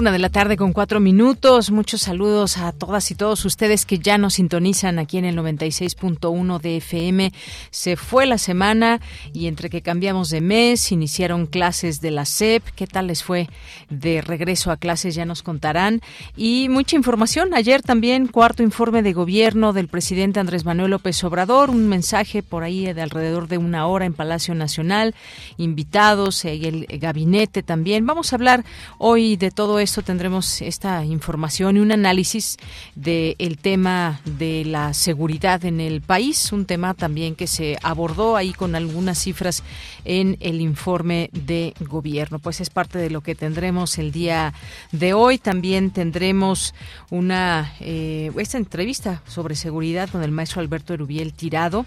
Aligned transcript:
Una 0.00 0.12
de 0.12 0.18
la 0.18 0.30
tarde 0.30 0.56
con 0.56 0.72
cuatro 0.72 0.98
minutos. 0.98 1.70
Muchos 1.70 2.00
saludos 2.00 2.56
a 2.56 2.72
todas 2.72 3.10
y 3.10 3.14
todos 3.14 3.44
ustedes 3.44 3.84
que 3.84 3.98
ya 3.98 4.16
nos 4.16 4.32
sintonizan 4.32 4.98
aquí 4.98 5.18
en 5.18 5.26
el 5.26 5.36
96.1 5.36 6.58
de 6.58 6.78
FM. 6.78 7.30
Se 7.70 7.96
fue 7.96 8.24
la 8.24 8.38
semana 8.38 9.02
y 9.34 9.46
entre 9.46 9.68
que 9.68 9.82
cambiamos 9.82 10.30
de 10.30 10.40
mes, 10.40 10.90
iniciaron 10.90 11.44
clases 11.44 12.00
de 12.00 12.12
la 12.12 12.24
SEP. 12.24 12.64
¿Qué 12.74 12.86
tal 12.86 13.08
les 13.08 13.22
fue 13.22 13.50
de 13.90 14.22
regreso 14.22 14.70
a 14.70 14.78
clases? 14.78 15.14
Ya 15.14 15.26
nos 15.26 15.42
contarán. 15.42 16.00
Y 16.34 16.70
mucha 16.70 16.96
información. 16.96 17.52
Ayer 17.52 17.82
también 17.82 18.26
cuarto 18.26 18.62
informe 18.62 19.02
de 19.02 19.12
gobierno 19.12 19.74
del 19.74 19.88
presidente 19.88 20.40
Andrés 20.40 20.64
Manuel 20.64 20.92
López 20.92 21.22
Obrador. 21.24 21.68
Un 21.68 21.88
mensaje 21.88 22.42
por 22.42 22.62
ahí 22.62 22.90
de 22.90 23.02
alrededor 23.02 23.48
de 23.48 23.58
una 23.58 23.86
hora 23.86 24.06
en 24.06 24.14
Palacio 24.14 24.54
Nacional. 24.54 25.14
Invitados 25.58 26.46
el 26.46 26.86
gabinete 26.86 27.62
también. 27.62 28.06
Vamos 28.06 28.32
a 28.32 28.36
hablar 28.36 28.64
hoy 28.96 29.36
de 29.36 29.50
todo 29.50 29.78
esto 29.78 29.89
tendremos 29.98 30.62
esta 30.62 31.04
información 31.04 31.76
y 31.76 31.80
un 31.80 31.92
análisis 31.92 32.56
del 32.94 33.58
tema 33.58 34.20
de 34.24 34.64
la 34.64 34.94
seguridad 34.94 35.64
en 35.64 35.80
el 35.80 36.00
país, 36.00 36.52
un 36.52 36.64
tema 36.64 36.94
también 36.94 37.34
que 37.34 37.46
se 37.46 37.76
abordó 37.82 38.36
ahí 38.36 38.52
con 38.52 38.74
algunas 38.74 39.18
cifras 39.18 39.62
en 40.04 40.36
el 40.40 40.60
informe 40.60 41.30
de 41.32 41.74
gobierno. 41.80 42.38
Pues 42.38 42.60
es 42.60 42.70
parte 42.70 42.98
de 42.98 43.10
lo 43.10 43.20
que 43.20 43.34
tendremos 43.34 43.98
el 43.98 44.12
día 44.12 44.54
de 44.92 45.12
hoy. 45.12 45.38
También 45.38 45.90
tendremos 45.90 46.74
una 47.10 47.74
eh, 47.80 48.30
esta 48.38 48.58
entrevista 48.58 49.22
sobre 49.26 49.56
seguridad 49.56 50.08
con 50.08 50.22
el 50.22 50.30
maestro 50.30 50.60
Alberto 50.60 50.94
Erubiel 50.94 51.32
Tirado 51.32 51.86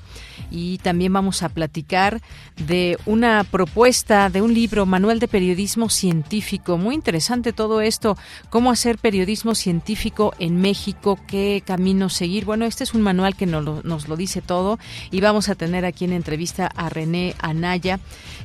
y 0.51 0.77
también 0.79 1.13
vamos 1.13 1.43
a 1.43 1.49
platicar 1.49 2.21
de 2.57 2.97
una 3.05 3.43
propuesta 3.43 4.29
de 4.29 4.41
un 4.41 4.53
libro, 4.53 4.85
Manual 4.85 5.19
de 5.19 5.27
Periodismo 5.27 5.89
Científico. 5.89 6.77
Muy 6.77 6.95
interesante 6.95 7.53
todo 7.53 7.81
esto 7.81 7.92
cómo 8.49 8.71
hacer 8.71 8.97
periodismo 8.97 9.55
científico 9.55 10.33
en 10.39 10.61
México, 10.61 11.19
qué 11.27 11.63
camino 11.65 12.09
seguir. 12.09 12.45
Bueno, 12.45 12.65
este 12.65 12.83
es 12.83 12.93
un 12.93 13.01
manual 13.01 13.35
que 13.35 13.45
nos 13.45 13.63
lo, 13.63 13.81
nos 13.83 14.07
lo 14.07 14.15
dice 14.15 14.41
todo 14.41 14.79
y 15.11 15.21
vamos 15.21 15.49
a 15.49 15.55
tener 15.55 15.85
aquí 15.85 16.05
en 16.05 16.13
entrevista 16.13 16.67
a 16.67 16.89
René 16.89 17.35
Anaya 17.39 17.99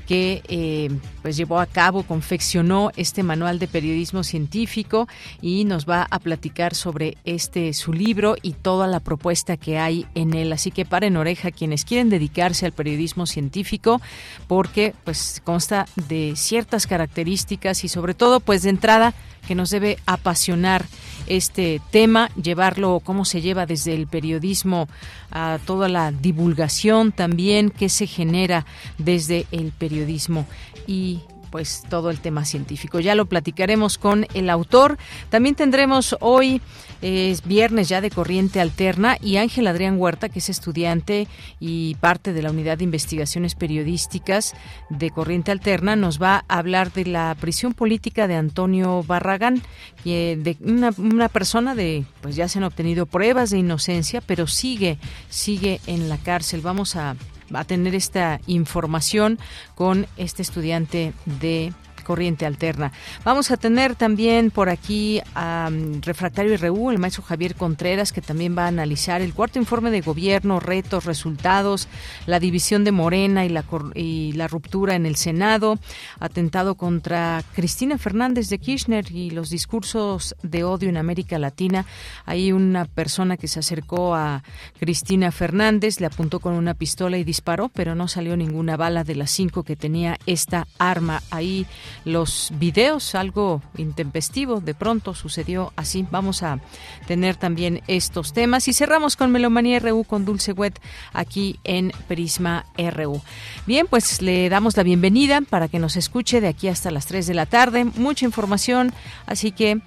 que 0.08 0.42
eh, 0.48 0.90
pues 1.20 1.36
llevó 1.36 1.60
a 1.60 1.66
cabo, 1.66 2.02
confeccionó 2.02 2.90
este 2.96 3.22
manual 3.22 3.58
de 3.58 3.68
periodismo 3.68 4.24
científico 4.24 5.06
y 5.42 5.66
nos 5.66 5.86
va 5.86 6.06
a 6.10 6.18
platicar 6.18 6.74
sobre 6.74 7.18
este 7.24 7.74
su 7.74 7.92
libro 7.92 8.36
y 8.40 8.54
toda 8.54 8.86
la 8.86 9.00
propuesta 9.00 9.58
que 9.58 9.78
hay 9.78 10.06
en 10.14 10.32
él. 10.32 10.50
Así 10.54 10.70
que 10.70 10.86
paren 10.86 11.18
oreja 11.18 11.50
quienes 11.50 11.84
quieren 11.84 12.08
dedicarse 12.08 12.64
al 12.64 12.72
periodismo 12.72 13.26
científico 13.26 14.00
porque 14.46 14.94
pues 15.04 15.42
consta 15.44 15.86
de 16.08 16.32
ciertas 16.36 16.86
características 16.86 17.84
y 17.84 17.88
sobre 17.88 18.14
todo 18.14 18.40
pues 18.40 18.62
de 18.62 18.70
entrada 18.70 19.12
que 19.48 19.54
nos 19.54 19.70
debe 19.70 19.98
apasionar 20.04 20.84
este 21.26 21.80
tema, 21.90 22.30
llevarlo, 22.40 23.00
cómo 23.02 23.24
se 23.24 23.40
lleva 23.40 23.64
desde 23.64 23.94
el 23.94 24.06
periodismo 24.06 24.88
a 25.30 25.58
toda 25.64 25.88
la 25.88 26.12
divulgación 26.12 27.12
también 27.12 27.70
que 27.70 27.88
se 27.88 28.06
genera 28.06 28.66
desde 28.98 29.46
el 29.50 29.72
periodismo 29.72 30.46
y 30.86 31.20
pues 31.50 31.82
todo 31.88 32.10
el 32.10 32.20
tema 32.20 32.44
científico. 32.44 33.00
Ya 33.00 33.14
lo 33.14 33.24
platicaremos 33.24 33.96
con 33.96 34.26
el 34.34 34.50
autor. 34.50 34.98
También 35.30 35.54
tendremos 35.54 36.14
hoy 36.20 36.60
es 37.02 37.42
viernes 37.46 37.88
ya 37.88 38.00
de 38.00 38.10
corriente 38.10 38.60
alterna 38.60 39.16
y 39.20 39.36
Ángel 39.36 39.66
Adrián 39.66 39.98
Huerta, 39.98 40.28
que 40.28 40.38
es 40.38 40.48
estudiante 40.48 41.28
y 41.60 41.94
parte 41.96 42.32
de 42.32 42.42
la 42.42 42.50
unidad 42.50 42.78
de 42.78 42.84
investigaciones 42.84 43.54
periodísticas 43.54 44.54
de 44.90 45.10
corriente 45.10 45.50
alterna, 45.50 45.96
nos 45.96 46.20
va 46.20 46.44
a 46.48 46.58
hablar 46.58 46.92
de 46.92 47.06
la 47.06 47.36
prisión 47.40 47.74
política 47.74 48.26
de 48.28 48.34
Antonio 48.34 49.02
Barragán, 49.02 49.62
de 50.04 50.56
una, 50.60 50.90
una 50.96 51.28
persona 51.28 51.74
de, 51.74 52.04
pues 52.20 52.36
ya 52.36 52.48
se 52.48 52.58
han 52.58 52.64
obtenido 52.64 53.06
pruebas 53.06 53.50
de 53.50 53.58
inocencia, 53.58 54.20
pero 54.20 54.46
sigue, 54.46 54.98
sigue 55.28 55.80
en 55.86 56.08
la 56.08 56.18
cárcel. 56.18 56.60
Vamos 56.60 56.96
a 56.96 57.16
a 57.54 57.64
tener 57.64 57.94
esta 57.94 58.40
información 58.46 59.38
con 59.74 60.06
este 60.16 60.42
estudiante 60.42 61.12
de 61.40 61.72
corriente 62.08 62.46
alterna. 62.46 62.90
Vamos 63.22 63.50
a 63.50 63.58
tener 63.58 63.94
también 63.94 64.50
por 64.50 64.70
aquí 64.70 65.20
a 65.34 65.68
Refractario 66.00 66.56
RU, 66.56 66.90
el 66.90 66.98
maestro 66.98 67.22
Javier 67.22 67.54
Contreras, 67.54 68.14
que 68.14 68.22
también 68.22 68.56
va 68.56 68.64
a 68.64 68.68
analizar 68.68 69.20
el 69.20 69.34
cuarto 69.34 69.58
informe 69.58 69.90
de 69.90 70.00
gobierno, 70.00 70.58
retos, 70.58 71.04
resultados, 71.04 71.86
la 72.24 72.40
división 72.40 72.82
de 72.82 72.92
Morena 72.92 73.44
y 73.44 73.50
la, 73.50 73.62
y 73.94 74.32
la 74.32 74.48
ruptura 74.48 74.94
en 74.94 75.04
el 75.04 75.16
Senado, 75.16 75.78
atentado 76.18 76.76
contra 76.76 77.44
Cristina 77.54 77.98
Fernández 77.98 78.48
de 78.48 78.58
Kirchner 78.58 79.12
y 79.12 79.28
los 79.28 79.50
discursos 79.50 80.34
de 80.42 80.64
odio 80.64 80.88
en 80.88 80.96
América 80.96 81.38
Latina. 81.38 81.84
Hay 82.24 82.52
una 82.52 82.86
persona 82.86 83.36
que 83.36 83.48
se 83.48 83.58
acercó 83.58 84.14
a 84.14 84.42
Cristina 84.80 85.30
Fernández, 85.30 86.00
le 86.00 86.06
apuntó 86.06 86.40
con 86.40 86.54
una 86.54 86.72
pistola 86.72 87.18
y 87.18 87.24
disparó, 87.24 87.68
pero 87.68 87.94
no 87.94 88.08
salió 88.08 88.34
ninguna 88.34 88.78
bala 88.78 89.04
de 89.04 89.14
las 89.14 89.30
cinco 89.30 89.62
que 89.62 89.76
tenía 89.76 90.16
esta 90.24 90.66
arma. 90.78 91.22
Ahí 91.30 91.66
los 92.08 92.52
videos, 92.58 93.14
algo 93.14 93.62
intempestivo, 93.76 94.60
de 94.60 94.74
pronto 94.74 95.14
sucedió 95.14 95.72
así. 95.76 96.06
Vamos 96.10 96.42
a 96.42 96.60
tener 97.06 97.36
también 97.36 97.82
estos 97.86 98.32
temas 98.32 98.68
y 98.68 98.72
cerramos 98.72 99.16
con 99.16 99.30
Melomanía 99.30 99.78
RU 99.78 100.04
con 100.04 100.24
Dulce 100.24 100.52
Wet 100.52 100.80
aquí 101.12 101.60
en 101.64 101.92
Prisma 102.08 102.66
RU. 102.76 103.20
Bien, 103.66 103.86
pues 103.88 104.22
le 104.22 104.48
damos 104.48 104.76
la 104.76 104.82
bienvenida 104.82 105.40
para 105.42 105.68
que 105.68 105.78
nos 105.78 105.96
escuche 105.96 106.40
de 106.40 106.48
aquí 106.48 106.68
hasta 106.68 106.90
las 106.90 107.06
3 107.06 107.26
de 107.26 107.34
la 107.34 107.46
tarde. 107.46 107.84
Mucha 107.84 108.24
información, 108.24 108.92
así 109.26 109.52
que 109.52 109.80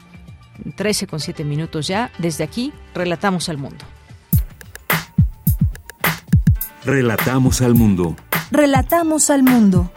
13 0.75 1.07
con 1.07 1.19
7 1.19 1.43
minutos 1.43 1.87
ya. 1.87 2.11
Desde 2.17 2.43
aquí, 2.43 2.73
relatamos 2.93 3.49
al 3.49 3.57
mundo. 3.57 3.85
Relatamos 6.83 7.61
al 7.61 7.75
mundo. 7.75 8.15
Relatamos 8.51 9.29
al 9.29 9.43
mundo. 9.43 9.91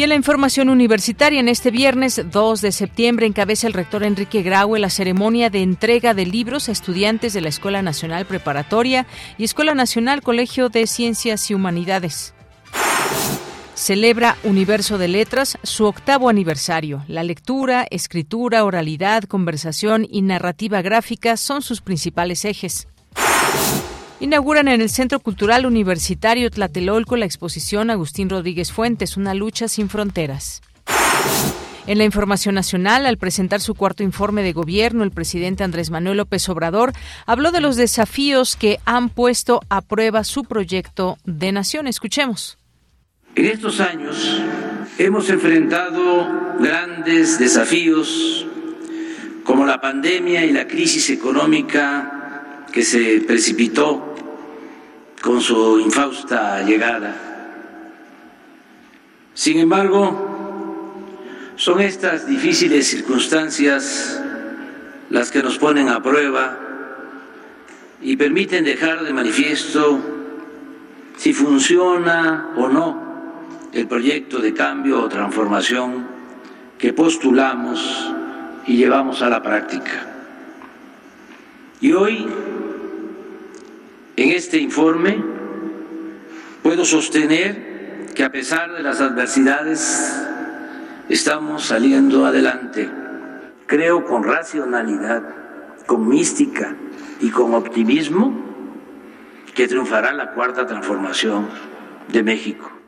Y 0.00 0.02
en 0.02 0.08
la 0.08 0.14
información 0.14 0.70
universitaria, 0.70 1.40
en 1.40 1.48
este 1.50 1.70
viernes 1.70 2.22
2 2.32 2.62
de 2.62 2.72
septiembre 2.72 3.26
encabeza 3.26 3.66
el 3.66 3.74
rector 3.74 4.02
Enrique 4.02 4.40
Graue 4.40 4.78
la 4.78 4.88
ceremonia 4.88 5.50
de 5.50 5.60
entrega 5.60 6.14
de 6.14 6.24
libros 6.24 6.70
a 6.70 6.72
estudiantes 6.72 7.34
de 7.34 7.42
la 7.42 7.50
Escuela 7.50 7.82
Nacional 7.82 8.24
Preparatoria 8.24 9.06
y 9.36 9.44
Escuela 9.44 9.74
Nacional 9.74 10.22
Colegio 10.22 10.70
de 10.70 10.86
Ciencias 10.86 11.50
y 11.50 11.54
Humanidades. 11.54 12.32
Celebra 13.74 14.38
Universo 14.42 14.96
de 14.96 15.08
Letras 15.08 15.58
su 15.64 15.84
octavo 15.84 16.30
aniversario. 16.30 17.04
La 17.06 17.22
lectura, 17.22 17.86
escritura, 17.90 18.64
oralidad, 18.64 19.24
conversación 19.24 20.06
y 20.10 20.22
narrativa 20.22 20.80
gráfica 20.80 21.36
son 21.36 21.60
sus 21.60 21.82
principales 21.82 22.46
ejes. 22.46 22.88
Inauguran 24.20 24.68
en 24.68 24.82
el 24.82 24.90
Centro 24.90 25.18
Cultural 25.18 25.64
Universitario 25.64 26.50
Tlatelolco 26.50 27.16
la 27.16 27.24
exposición 27.24 27.88
Agustín 27.88 28.28
Rodríguez 28.28 28.70
Fuentes, 28.70 29.16
una 29.16 29.32
lucha 29.32 29.66
sin 29.66 29.88
fronteras. 29.88 30.60
En 31.86 31.96
la 31.96 32.04
información 32.04 32.54
nacional, 32.54 33.06
al 33.06 33.16
presentar 33.16 33.62
su 33.62 33.74
cuarto 33.74 34.02
informe 34.02 34.42
de 34.42 34.52
gobierno, 34.52 35.04
el 35.04 35.10
presidente 35.10 35.64
Andrés 35.64 35.88
Manuel 35.88 36.18
López 36.18 36.46
Obrador 36.50 36.92
habló 37.24 37.50
de 37.50 37.62
los 37.62 37.76
desafíos 37.76 38.56
que 38.56 38.78
han 38.84 39.08
puesto 39.08 39.62
a 39.70 39.80
prueba 39.80 40.22
su 40.22 40.44
proyecto 40.44 41.16
de 41.24 41.52
nación. 41.52 41.86
Escuchemos. 41.86 42.58
En 43.36 43.46
estos 43.46 43.80
años 43.80 44.42
hemos 44.98 45.30
enfrentado 45.30 46.58
grandes 46.60 47.38
desafíos 47.38 48.46
como 49.44 49.64
la 49.64 49.80
pandemia 49.80 50.44
y 50.44 50.52
la 50.52 50.68
crisis 50.68 51.08
económica 51.08 52.66
que 52.70 52.82
se 52.82 53.22
precipitó 53.26 54.09
con 55.22 55.40
su 55.40 55.78
infausta 55.80 56.62
llegada. 56.62 57.14
Sin 59.34 59.58
embargo, 59.58 61.54
son 61.56 61.80
estas 61.80 62.26
difíciles 62.26 62.88
circunstancias 62.88 64.22
las 65.10 65.30
que 65.30 65.42
nos 65.42 65.58
ponen 65.58 65.88
a 65.88 66.02
prueba 66.02 66.58
y 68.00 68.16
permiten 68.16 68.64
dejar 68.64 69.02
de 69.02 69.12
manifiesto 69.12 70.00
si 71.16 71.34
funciona 71.34 72.50
o 72.56 72.68
no 72.68 73.10
el 73.72 73.86
proyecto 73.86 74.38
de 74.38 74.54
cambio 74.54 75.02
o 75.02 75.08
transformación 75.08 76.06
que 76.78 76.92
postulamos 76.92 78.12
y 78.66 78.76
llevamos 78.76 79.20
a 79.20 79.28
la 79.28 79.42
práctica. 79.42 80.06
Y 81.80 81.92
hoy, 81.92 82.26
en 84.16 84.30
este 84.30 84.58
informe, 84.58 85.22
puedo 86.62 86.84
sostener 86.84 88.10
que 88.14 88.24
a 88.24 88.30
pesar 88.30 88.72
de 88.72 88.82
las 88.82 89.00
adversidades, 89.00 90.26
estamos 91.08 91.64
saliendo 91.64 92.26
adelante. 92.26 92.88
Creo 93.66 94.04
con 94.04 94.24
racionalidad, 94.24 95.22
con 95.86 96.08
mística 96.08 96.74
y 97.20 97.30
con 97.30 97.54
optimismo 97.54 98.32
que 99.54 99.68
triunfará 99.68 100.12
la 100.12 100.32
cuarta 100.32 100.66
transformación 100.66 101.48
de 102.08 102.22
México. 102.22 102.79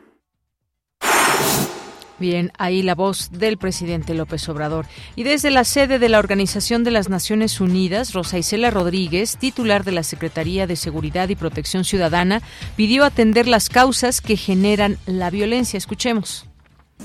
Bien, 2.19 2.51
ahí 2.57 2.83
la 2.83 2.95
voz 2.95 3.31
del 3.31 3.57
presidente 3.57 4.13
López 4.13 4.47
Obrador. 4.47 4.85
Y 5.15 5.23
desde 5.23 5.49
la 5.49 5.63
sede 5.63 5.99
de 5.99 6.09
la 6.09 6.19
Organización 6.19 6.83
de 6.83 6.91
las 6.91 7.09
Naciones 7.09 7.59
Unidas, 7.59 8.13
Rosa 8.13 8.37
Isela 8.37 8.69
Rodríguez, 8.69 9.37
titular 9.37 9.83
de 9.83 9.93
la 9.93 10.03
Secretaría 10.03 10.67
de 10.67 10.75
Seguridad 10.75 11.29
y 11.29 11.35
Protección 11.35 11.83
Ciudadana, 11.83 12.41
pidió 12.75 13.03
atender 13.03 13.47
las 13.47 13.69
causas 13.69 14.21
que 14.21 14.37
generan 14.37 14.97
la 15.05 15.31
violencia. 15.31 15.77
Escuchemos. 15.77 16.45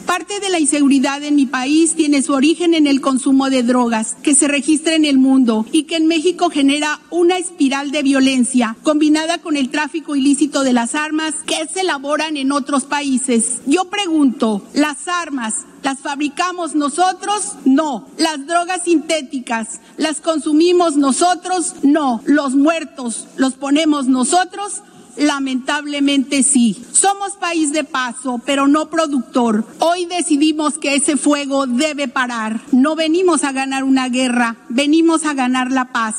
Parte 0.07 0.41
de 0.41 0.49
la 0.51 0.59
inseguridad 0.59 1.23
en 1.23 1.37
mi 1.37 1.47
país 1.47 1.95
tiene 1.95 2.23
su 2.23 2.33
origen 2.33 2.75
en 2.75 2.87
el 2.87 3.01
consumo 3.01 3.51
de 3.51 3.63
drogas 3.63 4.17
que 4.23 4.35
se 4.35 4.49
registra 4.49 4.95
en 4.95 5.05
el 5.05 5.19
mundo 5.19 5.67
y 5.73 5.85
que 5.85 5.97
en 5.97 6.07
México 6.07 6.51
genera 6.51 7.01
una 7.11 7.39
espiral 7.39 7.91
de 7.91 8.03
violencia 8.03 8.77
combinada 8.83 9.39
con 9.39 9.57
el 9.57 9.71
tráfico 9.71 10.17
ilícito 10.17 10.63
de 10.63 10.73
las 10.73 10.95
armas 10.95 11.35
que 11.47 11.67
se 11.73 11.81
elaboran 11.81 12.37
en 12.37 12.53
otros 12.53 12.85
países. 12.85 13.61
Yo 13.67 13.87
pregunto, 13.87 14.63
¿las 14.75 15.09
armas 15.09 15.67
¿Las 15.83 16.01
fabricamos 16.01 16.75
nosotros? 16.75 17.55
No. 17.65 18.09
¿Las 18.19 18.47
drogas 18.47 18.83
sintéticas 18.85 19.81
las 19.97 20.21
consumimos 20.21 20.97
nosotros? 20.97 21.75
No. 21.83 22.21
¿Los 22.25 22.55
muertos 22.55 23.27
los 23.37 23.55
ponemos 23.55 24.07
nosotros? 24.09 24.83
Lamentablemente 25.19 26.43
sí. 26.43 26.83
Somos 26.93 27.33
país 27.33 27.73
de 27.73 27.85
paso, 27.85 28.41
pero 28.47 28.69
no 28.69 28.89
productor. 28.89 29.65
Hoy 29.81 30.07
decidimos 30.07 30.79
que 30.79 30.95
ese 30.95 31.17
fuego 31.17 31.67
debe 31.67 32.09
parar. 32.09 32.61
No 32.73 32.95
venimos 32.95 33.45
a 33.45 33.53
ganar 33.53 33.85
una 33.85 34.09
guerra, 34.09 34.57
venimos 34.69 35.25
a 35.25 35.35
ganar 35.35 35.73
la 35.73 35.93
paz. 35.93 36.17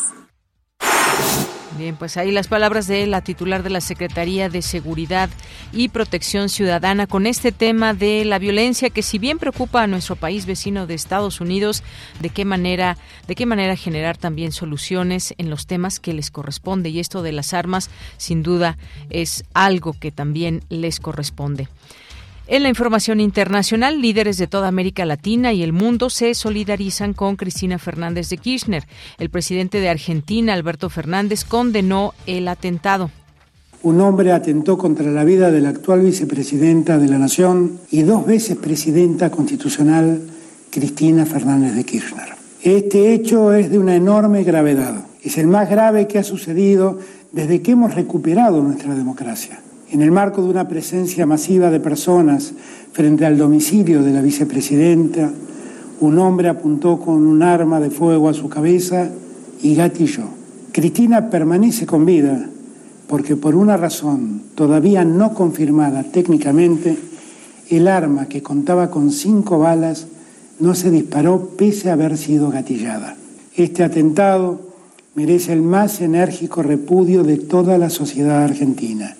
Bien, 1.79 1.95
pues 1.95 2.17
ahí 2.17 2.29
las 2.31 2.49
palabras 2.49 2.87
de 2.87 3.07
la 3.07 3.21
titular 3.21 3.63
de 3.63 3.69
la 3.69 3.79
Secretaría 3.79 4.49
de 4.49 4.61
Seguridad 4.61 5.29
y 5.71 5.87
Protección 5.87 6.49
Ciudadana 6.49 7.07
con 7.07 7.25
este 7.25 7.53
tema 7.53 7.93
de 7.93 8.25
la 8.25 8.37
violencia 8.37 8.89
que 8.89 9.01
si 9.01 9.17
bien 9.17 9.39
preocupa 9.39 9.81
a 9.81 9.87
nuestro 9.87 10.17
país 10.17 10.45
vecino 10.45 10.87
de 10.87 10.95
Estados 10.95 11.39
Unidos, 11.39 11.81
de 12.19 12.31
qué 12.31 12.43
manera 12.43 12.97
de 13.29 13.35
qué 13.35 13.45
manera 13.45 13.77
generar 13.77 14.17
también 14.17 14.51
soluciones 14.51 15.33
en 15.37 15.49
los 15.49 15.67
temas 15.67 16.01
que 16.01 16.11
les 16.11 16.31
corresponde 16.31 16.89
y 16.89 16.99
esto 16.99 17.23
de 17.23 17.31
las 17.31 17.53
armas 17.53 17.89
sin 18.17 18.43
duda 18.43 18.77
es 19.09 19.45
algo 19.53 19.95
que 19.97 20.11
también 20.11 20.65
les 20.67 20.99
corresponde. 20.99 21.69
En 22.51 22.63
la 22.63 22.69
información 22.69 23.19
internacional, 23.19 24.01
líderes 24.01 24.39
de 24.39 24.47
toda 24.47 24.69
América 24.69 25.05
Latina 25.05 25.53
y 25.53 25.61
el 25.61 25.71
mundo 25.71 26.09
se 26.09 26.33
solidarizan 26.33 27.13
con 27.13 27.35
Cristina 27.35 27.77
Fernández 27.77 28.27
de 28.29 28.37
Kirchner. 28.37 28.85
El 29.19 29.29
presidente 29.29 29.79
de 29.79 29.87
Argentina, 29.87 30.55
Alberto 30.55 30.89
Fernández, 30.89 31.45
condenó 31.45 32.15
el 32.25 32.47
atentado. 32.47 33.11
Un 33.83 34.01
hombre 34.01 34.31
atentó 34.31 34.79
contra 34.79 35.11
la 35.11 35.23
vida 35.23 35.51
de 35.51 35.61
la 35.61 35.69
actual 35.69 36.01
vicepresidenta 36.01 36.97
de 36.97 37.07
la 37.07 37.19
Nación 37.19 37.81
y 37.91 38.01
dos 38.01 38.25
veces 38.25 38.57
presidenta 38.57 39.29
constitucional, 39.29 40.19
Cristina 40.71 41.27
Fernández 41.27 41.75
de 41.75 41.83
Kirchner. 41.83 42.29
Este 42.63 43.13
hecho 43.13 43.53
es 43.53 43.69
de 43.69 43.77
una 43.77 43.95
enorme 43.95 44.43
gravedad. 44.43 45.05
Es 45.21 45.37
el 45.37 45.45
más 45.45 45.69
grave 45.69 46.07
que 46.07 46.17
ha 46.17 46.23
sucedido 46.23 46.97
desde 47.31 47.61
que 47.61 47.73
hemos 47.73 47.93
recuperado 47.93 48.63
nuestra 48.63 48.95
democracia. 48.95 49.59
En 49.91 50.03
el 50.03 50.11
marco 50.11 50.43
de 50.43 50.49
una 50.49 50.67
presencia 50.67 51.25
masiva 51.25 51.71
de 51.71 51.79
personas 51.79 52.53
frente 52.91 53.25
al 53.25 53.39
domicilio 53.39 54.03
de 54.03 54.13
la 54.13 54.21
vicepresidenta, 54.21 55.31
un 55.99 56.19
hombre 56.19 56.47
apuntó 56.47 56.99
con 56.99 57.25
un 57.25 57.41
arma 57.41 57.79
de 57.79 57.89
fuego 57.89 58.29
a 58.29 58.35
su 58.35 58.49
cabeza 58.49 59.09
y 59.63 59.73
gatilló. 59.73 60.25
Cristina 60.71 61.31
permanece 61.31 61.87
con 61.87 62.05
vida 62.05 62.49
porque 63.07 63.35
por 63.35 63.55
una 63.55 63.77
razón 63.77 64.43
todavía 64.53 65.03
no 65.03 65.33
confirmada 65.33 66.03
técnicamente, 66.03 66.95
el 67.69 67.87
arma 67.87 68.27
que 68.27 68.43
contaba 68.43 68.91
con 68.91 69.11
cinco 69.11 69.57
balas 69.57 70.05
no 70.59 70.75
se 70.75 70.91
disparó 70.91 71.49
pese 71.57 71.89
a 71.89 71.93
haber 71.93 72.15
sido 72.15 72.51
gatillada. 72.51 73.15
Este 73.55 73.83
atentado 73.83 74.61
merece 75.15 75.51
el 75.51 75.63
más 75.63 75.99
enérgico 76.01 76.61
repudio 76.61 77.23
de 77.23 77.37
toda 77.37 77.79
la 77.79 77.89
sociedad 77.89 78.43
argentina 78.43 79.15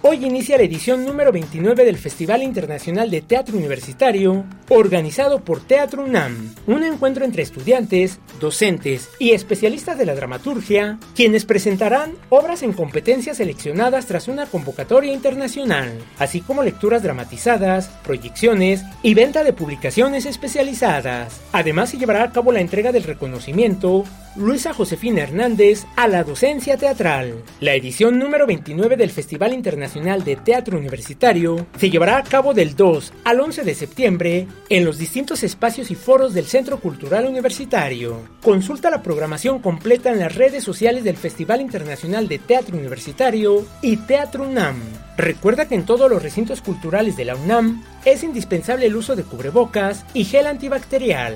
Hoy 0.03 0.25
inicia 0.25 0.57
la 0.57 0.63
edición 0.63 1.05
número 1.05 1.31
29 1.31 1.85
del 1.85 1.99
Festival 1.99 2.43
Internacional 2.43 3.11
de 3.11 3.21
Teatro 3.21 3.59
Universitario 3.59 4.47
organizado 4.71 5.45
por 5.45 5.61
Teatro 5.61 6.05
UNAM, 6.05 6.55
un 6.67 6.85
encuentro 6.85 7.25
entre 7.25 7.43
estudiantes, 7.43 8.19
docentes 8.41 9.11
y 9.19 9.33
especialistas 9.33 9.99
de 9.99 10.07
la 10.07 10.15
dramaturgia, 10.15 10.99
quienes 11.15 11.45
presentarán 11.45 12.15
obras 12.31 12.63
en 12.63 12.73
competencias 12.73 13.39
seleccionadas 13.39 14.07
tras 14.07 14.29
una 14.29 14.47
convocatoria 14.47 15.13
internacional, 15.13 15.93
así 16.19 16.41
como 16.41 16.63
lecturas 16.63 17.03
dramatizadas, 17.03 17.89
proyecciones 18.05 18.83
y 19.03 19.15
venta 19.15 19.45
de 19.45 19.53
publicaciones 19.53 20.25
especializadas. 20.25 21.41
Además 21.53 21.91
se 21.91 21.99
llevará 21.99 22.23
a 22.23 22.33
cabo 22.33 22.53
la 22.53 22.61
entrega 22.61 22.93
del 22.93 23.03
reconocimiento 23.03 24.05
Luisa 24.37 24.73
Josefina 24.73 25.23
Hernández 25.23 25.85
a 25.97 26.07
la 26.07 26.23
docencia 26.23 26.77
teatral. 26.77 27.43
La 27.59 27.75
edición 27.75 28.21
número 28.21 28.47
29 28.47 28.97
del 28.97 29.11
Festival 29.11 29.53
Internacional 29.53 29.90
de 29.95 30.37
Teatro 30.37 30.79
Universitario 30.79 31.67
se 31.77 31.91
llevará 31.91 32.19
a 32.19 32.23
cabo 32.23 32.55
del 32.55 32.77
2 32.77 33.13
al 33.25 33.41
11 33.41 33.65
de 33.65 33.75
septiembre 33.75 34.47
en 34.69 34.85
los 34.85 34.99
distintos 34.99 35.43
espacios 35.43 35.91
y 35.91 35.97
foros 35.97 36.33
del 36.33 36.47
Centro 36.47 36.79
Cultural 36.79 37.27
Universitario. 37.27 38.21
Consulta 38.41 38.89
la 38.89 39.03
programación 39.03 39.59
completa 39.59 40.13
en 40.13 40.21
las 40.21 40.37
redes 40.37 40.63
sociales 40.63 41.03
del 41.03 41.17
Festival 41.17 41.61
Internacional 41.61 42.29
de 42.29 42.39
Teatro 42.39 42.79
Universitario 42.79 43.67
y 43.83 43.97
Teatro 43.97 44.45
UNAM. 44.45 44.77
Recuerda 45.17 45.67
que 45.67 45.75
en 45.75 45.85
todos 45.85 46.09
los 46.09 46.23
recintos 46.23 46.61
culturales 46.61 47.17
de 47.17 47.25
la 47.25 47.35
UNAM 47.35 47.85
es 48.05 48.23
indispensable 48.23 48.87
el 48.87 48.95
uso 48.95 49.17
de 49.17 49.25
cubrebocas 49.25 50.05
y 50.15 50.25
gel 50.25 50.47
antibacterial. 50.47 51.35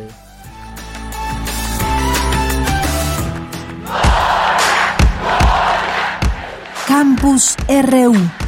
Campus 6.87 7.56
RU 7.68 8.43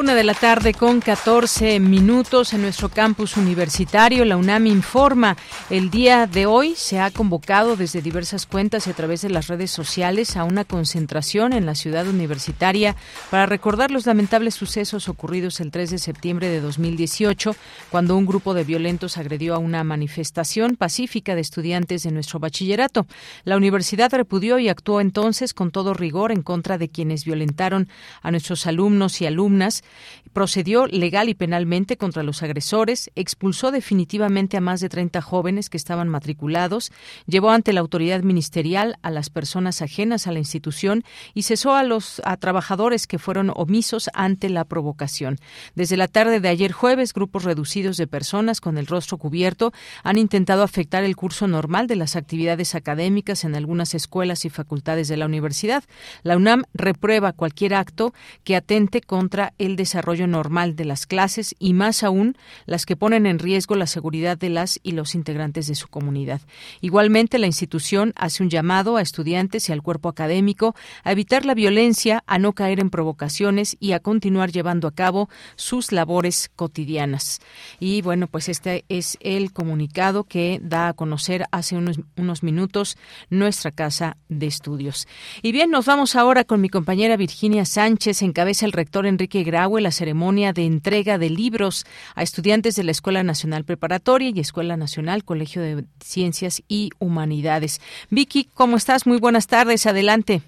Una 0.00 0.14
de 0.14 0.24
la 0.24 0.32
tarde 0.32 0.72
con 0.72 1.00
14 1.00 1.78
minutos 1.78 2.54
en 2.54 2.62
nuestro 2.62 2.88
campus 2.88 3.36
universitario. 3.36 4.24
La 4.24 4.38
UNAM 4.38 4.66
informa. 4.66 5.36
El 5.68 5.90
día 5.90 6.26
de 6.26 6.46
hoy 6.46 6.72
se 6.74 6.98
ha 6.98 7.10
convocado 7.10 7.76
desde 7.76 8.00
diversas 8.00 8.46
cuentas 8.46 8.86
y 8.86 8.90
a 8.90 8.94
través 8.94 9.20
de 9.20 9.28
las 9.28 9.48
redes 9.48 9.70
sociales 9.70 10.38
a 10.38 10.44
una 10.44 10.64
concentración 10.64 11.52
en 11.52 11.66
la 11.66 11.74
ciudad 11.74 12.08
universitaria 12.08 12.96
para 13.30 13.44
recordar 13.44 13.90
los 13.90 14.06
lamentables 14.06 14.54
sucesos 14.54 15.06
ocurridos 15.10 15.60
el 15.60 15.70
3 15.70 15.90
de 15.90 15.98
septiembre 15.98 16.48
de 16.48 16.62
2018, 16.62 17.54
cuando 17.90 18.16
un 18.16 18.24
grupo 18.24 18.54
de 18.54 18.64
violentos 18.64 19.18
agredió 19.18 19.54
a 19.54 19.58
una 19.58 19.84
manifestación 19.84 20.76
pacífica 20.76 21.34
de 21.34 21.42
estudiantes 21.42 22.04
de 22.04 22.10
nuestro 22.10 22.38
bachillerato. 22.38 23.06
La 23.44 23.58
universidad 23.58 24.10
repudió 24.14 24.58
y 24.58 24.70
actuó 24.70 25.02
entonces 25.02 25.52
con 25.52 25.70
todo 25.70 25.92
rigor 25.92 26.32
en 26.32 26.40
contra 26.40 26.78
de 26.78 26.88
quienes 26.88 27.26
violentaron 27.26 27.90
a 28.22 28.30
nuestros 28.30 28.66
alumnos 28.66 29.20
y 29.20 29.26
alumnas 29.26 29.84
procedió 30.32 30.86
legal 30.86 31.28
y 31.28 31.34
penalmente 31.34 31.96
contra 31.96 32.22
los 32.22 32.42
agresores, 32.42 33.10
expulsó 33.14 33.70
definitivamente 33.70 34.56
a 34.56 34.60
más 34.60 34.80
de 34.80 34.88
30 34.88 35.20
jóvenes 35.20 35.70
que 35.70 35.76
estaban 35.76 36.08
matriculados, 36.08 36.92
llevó 37.26 37.50
ante 37.50 37.72
la 37.72 37.80
autoridad 37.80 38.22
ministerial 38.22 38.96
a 39.02 39.10
las 39.10 39.30
personas 39.30 39.82
ajenas 39.82 40.26
a 40.26 40.32
la 40.32 40.38
institución 40.38 41.04
y 41.34 41.42
cesó 41.42 41.74
a 41.74 41.82
los 41.82 42.20
a 42.24 42.36
trabajadores 42.36 43.06
que 43.06 43.18
fueron 43.18 43.52
omisos 43.54 44.10
ante 44.14 44.48
la 44.48 44.64
provocación. 44.64 45.38
Desde 45.74 45.96
la 45.96 46.08
tarde 46.08 46.40
de 46.40 46.48
ayer 46.48 46.72
jueves, 46.72 47.12
grupos 47.12 47.44
reducidos 47.44 47.96
de 47.96 48.06
personas 48.06 48.60
con 48.60 48.78
el 48.78 48.86
rostro 48.86 49.18
cubierto 49.18 49.72
han 50.02 50.18
intentado 50.18 50.62
afectar 50.62 51.04
el 51.04 51.16
curso 51.16 51.46
normal 51.46 51.86
de 51.86 51.96
las 51.96 52.16
actividades 52.16 52.74
académicas 52.74 53.44
en 53.44 53.56
algunas 53.56 53.94
escuelas 53.94 54.44
y 54.44 54.50
facultades 54.50 55.08
de 55.08 55.16
la 55.16 55.26
universidad. 55.26 55.84
La 56.22 56.36
UNAM 56.36 56.64
reprueba 56.74 57.32
cualquier 57.32 57.74
acto 57.74 58.12
que 58.44 58.56
atente 58.56 59.00
contra 59.00 59.52
el 59.58 59.76
desarrollo 59.80 60.26
normal 60.26 60.76
de 60.76 60.84
las 60.84 61.06
clases 61.06 61.54
y 61.58 61.74
más 61.74 62.02
aún 62.02 62.36
las 62.66 62.86
que 62.86 62.96
ponen 62.96 63.26
en 63.26 63.38
riesgo 63.38 63.74
la 63.74 63.86
seguridad 63.86 64.38
de 64.38 64.50
las 64.50 64.78
y 64.82 64.92
los 64.92 65.14
integrantes 65.14 65.66
de 65.66 65.74
su 65.74 65.88
comunidad. 65.88 66.40
Igualmente, 66.80 67.38
la 67.38 67.46
institución 67.46 68.12
hace 68.16 68.42
un 68.42 68.50
llamado 68.50 68.96
a 68.96 69.02
estudiantes 69.02 69.68
y 69.68 69.72
al 69.72 69.82
cuerpo 69.82 70.08
académico 70.08 70.74
a 71.04 71.12
evitar 71.12 71.44
la 71.44 71.54
violencia, 71.54 72.22
a 72.26 72.38
no 72.38 72.52
caer 72.52 72.80
en 72.80 72.90
provocaciones 72.90 73.76
y 73.80 73.92
a 73.92 74.00
continuar 74.00 74.52
llevando 74.52 74.86
a 74.88 74.94
cabo 74.94 75.28
sus 75.56 75.92
labores 75.92 76.50
cotidianas. 76.54 77.40
Y 77.78 78.02
bueno, 78.02 78.26
pues 78.26 78.48
este 78.48 78.84
es 78.88 79.16
el 79.20 79.52
comunicado 79.52 80.24
que 80.24 80.60
da 80.62 80.88
a 80.88 80.92
conocer 80.92 81.46
hace 81.50 81.76
unos, 81.76 82.42
minutos 82.42 82.96
nuestra 83.30 83.70
casa 83.70 84.16
de 84.28 84.46
estudios. 84.46 85.06
Y 85.42 85.52
bien, 85.52 85.70
nos 85.70 85.86
vamos 85.86 86.16
ahora 86.16 86.44
con 86.44 86.60
mi 86.60 86.68
compañera 86.68 87.16
Virginia 87.16 87.64
Sánchez, 87.64 88.22
encabeza 88.22 88.66
el 88.66 88.72
rector 88.72 89.06
Enrique 89.06 89.42
Grau 89.42 89.59
la 89.68 89.90
ceremonia 89.90 90.54
de 90.54 90.64
entrega 90.64 91.18
de 91.18 91.28
libros 91.28 91.84
a 92.14 92.22
estudiantes 92.22 92.76
de 92.76 92.84
la 92.84 92.92
Escuela 92.92 93.22
Nacional 93.22 93.64
Preparatoria 93.64 94.30
y 94.34 94.40
Escuela 94.40 94.76
Nacional 94.76 95.22
Colegio 95.22 95.60
de 95.60 95.84
Ciencias 96.00 96.62
y 96.66 96.90
Humanidades. 96.98 97.80
Vicky, 98.10 98.48
¿cómo 98.54 98.76
estás? 98.76 99.06
Muy 99.06 99.18
buenas 99.18 99.46
tardes, 99.46 99.86
adelante. 99.86 100.40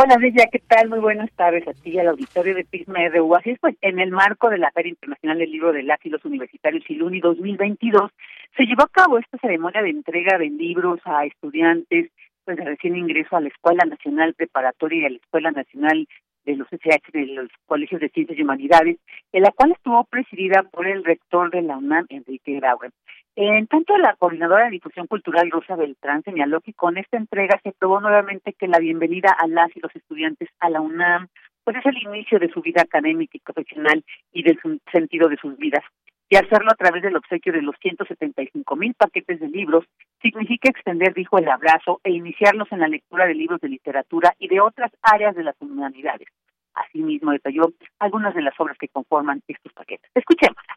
Hola, 0.00 0.16
Bella, 0.20 0.46
¿qué 0.52 0.60
tal? 0.60 0.90
Muy 0.90 1.00
buenas 1.00 1.30
tardes 1.32 1.66
a 1.66 1.72
ti 1.72 1.90
y 1.90 1.98
al 1.98 2.08
auditorio 2.08 2.54
de 2.54 2.64
Prisma 2.64 3.00
RU. 3.08 3.34
Así 3.34 3.50
es, 3.50 3.58
pues, 3.58 3.76
en 3.80 3.98
el 3.98 4.10
marco 4.10 4.50
de 4.50 4.58
la 4.58 4.70
Feria 4.72 4.90
Internacional 4.90 5.38
del 5.38 5.50
Libro 5.50 5.72
de 5.72 5.82
las 5.82 5.98
y 6.04 6.10
los 6.10 6.24
Universitarios 6.24 6.84
ILUNI 6.88 7.20
2022, 7.20 8.10
se 8.56 8.64
llevó 8.64 8.82
a 8.82 8.88
cabo 8.88 9.18
esta 9.18 9.38
ceremonia 9.38 9.82
de 9.82 9.90
entrega 9.90 10.38
de 10.38 10.50
libros 10.50 11.00
a 11.04 11.24
estudiantes 11.24 12.10
pues 12.44 12.56
de 12.56 12.64
recién 12.64 12.96
ingreso 12.96 13.36
a 13.36 13.42
la 13.42 13.48
Escuela 13.48 13.84
Nacional 13.84 14.32
Preparatoria 14.32 15.02
y 15.02 15.04
a 15.04 15.10
la 15.10 15.16
Escuela 15.16 15.50
Nacional 15.50 16.08
de 16.48 16.56
los 16.56 16.68
SH 16.72 17.12
de 17.12 17.26
los 17.26 17.50
Colegios 17.66 18.00
de 18.00 18.08
Ciencias 18.08 18.38
y 18.38 18.42
Humanidades, 18.42 18.96
en 19.32 19.42
la 19.42 19.52
cual 19.52 19.72
estuvo 19.72 20.02
presidida 20.04 20.62
por 20.62 20.86
el 20.86 21.04
rector 21.04 21.50
de 21.50 21.60
la 21.60 21.76
UNAM, 21.76 22.06
Enrique 22.08 22.54
Grauer. 22.54 22.90
En 23.36 23.66
tanto, 23.66 23.96
la 23.98 24.16
coordinadora 24.16 24.64
de 24.64 24.70
difusión 24.70 25.06
cultural 25.06 25.50
Rosa 25.50 25.76
Beltrán 25.76 26.22
señaló 26.22 26.60
que 26.62 26.72
con 26.72 26.96
esta 26.96 27.18
entrega 27.18 27.60
se 27.62 27.72
probó 27.72 28.00
nuevamente 28.00 28.54
que 28.54 28.66
la 28.66 28.78
bienvenida 28.78 29.36
a 29.38 29.46
las 29.46 29.76
y 29.76 29.80
los 29.80 29.94
estudiantes 29.94 30.48
a 30.58 30.70
la 30.70 30.80
UNAM 30.80 31.28
pues 31.64 31.76
es 31.76 31.84
el 31.84 31.98
inicio 31.98 32.38
de 32.38 32.48
su 32.48 32.62
vida 32.62 32.80
académica 32.80 33.36
y 33.36 33.40
profesional 33.40 34.02
y 34.32 34.42
del 34.42 34.58
sentido 34.90 35.28
de 35.28 35.36
sus 35.36 35.54
vidas 35.58 35.84
y 36.30 36.36
hacerlo 36.36 36.70
a 36.70 36.76
través 36.76 37.02
del 37.02 37.16
obsequio 37.16 37.52
de 37.52 37.62
los 37.62 37.76
175 37.80 38.76
mil 38.76 38.94
paquetes 38.94 39.40
de 39.40 39.48
libros 39.48 39.84
significa 40.20 40.68
extender, 40.68 41.14
dijo, 41.14 41.38
el 41.38 41.48
abrazo 41.48 42.00
e 42.04 42.10
iniciarlos 42.10 42.70
en 42.72 42.80
la 42.80 42.88
lectura 42.88 43.26
de 43.26 43.34
libros 43.34 43.60
de 43.60 43.68
literatura 43.68 44.34
y 44.38 44.48
de 44.48 44.60
otras 44.60 44.92
áreas 45.02 45.34
de 45.34 45.44
las 45.44 45.56
humanidades. 45.60 46.28
Asimismo, 46.74 47.32
detalló 47.32 47.72
algunas 47.98 48.34
de 48.34 48.42
las 48.42 48.54
obras 48.58 48.76
que 48.78 48.88
conforman 48.88 49.42
estos 49.48 49.72
paquetes. 49.72 50.10
Escuchémosla. 50.14 50.76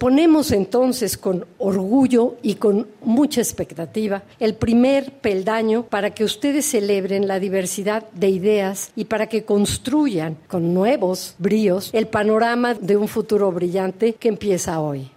Ponemos 0.00 0.50
entonces 0.50 1.18
con 1.18 1.44
orgullo 1.58 2.38
y 2.40 2.54
con 2.54 2.86
mucha 3.04 3.42
expectativa 3.42 4.22
el 4.38 4.54
primer 4.54 5.12
peldaño 5.12 5.82
para 5.82 6.14
que 6.14 6.24
ustedes 6.24 6.64
celebren 6.64 7.28
la 7.28 7.38
diversidad 7.38 8.08
de 8.12 8.30
ideas 8.30 8.92
y 8.96 9.04
para 9.04 9.26
que 9.26 9.44
construyan 9.44 10.38
con 10.48 10.72
nuevos 10.72 11.34
bríos 11.36 11.90
el 11.92 12.06
panorama 12.06 12.72
de 12.72 12.96
un 12.96 13.08
futuro 13.08 13.52
brillante 13.52 14.14
que 14.14 14.28
empieza 14.28 14.80
hoy. 14.80 15.10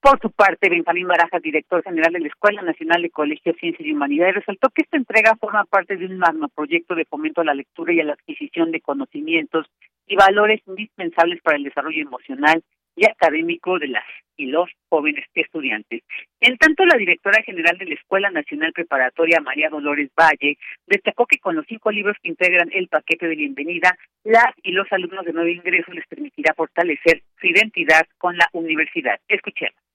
Por 0.00 0.20
su 0.20 0.30
parte, 0.30 0.68
Benjamín 0.68 1.08
Barajas, 1.08 1.42
director 1.42 1.82
general 1.82 2.12
de 2.12 2.20
la 2.20 2.28
Escuela 2.28 2.62
Nacional 2.62 3.02
de 3.02 3.10
Colegios, 3.10 3.56
Ciencias 3.58 3.86
y 3.86 3.92
Humanidades, 3.92 4.36
resaltó 4.36 4.68
que 4.70 4.82
esta 4.82 4.96
entrega 4.96 5.36
forma 5.36 5.64
parte 5.64 5.96
de 5.96 6.06
un 6.06 6.18
magno 6.18 6.48
proyecto 6.48 6.94
de 6.94 7.06
fomento 7.06 7.40
a 7.40 7.44
la 7.44 7.54
lectura 7.54 7.92
y 7.92 8.00
a 8.00 8.04
la 8.04 8.12
adquisición 8.12 8.70
de 8.70 8.80
conocimientos 8.80 9.66
y 10.06 10.14
valores 10.14 10.60
indispensables 10.66 11.42
para 11.42 11.56
el 11.56 11.64
desarrollo 11.64 12.02
emocional 12.02 12.62
y 12.94 13.06
académico 13.06 13.78
de 13.78 13.88
las 13.88 14.04
y 14.36 14.46
los 14.46 14.70
jóvenes 14.88 15.24
estudiantes. 15.34 16.02
En 16.40 16.56
tanto, 16.58 16.84
la 16.84 16.96
directora 16.96 17.42
general 17.42 17.78
de 17.78 17.86
la 17.86 17.94
Escuela 17.94 18.30
Nacional 18.30 18.72
Preparatoria, 18.72 19.40
María 19.40 19.70
Dolores 19.70 20.10
Valle, 20.18 20.58
destacó 20.86 21.26
que 21.26 21.38
con 21.38 21.56
los 21.56 21.66
cinco 21.66 21.90
libros 21.90 22.16
que 22.22 22.28
integran 22.28 22.70
el 22.72 22.88
paquete 22.88 23.28
de 23.28 23.36
bienvenida, 23.36 23.96
las 24.24 24.52
y 24.62 24.72
los 24.72 24.86
alumnos 24.92 25.24
de 25.24 25.32
nuevo 25.32 25.48
ingreso 25.48 25.92
les 25.92 26.06
permitirá 26.06 26.54
fortalecer 26.54 27.22
su 27.40 27.46
identidad 27.46 28.06
con 28.18 28.36
la 28.36 28.48
universidad. 28.52 29.18
Escuchemos. 29.28 29.85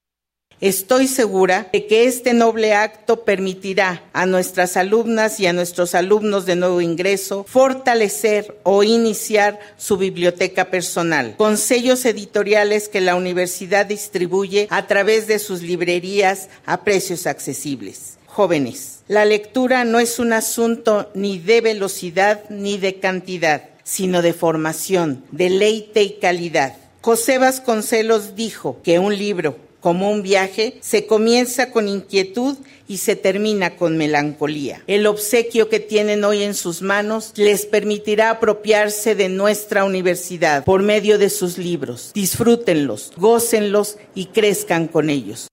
Estoy 0.61 1.07
segura 1.07 1.67
de 1.73 1.87
que 1.87 2.05
este 2.05 2.35
noble 2.35 2.75
acto 2.75 3.25
permitirá 3.25 4.03
a 4.13 4.27
nuestras 4.27 4.77
alumnas 4.77 5.39
y 5.39 5.47
a 5.47 5.53
nuestros 5.53 5.95
alumnos 5.95 6.45
de 6.45 6.55
nuevo 6.55 6.81
ingreso 6.81 7.43
fortalecer 7.49 8.59
o 8.61 8.83
iniciar 8.83 9.59
su 9.77 9.97
biblioteca 9.97 10.69
personal 10.69 11.33
con 11.35 11.57
sellos 11.57 12.05
editoriales 12.05 12.89
que 12.89 13.01
la 13.01 13.15
universidad 13.15 13.87
distribuye 13.87 14.67
a 14.69 14.85
través 14.85 15.25
de 15.25 15.39
sus 15.39 15.63
librerías 15.63 16.47
a 16.67 16.83
precios 16.83 17.25
accesibles. 17.25 18.19
Jóvenes, 18.27 18.99
la 19.07 19.25
lectura 19.25 19.83
no 19.83 19.99
es 19.99 20.19
un 20.19 20.31
asunto 20.31 21.09
ni 21.15 21.39
de 21.39 21.61
velocidad 21.61 22.43
ni 22.51 22.77
de 22.77 22.99
cantidad, 22.99 23.63
sino 23.83 24.21
de 24.21 24.33
formación, 24.33 25.25
deleite 25.31 26.03
y 26.03 26.19
calidad. 26.19 26.77
José 27.01 27.39
Vasconcelos 27.39 28.35
dijo 28.35 28.79
que 28.83 28.99
un 28.99 29.17
libro 29.17 29.70
Como 29.81 30.11
un 30.11 30.21
viaje, 30.21 30.77
se 30.81 31.07
comienza 31.07 31.71
con 31.71 31.89
inquietud 31.89 32.55
y 32.87 32.97
se 32.97 33.15
termina 33.15 33.75
con 33.77 33.97
melancolía. 33.97 34.83
El 34.85 35.07
obsequio 35.07 35.69
que 35.69 35.79
tienen 35.79 36.23
hoy 36.23 36.43
en 36.43 36.53
sus 36.53 36.83
manos 36.83 37.33
les 37.35 37.65
permitirá 37.65 38.29
apropiarse 38.29 39.15
de 39.15 39.27
nuestra 39.27 39.83
universidad 39.83 40.63
por 40.63 40.83
medio 40.83 41.17
de 41.17 41.31
sus 41.31 41.57
libros. 41.57 42.11
Disfrútenlos, 42.13 43.11
gócenlos 43.17 43.97
y 44.13 44.27
crezcan 44.27 44.87
con 44.87 45.09
ellos. 45.09 45.47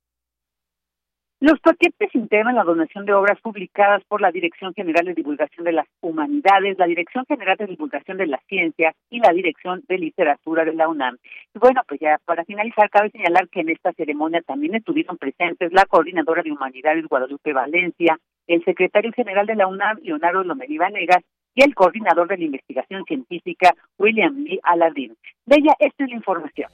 Los 1.41 1.61
paquetes 1.61 2.13
integran 2.17 2.57
la 2.57 2.65
donación 2.65 3.07
de 3.07 3.13
obras 3.13 3.41
publicadas 3.41 4.03
por 4.09 4.21
la 4.21 4.33
Dirección 4.33 4.75
General 4.75 5.05
de 5.05 5.15
Divulgación 5.15 5.65
de 5.65 5.71
las 5.71 5.87
Humanidades, 6.01 6.77
la 6.79 6.87
Dirección 6.89 7.25
General 7.27 7.57
de 7.57 7.67
Divulgación 7.67 8.17
de 8.17 8.27
las 8.27 8.45
Ciencias 8.49 8.97
y 9.09 9.21
la 9.21 9.33
Dirección 9.33 9.85
de 9.87 9.99
Literatura 9.99 10.65
de 10.65 10.75
la 10.75 10.89
UNAM. 10.89 11.17
Y 11.55 11.59
bueno, 11.61 11.83
pues 11.87 12.01
ya 12.01 12.19
para 12.25 12.45
finalizar, 12.45 12.91
cabe 12.91 13.11
señalar 13.11 13.49
que 13.51 13.61
en 13.61 13.69
esta 13.69 13.93
ceremonia 13.93 14.43
también 14.43 14.75
estuvieron 14.75 15.17
presentes 15.17 15.73
la 15.73 15.85
coordinadora 15.85 16.43
de 16.43 16.51
Humanidades 16.51 17.07
Guadalupe 17.07 17.53
Valencia, 17.53 18.19
el 18.49 18.65
secretario 18.65 19.13
general 19.13 19.47
de 19.47 19.55
la 19.55 19.69
UNAM, 19.69 19.99
Leonardo 20.03 20.43
Lomeri 20.43 20.77
Vanegas, 20.77 21.23
y 21.55 21.63
el 21.63 21.73
coordinador 21.77 22.27
de 22.27 22.39
la 22.39 22.45
investigación 22.45 23.05
científica, 23.05 23.77
William 23.97 24.45
Lee 24.45 24.59
Aladín. 24.65 25.17
Bella, 25.47 25.75
esta 25.79 26.05
es 26.05 26.11
la 26.11 26.17
información. 26.17 26.69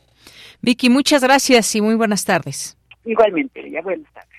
Vicky, 0.62 0.88
muchas 0.88 1.22
gracias 1.22 1.74
y 1.74 1.82
muy 1.82 1.96
buenas 1.96 2.24
tardes. 2.24 2.78
Igualmente, 3.04 3.60
Bella, 3.60 3.82
buenas 3.82 4.10
tardes. 4.14 4.33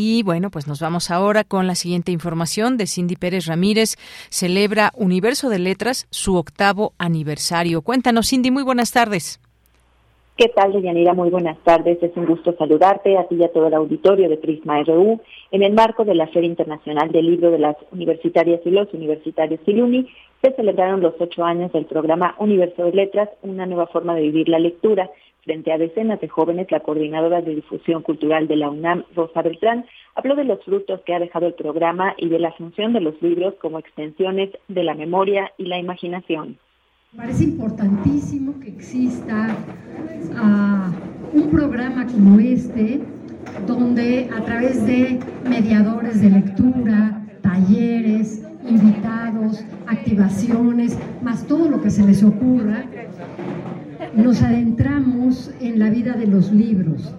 Y 0.00 0.22
bueno, 0.22 0.50
pues 0.52 0.68
nos 0.68 0.80
vamos 0.80 1.10
ahora 1.10 1.42
con 1.42 1.66
la 1.66 1.74
siguiente 1.74 2.12
información 2.12 2.76
de 2.76 2.86
Cindy 2.86 3.16
Pérez 3.16 3.46
Ramírez. 3.46 3.96
Celebra 4.30 4.92
Universo 4.94 5.48
de 5.48 5.58
Letras 5.58 6.06
su 6.10 6.36
octavo 6.36 6.92
aniversario. 6.98 7.82
Cuéntanos, 7.82 8.28
Cindy, 8.28 8.52
muy 8.52 8.62
buenas 8.62 8.92
tardes. 8.92 9.40
¿Qué 10.36 10.50
tal, 10.54 10.70
Deyanira? 10.70 11.14
Muy 11.14 11.30
buenas 11.30 11.58
tardes. 11.64 12.00
Es 12.00 12.12
un 12.14 12.26
gusto 12.26 12.54
saludarte 12.56 13.18
a 13.18 13.26
ti 13.26 13.34
y 13.34 13.42
a 13.42 13.50
todo 13.50 13.66
el 13.66 13.74
auditorio 13.74 14.28
de 14.28 14.36
Prisma 14.36 14.80
RU 14.84 15.20
en 15.50 15.64
el 15.64 15.72
marco 15.72 16.04
de 16.04 16.14
la 16.14 16.28
Feria 16.28 16.48
Internacional 16.48 17.10
del 17.10 17.26
Libro 17.26 17.50
de 17.50 17.58
las 17.58 17.74
Universitarias 17.90 18.60
y 18.64 18.70
los 18.70 18.94
Universitarios 18.94 19.58
Iluni. 19.66 20.08
Se 20.42 20.52
celebraron 20.52 21.00
los 21.00 21.14
ocho 21.18 21.42
años 21.42 21.72
del 21.72 21.86
programa 21.86 22.36
Universo 22.38 22.84
de 22.84 22.92
Letras, 22.92 23.30
una 23.42 23.66
nueva 23.66 23.88
forma 23.88 24.14
de 24.14 24.22
vivir 24.22 24.48
la 24.48 24.60
lectura 24.60 25.10
Frente 25.48 25.72
a 25.72 25.78
decenas 25.78 26.20
de 26.20 26.28
jóvenes, 26.28 26.70
la 26.70 26.80
coordinadora 26.80 27.40
de 27.40 27.54
difusión 27.54 28.02
cultural 28.02 28.48
de 28.48 28.56
la 28.56 28.68
UNAM, 28.68 29.04
Rosa 29.16 29.40
Beltrán, 29.40 29.86
habló 30.14 30.36
de 30.36 30.44
los 30.44 30.62
frutos 30.62 31.00
que 31.06 31.14
ha 31.14 31.18
dejado 31.18 31.46
el 31.46 31.54
programa 31.54 32.12
y 32.18 32.28
de 32.28 32.38
la 32.38 32.52
función 32.52 32.92
de 32.92 33.00
los 33.00 33.14
libros 33.22 33.54
como 33.54 33.78
extensiones 33.78 34.50
de 34.68 34.84
la 34.84 34.94
memoria 34.94 35.50
y 35.56 35.64
la 35.64 35.78
imaginación. 35.78 36.58
Parece 37.16 37.44
importantísimo 37.44 38.60
que 38.60 38.68
exista 38.68 39.56
ah, 40.36 40.92
un 41.32 41.50
programa 41.50 42.06
como 42.06 42.38
este, 42.40 43.00
donde 43.66 44.28
a 44.36 44.44
través 44.44 44.84
de 44.84 45.18
mediadores 45.48 46.20
de 46.20 46.28
lectura, 46.28 47.22
talleres, 47.40 48.46
invitados, 48.68 49.64
activaciones, 49.86 50.98
más 51.22 51.46
todo 51.46 51.70
lo 51.70 51.80
que 51.80 51.88
se 51.88 52.04
les 52.04 52.22
ocurra, 52.22 52.84
nos 54.14 54.42
adentramos 54.42 55.50
en 55.60 55.78
la 55.78 55.90
vida 55.90 56.14
de 56.14 56.26
los 56.26 56.52
libros. 56.52 57.14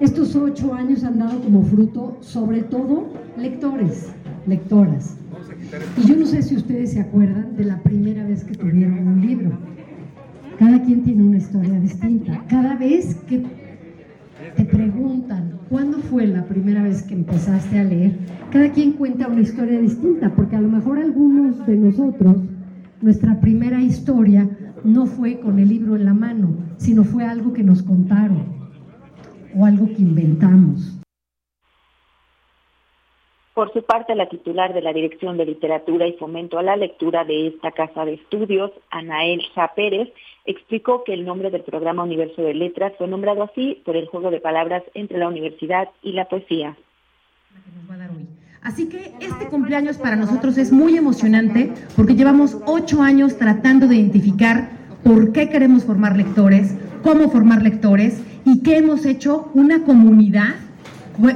Estos 0.00 0.36
ocho 0.36 0.74
años 0.74 1.04
han 1.04 1.18
dado 1.18 1.40
como 1.40 1.62
fruto, 1.62 2.18
sobre 2.20 2.62
todo, 2.62 3.12
lectores, 3.36 4.12
lectoras. 4.46 5.16
Y 5.96 6.06
yo 6.06 6.16
no 6.16 6.26
sé 6.26 6.42
si 6.42 6.56
ustedes 6.56 6.92
se 6.92 7.00
acuerdan 7.00 7.56
de 7.56 7.64
la 7.64 7.82
primera 7.82 8.24
vez 8.24 8.44
que 8.44 8.54
tuvieron 8.54 9.06
un 9.06 9.26
libro. 9.26 9.50
Cada 10.58 10.82
quien 10.82 11.02
tiene 11.02 11.22
una 11.22 11.38
historia 11.38 11.78
distinta. 11.80 12.44
Cada 12.48 12.76
vez 12.76 13.16
que 13.28 13.42
te 14.56 14.64
preguntan 14.64 15.58
cuándo 15.68 15.98
fue 15.98 16.26
la 16.26 16.44
primera 16.44 16.82
vez 16.82 17.02
que 17.02 17.14
empezaste 17.14 17.78
a 17.78 17.84
leer, 17.84 18.16
cada 18.50 18.70
quien 18.72 18.92
cuenta 18.92 19.28
una 19.28 19.40
historia 19.40 19.80
distinta, 19.80 20.32
porque 20.34 20.56
a 20.56 20.60
lo 20.60 20.68
mejor 20.68 20.98
algunos 20.98 21.66
de 21.66 21.76
nosotros, 21.76 22.36
nuestra 23.00 23.40
primera 23.40 23.80
historia 23.80 24.48
no 24.84 25.06
fue 25.06 25.40
con 25.40 25.58
el 25.58 25.68
libro 25.68 25.96
en 25.96 26.04
la 26.04 26.14
mano, 26.14 26.56
sino 26.76 27.04
fue 27.04 27.24
algo 27.24 27.52
que 27.52 27.62
nos 27.62 27.82
contaron 27.82 28.70
o 29.56 29.64
algo 29.64 29.86
que 29.86 30.02
inventamos. 30.02 30.98
Por 33.58 33.72
su 33.72 33.82
parte, 33.82 34.14
la 34.14 34.28
titular 34.28 34.72
de 34.72 34.82
la 34.82 34.92
Dirección 34.92 35.36
de 35.36 35.44
Literatura 35.44 36.06
y 36.06 36.12
Fomento 36.12 36.60
a 36.60 36.62
la 36.62 36.76
Lectura 36.76 37.24
de 37.24 37.48
esta 37.48 37.72
casa 37.72 38.04
de 38.04 38.14
estudios, 38.14 38.70
Anael 38.88 39.42
Sa 39.52 39.72
Pérez, 39.74 40.12
explicó 40.44 41.02
que 41.02 41.12
el 41.12 41.24
nombre 41.24 41.50
del 41.50 41.64
programa 41.64 42.04
Universo 42.04 42.40
de 42.40 42.54
Letras 42.54 42.92
fue 42.96 43.08
nombrado 43.08 43.42
así 43.42 43.82
por 43.84 43.96
el 43.96 44.06
juego 44.06 44.30
de 44.30 44.40
palabras 44.40 44.84
entre 44.94 45.18
la 45.18 45.26
universidad 45.26 45.88
y 46.02 46.12
la 46.12 46.28
poesía. 46.28 46.76
Así 48.68 48.84
que 48.84 49.14
este 49.20 49.46
cumpleaños 49.46 49.96
para 49.96 50.14
nosotros 50.14 50.58
es 50.58 50.72
muy 50.72 50.94
emocionante 50.94 51.72
porque 51.96 52.14
llevamos 52.14 52.58
ocho 52.66 53.00
años 53.00 53.38
tratando 53.38 53.88
de 53.88 53.96
identificar 53.96 54.68
por 55.02 55.32
qué 55.32 55.48
queremos 55.48 55.84
formar 55.84 56.18
lectores, 56.18 56.74
cómo 57.02 57.30
formar 57.30 57.62
lectores 57.62 58.18
y 58.44 58.58
qué 58.58 58.76
hemos 58.76 59.06
hecho 59.06 59.50
una 59.54 59.84
comunidad 59.84 60.56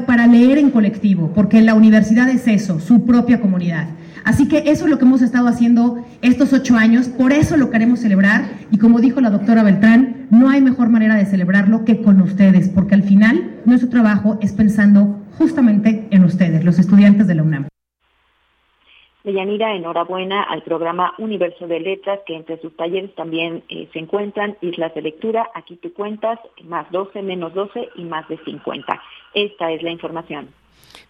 para 0.06 0.26
leer 0.26 0.58
en 0.58 0.70
colectivo, 0.70 1.32
porque 1.34 1.62
la 1.62 1.72
universidad 1.72 2.28
es 2.28 2.46
eso, 2.48 2.80
su 2.80 3.06
propia 3.06 3.40
comunidad. 3.40 3.88
Así 4.24 4.46
que 4.46 4.64
eso 4.66 4.84
es 4.84 4.90
lo 4.90 4.98
que 4.98 5.06
hemos 5.06 5.22
estado 5.22 5.48
haciendo 5.48 6.04
estos 6.20 6.52
ocho 6.52 6.76
años, 6.76 7.08
por 7.08 7.32
eso 7.32 7.56
lo 7.56 7.70
queremos 7.70 8.00
celebrar 8.00 8.44
y 8.70 8.76
como 8.76 9.00
dijo 9.00 9.22
la 9.22 9.30
doctora 9.30 9.62
Beltrán, 9.62 10.26
no 10.28 10.50
hay 10.50 10.60
mejor 10.60 10.90
manera 10.90 11.16
de 11.16 11.24
celebrarlo 11.24 11.86
que 11.86 12.02
con 12.02 12.20
ustedes, 12.20 12.68
porque 12.68 12.94
al 12.94 13.04
final 13.04 13.52
nuestro 13.64 13.88
trabajo 13.88 14.36
es 14.42 14.52
pensando 14.52 15.21
justamente 15.38 16.08
en 16.10 16.24
ustedes, 16.24 16.64
los 16.64 16.78
estudiantes 16.78 17.26
de 17.26 17.34
la 17.34 17.42
UNAM. 17.42 17.68
Deyanira, 19.24 19.74
enhorabuena 19.76 20.42
al 20.42 20.62
programa 20.62 21.14
Universo 21.18 21.68
de 21.68 21.78
Letras, 21.78 22.20
que 22.26 22.34
entre 22.34 22.60
sus 22.60 22.76
talleres 22.76 23.14
también 23.14 23.62
eh, 23.68 23.88
se 23.92 24.00
encuentran 24.00 24.56
Islas 24.60 24.92
de 24.94 25.02
Lectura, 25.02 25.48
aquí 25.54 25.76
tú 25.76 25.92
cuentas, 25.92 26.40
más 26.64 26.90
12, 26.90 27.22
menos 27.22 27.54
12 27.54 27.88
y 27.96 28.04
más 28.04 28.28
de 28.28 28.36
50. 28.38 29.00
Esta 29.34 29.70
es 29.70 29.82
la 29.82 29.90
información. 29.90 30.48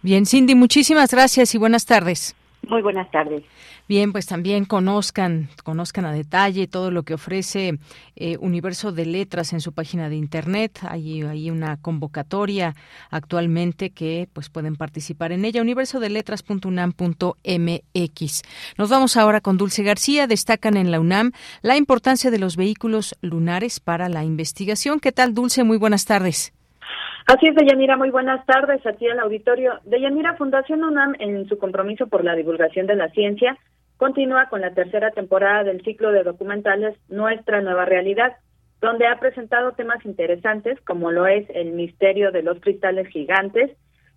Bien, 0.02 0.26
Cindy, 0.26 0.54
muchísimas 0.54 1.10
gracias 1.10 1.54
y 1.54 1.58
buenas 1.58 1.86
tardes. 1.86 2.36
Muy 2.68 2.82
buenas 2.82 3.10
tardes. 3.10 3.44
Bien, 3.88 4.12
pues 4.12 4.26
también 4.26 4.64
conozcan, 4.64 5.48
conozcan 5.64 6.04
a 6.04 6.12
detalle 6.12 6.68
todo 6.68 6.90
lo 6.90 7.02
que 7.02 7.14
ofrece 7.14 7.78
eh, 8.16 8.36
Universo 8.38 8.92
de 8.92 9.06
Letras 9.06 9.52
en 9.52 9.60
su 9.60 9.72
página 9.72 10.08
de 10.08 10.16
internet. 10.16 10.78
Hay, 10.88 11.22
hay 11.22 11.50
una 11.50 11.76
convocatoria 11.76 12.74
actualmente 13.10 13.90
que 13.90 14.28
pues 14.32 14.50
pueden 14.50 14.76
participar 14.76 15.32
en 15.32 15.44
ella, 15.44 15.62
universodeletras.unam.mx. 15.62 18.42
Nos 18.78 18.88
vamos 18.88 19.16
ahora 19.16 19.40
con 19.40 19.58
Dulce 19.58 19.82
García. 19.82 20.26
Destacan 20.26 20.76
en 20.76 20.90
la 20.90 21.00
UNAM 21.00 21.32
la 21.62 21.76
importancia 21.76 22.30
de 22.30 22.38
los 22.38 22.56
vehículos 22.56 23.16
lunares 23.20 23.80
para 23.80 24.08
la 24.08 24.24
investigación. 24.24 25.00
¿Qué 25.00 25.12
tal, 25.12 25.34
Dulce? 25.34 25.64
Muy 25.64 25.76
buenas 25.76 26.04
tardes. 26.04 26.52
Así 27.26 27.46
es, 27.46 27.54
Deyanira, 27.54 27.96
muy 27.96 28.10
buenas 28.10 28.44
tardes 28.46 28.84
a 28.84 28.92
ti 28.92 29.08
al 29.08 29.20
auditorio. 29.20 29.78
Deyanira, 29.84 30.34
Fundación 30.34 30.82
UNAM, 30.82 31.14
en 31.20 31.48
su 31.48 31.56
compromiso 31.56 32.08
por 32.08 32.24
la 32.24 32.34
divulgación 32.34 32.86
de 32.86 32.96
la 32.96 33.08
ciencia, 33.10 33.56
continúa 34.02 34.48
con 34.48 34.62
la 34.62 34.74
tercera 34.74 35.12
temporada 35.12 35.62
del 35.62 35.80
ciclo 35.84 36.10
de 36.10 36.24
documentales 36.24 36.96
Nuestra 37.08 37.60
Nueva 37.60 37.84
Realidad, 37.84 38.36
donde 38.80 39.06
ha 39.06 39.20
presentado 39.20 39.74
temas 39.74 40.04
interesantes 40.04 40.80
como 40.80 41.12
lo 41.12 41.28
es 41.28 41.48
el 41.50 41.70
misterio 41.70 42.32
de 42.32 42.42
los 42.42 42.58
cristales 42.58 43.06
gigantes, 43.06 43.70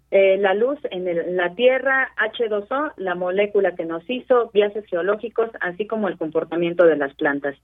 eh, 0.10 0.38
la 0.40 0.56
luz 0.56 0.80
en 0.90 1.38
la 1.38 1.54
Tierra, 1.54 2.10
H2O, 2.18 2.94
la 2.98 3.14
molécula 3.14 3.76
que 3.76 3.86
nos 3.86 4.02
hizo, 4.10 4.50
viajes 4.56 4.84
geológicos, 4.88 5.52
así 5.62 5.86
como 5.86 6.08
el 6.08 6.18
comportamiento 6.18 6.84
de 6.86 6.98
las 6.98 7.14
plantas. 7.14 7.56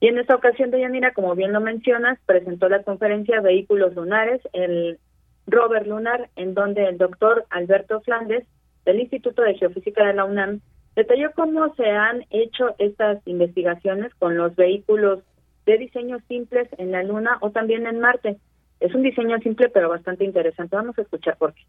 Y 0.00 0.08
en 0.08 0.18
esta 0.18 0.34
ocasión, 0.34 0.70
Deyanira, 0.70 1.14
como 1.14 1.34
bien 1.34 1.54
lo 1.54 1.62
mencionas, 1.62 2.18
presentó 2.26 2.68
la 2.68 2.82
conferencia 2.82 3.40
Vehículos 3.40 3.94
Lunares, 3.94 4.42
el 4.52 4.98
rover 5.46 5.86
lunar, 5.86 6.28
en 6.36 6.52
donde 6.52 6.84
el 6.84 6.98
doctor 6.98 7.46
Alberto 7.48 8.02
Flandes, 8.02 8.44
del 8.84 9.00
Instituto 9.00 9.40
de 9.40 9.54
Geofísica 9.54 10.06
de 10.06 10.12
la 10.12 10.26
UNAM, 10.26 10.60
detalló 10.96 11.30
cómo 11.34 11.74
se 11.74 11.86
han 11.86 12.24
hecho 12.30 12.74
estas 12.78 13.18
investigaciones 13.26 14.14
con 14.18 14.36
los 14.36 14.54
vehículos 14.56 15.20
de 15.66 15.78
diseño 15.78 16.18
simples 16.28 16.68
en 16.78 16.92
la 16.92 17.02
Luna 17.02 17.38
o 17.40 17.50
también 17.50 17.86
en 17.86 18.00
Marte. 18.00 18.38
Es 18.80 18.94
un 18.94 19.02
diseño 19.02 19.38
simple 19.38 19.68
pero 19.68 19.88
bastante 19.88 20.24
interesante. 20.24 20.76
Vamos 20.76 20.98
a 20.98 21.02
escuchar 21.02 21.36
por 21.36 21.54
qué. 21.54 21.62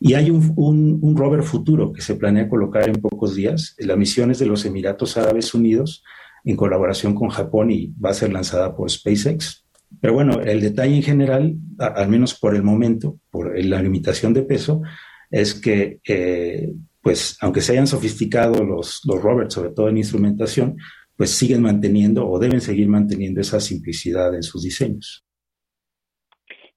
Y 0.00 0.14
hay 0.14 0.30
un, 0.30 0.54
un, 1.02 1.16
rover 1.16 1.42
futuro 1.42 1.92
que 1.92 2.02
se 2.02 2.14
planea 2.14 2.48
colocar 2.48 2.88
en 2.88 3.00
pocos 3.00 3.34
días. 3.34 3.74
La 3.78 3.96
misión 3.96 4.30
es 4.30 4.38
de 4.38 4.46
los 4.46 4.64
Emiratos 4.64 5.16
Árabes 5.16 5.54
Unidos 5.54 6.04
en 6.44 6.56
colaboración 6.56 7.14
con 7.14 7.30
Japón 7.30 7.72
y 7.72 7.92
va 8.02 8.10
a 8.10 8.14
ser 8.14 8.32
lanzada 8.32 8.76
por 8.76 8.88
SpaceX. 8.88 9.66
Pero 10.00 10.14
bueno, 10.14 10.40
el 10.40 10.60
detalle 10.60 10.96
en 10.96 11.02
general, 11.02 11.56
al 11.78 12.08
menos 12.08 12.38
por 12.38 12.54
el 12.54 12.62
momento, 12.62 13.18
por 13.30 13.58
la 13.64 13.82
limitación 13.82 14.32
de 14.34 14.42
peso, 14.42 14.82
es 15.30 15.54
que, 15.54 15.98
eh, 16.06 16.72
pues, 17.02 17.38
aunque 17.40 17.60
se 17.60 17.72
hayan 17.72 17.86
sofisticado 17.86 18.64
los, 18.64 19.02
los 19.06 19.22
rovers, 19.22 19.54
sobre 19.54 19.70
todo 19.70 19.88
en 19.88 19.98
instrumentación, 19.98 20.76
pues 21.16 21.30
siguen 21.30 21.62
manteniendo 21.62 22.28
o 22.28 22.38
deben 22.38 22.60
seguir 22.60 22.88
manteniendo 22.88 23.40
esa 23.40 23.60
simplicidad 23.60 24.34
en 24.34 24.42
sus 24.42 24.62
diseños. 24.62 25.24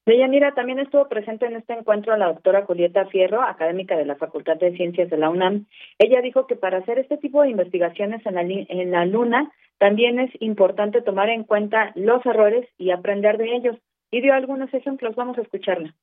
Deyanira 0.04 0.52
también 0.52 0.80
estuvo 0.80 1.08
presente 1.08 1.46
en 1.46 1.54
este 1.54 1.74
encuentro 1.74 2.16
la 2.16 2.26
doctora 2.26 2.64
Julieta 2.64 3.06
Fierro, 3.06 3.40
académica 3.40 3.96
de 3.96 4.04
la 4.04 4.16
Facultad 4.16 4.56
de 4.56 4.76
Ciencias 4.76 5.08
de 5.10 5.16
la 5.16 5.30
UNAM. 5.30 5.66
Ella 5.96 6.20
dijo 6.20 6.48
que 6.48 6.56
para 6.56 6.78
hacer 6.78 6.98
este 6.98 7.18
tipo 7.18 7.42
de 7.42 7.50
investigaciones 7.50 8.26
en 8.26 8.34
la, 8.34 8.42
en 8.42 8.90
la 8.90 9.06
Luna 9.06 9.52
también 9.78 10.18
es 10.18 10.30
importante 10.40 11.02
tomar 11.02 11.28
en 11.28 11.44
cuenta 11.44 11.92
los 11.94 12.26
errores 12.26 12.68
y 12.78 12.90
aprender 12.90 13.38
de 13.38 13.54
ellos. 13.54 13.76
Y 14.10 14.22
dio 14.22 14.34
algunos 14.34 14.74
ejemplos, 14.74 15.14
vamos 15.14 15.38
a 15.38 15.42
escucharla 15.42 15.94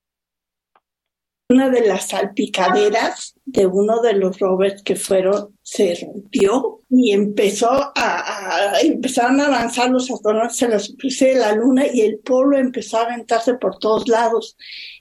una 1.52 1.72
de 1.72 1.88
las 1.88 2.10
salpicaderas 2.10 3.34
de 3.44 3.66
uno 3.66 4.02
de 4.02 4.14
los 4.14 4.38
rovers 4.38 4.84
que 4.84 4.96
fueron 4.96 5.58
se 5.64 5.98
rompió 6.00 6.82
y 6.92 7.12
empezó 7.12 7.92
a, 7.96 8.74
empezaron 8.84 9.42
a 9.42 9.48
avanzar 9.48 9.90
los 9.90 10.12
astronautas 10.12 10.62
en 10.62 10.72
la 10.72 10.80
superficie 10.80 11.30
de 11.30 11.40
la 11.40 11.54
luna 11.54 11.86
y 11.92 12.02
el 12.02 12.20
polvo 12.20 12.56
empezó 12.56 12.98
a 12.98 13.06
aventarse 13.06 13.56
por 13.56 13.80
todos 13.80 14.08
lados. 14.08 14.56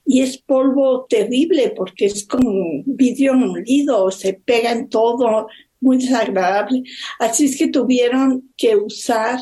Y 0.07 0.23
es 0.23 0.39
polvo 0.39 1.05
terrible 1.07 1.75
porque 1.77 2.07
es 2.07 2.27
como 2.27 2.83
vidrio 2.87 3.35
molido 3.35 4.11
se 4.11 4.33
pega 4.33 4.73
en 4.73 4.89
todo 4.89 5.49
muy 5.81 5.99
desagradable. 5.99 6.83
Así 7.19 7.45
es 7.45 7.59
que 7.59 7.69
tuvieron 7.69 8.55
que 8.57 8.75
usar 8.75 9.39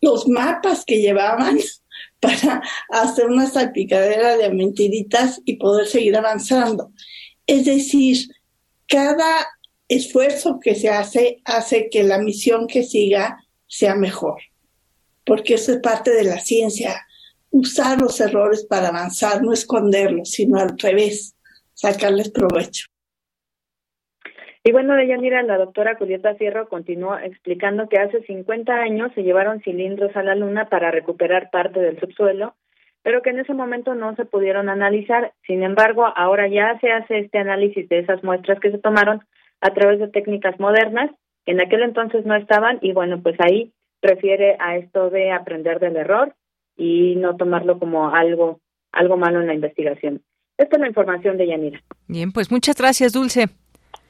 los 0.00 0.26
mapas 0.28 0.84
que 0.86 1.02
llevaban 1.02 1.58
para 2.20 2.62
hacer 2.90 3.26
una 3.26 3.46
salpicadera 3.48 4.36
de 4.36 4.50
mentiritas 4.50 5.40
y 5.44 5.56
poder 5.56 5.86
seguir 5.86 6.16
avanzando. 6.16 6.92
Es 7.46 7.64
decir, 7.64 8.28
cada 8.86 9.46
esfuerzo 9.88 10.58
que 10.60 10.74
se 10.74 10.88
hace 10.88 11.40
hace 11.44 11.88
que 11.90 12.02
la 12.02 12.18
misión 12.18 12.66
que 12.66 12.82
siga 12.82 13.38
sea 13.66 13.94
mejor, 13.94 14.40
porque 15.24 15.54
eso 15.54 15.72
es 15.72 15.78
parte 15.80 16.12
de 16.12 16.24
la 16.24 16.38
ciencia, 16.38 17.06
usar 17.50 18.00
los 18.00 18.20
errores 18.20 18.64
para 18.64 18.88
avanzar, 18.88 19.42
no 19.42 19.52
esconderlos, 19.52 20.30
sino 20.30 20.58
al 20.58 20.78
revés, 20.78 21.34
sacarles 21.74 22.30
provecho. 22.30 22.91
Y 24.64 24.70
bueno, 24.70 24.94
de 24.94 25.18
mira, 25.18 25.42
la 25.42 25.58
doctora 25.58 25.96
Julieta 25.96 26.36
Fierro 26.36 26.68
continuó 26.68 27.18
explicando 27.18 27.88
que 27.88 27.98
hace 27.98 28.22
50 28.22 28.72
años 28.72 29.10
se 29.14 29.24
llevaron 29.24 29.60
cilindros 29.60 30.14
a 30.14 30.22
la 30.22 30.36
Luna 30.36 30.68
para 30.68 30.92
recuperar 30.92 31.50
parte 31.50 31.80
del 31.80 31.98
subsuelo, 31.98 32.54
pero 33.02 33.22
que 33.22 33.30
en 33.30 33.40
ese 33.40 33.54
momento 33.54 33.96
no 33.96 34.14
se 34.14 34.24
pudieron 34.24 34.68
analizar. 34.68 35.32
Sin 35.48 35.64
embargo, 35.64 36.06
ahora 36.14 36.46
ya 36.46 36.78
se 36.78 36.92
hace 36.92 37.18
este 37.18 37.38
análisis 37.38 37.88
de 37.88 37.98
esas 37.98 38.22
muestras 38.22 38.60
que 38.60 38.70
se 38.70 38.78
tomaron 38.78 39.22
a 39.60 39.74
través 39.74 39.98
de 39.98 40.06
técnicas 40.06 40.58
modernas, 40.60 41.10
que 41.44 41.52
en 41.52 41.60
aquel 41.60 41.82
entonces 41.82 42.24
no 42.24 42.36
estaban, 42.36 42.78
y 42.82 42.92
bueno, 42.92 43.20
pues 43.20 43.34
ahí 43.40 43.72
refiere 44.00 44.56
a 44.60 44.76
esto 44.76 45.10
de 45.10 45.32
aprender 45.32 45.80
del 45.80 45.96
error 45.96 46.34
y 46.76 47.16
no 47.16 47.36
tomarlo 47.36 47.80
como 47.80 48.14
algo, 48.14 48.60
algo 48.92 49.16
malo 49.16 49.40
en 49.40 49.48
la 49.48 49.54
investigación. 49.54 50.22
Esta 50.56 50.76
es 50.76 50.80
la 50.80 50.88
información 50.88 51.36
de 51.36 51.48
Yanira. 51.48 51.82
Bien, 52.06 52.30
pues 52.30 52.52
muchas 52.52 52.76
gracias, 52.76 53.12
Dulce. 53.12 53.48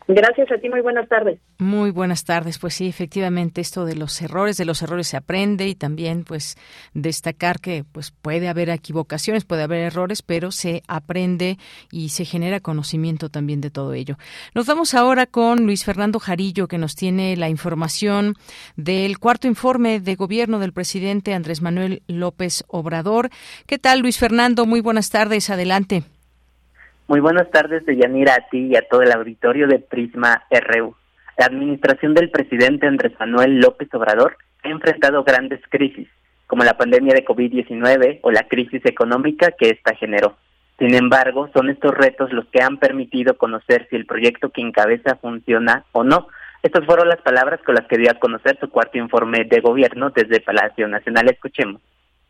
Gracias 0.08 0.50
a 0.50 0.58
ti, 0.58 0.68
muy 0.68 0.80
buenas 0.80 1.08
tardes. 1.08 1.38
Muy 1.58 1.90
buenas 1.90 2.24
tardes. 2.24 2.58
Pues 2.58 2.74
sí, 2.74 2.88
efectivamente, 2.88 3.60
esto 3.60 3.84
de 3.84 3.94
los 3.94 4.20
errores, 4.20 4.56
de 4.56 4.64
los 4.64 4.82
errores 4.82 5.06
se 5.06 5.16
aprende 5.16 5.68
y 5.68 5.74
también, 5.74 6.24
pues, 6.24 6.56
destacar 6.92 7.60
que, 7.60 7.84
pues, 7.84 8.10
puede 8.10 8.48
haber 8.48 8.68
equivocaciones, 8.70 9.44
puede 9.44 9.62
haber 9.62 9.80
errores, 9.80 10.22
pero 10.22 10.50
se 10.50 10.82
aprende 10.88 11.58
y 11.90 12.08
se 12.08 12.24
genera 12.24 12.60
conocimiento 12.60 13.28
también 13.28 13.60
de 13.60 13.70
todo 13.70 13.94
ello. 13.94 14.16
Nos 14.54 14.66
vamos 14.66 14.94
ahora 14.94 15.26
con 15.26 15.66
Luis 15.66 15.84
Fernando 15.84 16.18
Jarillo, 16.18 16.68
que 16.68 16.78
nos 16.78 16.96
tiene 16.96 17.36
la 17.36 17.48
información 17.48 18.34
del 18.76 19.18
cuarto 19.18 19.46
informe 19.46 20.00
de 20.00 20.16
gobierno 20.16 20.58
del 20.58 20.72
presidente 20.72 21.34
Andrés 21.34 21.62
Manuel 21.62 22.02
López 22.08 22.64
Obrador. 22.68 23.30
¿Qué 23.66 23.78
tal, 23.78 24.00
Luis 24.00 24.18
Fernando? 24.18 24.66
Muy 24.66 24.80
buenas 24.80 25.10
tardes. 25.10 25.48
Adelante. 25.50 26.02
Muy 27.08 27.20
buenas 27.20 27.50
tardes, 27.50 27.84
Deyanira, 27.84 28.34
a 28.34 28.48
ti 28.48 28.68
y 28.70 28.76
a 28.76 28.88
todo 28.88 29.02
el 29.02 29.12
auditorio 29.12 29.66
de 29.66 29.80
Prisma 29.80 30.44
RU. 30.50 30.94
La 31.36 31.46
administración 31.46 32.14
del 32.14 32.30
presidente 32.30 32.86
Andrés 32.86 33.12
Manuel 33.18 33.58
López 33.58 33.92
Obrador 33.92 34.36
ha 34.62 34.68
enfrentado 34.68 35.24
grandes 35.24 35.60
crisis, 35.68 36.08
como 36.46 36.62
la 36.62 36.76
pandemia 36.76 37.14
de 37.14 37.24
COVID-19 37.24 38.20
o 38.22 38.30
la 38.30 38.46
crisis 38.48 38.84
económica 38.84 39.50
que 39.50 39.70
ésta 39.70 39.94
generó. 39.96 40.36
Sin 40.78 40.94
embargo, 40.94 41.50
son 41.52 41.70
estos 41.70 41.92
retos 41.92 42.32
los 42.32 42.46
que 42.46 42.62
han 42.62 42.78
permitido 42.78 43.36
conocer 43.36 43.86
si 43.90 43.96
el 43.96 44.06
proyecto 44.06 44.50
que 44.50 44.62
encabeza 44.62 45.16
funciona 45.16 45.84
o 45.92 46.04
no. 46.04 46.28
Estas 46.62 46.86
fueron 46.86 47.08
las 47.08 47.20
palabras 47.20 47.60
con 47.62 47.74
las 47.74 47.86
que 47.88 47.98
dio 47.98 48.10
a 48.10 48.20
conocer 48.20 48.58
su 48.60 48.70
cuarto 48.70 48.96
informe 48.98 49.44
de 49.44 49.60
gobierno 49.60 50.10
desde 50.10 50.40
Palacio 50.40 50.86
Nacional. 50.86 51.28
Escuchemos. 51.28 51.82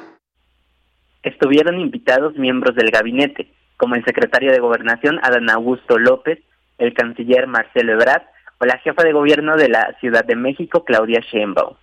Estuvieron 1.22 1.78
invitados 1.78 2.34
miembros 2.36 2.74
del 2.74 2.90
gabinete, 2.90 3.52
como 3.76 3.94
el 3.94 4.04
secretario 4.04 4.50
de 4.52 4.58
Gobernación 4.58 5.20
Adán 5.22 5.48
Augusto 5.50 5.96
López, 5.98 6.40
el 6.78 6.94
canciller 6.94 7.46
Marcelo 7.46 7.92
Ebrard, 7.92 8.22
la 8.66 8.78
jefa 8.78 9.02
de 9.02 9.12
gobierno 9.12 9.56
de 9.56 9.68
la 9.68 9.96
Ciudad 10.00 10.24
de 10.24 10.36
México, 10.36 10.84
Claudia 10.84 11.20
Sheinbaum. 11.20 11.74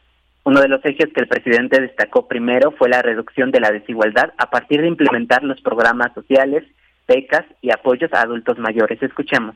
Uno 0.43 0.61
de 0.61 0.67
los 0.67 0.83
ejes 0.85 1.11
que 1.13 1.21
el 1.21 1.27
presidente 1.27 1.81
destacó 1.81 2.27
primero 2.27 2.71
fue 2.71 2.89
la 2.89 3.01
reducción 3.01 3.51
de 3.51 3.59
la 3.59 3.71
desigualdad 3.71 4.33
a 4.37 4.49
partir 4.49 4.81
de 4.81 4.87
implementar 4.87 5.43
los 5.43 5.59
programas 5.61 6.13
sociales, 6.13 6.63
becas 7.07 7.45
y 7.61 7.71
apoyos 7.71 8.11
a 8.13 8.21
adultos 8.21 8.57
mayores. 8.57 9.01
Escuchemos. 9.01 9.55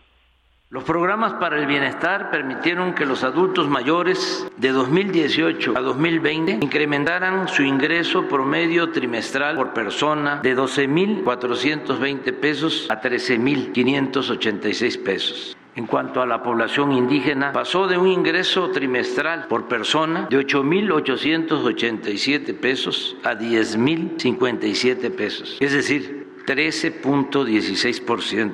Los 0.70 0.84
programas 0.86 1.34
para 1.34 1.60
el 1.60 1.68
bienestar 1.68 2.32
permitieron 2.32 2.96
que 2.96 3.06
los 3.06 3.24
adultos 3.24 3.70
mayores 3.70 4.48
de 4.58 4.70
2018 4.70 5.78
a 5.78 5.82
2020 5.82 6.60
incrementaran 6.62 7.48
su 7.48 7.62
ingreso 7.62 8.28
promedio 8.28 8.90
trimestral 8.90 9.56
por 9.56 9.74
persona 9.74 10.42
de 10.42 10.58
12.420 10.58 12.40
pesos 12.40 12.88
a 12.90 13.00
13.586 13.00 15.04
pesos. 15.04 15.56
En 15.76 15.88
cuanto 15.88 16.22
a 16.22 16.28
la 16.28 16.44
población 16.44 16.92
indígena, 16.92 17.52
pasó 17.52 17.88
de 17.88 17.98
un 17.98 18.08
ingreso 18.08 18.70
trimestral 18.70 19.48
por 19.48 19.68
persona 19.68 20.28
de 20.30 20.38
8.887 20.38 22.60
pesos 22.60 23.18
a 23.24 23.34
10.057 23.34 25.16
pesos, 25.16 25.58
es 25.60 25.74
decir, 25.74 26.28
13.16%. 26.46 28.54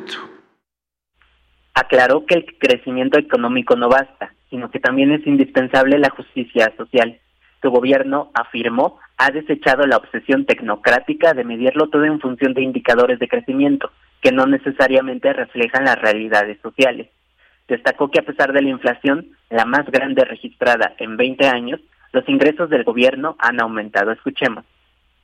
Aclaró 1.74 2.26
que 2.26 2.36
el 2.36 2.46
crecimiento 2.58 3.20
económico 3.20 3.76
no 3.76 3.90
basta, 3.90 4.34
sino 4.50 4.72
que 4.72 4.80
también 4.80 5.12
es 5.12 5.28
indispensable 5.28 6.00
la 6.00 6.12
justicia 6.12 6.74
social. 6.78 7.20
Su 7.62 7.70
gobierno, 7.70 8.32
afirmó, 8.34 8.98
ha 9.18 9.30
desechado 9.32 9.86
la 9.86 9.98
obsesión 9.98 10.46
tecnocrática 10.46 11.34
de 11.34 11.44
medirlo 11.44 11.90
todo 11.90 12.06
en 12.06 12.22
función 12.22 12.54
de 12.54 12.62
indicadores 12.62 13.20
de 13.20 13.28
crecimiento, 13.28 13.92
que 14.22 14.32
no 14.32 14.46
necesariamente 14.46 15.32
reflejan 15.34 15.86
las 15.86 16.00
realidades 16.00 16.60
sociales. 16.62 17.10
Destacó 17.68 18.10
que 18.10 18.20
a 18.20 18.26
pesar 18.26 18.52
de 18.52 18.62
la 18.62 18.70
inflación, 18.70 19.28
la 19.50 19.66
más 19.66 19.86
grande 19.86 20.26
registrada 20.26 20.94
en 20.98 21.18
20 21.18 21.48
años, 21.48 21.80
los 22.12 22.28
ingresos 22.28 22.70
del 22.70 22.84
gobierno 22.84 23.36
han 23.40 23.62
aumentado. 23.62 24.12
Escuchemos. 24.12 24.66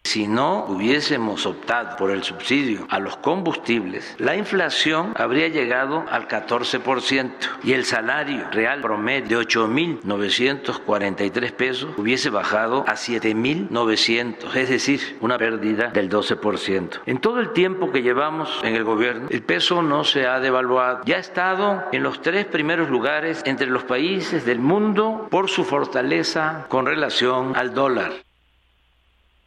Si 0.05 0.27
no 0.27 0.65
hubiésemos 0.65 1.47
optado 1.47 1.97
por 1.97 2.11
el 2.11 2.23
subsidio 2.23 2.85
a 2.91 2.99
los 2.99 3.17
combustibles, 3.17 4.15
la 4.19 4.35
inflación 4.35 5.13
habría 5.15 5.47
llegado 5.47 6.05
al 6.11 6.27
14% 6.27 7.31
y 7.63 7.73
el 7.73 7.85
salario 7.85 8.47
real 8.51 8.81
promedio 8.81 9.39
de 9.39 9.47
8.943 9.47 11.51
pesos 11.53 11.89
hubiese 11.97 12.29
bajado 12.29 12.85
a 12.87 12.93
7.900, 12.93 14.55
es 14.55 14.69
decir, 14.69 15.17
una 15.21 15.39
pérdida 15.39 15.87
del 15.87 16.07
12%. 16.07 16.99
En 17.07 17.17
todo 17.17 17.39
el 17.39 17.51
tiempo 17.53 17.91
que 17.91 18.03
llevamos 18.03 18.59
en 18.63 18.75
el 18.75 18.83
gobierno, 18.83 19.27
el 19.31 19.41
peso 19.41 19.81
no 19.81 20.03
se 20.03 20.27
ha 20.27 20.39
devaluado. 20.39 21.01
Ya 21.05 21.15
ha 21.15 21.19
estado 21.19 21.83
en 21.91 22.03
los 22.03 22.21
tres 22.21 22.45
primeros 22.45 22.91
lugares 22.91 23.41
entre 23.45 23.65
los 23.67 23.83
países 23.83 24.45
del 24.45 24.59
mundo 24.59 25.27
por 25.31 25.49
su 25.49 25.63
fortaleza 25.63 26.67
con 26.69 26.85
relación 26.85 27.55
al 27.55 27.73
dólar. 27.73 28.24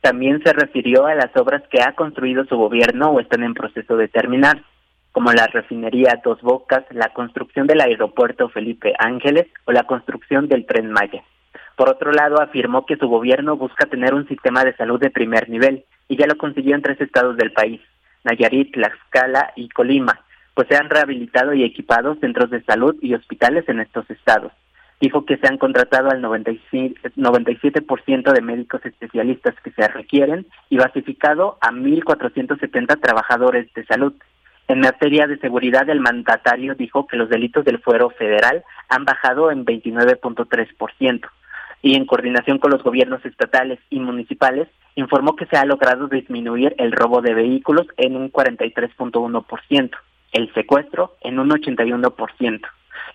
También 0.00 0.42
se 0.44 0.52
refirió 0.52 1.06
a 1.06 1.14
las 1.14 1.36
obras 1.36 1.62
que 1.70 1.82
ha 1.82 1.94
construido 1.94 2.44
su 2.44 2.56
gobierno 2.56 3.10
o 3.10 3.20
están 3.20 3.42
en 3.42 3.54
proceso 3.54 3.96
de 3.96 4.08
terminar, 4.08 4.62
como 5.12 5.32
la 5.32 5.46
refinería 5.46 6.20
Dos 6.22 6.40
Bocas, 6.42 6.84
la 6.90 7.12
construcción 7.12 7.66
del 7.66 7.80
aeropuerto 7.80 8.48
Felipe 8.48 8.94
Ángeles 8.98 9.46
o 9.64 9.72
la 9.72 9.84
construcción 9.84 10.46
del 10.46 10.66
tren 10.66 10.92
Maya. 10.92 11.24
Por 11.76 11.88
otro 11.88 12.12
lado, 12.12 12.40
afirmó 12.40 12.86
que 12.86 12.96
su 12.96 13.08
gobierno 13.08 13.56
busca 13.56 13.86
tener 13.86 14.14
un 14.14 14.26
sistema 14.28 14.64
de 14.64 14.76
salud 14.76 15.00
de 15.00 15.10
primer 15.10 15.48
nivel 15.48 15.84
y 16.08 16.16
ya 16.16 16.26
lo 16.26 16.36
consiguió 16.36 16.74
en 16.74 16.82
tres 16.82 17.00
estados 17.00 17.36
del 17.36 17.52
país, 17.52 17.80
Nayarit, 18.24 18.72
Tlaxcala 18.72 19.52
y 19.56 19.68
Colima, 19.68 20.20
pues 20.54 20.68
se 20.68 20.76
han 20.76 20.90
rehabilitado 20.90 21.54
y 21.54 21.64
equipado 21.64 22.16
centros 22.16 22.50
de 22.50 22.62
salud 22.62 22.96
y 23.00 23.14
hospitales 23.14 23.68
en 23.68 23.80
estos 23.80 24.08
estados. 24.10 24.52
Dijo 25.00 25.24
que 25.24 25.36
se 25.36 25.46
han 25.46 25.58
contratado 25.58 26.10
al 26.10 26.22
97% 26.22 28.32
de 28.32 28.40
médicos 28.40 28.84
especialistas 28.84 29.54
que 29.62 29.70
se 29.70 29.86
requieren 29.88 30.46
y 30.68 30.76
basificado 30.76 31.56
a 31.60 31.70
1.470 31.70 33.00
trabajadores 33.00 33.72
de 33.74 33.84
salud. 33.86 34.12
En 34.66 34.80
materia 34.80 35.26
de 35.26 35.38
seguridad, 35.38 35.88
el 35.88 36.00
mandatario 36.00 36.74
dijo 36.74 37.06
que 37.06 37.16
los 37.16 37.28
delitos 37.28 37.64
del 37.64 37.78
fuero 37.78 38.10
federal 38.10 38.64
han 38.88 39.04
bajado 39.04 39.50
en 39.50 39.64
29.3% 39.64 41.28
y 41.80 41.94
en 41.94 42.06
coordinación 42.06 42.58
con 42.58 42.72
los 42.72 42.82
gobiernos 42.82 43.24
estatales 43.24 43.78
y 43.88 44.00
municipales 44.00 44.68
informó 44.96 45.36
que 45.36 45.46
se 45.46 45.56
ha 45.56 45.64
logrado 45.64 46.08
disminuir 46.08 46.74
el 46.78 46.90
robo 46.90 47.22
de 47.22 47.34
vehículos 47.34 47.86
en 47.96 48.16
un 48.16 48.32
43.1% 48.32 49.90
el 50.32 50.52
secuestro 50.54 51.16
en 51.20 51.38
un 51.38 51.50
81%. 51.50 52.60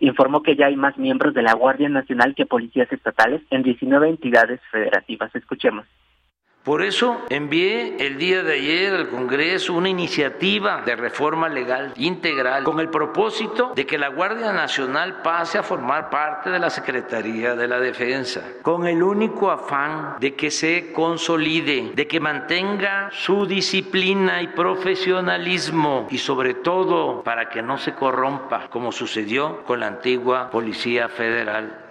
Informó 0.04 0.44
que 0.44 0.58
ya 0.58 0.66
hay 0.66 0.76
más 0.76 0.98
miembros 0.98 1.34
de 1.34 1.42
la 1.42 1.54
Guardia 1.54 1.88
Nacional 1.88 2.36
que 2.36 2.46
policías 2.46 2.92
estatales 2.92 3.42
en 3.52 3.64
19 3.64 4.10
entidades 4.10 4.60
federativas. 4.70 5.34
Escuchemos. 5.34 5.86
Por 6.64 6.82
eso 6.82 7.20
envié 7.28 7.98
el 8.00 8.18
día 8.18 8.42
de 8.42 8.54
ayer 8.54 8.94
al 8.94 9.10
Congreso 9.10 9.74
una 9.74 9.90
iniciativa 9.90 10.82
de 10.86 10.96
reforma 10.96 11.50
legal 11.50 11.92
integral 11.98 12.64
con 12.64 12.80
el 12.80 12.88
propósito 12.88 13.74
de 13.76 13.86
que 13.86 13.98
la 13.98 14.08
Guardia 14.08 14.54
Nacional 14.54 15.22
pase 15.22 15.58
a 15.58 15.64
formar 15.64 16.10
parte 16.10 16.50
de 16.50 16.60
la 16.60 16.70
Secretaría 16.70 17.56
de 17.56 17.68
la 17.68 17.82
Defensa, 17.82 18.44
con 18.62 18.88
el 18.88 19.04
único 19.04 19.52
afán 19.52 20.16
de 20.22 20.36
que 20.36 20.50
se 20.50 20.94
consolide, 20.94 21.92
de 21.96 22.08
que 22.08 22.22
mantenga 22.22 23.10
su 23.12 23.46
disciplina 23.46 24.42
y 24.42 24.48
profesionalismo 24.48 26.08
y 26.12 26.18
sobre 26.18 26.54
todo 26.54 27.24
para 27.24 27.50
que 27.50 27.62
no 27.62 27.78
se 27.78 27.94
corrompa 27.94 28.70
como 28.70 28.94
sucedió 28.94 29.64
con 29.66 29.82
la 29.82 29.88
antigua 29.88 30.50
Policía 30.50 31.10
Federal. 31.10 31.83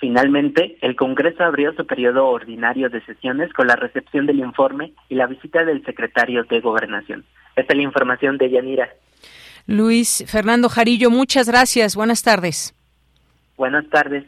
Finalmente, 0.00 0.76
el 0.80 0.96
Congreso 0.96 1.44
abrió 1.44 1.72
su 1.74 1.86
periodo 1.86 2.26
ordinario 2.26 2.88
de 2.88 3.04
sesiones 3.04 3.52
con 3.52 3.66
la 3.66 3.76
recepción 3.76 4.26
del 4.26 4.38
informe 4.38 4.92
y 5.08 5.14
la 5.14 5.26
visita 5.26 5.64
del 5.64 5.84
secretario 5.84 6.44
de 6.44 6.60
Gobernación. 6.60 7.24
Esta 7.56 7.72
es 7.72 7.76
la 7.76 7.82
información 7.82 8.38
de 8.38 8.50
Yanira. 8.50 8.88
Luis 9.66 10.24
Fernando 10.26 10.68
Jarillo, 10.68 11.10
muchas 11.10 11.48
gracias. 11.48 11.96
Buenas 11.96 12.22
tardes. 12.22 12.74
Buenas 13.56 13.88
tardes. 13.88 14.24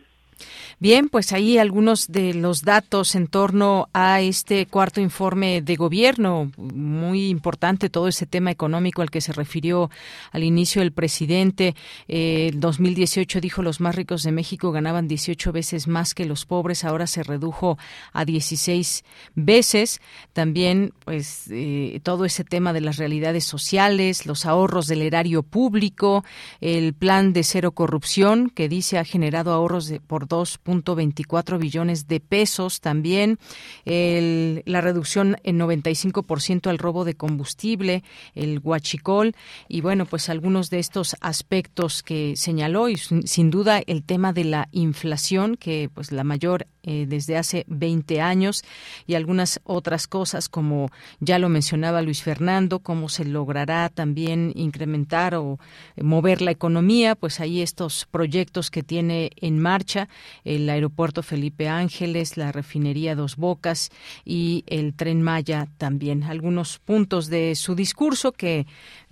Bien, 0.78 1.08
pues 1.08 1.32
ahí 1.32 1.56
algunos 1.56 2.08
de 2.08 2.34
los 2.34 2.60
datos 2.60 3.14
en 3.14 3.28
torno 3.28 3.88
a 3.94 4.20
este 4.20 4.66
cuarto 4.66 5.00
informe 5.00 5.62
de 5.62 5.74
gobierno. 5.74 6.52
Muy 6.58 7.28
importante 7.28 7.88
todo 7.88 8.08
ese 8.08 8.26
tema 8.26 8.50
económico 8.50 9.00
al 9.00 9.10
que 9.10 9.22
se 9.22 9.32
refirió 9.32 9.88
al 10.32 10.44
inicio 10.44 10.82
el 10.82 10.92
presidente. 10.92 11.74
Eh, 12.08 12.50
2018 12.54 13.40
dijo 13.40 13.62
los 13.62 13.80
más 13.80 13.94
ricos 13.94 14.22
de 14.22 14.32
México 14.32 14.70
ganaban 14.70 15.08
18 15.08 15.50
veces 15.50 15.88
más 15.88 16.12
que 16.12 16.26
los 16.26 16.44
pobres. 16.44 16.84
Ahora 16.84 17.06
se 17.06 17.22
redujo 17.22 17.78
a 18.12 18.26
16 18.26 19.02
veces. 19.34 20.02
También, 20.34 20.92
pues, 21.06 21.46
eh, 21.52 22.00
todo 22.02 22.26
ese 22.26 22.44
tema 22.44 22.74
de 22.74 22.82
las 22.82 22.98
realidades 22.98 23.44
sociales, 23.44 24.26
los 24.26 24.44
ahorros 24.44 24.88
del 24.88 25.00
erario 25.00 25.42
público, 25.42 26.22
el 26.60 26.92
plan 26.92 27.32
de 27.32 27.44
cero 27.44 27.72
corrupción 27.72 28.50
que 28.50 28.68
dice 28.68 28.98
ha 28.98 29.04
generado 29.04 29.54
ahorros 29.54 29.86
de, 29.88 30.00
por 30.00 30.28
dos 30.28 30.58
veinticuatro 30.96 31.58
billones 31.58 32.06
de 32.08 32.20
pesos. 32.20 32.80
También 32.80 33.38
el, 33.84 34.62
la 34.66 34.80
reducción 34.80 35.36
en 35.42 35.58
95% 35.58 36.68
al 36.68 36.78
robo 36.78 37.04
de 37.04 37.14
combustible, 37.14 38.02
el 38.34 38.60
huachicol 38.62 39.34
y 39.68 39.80
bueno, 39.80 40.06
pues 40.06 40.28
algunos 40.28 40.70
de 40.70 40.78
estos 40.78 41.16
aspectos 41.20 42.02
que 42.02 42.34
señaló 42.36 42.88
y 42.88 42.96
sin 42.96 43.50
duda 43.50 43.80
el 43.86 44.02
tema 44.04 44.32
de 44.32 44.44
la 44.44 44.68
inflación 44.72 45.56
que 45.56 45.88
pues 45.92 46.12
la 46.12 46.24
mayor 46.24 46.66
eh, 46.86 47.06
desde 47.08 47.36
hace 47.36 47.64
20 47.68 48.20
años 48.20 48.64
y 49.06 49.14
algunas 49.14 49.60
otras 49.64 50.06
cosas 50.06 50.48
como 50.48 50.90
ya 51.20 51.38
lo 51.38 51.48
mencionaba 51.48 52.02
Luis 52.02 52.22
Fernando, 52.22 52.78
cómo 52.78 53.08
se 53.08 53.24
logrará 53.24 53.88
también 53.88 54.52
incrementar 54.54 55.34
o 55.34 55.58
mover 56.00 56.40
la 56.42 56.50
economía, 56.50 57.14
pues 57.14 57.40
ahí 57.40 57.60
estos 57.60 58.06
proyectos 58.10 58.70
que 58.70 58.82
tiene 58.82 59.30
en 59.36 59.58
marcha 59.58 60.08
el 60.44 60.68
aeropuerto 60.70 61.22
Felipe 61.22 61.68
Ángeles, 61.68 62.36
la 62.36 62.52
refinería 62.52 63.14
Dos 63.14 63.36
Bocas 63.36 63.90
y 64.24 64.64
el 64.66 64.94
tren 64.94 65.22
Maya 65.22 65.68
también. 65.78 66.22
Algunos 66.22 66.78
puntos 66.78 67.28
de 67.28 67.54
su 67.54 67.74
discurso 67.74 68.32
que 68.32 68.66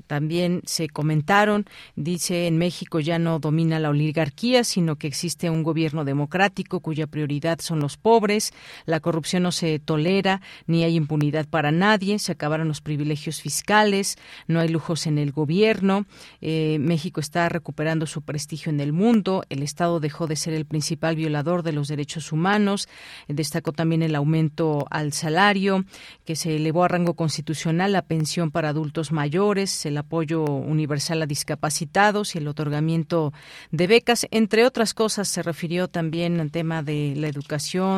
también 0.07 0.63
se 0.65 0.89
comentaron. 0.89 1.67
Dice, 1.97 2.47
en 2.47 2.59
México 2.59 3.01
ya 3.01 3.19
no 3.19 3.39
domina 3.39 3.79
la 3.79 3.91
oligarquía, 3.91 4.65
sino 4.65 4.97
que 4.97 5.07
existe 5.07 5.51
un 5.51 5.63
gobierno 5.63 6.05
democrático 6.05 6.81
cuya 6.81 7.07
prioridad 7.07 7.59
son 7.65 7.81
los 7.81 7.97
pobres, 7.97 8.53
la 8.87 9.01
corrupción 9.01 9.43
no 9.43 9.53
se 9.53 9.79
tolera, 9.79 10.41
ni 10.67 10.85
hay 10.85 10.97
impunidad 10.97 11.47
para 11.49 11.73
nadie, 11.73 12.19
se 12.19 12.33
acabaron 12.33 12.69
los 12.69 12.81
privilegios 12.81 13.41
fiscales, 13.41 14.17
no 14.47 14.61
hay 14.61 14.69
lujos 14.69 15.07
en 15.07 15.19
el 15.19 15.33
gobierno, 15.33 16.07
eh, 16.41 16.79
México 16.81 17.21
está 17.21 17.49
recuperando 17.49 18.07
su 18.07 18.23
prestigio 18.23 18.71
en 18.71 18.81
el 18.81 18.93
mundo, 18.93 19.45
el 19.49 19.63
Estado 19.63 20.01
dejó 20.01 20.27
de 20.27 20.37
ser 20.37 20.55
el 20.55 20.67
principal 20.67 21.17
violador 21.17 21.63
de 21.63 21.73
los 21.73 21.89
derechos 21.89 22.33
humanos, 22.33 22.89
destacó 23.29 23.73
también 23.73 24.03
el 24.03 24.15
aumento 24.15 24.87
al 24.91 25.13
salario, 25.13 25.85
que 26.25 26.37
se 26.37 26.57
elevó 26.57 26.85
a 26.85 26.89
rango 26.89 27.15
constitucional 27.15 27.93
la 27.93 28.03
pensión 28.03 28.51
para 28.51 28.71
adultos 28.71 29.13
mayores, 29.13 29.87
el 29.87 29.97
apoyo 29.97 30.45
universal 30.45 31.23
a 31.23 31.27
discapacitados 31.27 32.35
y 32.35 32.39
el 32.39 32.49
otorgamiento 32.49 33.33
de 33.71 33.87
becas, 33.87 34.27
entre 34.31 34.65
otras 34.65 34.95
cosas. 34.95 35.29
Se 35.29 35.43
refirió 35.43 35.89
también 35.89 36.41
al 36.41 36.51
tema 36.51 36.83
de 36.83 37.15
la 37.17 37.29
educación, 37.29 37.54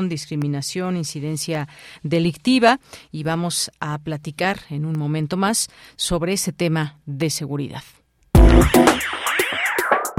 discriminación, 0.09 0.97
incidencia 0.97 1.69
delictiva 2.03 2.81
y 3.11 3.23
vamos 3.23 3.71
a 3.81 3.99
platicar 3.99 4.61
en 4.71 4.85
un 4.85 4.99
momento 4.99 5.37
más 5.37 5.69
sobre 5.97 6.35
ese 6.35 6.53
tema 6.53 7.01
de 7.07 7.31
seguridad. 7.31 7.83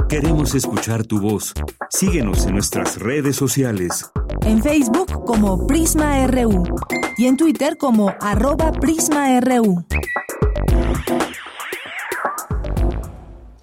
Queremos 0.10 0.56
escuchar 0.56 1.06
tu 1.06 1.20
voz. 1.20 1.54
Síguenos 1.90 2.46
en 2.46 2.54
nuestras 2.54 2.98
redes 2.98 3.36
sociales. 3.36 4.10
En 4.46 4.64
Facebook 4.64 5.26
como 5.26 5.68
Prisma 5.68 6.26
RU 6.28 6.64
y 7.18 7.26
en 7.26 7.36
Twitter 7.36 7.78
como 7.78 8.14
arroba 8.22 8.72
PrismaRU. 8.72 9.86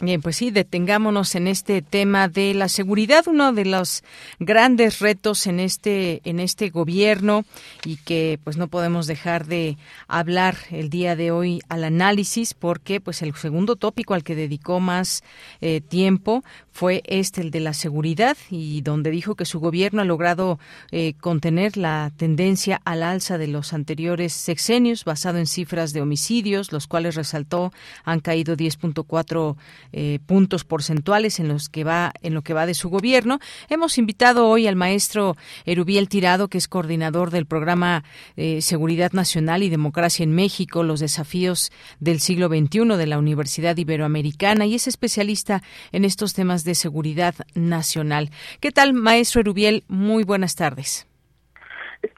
Bien, 0.04 0.20
pues 0.20 0.36
sí, 0.36 0.50
detengámonos 0.50 1.34
en 1.34 1.48
este 1.48 1.80
tema 1.80 2.28
de 2.28 2.52
la 2.52 2.68
seguridad, 2.68 3.24
uno 3.26 3.54
de 3.54 3.64
los 3.64 4.04
grandes 4.38 4.98
retos 4.98 5.46
en 5.46 5.60
este 5.60 6.20
en 6.28 6.40
este 6.40 6.68
gobierno 6.68 7.46
y 7.86 7.96
que 7.96 8.38
pues 8.44 8.58
no 8.58 8.68
podemos 8.68 9.06
dejar 9.06 9.46
de 9.46 9.78
hablar 10.06 10.56
el 10.70 10.90
día 10.90 11.16
de 11.16 11.30
hoy 11.30 11.62
al 11.70 11.84
análisis 11.84 12.52
porque 12.52 13.00
pues 13.00 13.22
el 13.22 13.34
segundo 13.34 13.76
tópico 13.76 14.12
al 14.12 14.24
que 14.24 14.34
dedicó 14.34 14.78
más 14.78 15.24
eh, 15.62 15.80
tiempo 15.80 16.44
fue 16.70 17.02
este 17.06 17.40
el 17.40 17.52
de 17.52 17.60
la 17.60 17.72
seguridad 17.72 18.36
y 18.50 18.82
donde 18.82 19.10
dijo 19.10 19.36
que 19.36 19.44
su 19.44 19.60
gobierno 19.60 20.02
ha 20.02 20.04
logrado 20.04 20.58
eh, 20.90 21.14
contener 21.20 21.76
la 21.76 22.12
tendencia 22.16 22.80
al 22.84 23.04
alza 23.04 23.38
de 23.38 23.46
los 23.46 23.72
anteriores 23.72 24.32
sexenios 24.32 25.04
basado 25.04 25.38
en 25.38 25.46
cifras 25.46 25.92
de 25.92 26.02
homicidios, 26.02 26.72
los 26.72 26.88
cuales 26.88 27.14
resaltó 27.14 27.72
han 28.04 28.18
caído 28.18 28.56
10.4 28.56 29.56
eh, 29.96 30.18
puntos 30.26 30.64
porcentuales 30.64 31.38
en 31.38 31.46
los 31.46 31.68
que 31.68 31.84
va 31.84 32.12
en 32.20 32.34
lo 32.34 32.42
que 32.42 32.52
va 32.52 32.66
de 32.66 32.74
su 32.74 32.88
gobierno. 32.88 33.38
Hemos 33.68 33.96
invitado 33.96 34.48
hoy 34.48 34.66
al 34.66 34.74
maestro 34.74 35.36
Erubiel 35.66 36.08
Tirado, 36.08 36.48
que 36.48 36.58
es 36.58 36.66
coordinador 36.66 37.30
del 37.30 37.46
programa 37.46 38.02
eh, 38.36 38.60
Seguridad 38.60 39.12
Nacional 39.12 39.62
y 39.62 39.68
Democracia 39.70 40.24
en 40.24 40.34
México, 40.34 40.82
los 40.82 40.98
desafíos 40.98 41.70
del 42.00 42.18
siglo 42.18 42.48
XXI 42.48 42.96
de 42.96 43.06
la 43.06 43.18
Universidad 43.18 43.76
Iberoamericana 43.76 44.66
y 44.66 44.74
es 44.74 44.88
especialista 44.88 45.62
en 45.92 46.04
estos 46.04 46.34
temas 46.34 46.64
de 46.64 46.74
seguridad 46.74 47.36
nacional. 47.54 48.30
¿Qué 48.58 48.72
tal, 48.72 48.94
maestro 48.94 49.42
Erubiel? 49.42 49.84
Muy 49.86 50.24
buenas 50.24 50.56
tardes. 50.56 51.06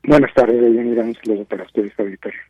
Buenas 0.03 0.33
tardes, 0.33 0.59
saludo 1.23 1.45
para 1.45 1.65
ustedes, 1.65 1.93
auditorio. 1.99 2.41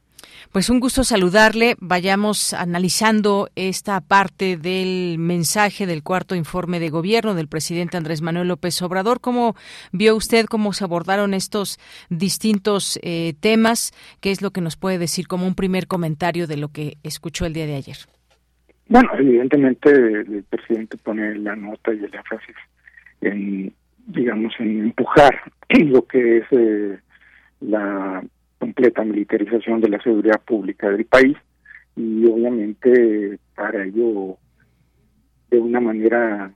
Pues 0.57 0.71
un 0.71 0.81
gusto 0.81 1.05
saludarle. 1.05 1.75
Vayamos 1.81 2.55
analizando 2.55 3.51
esta 3.57 4.01
parte 4.01 4.57
del 4.57 5.19
mensaje 5.19 5.85
del 5.85 6.03
cuarto 6.03 6.35
informe 6.35 6.81
de 6.81 6.89
gobierno 6.89 7.35
del 7.35 7.47
presidente 7.47 7.99
Andrés 7.99 8.23
Manuel 8.23 8.49
López 8.49 8.81
Obrador. 8.81 9.21
¿Cómo 9.21 9.55
vio 9.93 10.17
usted 10.17 10.47
cómo 10.47 10.73
se 10.73 10.85
abordaron 10.85 11.35
estos 11.35 11.79
distintos 12.09 12.99
eh, 13.03 13.35
temas? 13.39 13.93
¿Qué 14.23 14.31
es 14.31 14.41
lo 14.41 14.51
que 14.51 14.63
nos 14.63 14.79
puede 14.79 14.97
decir 14.97 15.29
como 15.29 15.47
un 15.47 15.55
primer 15.55 15.89
comentario 15.89 16.47
de 16.47 16.57
lo 16.57 16.69
que 16.69 16.95
escuchó 17.03 17.45
el 17.45 17.53
día 17.53 17.67
de 17.67 17.75
ayer? 17.75 17.99
Bueno, 18.89 19.11
evidentemente 19.19 19.91
el 19.91 20.43
presidente 20.49 20.97
pone 20.97 21.35
la 21.35 21.55
nota 21.55 21.93
y 21.93 21.99
el 22.03 22.15
énfasis 22.15 22.57
en 23.21 23.75
digamos, 24.07 24.55
en 24.59 24.85
empujar 24.85 25.39
lo 25.69 26.07
que 26.07 26.39
es 26.39 26.45
eh, 26.53 26.99
la 27.61 28.25
completa 28.67 29.05
militarización 29.05 29.81
de 29.81 29.89
la 29.91 30.03
seguridad 30.03 30.41
pública 30.45 30.91
del 30.91 31.05
país 31.05 31.37
y 31.95 32.27
obviamente 32.27 33.39
para 33.55 33.85
ello 33.85 34.37
de 35.51 35.59
una 35.59 35.81
manera 35.81 36.53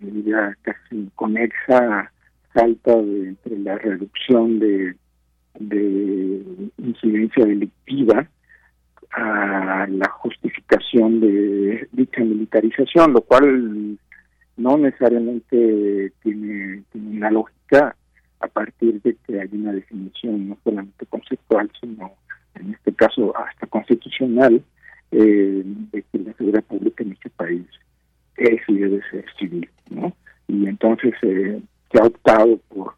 ya 0.00 0.56
casi 0.62 1.10
conexa 1.16 2.12
salta 2.54 2.94
de, 2.96 3.28
entre 3.30 3.58
la 3.58 3.76
reducción 3.76 4.60
de, 4.60 4.94
de 5.58 6.42
incidencia 6.78 7.44
delictiva 7.44 8.28
a 9.10 9.86
la 9.90 10.08
justificación 10.10 11.20
de 11.20 11.88
dicha 11.90 12.20
militarización, 12.20 13.14
lo 13.14 13.22
cual 13.22 13.98
no 14.56 14.76
necesariamente 14.78 16.12
tiene, 16.22 16.84
una 16.94 17.30
lógica 17.32 17.96
a 18.40 18.48
partir 18.48 19.00
de 19.02 19.16
que 19.26 19.40
hay 19.40 19.48
una 19.52 19.72
definición 19.72 20.48
no 20.48 20.58
solamente 20.64 21.06
conceptual, 21.06 21.70
sino 21.80 22.12
en 22.54 22.74
este 22.74 22.92
caso 22.92 23.36
hasta 23.36 23.66
constitucional, 23.66 24.62
eh, 25.10 25.62
de 25.64 26.02
que 26.02 26.18
la 26.18 26.32
seguridad 26.34 26.64
pública 26.64 27.02
en 27.02 27.12
este 27.12 27.30
país 27.30 27.66
es 28.36 28.60
y 28.68 28.74
debe 28.74 29.00
ser 29.10 29.24
civil, 29.38 29.68
¿no? 29.90 30.14
Y 30.46 30.66
entonces 30.66 31.14
eh, 31.22 31.60
se 31.90 31.98
ha 32.00 32.04
optado 32.04 32.58
por 32.68 32.94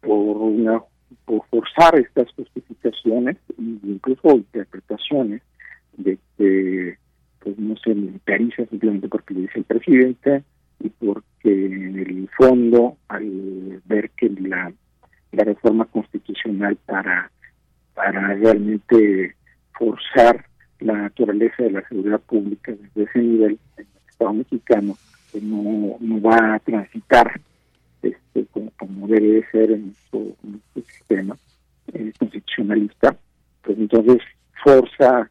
por 0.00 0.36
una 0.36 0.80
por 1.24 1.46
forzar 1.48 1.98
estas 1.98 2.30
justificaciones 2.34 3.36
e 3.58 3.62
incluso 3.62 4.36
interpretaciones 4.36 5.40
de 5.96 6.18
que 6.36 6.98
pues 7.40 7.58
no 7.58 7.76
se 7.76 7.94
militariza 7.94 8.66
simplemente 8.66 9.08
porque 9.08 9.34
lo 9.34 9.40
dice 9.40 9.58
el 9.58 9.64
presidente 9.64 10.44
y 10.80 10.90
porque 10.90 11.24
en 11.44 11.98
el 11.98 12.28
fondo 12.36 12.96
al 13.08 13.82
ver 13.86 14.10
que 14.10 14.28
la, 14.30 14.72
la 15.34 15.44
reforma 15.44 15.84
constitucional 15.86 16.76
para 16.86 17.30
para 17.94 18.34
realmente 18.34 19.34
forzar 19.78 20.44
la 20.80 20.94
naturaleza 20.94 21.62
de 21.62 21.70
la 21.70 21.88
seguridad 21.88 22.20
pública 22.20 22.72
desde 22.72 23.10
ese 23.10 23.18
nivel 23.20 23.58
en 23.76 23.86
el 23.86 24.10
Estado 24.10 24.32
mexicano 24.34 24.96
que 25.32 25.40
no, 25.40 25.96
no 26.00 26.20
va 26.20 26.54
a 26.54 26.58
transitar 26.58 27.40
este 28.02 28.46
como, 28.76 29.06
debe 29.08 29.46
ser 29.50 29.70
en 29.70 29.86
nuestro, 29.86 30.36
sistema 30.74 31.36
eh, 31.92 32.12
constitucionalista. 32.18 33.16
Pues 33.62 33.78
entonces 33.78 34.18
forza 34.62 35.30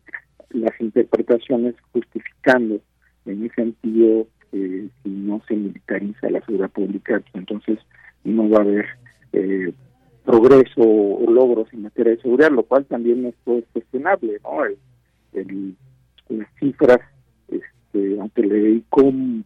las 0.50 0.82
interpretaciones 0.82 1.76
justificando 1.92 2.80
en 3.26 3.46
ese 3.46 3.56
sentido 3.56 4.28
que 4.52 4.88
si 5.04 5.10
no 5.10 5.42
se 5.48 5.56
militariza 5.56 6.30
la 6.30 6.40
seguridad 6.42 6.70
pública, 6.70 7.20
pues 7.20 7.36
entonces 7.36 7.80
no 8.24 8.50
va 8.50 8.60
a 8.60 8.62
haber 8.62 8.86
eh, 9.34 9.74
progreso 10.26 10.82
o 10.82 11.30
logros 11.30 11.68
en 11.74 11.84
materia 11.84 12.14
de 12.14 12.22
seguridad, 12.22 12.52
lo 12.52 12.64
cual 12.64 12.86
también 12.86 13.26
es 13.26 13.36
cuestionable, 13.72 14.40
¿no? 14.44 14.64
El, 15.34 15.76
las 16.30 16.48
cifras, 16.60 17.00
este, 17.50 18.20
aunque 18.20 18.42
le 18.44 18.56
dedico 18.56 19.02
un, 19.04 19.46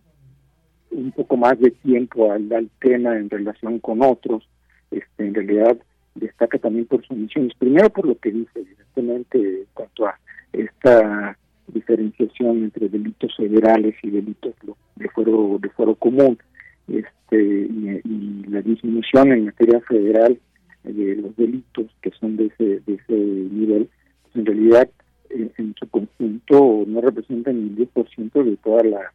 poco 1.16 1.38
más 1.38 1.60
de 1.60 1.72
tiempo 1.72 2.32
al, 2.32 2.52
al, 2.52 2.70
tema 2.80 3.18
en 3.18 3.30
relación 3.30 3.80
con 3.80 4.02
otros, 4.02 4.48
este, 4.92 5.26
en 5.26 5.34
realidad 5.34 5.78
destaca 6.16 6.58
también 6.58 6.86
por 6.86 7.06
sus 7.06 7.18
misiones. 7.18 7.54
Primero 7.58 7.90
por 7.90 8.08
lo 8.08 8.18
que 8.18 8.32
dice, 8.32 8.60
evidentemente, 8.60 9.38
en 9.38 9.68
cuanto 9.74 10.08
a 10.08 10.20
esta 10.54 11.38
diferenciación 11.68 12.63
entre 12.63 12.90
delitos 12.90 13.36
federales 13.36 13.96
y 14.02 14.10
delitos 14.10 14.54
de 14.96 15.10
fuero 15.10 15.58
de 15.62 15.70
fuero 15.70 15.96
común 15.96 16.38
este 16.88 17.38
y, 17.38 18.46
la 18.50 18.62
disminución 18.62 19.34
en 19.34 19.46
materia 19.46 19.82
federal 19.82 20.40
de 20.93 21.15
los 21.15 21.36
delitos 21.36 21.88
que 22.02 22.12
son 22.12 22.38
de 22.38 22.47
ese 22.47 22.82
de 22.86 22.93
ese 22.93 23.13
nivel 23.13 23.89
pues 24.23 24.36
en 24.36 24.45
realidad 24.45 24.89
en, 25.30 25.76
su 25.78 25.88
conjunto 25.89 26.84
no 26.88 27.02
representan 27.02 27.58
el 27.58 27.76
10% 27.76 28.43
de 28.43 28.58
toda 28.58 28.84
la, 28.84 29.13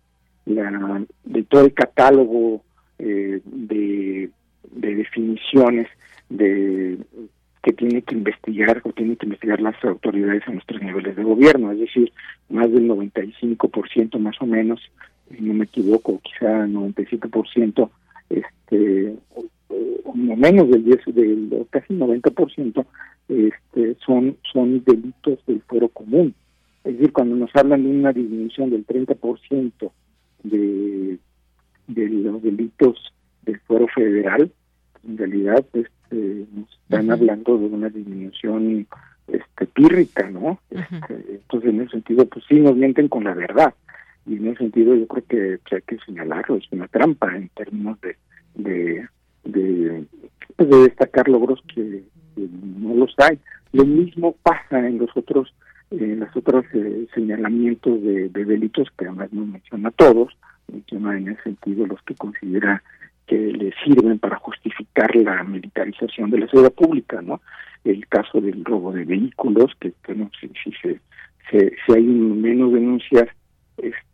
de 1.24 1.42
todo 1.44 1.64
el 1.64 1.72
catálogo 1.72 2.62
eh, 2.98 3.40
de, 3.44 4.30
de 4.70 4.94
definiciones 4.94 5.88
de 6.28 6.98
que 7.62 7.72
tiene 7.72 8.02
que 8.02 8.16
investigar 8.16 8.82
o 8.84 8.92
tienen 8.92 9.16
que 9.16 9.26
investigar 9.26 9.60
las 9.60 9.76
autoridades 9.84 10.42
a 10.46 10.52
nuestros 10.52 10.82
niveles 10.82 11.14
de 11.14 11.22
gobierno, 11.22 11.70
es 11.70 11.78
decir, 11.78 12.12
más 12.48 12.70
del 12.72 12.88
95% 12.88 14.18
más 14.18 14.34
o 14.40 14.46
menos, 14.46 14.80
si 15.30 15.40
no 15.42 15.54
me 15.54 15.64
equivoco, 15.64 16.20
quizá 16.22 16.66
97%, 16.66 17.88
este, 18.30 19.14
o, 20.04 20.14
menos 20.14 20.70
del 20.70 20.84
10, 20.84 21.14
del 21.14 21.66
casi 21.70 21.94
90%, 21.94 22.84
este, 23.28 23.96
son, 24.04 24.36
son 24.52 24.82
delitos 24.84 25.38
del 25.46 25.62
fuero 25.62 25.88
común. 25.88 26.34
Es 26.84 26.94
decir, 26.94 27.12
cuando 27.12 27.36
nos 27.36 27.54
hablan 27.54 27.84
de 27.84 27.90
una 27.90 28.12
disminución 28.12 28.70
del 28.70 28.86
30% 28.86 29.90
de, 30.42 31.18
de 31.86 32.08
los 32.08 32.42
delitos 32.42 33.12
del 33.42 33.60
fuero 33.60 33.86
federal, 33.88 34.50
en 35.06 35.18
realidad 35.18 35.64
este, 35.72 36.46
nos 36.54 36.70
están 36.82 37.10
hablando 37.10 37.58
de 37.58 37.66
una 37.66 37.88
disminución 37.88 38.86
este, 39.28 39.66
pírrica, 39.66 40.28
¿no? 40.30 40.60
Este, 40.70 41.14
entonces, 41.28 41.70
en 41.70 41.80
ese 41.80 41.90
sentido, 41.92 42.26
pues 42.26 42.44
sí 42.48 42.56
nos 42.56 42.76
mienten 42.76 43.08
con 43.08 43.24
la 43.24 43.34
verdad. 43.34 43.74
Y 44.26 44.36
en 44.36 44.48
ese 44.48 44.58
sentido 44.58 44.94
yo 44.94 45.06
creo 45.06 45.24
que 45.26 45.58
pues, 45.62 45.72
hay 45.72 45.82
que 45.82 46.04
señalarlo, 46.04 46.56
es 46.56 46.64
una 46.70 46.88
trampa 46.88 47.34
en 47.36 47.48
términos 47.50 48.00
de, 48.00 48.16
de, 48.54 49.08
de, 49.44 50.04
pues, 50.56 50.68
destacar 50.70 51.28
logros 51.28 51.62
que, 51.74 52.02
no 52.36 52.94
los 52.94 53.14
hay. 53.18 53.38
Lo 53.72 53.84
mismo 53.84 54.34
pasa 54.42 54.86
en 54.86 54.98
los 54.98 55.14
otros 55.16 55.52
en 55.90 56.20
los 56.20 56.34
otros 56.34 56.64
eh, 56.72 57.06
señalamientos 57.14 58.02
de, 58.02 58.30
de, 58.30 58.44
delitos 58.46 58.88
que 58.96 59.04
además 59.04 59.30
no 59.30 59.44
menciona 59.44 59.90
todos, 59.90 60.34
menciona 60.72 61.18
en 61.18 61.28
ese 61.28 61.42
sentido 61.42 61.86
los 61.86 62.00
que 62.02 62.14
considera 62.14 62.82
que 63.26 63.36
le 63.36 63.72
sirven 63.84 64.18
para 64.18 64.36
justificar 64.36 65.14
la 65.16 65.42
militarización 65.44 66.30
de 66.30 66.40
la 66.40 66.48
seguridad 66.48 66.72
pública, 66.72 67.22
¿no? 67.22 67.40
El 67.84 68.06
caso 68.08 68.40
del 68.40 68.64
robo 68.64 68.92
de 68.92 69.04
vehículos, 69.04 69.72
que, 69.80 69.92
no 70.14 70.30
sé 70.40 70.50
si 70.62 70.72
se, 70.82 71.00
si 71.50 71.92
hay 71.92 72.02
menos 72.04 72.72
denuncias, 72.72 73.28
este, 73.78 74.11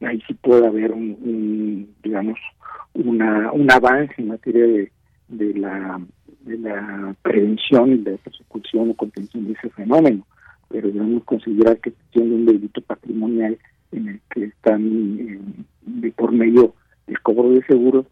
ahí 0.00 0.22
sí 0.26 0.34
puede 0.34 0.66
haber 0.66 0.92
un, 0.92 1.94
digamos, 2.02 2.38
una, 2.94 3.52
un 3.52 3.70
avance 3.70 4.14
en 4.18 4.28
materia 4.28 4.66
de, 4.66 4.92
de 5.28 5.54
la 5.54 6.00
de 6.48 6.58
la 6.58 7.14
prevención 7.22 8.04
de 8.04 8.12
la 8.12 8.16
persecución 8.18 8.90
o 8.90 8.94
contención 8.94 9.46
de 9.46 9.52
ese 9.52 9.68
fenómeno, 9.70 10.26
pero 10.68 10.90
debemos 10.90 11.24
considerar 11.24 11.78
que 11.78 11.92
siendo 12.12 12.34
un 12.34 12.46
delito 12.46 12.80
patrimonial 12.80 13.58
en 13.92 14.08
el 14.08 14.20
que 14.30 14.44
están 14.44 15.54
de 15.82 16.10
por 16.12 16.32
medio 16.32 16.74
el 17.06 17.20
cobro 17.20 17.50
de 17.50 17.64
seguros, 17.64 18.06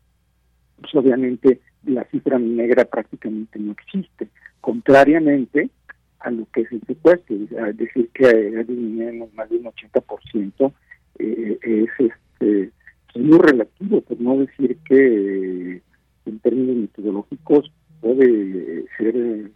pues 0.80 0.94
obviamente 0.94 1.60
la 1.84 2.04
cifra 2.04 2.38
negra 2.38 2.84
prácticamente 2.84 3.58
no 3.58 3.72
existe, 3.72 4.28
contrariamente 4.60 5.70
a 6.20 6.30
lo 6.30 6.46
que 6.52 6.62
es 6.62 6.72
el 6.72 6.82
secuestro, 6.86 7.36
es 7.36 7.76
decir, 7.76 8.10
que 8.12 8.26
ha 8.26 8.62
disminuido 8.64 9.28
más 9.34 9.48
de 9.48 9.56
un 9.56 9.64
80%, 9.64 10.72
eh, 11.18 11.58
es 11.62 11.90
este 11.98 12.72
muy 13.18 13.38
relativo, 13.38 14.00
por 14.02 14.20
no 14.20 14.38
decir 14.38 14.76
que 14.88 15.80
en 16.26 16.38
términos 16.40 16.76
metodológicos 16.76 17.70
puede 18.00 18.84
ser 18.98 19.16
eh, 19.16 19.46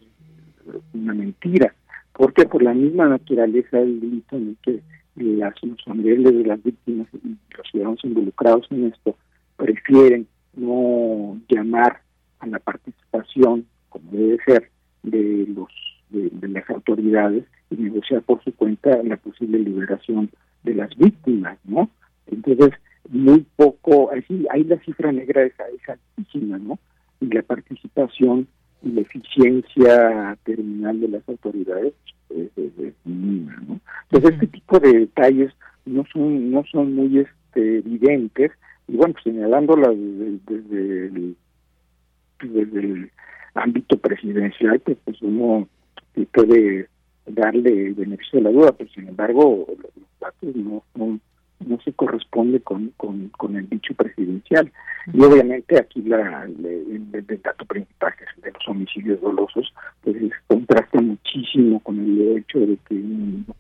una 0.94 1.14
mentira, 1.14 1.74
porque 2.12 2.46
por 2.46 2.62
la 2.62 2.74
misma 2.74 3.08
naturaleza 3.08 3.78
del 3.78 4.00
delito 4.00 4.36
en 4.36 4.48
el 4.48 4.56
que 4.62 4.80
las, 5.16 5.54
familiares 5.84 6.24
de 6.24 6.44
las 6.44 6.62
víctimas 6.62 7.08
y 7.12 7.36
los 7.56 7.66
ciudadanos 7.70 8.04
involucrados 8.04 8.66
en 8.70 8.86
esto 8.86 9.16
prefieren 9.56 10.26
no 10.54 11.38
llamar 11.48 12.00
a 12.38 12.46
la 12.46 12.58
participación, 12.58 13.66
como 13.88 14.10
debe 14.12 14.38
ser, 14.44 14.70
de 15.02 15.46
los 15.54 15.68
de, 16.10 16.48
las 16.48 16.68
autoridades 16.70 17.44
y 17.70 17.76
negociar 17.76 18.22
por 18.22 18.42
su 18.42 18.54
cuenta 18.54 19.02
la 19.02 19.16
posible 19.16 19.58
liberación 19.58 20.30
de 20.62 20.74
las 20.74 20.96
víctimas, 20.96 21.58
¿no? 21.64 21.90
Entonces, 22.26 22.70
muy 23.08 23.46
poco, 23.56 24.10
así, 24.12 24.46
ahí 24.50 24.64
la 24.64 24.78
cifra 24.80 25.12
negra 25.12 25.42
es, 25.44 25.54
altísima, 25.88 26.58
¿no? 26.58 26.78
Y 27.20 27.26
la 27.26 27.42
participación 27.42 28.46
y 28.82 28.92
la 28.92 29.00
eficiencia 29.02 30.38
terminal 30.44 31.00
de 31.00 31.08
las 31.08 31.28
autoridades 31.28 31.92
pues, 32.28 32.50
es, 32.56 32.94
mínima, 33.04 33.56
¿no? 33.66 33.80
Entonces, 34.10 34.34
este 34.34 34.46
tipo 34.46 34.78
de 34.78 35.00
detalles 35.00 35.52
no 35.86 36.04
son 36.12 36.50
no 36.50 36.64
son 36.70 36.94
muy 36.94 37.18
este, 37.18 37.78
evidentes 37.78 38.52
y 38.86 38.96
bueno, 38.96 39.14
pues 39.14 39.24
señalándola 39.24 39.88
desde, 39.88 41.06
el, 41.06 41.36
desde 42.42 42.80
el 42.80 43.10
ámbito 43.54 43.96
presidencial, 43.98 44.80
pues, 44.80 44.98
pues 45.04 45.22
uno 45.22 45.68
puede 46.32 46.88
darle 47.32 47.92
beneficio 47.92 48.38
de 48.38 48.44
la 48.44 48.50
duda, 48.50 48.72
pero 48.72 48.90
sin 48.90 49.08
embargo 49.08 49.66
los 49.68 50.20
datos 50.20 50.56
no 50.56 50.82
son 50.96 51.20
no 51.66 51.78
se 51.82 51.92
corresponde 51.92 52.60
con, 52.60 52.90
con, 52.96 53.28
con 53.36 53.54
el 53.54 53.68
dicho 53.68 53.92
presidencial. 53.94 54.72
Y 55.12 55.22
obviamente 55.22 55.78
aquí 55.78 56.00
la, 56.02 56.44
el, 56.44 57.42
dato 57.42 57.66
principal, 57.66 58.14
que 58.16 58.24
es 58.24 58.42
de 58.42 58.50
los 58.50 58.66
homicidios 58.66 59.20
dolosos, 59.20 59.70
pues 60.02 60.16
contrasta 60.46 61.00
muchísimo 61.02 61.80
con 61.80 61.98
el 61.98 62.38
hecho 62.38 62.60
de 62.60 62.78
que 62.88 63.02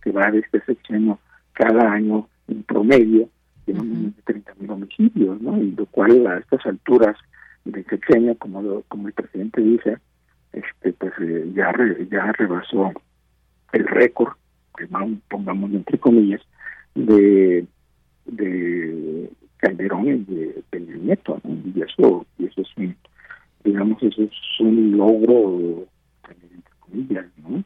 que 0.02 0.12
va 0.12 0.30
de 0.30 0.38
este 0.38 0.62
sexenio 0.64 1.18
cada 1.52 1.92
año 1.92 2.26
en 2.48 2.62
promedio 2.62 3.28
tenemos 3.66 4.16
de 4.16 4.22
30 4.24 4.54
mil 4.58 4.70
homicidios, 4.70 5.40
¿no? 5.40 5.58
Y 5.58 5.72
lo 5.72 5.86
cual 5.86 6.26
a 6.26 6.38
estas 6.38 6.64
alturas 6.66 7.16
del 7.64 7.84
sexenio, 7.86 8.34
como, 8.36 8.82
como 8.88 9.08
el 9.08 9.12
presidente 9.12 9.60
dice, 9.60 9.98
este 10.52 10.92
pues 10.94 11.12
eh, 11.20 11.50
ya, 11.54 11.72
ya 12.10 12.32
rebasó 12.32 12.92
el 13.72 13.86
récord, 13.86 14.34
pongamos 15.28 15.72
entre 15.72 15.98
comillas, 15.98 16.40
de 16.94 17.66
de 18.26 19.30
Calderón 19.58 20.08
y 20.08 20.34
de 20.34 20.62
Peña 20.70 20.96
Nieto, 20.96 21.40
y 21.44 21.82
eso 21.82 22.26
y 22.38 22.46
eso 22.46 22.62
es 22.62 22.68
un 22.76 22.96
digamos 23.64 24.02
eso 24.02 24.22
es 24.22 24.60
un 24.60 24.96
logro 24.96 25.86
entre 26.28 26.70
comillas, 26.80 27.26
¿no? 27.38 27.64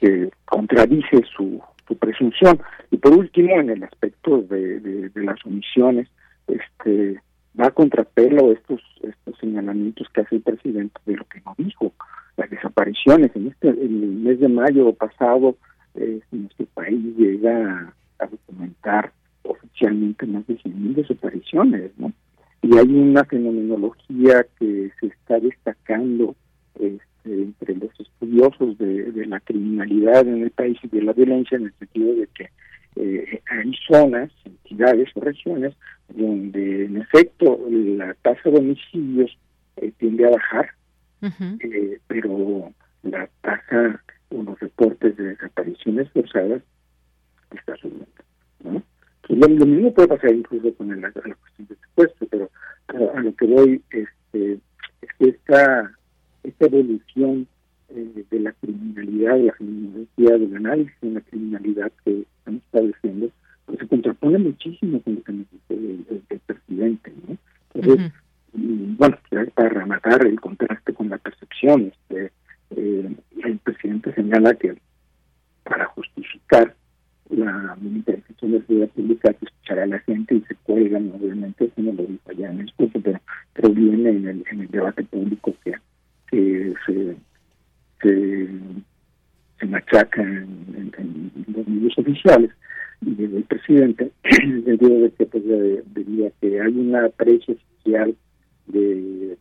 que, 0.00 0.30
contradice 0.44 1.22
su, 1.36 1.60
su 1.86 1.96
presunción. 1.96 2.60
Y 2.90 2.98
por 2.98 3.16
último 3.16 3.60
en 3.60 3.70
el 3.70 3.82
aspecto 3.82 4.42
de, 4.42 4.80
de, 4.80 5.22
las 5.22 5.44
omisiones 5.44 6.08
este 6.46 7.20
va 7.58 7.66
a 7.66 7.70
contrapelo 7.70 8.52
estos 8.52 8.80
estos 9.02 9.38
señalamientos 9.38 10.08
que 10.10 10.22
hace 10.22 10.36
el 10.36 10.42
presidente 10.42 11.00
de 11.06 11.16
lo 11.16 11.24
que 11.26 11.40
no 11.44 11.54
dijo 11.58 11.92
las 12.36 12.48
desapariciones 12.50 13.30
en 13.34 13.48
este 13.48 13.68
en 13.68 14.02
el 14.02 14.12
mes 14.12 14.40
de 14.40 14.48
mayo 14.48 14.92
pasado 14.94 15.56
eh, 15.94 16.20
nuestro 16.30 16.66
país 16.74 17.16
llega 17.16 17.94
a 18.18 18.26
documentar 18.26 19.12
oficialmente 19.42 20.26
más 20.26 20.46
de 20.46 20.56
100.000 20.58 20.94
desapariciones, 20.94 21.90
¿no? 21.98 22.12
Y 22.62 22.78
hay 22.78 22.94
una 22.94 23.24
fenomenología 23.24 24.46
que 24.58 24.90
se 25.00 25.06
está 25.06 25.40
destacando 25.40 26.36
este, 26.76 27.02
entre 27.24 27.74
los 27.74 27.90
estudiosos 27.98 28.78
de, 28.78 29.26
la 29.26 29.40
criminalidad 29.40 30.26
en 30.26 30.42
el 30.42 30.50
país 30.50 30.78
y 30.82 30.88
de 30.88 31.02
la 31.02 31.12
violencia 31.12 31.56
en 31.56 31.64
el 31.64 31.72
sentido 31.74 32.14
de 32.14 32.28
que 32.28 32.50
eh, 32.96 33.42
hay 33.50 33.72
zonas, 33.88 34.30
entidades 34.44 35.08
o 35.14 35.20
regiones 35.20 35.74
donde 36.08 36.84
en 36.86 36.98
efecto 36.98 37.58
la 37.68 38.14
tasa 38.22 38.50
de 38.50 38.58
homicidios 38.58 39.36
eh, 39.76 39.92
tiende 39.98 40.26
a 40.26 40.30
bajar, 40.30 40.70
eh, 41.22 41.98
pero 42.06 42.72
la 43.02 43.28
tasa 43.40 44.02
o 44.30 44.42
los 44.42 44.58
reportes 44.60 45.16
de 45.16 45.24
desapariciones 45.24 46.10
forzadas 46.10 46.62
está 47.54 47.76
subiendo. 47.76 48.06
¿no? 48.64 48.82
Lo, 49.28 49.66
mismo 49.66 49.94
puede 49.94 50.08
pasar 50.08 50.34
incluso 50.34 50.74
con 50.74 51.00
la, 51.00 51.10
cuestión 51.10 51.68
de 51.68 51.76
secuestro, 51.76 52.26
pero, 52.28 52.50
a 53.14 53.20
lo 53.20 53.34
que 53.34 53.46
voy 53.46 53.82
este, 53.90 54.58
es 55.00 55.08
que 55.18 55.28
esta, 55.28 55.90
esta 56.42 56.66
evolución 56.66 57.46
eh, 57.94 58.24
de 58.30 58.40
la 58.40 58.52
criminalidad, 58.52 59.36
de 59.36 59.44
la 59.44 59.52
criminología, 59.52 60.38
del 60.38 60.56
análisis 60.56 60.94
de 61.00 61.10
la 61.10 61.20
criminalidad 61.20 61.92
que 62.04 62.20
estamos 62.20 62.62
estableciendo, 62.62 63.30
pues 63.66 63.78
se 63.78 63.86
contrapone 63.86 64.38
muchísimo 64.38 65.00
con 65.02 65.14
lo 65.16 65.22
que 65.22 65.32
nos 65.32 65.46
dice 65.50 66.24
el, 66.30 66.40
presidente. 66.46 67.12
¿no? 67.28 67.36
Entonces, 67.74 68.12
bueno, 68.52 69.18
para 69.54 69.68
rematar 69.68 70.26
el 70.26 70.40
contraste 70.40 70.92
con 70.92 71.08
la 71.08 71.18
percepción, 71.18 71.92
este, 71.92 72.32
eh, 72.76 73.16
el 73.44 73.58
presidente 73.58 74.14
señala 74.14 74.54
que 74.54 74.74
para 75.64 75.86
justificar 75.86 76.74
la 77.30 77.76
militarización 77.80 78.52
de 78.52 78.58
la 78.58 78.66
seguridad 78.66 78.88
pública 78.90 79.32
que 79.34 79.46
escuchará 79.46 79.84
a 79.84 79.86
la 79.86 79.98
gente 80.00 80.34
y 80.34 80.40
se 80.42 80.54
cuelgan, 80.56 81.12
obviamente, 81.14 81.64
eso 81.64 81.74
no 81.76 81.92
lo 81.92 82.04
dijo 82.04 82.30
allá 82.30 82.50
en 82.50 82.60
el 82.60 82.66
discurso, 82.66 83.00
pero, 83.02 83.20
pero 83.54 83.70
viene 83.70 84.10
en 84.10 84.28
el, 84.28 84.44
en 84.50 84.60
el 84.60 84.68
debate 84.68 85.02
público 85.04 85.54
que, 85.64 85.72
que 86.28 86.74
se, 86.86 87.16
se, 88.02 88.48
se 89.58 89.66
machaca 89.66 90.22
en, 90.22 91.32
los 91.54 91.66
medios 91.66 91.96
oficiales 91.98 92.50
y 93.00 93.24
el 93.24 93.44
presidente, 93.44 94.10
en 94.24 94.64
sentido 94.64 95.00
de 95.00 95.10
que, 95.12 95.26
pues, 95.26 95.44
debido 95.44 96.26
a 96.26 96.30
que 96.40 96.60
hay 96.60 96.72
una 96.72 97.06
aprecio 97.06 97.56
social 97.78 98.14
de, 98.66 99.36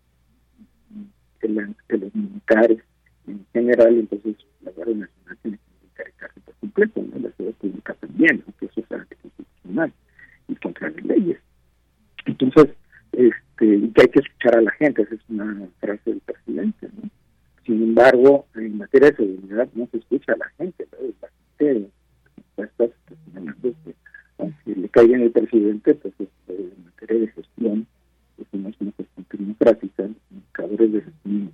de, 1.41 1.49
de 1.89 1.97
los 1.97 2.15
militares 2.15 2.79
en 3.27 3.45
general, 3.53 3.95
entonces 3.95 4.35
la 4.61 4.71
Guardia 4.71 4.95
Nacional 4.95 5.37
tiene 5.41 5.57
que 5.57 5.63
militarizarse 5.81 6.39
por 6.41 6.55
completo, 6.55 7.01
¿no? 7.01 7.19
la 7.19 7.31
ciudad 7.35 7.53
pública 7.53 7.93
también, 7.95 8.43
aunque 8.45 8.65
eso 8.65 8.81
es 8.81 8.91
anticonstitucional 8.91 9.93
y 10.47 10.55
contra 10.55 10.89
las 10.89 11.03
leyes. 11.05 11.39
Entonces, 12.25 12.75
este, 13.11 13.91
que 13.93 14.01
hay 14.01 14.07
que 14.07 14.19
escuchar 14.19 14.57
a 14.57 14.61
la 14.61 14.71
gente, 14.71 15.03
esa 15.03 15.15
es 15.15 15.21
una 15.29 15.67
frase 15.79 16.09
del 16.09 16.21
presidente. 16.21 16.87
¿no? 17.01 17.09
Sin 17.71 17.83
embargo, 17.83 18.47
en 18.55 18.79
materia 18.79 19.11
de 19.11 19.15
seguridad 19.15 19.69
no 19.75 19.87
se 19.89 19.99
escucha 19.99 20.33
a 20.33 20.37
la 20.39 20.49
gente, 20.57 20.85
¿no? 20.91 21.07
la 21.21 21.29
gente 21.57 21.89
está 22.57 22.85
señalando 23.07 23.73
que 23.85 23.95
aunque 24.39 24.75
le 24.75 24.89
caiga 24.89 25.15
en 25.15 25.23
el 25.23 25.31
presidente, 25.31 25.95
pues 25.95 26.13
este, 26.19 26.53
en 26.53 26.83
materia 26.83 27.21
de 27.21 27.27
gestión, 27.27 27.87
pues 28.35 28.47
no 28.51 28.67
es 28.67 28.75
una 28.81 28.91
cuestión 28.91 29.25
democrática, 29.31 30.03
indicadores 30.31 30.91
de 30.91 31.01
gestión 31.01 31.51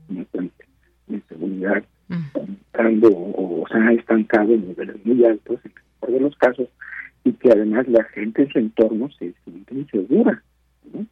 de 1.05 1.21
seguridad 1.29 1.83
aumentando 2.33 3.09
o, 3.11 3.63
se 3.69 3.77
han 3.77 3.99
estancado 3.99 4.55
en 4.55 4.69
niveles 4.69 5.05
muy 5.05 5.23
altos 5.23 5.59
en 5.65 5.71
el 5.71 5.83
mejor 6.01 6.11
de 6.13 6.19
los 6.19 6.35
casos 6.37 6.67
y 7.25 7.33
que 7.33 7.51
además 7.51 7.87
la 7.89 8.03
gente 8.05 8.41
en 8.41 8.49
su 8.49 8.57
entorno 8.57 9.11
se 9.19 9.35
siente 9.43 9.75
insegura. 9.75 10.41
¿no? 10.91 11.05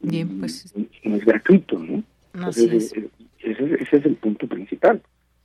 Bien, 0.00 0.38
pues. 0.38 0.70
no 1.02 1.16
es 1.16 1.24
gratuito, 1.24 1.78
¿no? 1.78 2.04
Ese 3.44 3.96
es 3.96 4.04
el 4.06 4.16
punto 4.16 4.46
principal. 4.46 5.02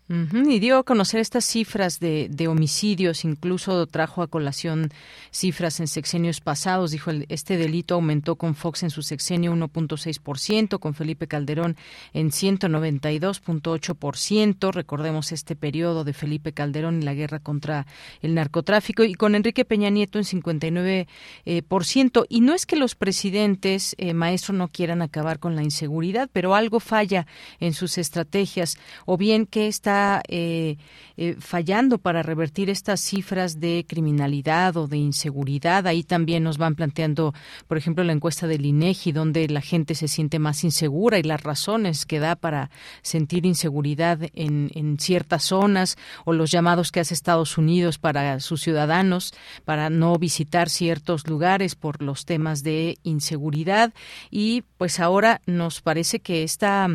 Y 0.10 0.60
dio 0.60 0.80
a 0.80 0.84
conocer 0.84 1.20
estas 1.20 1.46
cifras 1.46 2.00
de, 2.00 2.30
de, 2.32 2.48
homicidios, 2.48 3.26
incluso 3.26 3.86
trajo 3.86 4.24
a 4.24 4.28
colación 4.28 4.90
cifras 5.32 5.80
en 5.80 5.86
sexenios 5.88 6.42
pasados. 6.42 6.90
Dijo, 6.90 7.12
el, 7.12 7.28
este 7.30 7.58
delito 7.58 7.94
aumentó 7.94 8.36
con 8.36 8.56
Fox 8.56 8.82
en 8.84 8.90
su 8.90 9.04
sexenio 9.04 9.54
1.6%, 9.54 10.80
con 10.80 10.96
Felipe 10.96 11.28
Calderón 11.28 11.78
en 12.14 12.32
192.8%. 12.32 14.72
Recordemos 14.72 15.32
este 15.32 15.56
periodo 15.56 16.04
de 16.04 16.14
Felipe 16.14 16.54
Calderón 16.54 17.02
y 17.02 17.06
la 17.06 17.14
guerra 17.14 17.38
contra 17.40 17.86
el 18.22 18.34
narcotráfico, 18.34 19.04
y 19.04 19.14
con 19.14 19.36
Enrique 19.36 19.64
Peña 19.64 19.92
Nieto 19.92 20.18
en 20.18 20.26
59%. 20.26 21.06
Eh, 21.46 21.62
por 21.62 21.86
ciento. 21.86 22.26
Y 22.30 22.42
no 22.42 22.54
es 22.54 22.66
que 22.66 22.76
los 22.76 22.96
presidentes, 22.96 23.96
eh, 23.98 24.14
maestro, 24.14 24.54
no 24.54 24.68
quieran 24.68 25.02
acabar 25.02 25.40
con 25.40 25.56
la 25.56 25.64
inseguridad, 25.64 26.30
pero 26.32 26.56
algo 26.56 26.80
falla 26.80 27.28
en 27.60 27.74
sus 27.74 27.98
estrategias, 27.98 28.78
o 29.06 29.18
bien 29.18 29.46
que 29.46 29.68
esta 30.00 30.22
eh, 30.28 30.78
eh, 31.18 31.36
fallando 31.40 31.98
para 31.98 32.24
revertir 32.24 32.70
estas 32.70 33.02
cifras 33.02 33.60
de 33.60 33.86
criminalidad 33.88 34.78
o 34.78 34.88
de 34.88 34.98
inseguridad. 34.98 35.86
Ahí 35.86 36.04
también 36.04 36.44
nos 36.44 36.58
van 36.58 36.76
planteando, 36.76 37.34
por 37.68 37.78
ejemplo, 37.78 38.04
la 38.06 38.14
encuesta 38.14 38.48
del 38.48 38.66
INEGI, 38.66 39.12
donde 39.12 39.48
la 39.50 39.62
gente 39.62 39.96
se 39.96 40.08
siente 40.08 40.40
más 40.40 40.64
insegura 40.64 41.20
y 41.20 41.24
las 41.24 41.44
razones 41.44 42.06
que 42.06 42.20
da 42.20 42.36
para 42.36 42.70
sentir 43.02 43.46
inseguridad 43.46 44.20
en, 44.34 44.72
en 44.74 44.98
ciertas 44.98 45.44
zonas 45.44 45.98
o 46.24 46.32
los 46.32 46.52
llamados 46.52 46.92
que 46.92 47.02
hace 47.02 47.14
Estados 47.14 47.58
Unidos 47.58 47.98
para 47.98 48.40
sus 48.40 48.62
ciudadanos 48.62 49.34
para 49.66 49.90
no 49.90 50.18
visitar 50.18 50.70
ciertos 50.70 51.28
lugares 51.28 51.76
por 51.76 52.02
los 52.02 52.24
temas 52.26 52.64
de 52.64 52.98
inseguridad 53.04 53.94
y 54.32 54.64
pues 54.78 55.00
ahora 55.02 55.42
nos 55.46 55.82
parece 55.82 56.22
que 56.22 56.44
está 56.44 56.88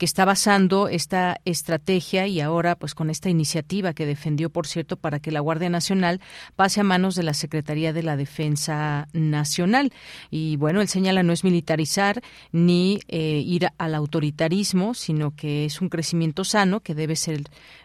que 0.00 0.06
está 0.06 0.24
basando 0.24 0.88
esta 0.88 1.42
estrategia 1.44 2.26
y 2.26 2.40
ahora 2.40 2.74
pues 2.74 2.94
con 2.94 3.10
esta 3.10 3.28
iniciativa 3.28 3.92
que 3.92 4.06
defendió, 4.06 4.48
por 4.48 4.66
cierto, 4.66 4.96
para 4.96 5.20
que 5.20 5.30
la 5.30 5.40
Guardia 5.40 5.68
Nacional 5.68 6.22
pase 6.56 6.80
a 6.80 6.84
manos 6.84 7.16
de 7.16 7.22
la 7.22 7.34
Secretaría 7.34 7.92
de 7.92 8.02
la 8.02 8.16
Defensa 8.16 9.08
Nacional. 9.12 9.92
Y 10.30 10.56
bueno, 10.56 10.80
él 10.80 10.88
señala 10.88 11.22
no 11.22 11.34
es 11.34 11.44
militarizar 11.44 12.22
ni 12.50 13.00
eh, 13.08 13.42
ir 13.44 13.68
al 13.76 13.94
autoritarismo, 13.94 14.94
sino 14.94 15.36
que 15.36 15.66
es 15.66 15.82
un 15.82 15.90
crecimiento 15.90 16.44
sano 16.44 16.80
que 16.80 16.94
debe 16.94 17.14
ser 17.14 17.42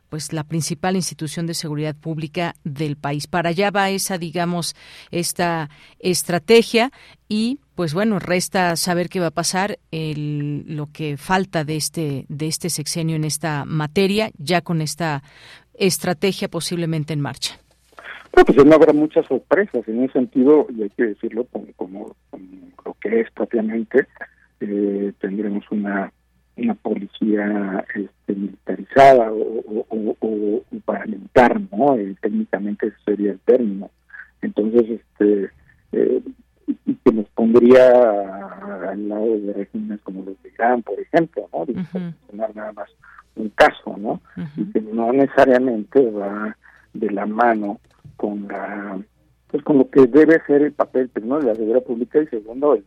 pues 0.09 0.33
la 0.33 0.43
principal 0.43 0.95
institución 0.95 1.47
de 1.47 1.53
seguridad 1.53 1.95
pública 1.95 2.55
del 2.63 2.95
país. 2.95 3.27
Para 3.27 3.49
allá 3.49 3.71
va 3.71 3.89
esa, 3.89 4.17
digamos, 4.17 4.75
esta 5.11 5.69
estrategia 5.99 6.91
y 7.27 7.59
pues 7.75 7.93
bueno, 7.93 8.19
resta 8.19 8.75
saber 8.77 9.09
qué 9.09 9.19
va 9.19 9.27
a 9.27 9.31
pasar, 9.31 9.79
el, 9.91 10.63
lo 10.67 10.87
que 10.91 11.17
falta 11.17 11.63
de 11.65 11.75
este 11.75 12.25
de 12.29 12.47
este 12.47 12.69
sexenio 12.69 13.15
en 13.17 13.25
esta 13.25 13.65
materia, 13.65 14.31
ya 14.37 14.61
con 14.61 14.81
esta 14.81 15.23
estrategia 15.73 16.47
posiblemente 16.47 17.13
en 17.13 17.21
marcha. 17.21 17.59
Bueno, 18.35 18.45
pues 18.45 18.65
no 18.65 18.75
habrá 18.75 18.91
muchas 18.91 19.25
sorpresas 19.27 19.87
en 19.87 20.03
ese 20.03 20.13
sentido, 20.13 20.67
y 20.75 20.83
hay 20.83 20.89
que 20.89 21.03
decirlo 21.03 21.45
como, 21.45 21.67
como, 21.75 22.15
lo 22.85 22.93
que 22.99 23.21
es 23.21 23.31
propiamente, 23.31 24.07
eh, 24.59 25.13
tendremos 25.19 25.63
una 25.71 26.11
una 26.57 26.73
policía 26.75 27.85
este, 27.93 28.33
militarizada 28.33 29.31
o, 29.31 29.85
o, 29.89 30.15
o, 30.19 30.61
paramilitar, 30.85 31.59
¿no? 31.71 31.95
Eh, 31.97 32.15
técnicamente 32.21 32.87
ese 32.87 32.97
sería 33.05 33.31
el 33.31 33.39
término. 33.39 33.89
Entonces, 34.41 35.01
este 35.01 35.49
eh, 35.91 36.21
y 36.85 36.95
que 36.95 37.11
nos 37.11 37.27
pondría 37.29 37.89
al 38.89 39.09
lado 39.09 39.37
de 39.39 39.53
regímenes 39.53 40.01
como 40.01 40.23
los 40.23 40.41
de 40.41 40.49
Irán, 40.49 40.81
por 40.81 40.99
ejemplo, 40.99 41.47
¿no? 41.53 41.65
nada 42.53 42.71
más 42.73 42.89
un 43.35 43.49
caso, 43.49 43.97
¿no? 43.97 44.21
Y 44.55 44.71
que 44.71 44.81
no 44.81 45.11
necesariamente 45.11 46.09
va 46.09 46.55
de 46.93 47.11
la 47.11 47.25
mano 47.25 47.79
con 48.17 48.47
la 48.47 48.99
pues 49.51 49.63
con 49.63 49.77
lo 49.77 49.89
que 49.89 50.07
debe 50.07 50.41
ser 50.47 50.63
el 50.63 50.73
papel 50.73 51.09
primero 51.09 51.39
de 51.39 51.47
la 51.47 51.55
seguridad 51.55 51.83
pública 51.83 52.21
y 52.21 52.27
segundo 52.27 52.75
el 52.75 52.83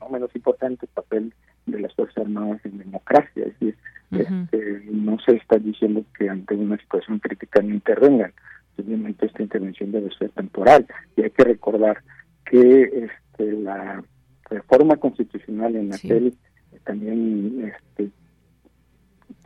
no 0.00 0.08
menos 0.08 0.34
importante 0.34 0.86
el 0.86 0.92
papel 0.92 1.34
de 1.70 1.80
las 1.80 1.94
fuerzas 1.94 2.18
armadas 2.18 2.60
en 2.64 2.78
democracia 2.78 3.44
es 3.44 3.58
decir 3.58 3.76
este, 4.10 4.82
no 4.90 5.18
se 5.20 5.36
está 5.36 5.58
diciendo 5.58 6.02
que 6.18 6.30
ante 6.30 6.54
una 6.54 6.78
situación 6.78 7.18
crítica 7.18 7.60
no 7.60 7.74
intervengan 7.74 8.32
obviamente 8.78 9.26
esta 9.26 9.42
intervención 9.42 9.92
debe 9.92 10.10
ser 10.16 10.30
temporal. 10.30 10.86
Y 11.16 11.22
hay 11.22 11.30
que 11.30 11.44
recordar 11.44 12.02
que 12.44 12.82
este, 12.82 13.52
la 13.52 14.02
reforma 14.50 14.96
constitucional 14.96 15.76
en 15.76 15.92
aquel 15.92 16.34
también 16.84 17.72
este, 17.72 18.10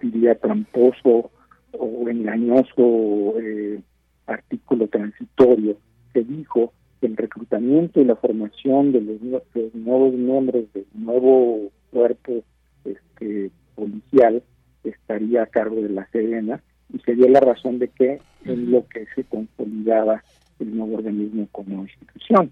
diría 0.00 0.34
tramposo 0.36 1.30
o 1.72 2.08
engañoso 2.08 3.34
eh, 3.40 3.80
artículo 4.26 4.86
transitorio 4.88 5.76
que 6.12 6.22
dijo 6.22 6.72
que 7.00 7.06
el 7.06 7.16
reclutamiento 7.16 8.00
y 8.00 8.04
la 8.04 8.16
formación 8.16 8.92
de 8.92 9.00
los, 9.00 9.74
nuevos 9.74 10.12
miembros 10.12 10.72
del 10.72 10.86
nuevo 10.94 11.72
cuerpo 11.92 12.42
este, 12.84 13.50
policial 13.74 14.42
estaría 14.82 15.44
a 15.44 15.46
cargo 15.46 15.76
de 15.76 15.90
la 15.90 16.06
Sedena 16.10 16.60
y 16.92 16.98
sería 17.00 17.30
la 17.30 17.40
razón 17.40 17.78
de 17.78 17.88
que 17.88 18.20
en 18.44 18.70
lo 18.70 18.86
que 18.88 19.06
se 19.14 19.24
consolidaba 19.24 20.22
el 20.58 20.76
nuevo 20.76 20.96
organismo 20.96 21.48
como 21.52 21.82
institución. 21.82 22.50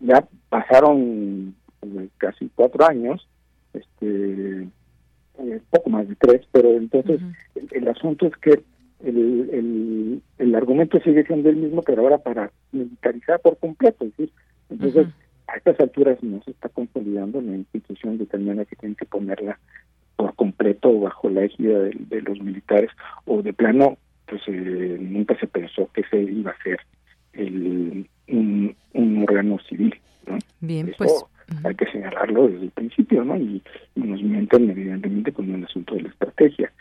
Ya 0.00 0.26
pasaron 0.48 1.54
eh, 1.82 2.08
casi 2.18 2.50
cuatro 2.54 2.86
años, 2.86 3.26
este, 3.72 4.68
eh, 5.38 5.60
poco 5.70 5.90
más 5.90 6.08
de 6.08 6.16
tres, 6.16 6.42
pero 6.52 6.72
entonces 6.72 7.20
el, 7.70 7.88
asunto 7.88 8.26
es 8.26 8.36
que 8.36 8.62
el, 9.04 9.50
el, 9.50 10.22
el, 10.38 10.54
argumento 10.54 11.00
sigue 11.00 11.24
siendo 11.24 11.48
el 11.48 11.56
mismo, 11.56 11.82
pero 11.82 12.02
ahora 12.02 12.18
para 12.18 12.52
militarizar 12.72 13.40
por 13.40 13.56
completo. 13.58 14.04
Es 14.04 14.16
decir, 14.16 14.32
entonces, 14.70 15.06
a 15.52 15.56
estas 15.56 15.78
alturas 15.80 16.22
no 16.22 16.42
se 16.44 16.52
está 16.52 16.68
consolidando 16.68 17.40
la 17.40 17.56
institución 17.56 18.18
determina 18.18 18.64
que 18.64 18.76
tiene 18.76 18.94
que 18.94 19.04
ponerla 19.04 19.58
por 20.16 20.34
completo 20.34 21.00
bajo 21.00 21.28
la 21.28 21.44
égida 21.44 21.78
de, 21.80 22.22
los 22.22 22.40
militares 22.40 22.90
o 23.24 23.42
de 23.42 23.52
plano, 23.52 23.98
pues 24.26 24.40
eh, 24.46 24.96
nunca 25.00 25.38
se 25.38 25.46
pensó 25.46 25.90
que 25.92 26.02
se 26.10 26.22
iba 26.22 26.52
a 26.52 26.54
hacer 26.54 26.80
el, 27.32 28.08
un, 28.28 28.76
un 28.94 29.22
órgano 29.22 29.58
civil. 29.68 29.94
¿no? 30.26 30.38
Bien, 30.60 30.92
pues 30.96 31.24
hay 31.64 31.74
que 31.74 31.90
señalarlo 31.90 32.48
desde 32.48 32.64
el 32.64 32.70
principio, 32.70 33.24
¿no? 33.24 33.36
Y, 33.36 33.62
nos 33.94 34.22
mienten 34.22 34.70
evidentemente 34.70 35.32
con 35.32 35.52
el 35.54 35.64
asunto 35.64 35.94
de 35.94 36.02
la 36.02 36.08
estrategia. 36.08 36.72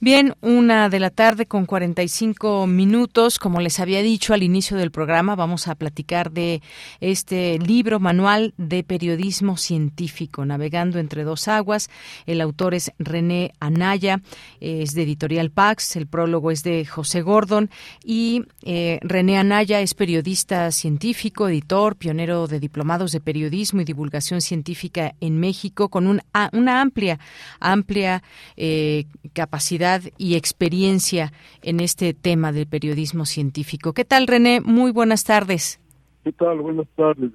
Bien, 0.00 0.36
una 0.42 0.88
de 0.88 1.00
la 1.00 1.10
tarde 1.10 1.46
con 1.46 1.66
45 1.66 2.68
minutos. 2.68 3.40
Como 3.40 3.60
les 3.60 3.80
había 3.80 4.00
dicho 4.00 4.32
al 4.32 4.44
inicio 4.44 4.76
del 4.76 4.92
programa, 4.92 5.34
vamos 5.34 5.66
a 5.66 5.74
platicar 5.74 6.30
de 6.30 6.62
este 7.00 7.58
libro 7.58 7.98
manual 7.98 8.54
de 8.58 8.84
periodismo 8.84 9.56
científico, 9.56 10.44
Navegando 10.44 11.00
entre 11.00 11.24
dos 11.24 11.48
aguas. 11.48 11.90
El 12.26 12.40
autor 12.40 12.74
es 12.74 12.92
René 13.00 13.50
Anaya, 13.58 14.20
es 14.60 14.94
de 14.94 15.02
Editorial 15.02 15.50
Pax. 15.50 15.96
El 15.96 16.06
prólogo 16.06 16.52
es 16.52 16.62
de 16.62 16.86
José 16.86 17.22
Gordon. 17.22 17.68
Y 18.04 18.44
eh, 18.62 19.00
René 19.02 19.36
Anaya 19.36 19.80
es 19.80 19.94
periodista 19.94 20.70
científico, 20.70 21.48
editor, 21.48 21.96
pionero 21.96 22.46
de 22.46 22.60
diplomados 22.60 23.10
de 23.10 23.20
periodismo 23.20 23.80
y 23.80 23.84
divulgación 23.84 24.42
científica 24.42 25.16
en 25.20 25.40
México, 25.40 25.88
con 25.88 26.06
una 26.06 26.22
amplia, 26.32 27.18
amplia 27.58 28.22
eh, 28.56 29.06
capacidad 29.32 29.87
y 30.16 30.36
experiencia 30.36 31.32
en 31.62 31.80
este 31.80 32.14
tema 32.14 32.52
del 32.52 32.66
periodismo 32.66 33.24
científico. 33.26 33.92
¿Qué 33.92 34.04
tal, 34.04 34.26
René? 34.26 34.60
Muy 34.60 34.92
buenas 34.92 35.24
tardes. 35.24 35.80
¿Qué 36.24 36.32
tal? 36.32 36.58
Buenas 36.58 36.88
tardes, 36.96 37.30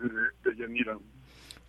Yanira 0.58 0.97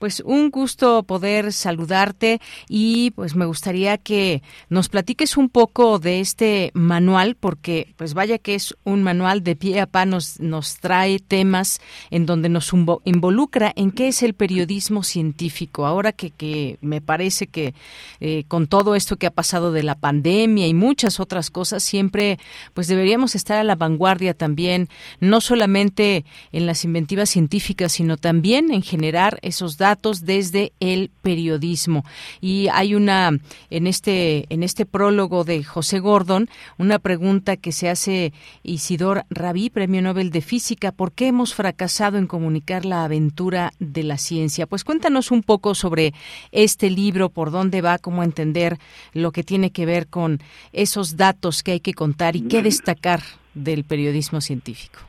pues 0.05 0.21
un 0.21 0.51
gusto 0.51 1.03
poder 1.05 1.51
saludarte 1.51 2.39
y 2.69 3.13
pues 3.13 3.35
me 3.37 3.47
gustaría 3.47 3.97
que 3.97 4.43
nos 4.69 4.91
platiques 4.91 5.39
un 5.39 5.49
poco 5.49 5.99
de 5.99 6.21
este 6.21 6.73
manual 6.75 7.37
porque 7.41 7.95
pues 7.97 8.13
vaya 8.13 8.37
que 8.37 8.55
es 8.55 8.75
un 8.85 9.03
manual 9.03 9.43
de 9.43 9.57
pie 9.57 9.81
a 9.81 9.87
pa 9.87 10.05
nos, 10.05 10.41
nos 10.41 10.77
trae 10.77 11.21
temas 11.21 11.81
en 12.11 12.27
donde 12.27 12.51
nos 12.51 12.71
involucra 13.05 13.73
en 13.77 13.93
qué 13.93 14.09
es 14.09 14.23
el 14.23 14.35
periodismo 14.35 15.05
científico. 15.05 15.87
Ahora 15.87 16.13
que, 16.13 16.29
que 16.29 16.77
me 16.83 17.01
parece 17.01 17.47
que 17.47 17.73
eh, 18.21 18.45
con 18.47 18.67
todo 18.67 18.97
esto 18.97 19.17
que 19.17 19.27
ha 19.27 19.31
pasado 19.31 19.73
de 19.73 19.85
la 19.85 19.95
pandemia 19.95 20.67
y 20.67 20.75
muchas 20.75 21.19
otras 21.19 21.49
cosas 21.49 21.83
siempre 21.83 22.39
pues 22.75 22.89
deberíamos 22.89 23.35
estar 23.35 23.57
a 23.57 23.65
la 23.65 23.75
vanguardia 23.75 24.35
también 24.35 24.91
no 25.21 25.41
solamente 25.41 26.27
en 26.53 26.67
las 26.67 26.85
inventivas 26.85 27.31
científicas 27.31 27.93
sino 27.93 28.19
también 28.19 28.71
en 28.71 28.83
generar 28.83 29.39
esos 29.41 29.79
datos 29.79 29.94
desde 30.03 30.73
el 30.81 31.11
periodismo. 31.23 32.05
Y 32.41 32.69
hay 32.73 32.95
una 32.95 33.31
en 33.71 33.87
este 33.87 34.47
en 34.49 34.63
este 34.63 34.87
prólogo 34.87 35.45
de 35.45 35.63
José 35.65 35.99
Gordon 35.99 36.49
una 36.79 36.99
pregunta 36.99 37.57
que 37.57 37.73
se 37.73 37.89
hace 37.89 38.33
Isidor 38.63 39.25
Rabí, 39.31 39.71
Premio 39.71 40.03
Nobel 40.03 40.31
de 40.31 40.41
Física, 40.41 40.93
¿por 40.93 41.13
qué 41.13 41.29
hemos 41.29 41.55
fracasado 41.55 42.19
en 42.19 42.27
comunicar 42.27 42.85
la 42.85 43.05
aventura 43.05 43.73
de 43.79 44.03
la 44.03 44.19
ciencia? 44.19 44.67
Pues 44.67 44.85
cuéntanos 44.85 45.31
un 45.31 45.43
poco 45.43 45.75
sobre 45.75 46.15
este 46.53 46.91
libro, 46.91 47.29
por 47.29 47.51
dónde 47.51 47.81
va, 47.81 47.99
cómo 47.99 48.23
entender 48.23 48.79
lo 49.13 49.33
que 49.33 49.45
tiene 49.45 49.71
que 49.71 49.87
ver 49.87 50.09
con 50.09 50.41
esos 50.73 51.17
datos 51.17 51.63
que 51.63 51.73
hay 51.73 51.81
que 51.81 51.95
contar 51.95 52.37
y 52.37 52.43
qué 52.43 52.63
destacar 52.63 53.23
del 53.55 53.85
periodismo 53.85 54.41
científico 54.41 55.01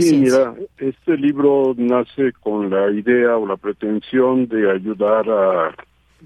sí, 0.00 0.16
Mira, 0.16 0.54
este 0.78 1.16
libro 1.16 1.74
nace 1.76 2.32
con 2.40 2.70
la 2.70 2.90
idea 2.90 3.36
o 3.36 3.46
la 3.46 3.56
pretensión 3.56 4.46
de 4.48 4.70
ayudar 4.70 5.28
a 5.28 5.74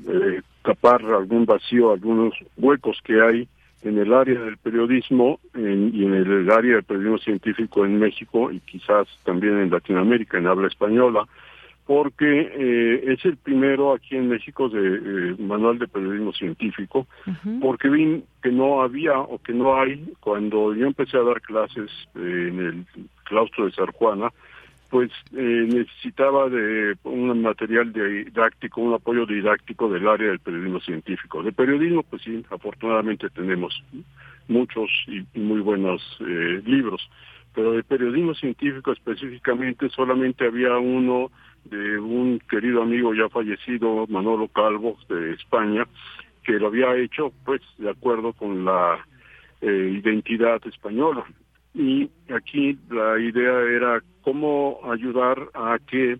eh, 0.08 0.40
tapar 0.62 1.04
algún 1.04 1.46
vacío, 1.46 1.92
algunos 1.92 2.34
huecos 2.56 2.98
que 3.04 3.20
hay 3.20 3.48
en 3.82 3.98
el 3.98 4.12
área 4.12 4.38
del 4.40 4.58
periodismo 4.58 5.40
y 5.54 6.04
en 6.04 6.14
el 6.14 6.50
área 6.50 6.74
del 6.74 6.84
periodismo 6.84 7.18
científico 7.18 7.84
en 7.84 7.98
México 7.98 8.50
y 8.52 8.60
quizás 8.60 9.08
también 9.24 9.58
en 9.58 9.70
Latinoamérica, 9.70 10.36
en 10.36 10.46
habla 10.46 10.68
española, 10.68 11.26
porque 11.86 12.52
eh, 12.54 13.12
es 13.12 13.24
el 13.24 13.36
primero 13.36 13.92
aquí 13.92 14.16
en 14.16 14.28
México 14.28 14.68
de 14.68 14.78
eh, 14.80 15.36
manual 15.38 15.78
de 15.78 15.88
periodismo 15.88 16.32
científico, 16.32 17.06
porque 17.60 17.88
vi 17.88 18.22
que 18.42 18.52
no 18.52 18.82
había 18.82 19.18
o 19.18 19.38
que 19.38 19.52
no 19.52 19.74
hay, 19.76 20.12
cuando 20.20 20.74
yo 20.74 20.86
empecé 20.86 21.16
a 21.16 21.22
dar 21.22 21.40
clases 21.40 21.90
eh, 22.14 22.46
en 22.48 22.60
el 22.60 22.86
claustro 23.30 23.66
de 23.66 23.72
Sar 23.72 23.90
Juana, 23.92 24.30
pues 24.90 25.10
necesitaba 25.30 26.48
de 26.48 26.96
un 27.04 27.40
material 27.42 27.92
didáctico, 27.92 28.80
un 28.80 28.94
apoyo 28.94 29.24
didáctico 29.24 29.88
del 29.88 30.08
área 30.08 30.28
del 30.28 30.40
periodismo 30.40 30.80
científico. 30.80 31.44
De 31.44 31.52
periodismo, 31.52 32.02
pues 32.02 32.22
sí, 32.22 32.44
afortunadamente 32.50 33.30
tenemos 33.30 33.72
muchos 34.48 34.90
y, 35.06 35.24
muy 35.38 35.60
buenos 35.60 36.02
libros 36.18 37.08
pero 37.54 37.72
de 37.72 37.82
periodismo 37.82 38.34
científico 38.34 38.92
específicamente 38.92 39.88
solamente 39.90 40.46
había 40.46 40.78
uno 40.78 41.30
de 41.64 41.98
un 41.98 42.38
querido 42.38 42.82
amigo 42.82 43.14
ya 43.14 43.28
fallecido, 43.28 44.06
Manolo 44.08 44.48
Calvo, 44.48 44.96
de 45.08 45.32
España, 45.34 45.86
que 46.42 46.52
lo 46.52 46.68
había 46.68 46.96
hecho 46.96 47.32
pues 47.44 47.60
de 47.78 47.90
acuerdo 47.90 48.32
con 48.32 48.64
la 48.64 49.04
eh, 49.60 50.00
identidad 50.02 50.60
española. 50.66 51.24
Y 51.74 52.10
aquí 52.34 52.78
la 52.90 53.18
idea 53.18 53.60
era 53.62 54.02
cómo 54.22 54.80
ayudar 54.90 55.48
a 55.54 55.78
que 55.78 56.18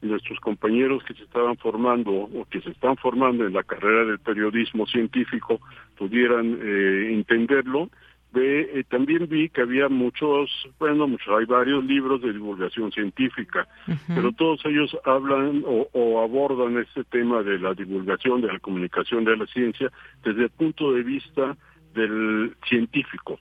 nuestros 0.00 0.38
compañeros 0.40 1.02
que 1.04 1.14
se 1.14 1.22
estaban 1.22 1.56
formando 1.56 2.10
o 2.12 2.44
que 2.50 2.60
se 2.60 2.70
están 2.70 2.96
formando 2.96 3.46
en 3.46 3.52
la 3.52 3.62
carrera 3.62 4.04
del 4.04 4.18
periodismo 4.18 4.86
científico 4.86 5.60
pudieran 5.96 6.58
eh, 6.60 7.12
entenderlo. 7.12 7.88
Eh, 8.34 8.84
también 8.88 9.28
vi 9.28 9.50
que 9.50 9.60
había 9.60 9.90
muchos, 9.90 10.50
bueno, 10.78 11.06
muchos, 11.06 11.28
hay 11.38 11.44
varios 11.44 11.84
libros 11.84 12.22
de 12.22 12.32
divulgación 12.32 12.90
científica, 12.90 13.68
pero 14.08 14.32
todos 14.32 14.64
ellos 14.64 14.96
hablan 15.04 15.62
o, 15.66 15.86
o, 15.92 16.22
abordan 16.22 16.78
este 16.78 17.04
tema 17.04 17.42
de 17.42 17.58
la 17.58 17.74
divulgación, 17.74 18.40
de 18.40 18.50
la 18.50 18.58
comunicación 18.58 19.24
de 19.24 19.36
la 19.36 19.46
ciencia 19.46 19.92
desde 20.24 20.44
el 20.44 20.50
punto 20.50 20.92
de 20.94 21.02
vista 21.02 21.54
del 21.92 22.56
científico. 22.66 23.38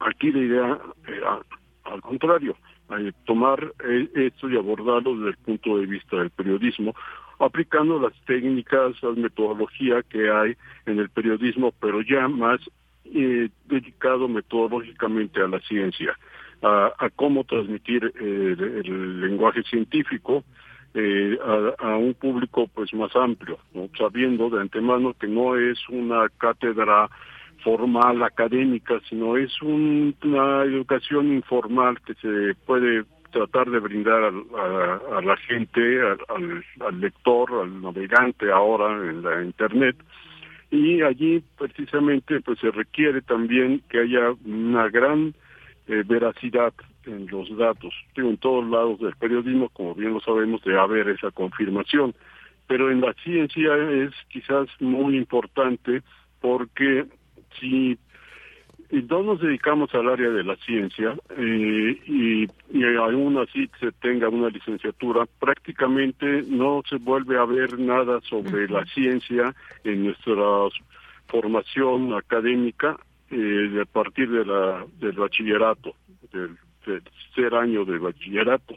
Aquí 0.00 0.30
la 0.32 0.38
idea 0.38 0.78
era 1.06 1.40
al 1.92 2.02
contrario, 2.02 2.56
tomar 3.24 3.72
eh, 3.84 4.08
esto 4.14 4.48
y 4.48 4.56
abordarlo 4.56 5.16
desde 5.16 5.30
el 5.30 5.36
punto 5.38 5.78
de 5.78 5.86
vista 5.86 6.16
del 6.16 6.30
periodismo, 6.30 6.94
aplicando 7.38 8.00
las 8.00 8.12
técnicas, 8.24 9.00
la 9.02 9.10
metodología 9.12 10.02
que 10.02 10.30
hay 10.30 10.56
en 10.86 10.98
el 10.98 11.08
periodismo, 11.10 11.72
pero 11.80 12.02
ya 12.02 12.28
más 12.28 12.60
eh, 13.04 13.48
dedicado 13.66 14.28
metodológicamente 14.28 15.40
a 15.40 15.48
la 15.48 15.60
ciencia, 15.60 16.16
a, 16.62 17.08
cómo 17.14 17.44
transmitir 17.44 18.12
eh, 18.20 18.56
el, 18.84 19.20
lenguaje 19.20 19.62
científico 19.62 20.44
a, 21.78 21.96
un 21.96 22.14
público 22.14 22.66
pues 22.74 22.92
más 22.92 23.14
amplio, 23.14 23.58
sabiendo 23.96 24.50
de 24.50 24.60
antemano 24.60 25.14
que 25.14 25.28
no 25.28 25.56
es 25.56 25.78
una 25.88 26.28
cátedra 26.30 27.08
formal 27.62 28.22
académica, 28.22 29.00
sino 29.08 29.36
es 29.36 29.50
una 29.62 30.62
educación 30.64 31.32
informal 31.32 32.00
que 32.02 32.14
se 32.14 32.54
puede 32.66 33.04
tratar 33.30 33.70
de 33.70 33.78
brindar 33.78 34.24
a, 34.24 35.20
la 35.20 35.36
gente, 35.36 36.00
al, 36.28 37.00
lector, 37.00 37.52
al 37.62 37.82
navegante 37.82 38.50
ahora 38.50 39.10
en 39.10 39.22
la 39.22 39.42
internet 39.42 39.96
y 40.70 41.02
allí 41.02 41.42
precisamente 41.56 42.40
pues 42.40 42.58
se 42.58 42.70
requiere 42.70 43.22
también 43.22 43.82
que 43.88 44.00
haya 44.00 44.32
una 44.44 44.88
gran 44.88 45.34
eh, 45.86 46.02
veracidad 46.06 46.72
en 47.06 47.26
los 47.28 47.56
datos. 47.56 47.94
en 48.16 48.36
todos 48.36 48.68
lados 48.68 49.00
del 49.00 49.16
periodismo, 49.16 49.70
como 49.70 49.94
bien 49.94 50.12
lo 50.12 50.20
sabemos, 50.20 50.62
debe 50.62 50.78
haber 50.78 51.08
esa 51.08 51.30
confirmación, 51.30 52.14
pero 52.66 52.90
en 52.90 53.00
la 53.00 53.14
ciencia 53.24 53.74
es 53.76 54.10
quizás 54.28 54.68
muy 54.80 55.16
importante 55.16 56.02
porque 56.40 57.06
si 57.60 57.98
no 58.90 59.22
nos 59.22 59.40
dedicamos 59.40 59.94
al 59.94 60.08
área 60.08 60.30
de 60.30 60.44
la 60.44 60.56
ciencia 60.56 61.14
eh, 61.36 61.98
y, 62.06 62.44
y, 62.70 62.96
aún 62.96 63.36
así 63.38 63.68
se 63.78 63.92
tenga 63.92 64.28
una 64.28 64.48
licenciatura, 64.48 65.26
prácticamente 65.38 66.42
no 66.48 66.82
se 66.88 66.96
vuelve 66.96 67.38
a 67.38 67.44
ver 67.44 67.78
nada 67.78 68.20
sobre 68.22 68.68
la 68.68 68.84
ciencia 68.86 69.54
en 69.84 70.04
nuestra 70.04 70.34
formación 71.26 72.14
académica 72.14 72.96
eh, 73.30 73.82
a 73.82 73.84
partir 73.84 74.30
de 74.30 74.44
la, 74.46 74.86
del 74.98 75.12
bachillerato, 75.12 75.94
del 76.32 76.56
tercer 76.84 77.54
año 77.54 77.84
de 77.84 77.98
bachillerato. 77.98 78.74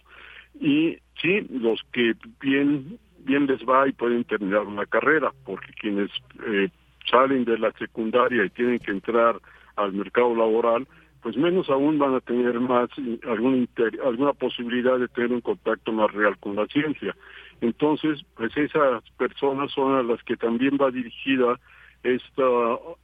Y 0.60 0.98
sí, 1.22 1.48
los 1.50 1.82
que 1.94 2.14
bien 2.42 3.00
bien 3.24 3.46
les 3.46 3.62
va 3.62 3.88
y 3.88 3.92
pueden 3.92 4.24
terminar 4.24 4.62
una 4.62 4.86
carrera, 4.86 5.32
porque 5.46 5.72
quienes 5.74 6.10
eh, 6.48 6.70
salen 7.10 7.46
de 7.46 7.58
la 7.58 7.72
secundaria 7.74 8.46
y 8.46 8.50
tienen 8.50 8.80
que 8.80 8.92
entrar 8.92 9.40
al 9.76 9.94
mercado 9.94 10.36
laboral, 10.36 10.88
pues 11.22 11.38
menos 11.38 11.70
aún 11.70 12.00
van 12.00 12.16
a 12.16 12.20
tener 12.20 12.60
más 12.60 12.90
alguna 13.28 13.66
alguna 14.04 14.34
posibilidad 14.34 14.98
de 14.98 15.08
tener 15.08 15.32
un 15.32 15.42
contacto 15.42 15.92
más 15.92 16.12
real 16.12 16.38
con 16.40 16.56
la 16.56 16.66
ciencia. 16.68 17.16
Entonces, 17.62 18.20
pues 18.36 18.56
esas 18.58 19.04
personas 19.18 19.72
son 19.72 19.96
a 19.96 20.04
las 20.04 20.22
que 20.24 20.36
también 20.36 20.78
va 20.82 20.90
dirigida 20.90 21.60
esta 22.04 22.44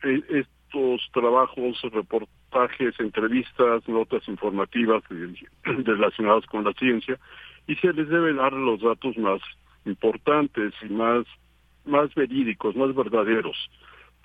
e, 0.04 0.24
estos 0.30 1.10
trabajos, 1.14 1.80
reportajes, 1.92 3.00
entrevistas, 3.00 3.88
notas 3.88 4.28
informativas 4.28 5.04
relacionadas 5.64 6.46
con 6.48 6.64
la 6.64 6.74
ciencia 6.74 7.20
y 7.68 7.76
se 7.76 7.94
les 7.94 8.10
debe 8.10 8.34
dar 8.34 8.54
los 8.54 8.82
datos 8.82 9.18
más 9.18 9.42
importantes 9.86 10.74
y 10.82 10.90
más 10.90 11.26
más 11.88 12.14
verídicos, 12.16 12.76
más 12.76 12.94
verdaderos 12.94 13.58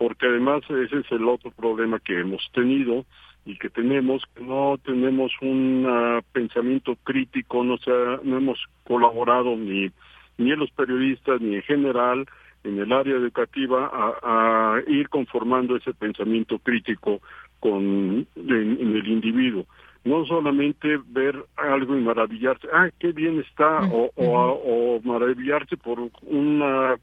porque 0.03 0.27
además 0.27 0.63
ese 0.69 0.99
es 0.99 1.13
el 1.13 1.29
otro 1.29 1.53
problema 1.53 2.01
que 2.01 2.19
hemos 2.19 2.43
tenido 2.53 3.05
y 3.45 3.57
que 3.57 3.71
tenemos, 3.71 4.25
que 4.35 4.43
no 4.43 4.77
tenemos 4.85 5.31
un 5.41 6.21
pensamiento 6.33 6.97
crítico, 7.05 7.63
no, 7.63 7.77
sea, 7.79 8.19
no 8.25 8.39
hemos 8.39 8.59
colaborado 8.83 9.57
ni, 9.57 9.91
ni 10.39 10.51
en 10.51 10.59
los 10.59 10.73
periodistas 10.73 11.41
ni 11.41 11.55
en 11.55 11.63
general 11.63 12.27
en 12.65 12.81
el 12.81 12.93
área 12.93 13.15
educativa 13.15 13.91
a, 13.93 14.81
ir 14.89 15.09
conformando 15.09 15.77
ese 15.77 15.95
pensamiento 15.95 16.59
crítico 16.59 17.21
con 17.61 18.27
en, 18.37 18.97
el 18.97 19.07
individuo. 19.07 19.67
No 20.05 20.27
solamente 20.27 20.99
ver 21.07 21.45
algo 21.57 21.97
y 21.97 22.01
maravillarse, 22.01 22.67
ah, 22.73 22.91
qué 22.99 23.13
bien 23.13 23.39
está, 23.39 23.83
o, 23.85 24.11
o, 24.17 24.97
o 24.97 25.01
maravillarse 25.05 25.77
por 25.77 26.11
una 26.23 26.97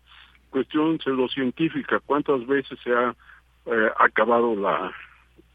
cuestión 0.50 1.00
pseudocientífica, 1.00 2.00
cuántas 2.06 2.46
veces 2.46 2.78
se 2.84 2.92
ha 2.92 3.16
eh, 3.66 3.90
acabado 3.98 4.56
la, 4.56 4.92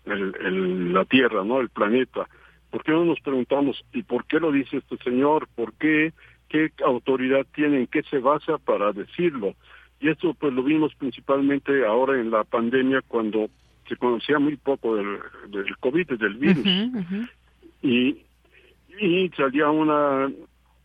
el, 0.06 0.92
la 0.92 1.04
Tierra, 1.04 1.44
¿no? 1.44 1.60
El 1.60 1.68
planeta. 1.68 2.28
¿Por 2.70 2.82
qué 2.82 2.92
no 2.92 3.04
nos 3.04 3.20
preguntamos, 3.20 3.84
¿y 3.92 4.02
por 4.02 4.24
qué 4.26 4.40
lo 4.40 4.50
dice 4.50 4.78
este 4.78 4.96
señor? 4.98 5.48
¿Por 5.54 5.72
qué? 5.74 6.12
¿Qué 6.48 6.72
autoridad 6.84 7.46
tiene? 7.54 7.78
¿En 7.80 7.86
qué 7.86 8.02
se 8.02 8.18
basa 8.18 8.58
para 8.58 8.92
decirlo? 8.92 9.54
Y 10.00 10.08
esto 10.08 10.34
pues 10.34 10.52
lo 10.52 10.62
vimos 10.62 10.94
principalmente 10.96 11.86
ahora 11.86 12.20
en 12.20 12.30
la 12.30 12.44
pandemia 12.44 13.00
cuando 13.06 13.48
se 13.88 13.96
conocía 13.96 14.38
muy 14.38 14.56
poco 14.56 14.96
del, 14.96 15.18
del 15.48 15.76
COVID, 15.78 16.12
del 16.18 16.34
virus. 16.34 16.66
Y, 17.82 18.18
y 18.98 19.28
salía 19.36 19.70
una 19.70 20.30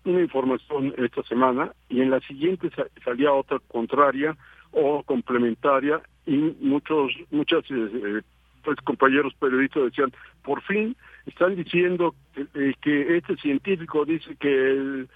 una 0.10 0.22
información 0.22 0.94
esta 0.98 1.24
semana 1.24 1.72
y 1.90 2.02
en 2.02 2.12
la 2.12 2.20
siguiente 2.22 2.70
salía 3.04 3.32
otra 3.32 3.60
contraria 3.68 4.36
o 4.72 5.04
complementaria 5.04 6.02
y 6.26 6.38
muchos 6.60 7.12
muchas 7.32 7.64
eh, 7.72 7.90
eh, 7.94 8.22
pues, 8.64 8.78
compañeros 8.82 9.34
periodistas 9.40 9.84
decían 9.84 10.12
por 10.44 10.62
fin 10.64 10.96
están 11.26 11.56
diciendo 11.56 12.16
que, 12.34 12.74
que 12.82 13.18
este 13.18 13.36
científico 13.38 14.06
dice 14.06 14.36
que 14.40 14.50
el, 14.50 15.10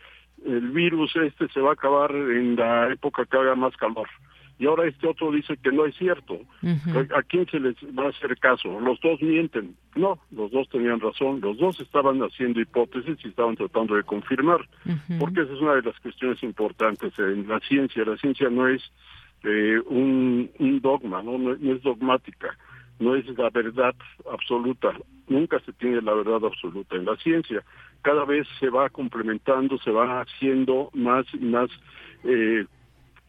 el 0.46 0.70
virus 0.72 1.16
este 1.16 1.48
se 1.50 1.60
va 1.60 1.72
a 1.72 1.74
acabar 1.74 2.12
en 2.12 2.56
la 2.56 2.92
época 2.92 3.26
que 3.26 3.38
haga 3.38 3.56
más 3.56 3.76
calor 3.78 4.08
y 4.60 4.68
ahora 4.68 4.88
este 4.88 5.08
otro 5.08 5.32
dice 5.32 5.58
que 5.58 5.72
no 5.72 5.86
es 5.86 5.96
cierto. 5.96 6.40
¿A 7.16 7.24
quién 7.24 7.46
se 7.48 7.60
les 7.60 7.76
va 7.98 8.06
a 8.06 8.10
hacer 8.10 8.38
caso? 8.38 8.80
Los 8.80 9.00
dos 9.02 9.22
mienten. 9.22 9.76
No, 9.96 10.20
los 10.32 10.52
dos 10.52 10.70
tenían 10.70 11.00
razón, 11.00 11.42
los 11.42 11.58
dos 11.58 11.80
estaban 11.80 12.20
haciendo 12.22 12.62
hipótesis 12.62 13.18
y 13.24 13.30
estaban 13.30 13.56
tratando 13.56 13.96
de 13.96 14.04
confirmar, 14.04 14.68
porque 15.20 15.42
esa 15.42 15.54
es 15.54 15.60
una 15.60 15.76
de 15.76 15.84
las 15.84 16.00
cuestiones 16.00 16.42
importantes 16.44 17.18
en 17.18 17.48
la 17.48 17.60
ciencia. 17.62 18.06
La 18.06 18.18
ciencia 18.18 18.50
no 18.50 18.68
es 18.68 18.82
eh, 19.44 19.80
un, 19.86 20.50
dogma, 20.82 21.22
¿no? 21.22 21.38
No, 21.38 21.56
no 21.56 21.76
es 21.76 21.82
dogmática, 21.82 22.58
no 23.00 23.16
es 23.16 23.26
la 23.38 23.50
verdad 23.50 23.96
absoluta, 24.32 24.94
nunca 25.28 25.60
se 25.62 25.74
tiene 25.74 26.02
la 26.02 26.14
verdad 26.14 26.46
absoluta 26.46 26.96
en 26.96 27.06
la 27.06 27.16
ciencia. 27.18 27.64
Cada 28.02 28.26
vez 28.26 28.48
se 28.60 28.70
va 28.70 28.90
complementando, 28.90 29.78
se 29.80 29.92
va 29.92 30.22
haciendo 30.22 30.90
más 30.94 31.26
y 31.34 31.40
más 31.40 31.70
eh, 32.24 32.66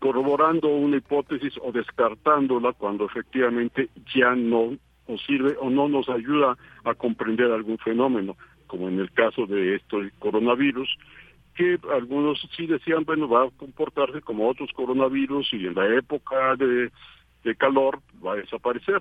corroborando 0.05 0.69
una 0.69 0.99
hipótesis 0.99 1.55
o 1.63 1.73
descartándola 1.73 2.75
cuando 2.75 3.07
efectivamente 3.07 3.89
ya 4.15 4.35
no 4.35 4.77
nos 5.09 5.25
sirve 5.25 5.57
o 5.59 5.71
no 5.71 5.89
nos 5.89 6.11
ayuda 6.11 6.59
a 6.85 6.93
comprender 6.93 7.51
algún 7.51 7.79
fenómeno, 7.79 8.37
como 8.67 8.91
en 8.91 8.99
el 8.99 9.11
caso 9.13 9.47
de 9.47 9.77
esto 9.77 10.01
el 10.01 10.13
coronavirus, 10.19 10.95
que 11.55 11.79
algunos 11.91 12.39
sí 12.55 12.67
decían, 12.67 13.05
bueno, 13.07 13.31
va 13.31 13.45
a 13.45 13.51
comportarse 13.57 14.21
como 14.21 14.47
otros 14.47 14.71
coronavirus 14.75 15.51
y 15.55 15.69
en 15.69 15.75
la 15.75 15.87
época 15.95 16.55
de, 16.57 16.93
de 17.43 17.57
calor 17.57 18.01
va 18.23 18.35
a 18.35 18.37
desaparecer. 18.37 19.01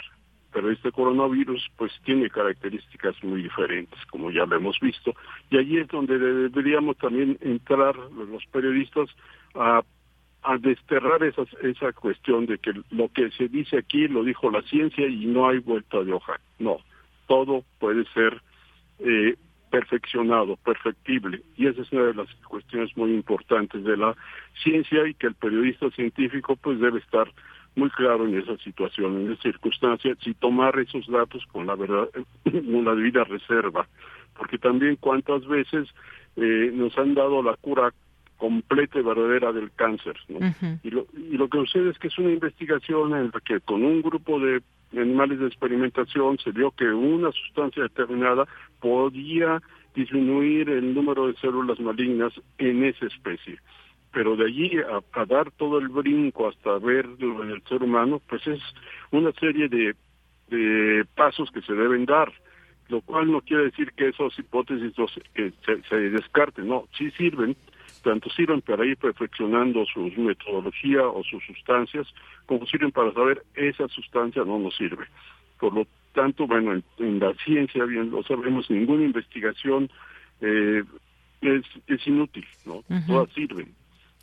Pero 0.53 0.71
este 0.71 0.93
coronavirus 0.93 1.69
pues 1.75 1.91
tiene 2.05 2.29
características 2.29 3.21
muy 3.25 3.43
diferentes, 3.43 3.99
como 4.05 4.31
ya 4.31 4.45
lo 4.45 4.55
hemos 4.55 4.79
visto, 4.79 5.13
y 5.49 5.57
allí 5.57 5.79
es 5.79 5.87
donde 5.89 6.17
deberíamos 6.17 6.95
también 6.95 7.37
entrar 7.41 7.93
los 7.97 8.45
periodistas 8.53 9.09
a 9.53 9.81
a 10.43 10.57
desterrar 10.57 11.23
esa, 11.23 11.43
esa 11.61 11.91
cuestión 11.93 12.45
de 12.45 12.57
que 12.57 12.73
lo 12.91 13.09
que 13.09 13.31
se 13.31 13.47
dice 13.47 13.77
aquí 13.77 14.07
lo 14.07 14.23
dijo 14.23 14.51
la 14.51 14.61
ciencia 14.63 15.07
y 15.07 15.25
no 15.25 15.47
hay 15.47 15.59
vuelta 15.59 16.03
de 16.03 16.13
hoja. 16.13 16.39
No, 16.59 16.77
todo 17.27 17.63
puede 17.79 18.05
ser 18.13 18.41
eh, 18.99 19.35
perfeccionado, 19.69 20.57
perfectible. 20.57 21.41
Y 21.57 21.67
esa 21.67 21.81
es 21.81 21.91
una 21.91 22.03
de 22.03 22.13
las 22.13 22.27
cuestiones 22.47 22.95
muy 22.95 23.11
importantes 23.11 23.83
de 23.83 23.97
la 23.97 24.15
ciencia 24.61 25.07
y 25.07 25.15
que 25.15 25.27
el 25.27 25.33
periodista 25.33 25.89
científico 25.91 26.55
pues 26.55 26.79
debe 26.79 26.99
estar 26.99 27.27
muy 27.75 27.89
claro 27.89 28.27
en 28.27 28.37
esa 28.37 28.55
situación, 28.57 29.21
en 29.21 29.31
esa 29.31 29.41
circunstancia, 29.41 30.15
si 30.23 30.35
tomar 30.35 30.77
esos 30.77 31.07
datos 31.07 31.43
con 31.51 31.65
la 31.65 31.75
verdad, 31.75 32.07
con 32.43 32.85
la 32.85 32.93
debida 32.93 33.23
reserva, 33.23 33.87
porque 34.37 34.57
también 34.57 34.95
cuántas 34.97 35.45
veces 35.47 35.89
eh, 36.35 36.71
nos 36.73 36.95
han 36.97 37.15
dado 37.15 37.41
la 37.41 37.55
cura 37.55 37.93
completa 38.37 38.99
y 38.99 39.03
verdadera 39.03 39.51
del 39.51 39.71
cáncer. 39.71 40.15
y, 40.83 40.89
lo, 40.89 41.05
y 41.13 41.37
lo 41.37 41.47
que 41.47 41.59
sucede 41.59 41.91
es 41.91 41.99
que 41.99 42.07
es 42.07 42.17
una 42.17 42.31
investigación 42.31 43.15
en 43.15 43.31
la 43.33 43.39
que 43.39 43.59
con 43.61 43.83
un 43.83 44.01
grupo 44.01 44.39
de 44.39 44.61
animales 44.93 45.39
de 45.39 45.47
experimentación 45.47 46.37
se 46.39 46.51
vio 46.51 46.71
que 46.71 46.85
una 46.85 47.31
sustancia 47.31 47.83
determinada 47.83 48.45
podía 48.79 49.61
disminuir 49.95 50.69
el 50.69 50.93
número 50.93 51.27
de 51.27 51.35
células 51.35 51.79
malignas 51.79 52.33
en 52.57 52.83
esa 52.83 53.05
especie. 53.07 53.59
Pero 54.11 54.35
de 54.35 54.45
allí 54.45 54.71
a, 54.77 55.25
dar 55.25 55.51
todo 55.51 55.79
el 55.79 55.87
brinco 55.87 56.47
hasta 56.47 56.77
verlo 56.77 57.43
en 57.43 57.51
el 57.51 57.63
ser 57.63 57.81
humano, 57.81 58.21
pues 58.29 58.45
es 58.45 58.61
una 59.11 59.31
serie 59.33 59.67
de, 59.67 59.95
de 60.49 61.05
pasos 61.15 61.49
que 61.51 61.61
se 61.61 61.73
deben 61.73 62.05
dar 62.05 62.31
lo 62.89 63.01
cual 63.01 63.31
no 63.31 63.41
quiere 63.41 63.65
decir 63.65 63.91
que 63.93 64.09
esas 64.09 64.37
hipótesis 64.37 64.93
se, 65.35 65.81
se, 65.89 65.95
descarten, 65.95 66.67
no, 66.67 66.87
sí 66.97 67.09
sirven, 67.11 67.55
tanto 68.03 68.29
sirven 68.29 68.61
para 68.61 68.85
ir 68.85 68.97
perfeccionando 68.97 69.85
su 69.85 70.11
metodología 70.17 71.07
o 71.07 71.23
sus 71.23 71.43
sustancias, 71.45 72.07
como 72.45 72.65
sirven 72.67 72.91
para 72.91 73.11
saber 73.13 73.43
esa 73.55 73.87
sustancia 73.87 74.43
no 74.45 74.59
nos 74.59 74.75
sirve. 74.75 75.05
Por 75.59 75.73
lo 75.73 75.87
tanto, 76.13 76.45
bueno, 76.45 76.79
en, 76.99 77.19
la 77.19 77.33
ciencia, 77.43 77.85
bien 77.85 78.11
lo 78.11 78.21
sabemos, 78.23 78.69
ninguna 78.69 79.03
investigación 79.03 79.89
eh, 80.41 80.83
es, 81.41 81.63
es 81.87 82.07
inútil, 82.07 82.45
¿no? 82.65 82.83
Todas 83.07 83.31
sirven. 83.33 83.73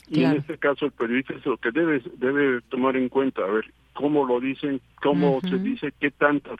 Y 0.07 0.23
en 0.23 0.37
este 0.37 0.57
caso 0.57 0.85
el 0.85 0.91
periodista 0.91 1.33
es 1.33 1.45
lo 1.45 1.57
que 1.57 1.71
debe, 1.71 2.01
debe 2.17 2.61
tomar 2.69 2.95
en 2.97 3.09
cuenta, 3.09 3.43
a 3.43 3.47
ver 3.47 3.65
cómo 3.93 4.25
lo 4.25 4.39
dicen, 4.39 4.81
cómo 5.01 5.39
se 5.41 5.57
dice, 5.57 5.93
qué 5.99 6.11
tantas 6.11 6.57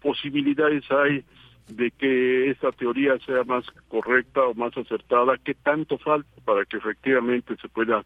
posibilidades 0.00 0.84
hay 0.90 1.24
de 1.68 1.90
que 1.92 2.50
esta 2.50 2.72
teoría 2.72 3.18
sea 3.24 3.44
más 3.44 3.64
correcta 3.88 4.42
o 4.42 4.54
más 4.54 4.76
acertada, 4.76 5.38
qué 5.44 5.54
tanto 5.54 5.98
falta 5.98 6.28
para 6.44 6.64
que 6.64 6.76
efectivamente 6.76 7.56
se 7.60 7.68
pueda 7.68 8.04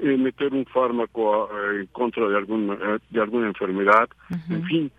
eh, 0.00 0.16
meter 0.16 0.52
un 0.52 0.66
fármaco 0.66 1.48
eh, 1.48 1.80
en 1.80 1.86
contra 1.86 2.28
de 2.28 2.36
alguna 2.36 2.74
eh, 2.74 2.98
de 3.10 3.20
alguna 3.20 3.46
enfermedad, 3.46 4.08
en 4.50 4.64
fin, 4.64 4.92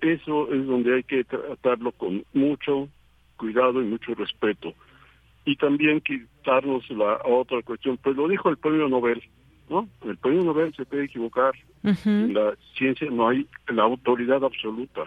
eso 0.00 0.52
es 0.52 0.66
donde 0.66 0.96
hay 0.96 1.02
que 1.04 1.24
tratarlo 1.24 1.92
con 1.92 2.24
mucho 2.32 2.88
cuidado 3.36 3.82
y 3.82 3.86
mucho 3.86 4.14
respeto. 4.14 4.74
Y 5.44 5.56
también 5.56 6.00
quitarnos 6.00 6.88
la 6.90 7.20
otra 7.24 7.62
cuestión, 7.62 7.98
pues 7.98 8.16
lo 8.16 8.26
dijo 8.26 8.48
el 8.48 8.56
premio 8.56 8.88
Nobel, 8.88 9.22
¿no? 9.70 9.88
El 10.04 10.16
premio 10.16 10.42
Nobel 10.42 10.74
se 10.74 10.84
puede 10.84 11.04
equivocar, 11.04 11.54
en 11.84 12.34
la 12.34 12.54
ciencia 12.76 13.08
no 13.10 13.28
hay 13.28 13.46
la 13.68 13.84
autoridad 13.84 14.42
absoluta. 14.42 15.04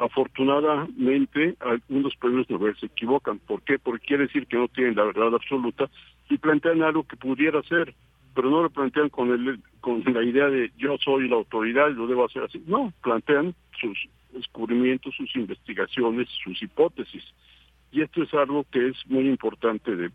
Afortunadamente, 0.00 1.56
algunos 1.60 2.16
premios 2.16 2.48
Nobel 2.48 2.74
se 2.80 2.86
equivocan. 2.86 3.38
¿Por 3.38 3.60
qué? 3.60 3.78
Porque 3.78 4.06
quiere 4.06 4.26
decir 4.28 4.46
que 4.46 4.56
no 4.56 4.66
tienen 4.68 4.96
la 4.96 5.04
verdad 5.04 5.34
absoluta 5.34 5.90
y 6.30 6.38
plantean 6.38 6.82
algo 6.82 7.04
que 7.04 7.18
pudiera 7.18 7.62
ser, 7.64 7.94
pero 8.34 8.48
no 8.48 8.62
lo 8.62 8.70
plantean 8.70 9.10
con, 9.10 9.30
el, 9.30 9.60
con 9.82 10.02
la 10.06 10.22
idea 10.24 10.48
de 10.48 10.72
yo 10.78 10.96
soy 10.96 11.28
la 11.28 11.36
autoridad 11.36 11.90
y 11.90 11.94
lo 11.94 12.06
debo 12.06 12.24
hacer 12.24 12.44
así. 12.44 12.62
No, 12.66 12.94
plantean 13.02 13.54
sus 13.78 14.08
descubrimientos, 14.32 15.14
sus 15.14 15.36
investigaciones, 15.36 16.28
sus 16.42 16.62
hipótesis. 16.62 17.24
Y 17.92 18.00
esto 18.00 18.22
es 18.22 18.32
algo 18.32 18.64
que 18.72 18.88
es 18.88 18.96
muy 19.06 19.28
importante 19.28 19.94
de, 19.96 20.10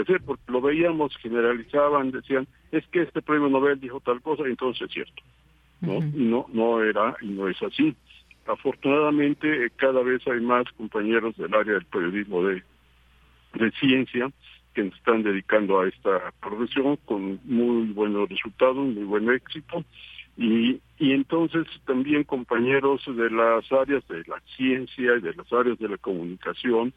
hacer, 0.00 0.22
porque 0.26 0.50
lo 0.50 0.60
veíamos, 0.60 1.16
generalizaban, 1.18 2.10
decían, 2.10 2.48
es 2.72 2.84
que 2.88 3.02
este 3.02 3.22
premio 3.22 3.48
Nobel 3.48 3.78
dijo 3.78 4.00
tal 4.00 4.20
cosa, 4.22 4.42
y 4.44 4.50
entonces 4.50 4.88
es 4.88 4.92
cierto. 4.92 5.22
¿no? 5.82 5.98
Y 5.98 6.24
no, 6.24 6.46
no 6.52 6.82
era, 6.82 7.14
y 7.20 7.28
no 7.28 7.46
es 7.46 7.62
así. 7.62 7.94
Afortunadamente, 8.52 9.66
eh, 9.66 9.70
cada 9.76 10.02
vez 10.02 10.26
hay 10.26 10.40
más 10.40 10.64
compañeros 10.76 11.36
del 11.36 11.54
área 11.54 11.74
del 11.74 11.84
periodismo 11.86 12.42
de, 12.44 12.62
de 13.54 13.70
ciencia 13.72 14.30
que 14.74 14.84
nos 14.84 14.94
están 14.94 15.22
dedicando 15.22 15.80
a 15.80 15.88
esta 15.88 16.32
profesión 16.40 16.96
con 17.04 17.40
muy 17.44 17.92
buenos 17.92 18.28
resultados, 18.28 18.76
muy 18.76 19.04
buen 19.04 19.30
éxito. 19.30 19.84
Y, 20.36 20.80
y 20.98 21.12
entonces 21.12 21.66
también 21.86 22.24
compañeros 22.24 23.02
de 23.06 23.30
las 23.30 23.70
áreas 23.72 24.06
de 24.08 24.22
la 24.26 24.40
ciencia 24.56 25.16
y 25.16 25.20
de 25.20 25.34
las 25.34 25.52
áreas 25.52 25.78
de 25.78 25.88
la 25.88 25.98
comunicación 25.98 26.92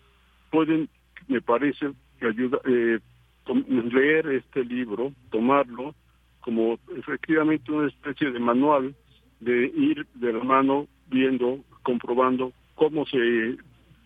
pueden, 0.50 0.88
me 1.28 1.42
parece, 1.42 1.92
ayuda, 2.22 2.60
eh, 2.66 3.00
leer 3.92 4.28
este 4.28 4.64
libro, 4.64 5.12
tomarlo 5.30 5.96
como 6.42 6.78
efectivamente 6.96 7.72
una 7.72 7.88
especie 7.88 8.32
de 8.32 8.40
manual 8.40 8.96
de 9.40 9.66
ir 9.76 10.06
de 10.14 10.34
la 10.34 10.44
mano 10.44 10.88
viendo, 11.14 11.60
comprobando 11.84 12.52
cómo 12.76 13.06
se 13.06 13.58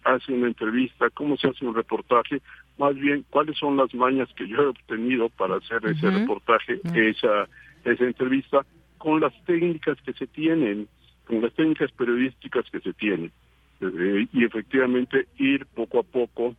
hace 0.03 0.33
una 0.33 0.47
entrevista, 0.47 1.09
cómo 1.09 1.37
se 1.37 1.47
hace 1.47 1.65
un 1.65 1.75
reportaje, 1.75 2.41
más 2.77 2.95
bien 2.95 3.25
cuáles 3.29 3.57
son 3.57 3.77
las 3.77 3.93
mañas 3.93 4.29
que 4.35 4.47
yo 4.47 4.61
he 4.61 4.67
obtenido 4.67 5.29
para 5.29 5.55
hacer 5.57 5.83
ese 5.85 6.09
reportaje, 6.11 6.79
esa, 6.93 7.47
esa 7.83 8.03
entrevista, 8.03 8.65
con 8.97 9.19
las 9.19 9.33
técnicas 9.45 9.97
que 10.01 10.13
se 10.13 10.27
tienen, 10.27 10.87
con 11.25 11.41
las 11.41 11.53
técnicas 11.53 11.91
periodísticas 11.91 12.65
que 12.71 12.79
se 12.79 12.93
tienen. 12.93 13.31
Eh, 13.79 14.27
y 14.33 14.43
efectivamente 14.43 15.27
ir 15.37 15.65
poco 15.67 15.99
a 15.99 16.03
poco 16.03 16.55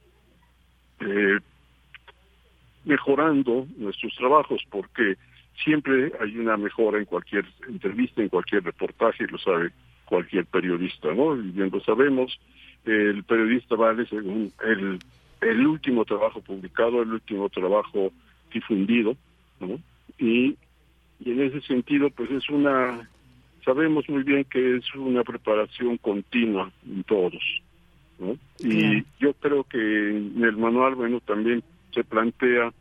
eh, 1.00 1.38
mejorando 2.84 3.66
nuestros 3.76 4.14
trabajos, 4.16 4.62
porque 4.70 5.16
siempre 5.64 6.12
hay 6.20 6.36
una 6.38 6.56
mejora 6.56 6.98
en 6.98 7.06
cualquier 7.06 7.44
entrevista, 7.68 8.22
en 8.22 8.28
cualquier 8.28 8.64
reportaje, 8.64 9.26
lo 9.26 9.38
sabe 9.38 9.72
cualquier 10.08 10.46
periodista, 10.46 11.12
¿no? 11.14 11.36
Y 11.36 11.50
bien 11.50 11.70
lo 11.72 11.80
sabemos, 11.80 12.40
el 12.84 13.22
periodista 13.24 13.76
vale 13.76 14.06
según 14.06 14.50
el, 14.64 14.98
el 15.40 15.66
último 15.66 16.04
trabajo 16.04 16.40
publicado, 16.40 17.02
el 17.02 17.12
último 17.12 17.48
trabajo 17.48 18.10
difundido, 18.52 19.16
¿no? 19.60 19.78
Y, 20.18 20.56
y 21.20 21.30
en 21.32 21.42
ese 21.42 21.60
sentido, 21.60 22.10
pues 22.10 22.30
es 22.30 22.48
una, 22.48 23.08
sabemos 23.64 24.08
muy 24.08 24.22
bien 24.22 24.44
que 24.44 24.76
es 24.76 24.94
una 24.94 25.22
preparación 25.22 25.98
continua 25.98 26.70
en 26.86 27.04
todos, 27.04 27.42
¿no? 28.18 28.36
Y 28.60 29.04
yo 29.20 29.34
creo 29.34 29.64
que 29.64 29.78
en 29.78 30.42
el 30.42 30.56
manual, 30.56 30.94
bueno, 30.94 31.20
también 31.20 31.62
se 31.92 32.02
plantea 32.02 32.72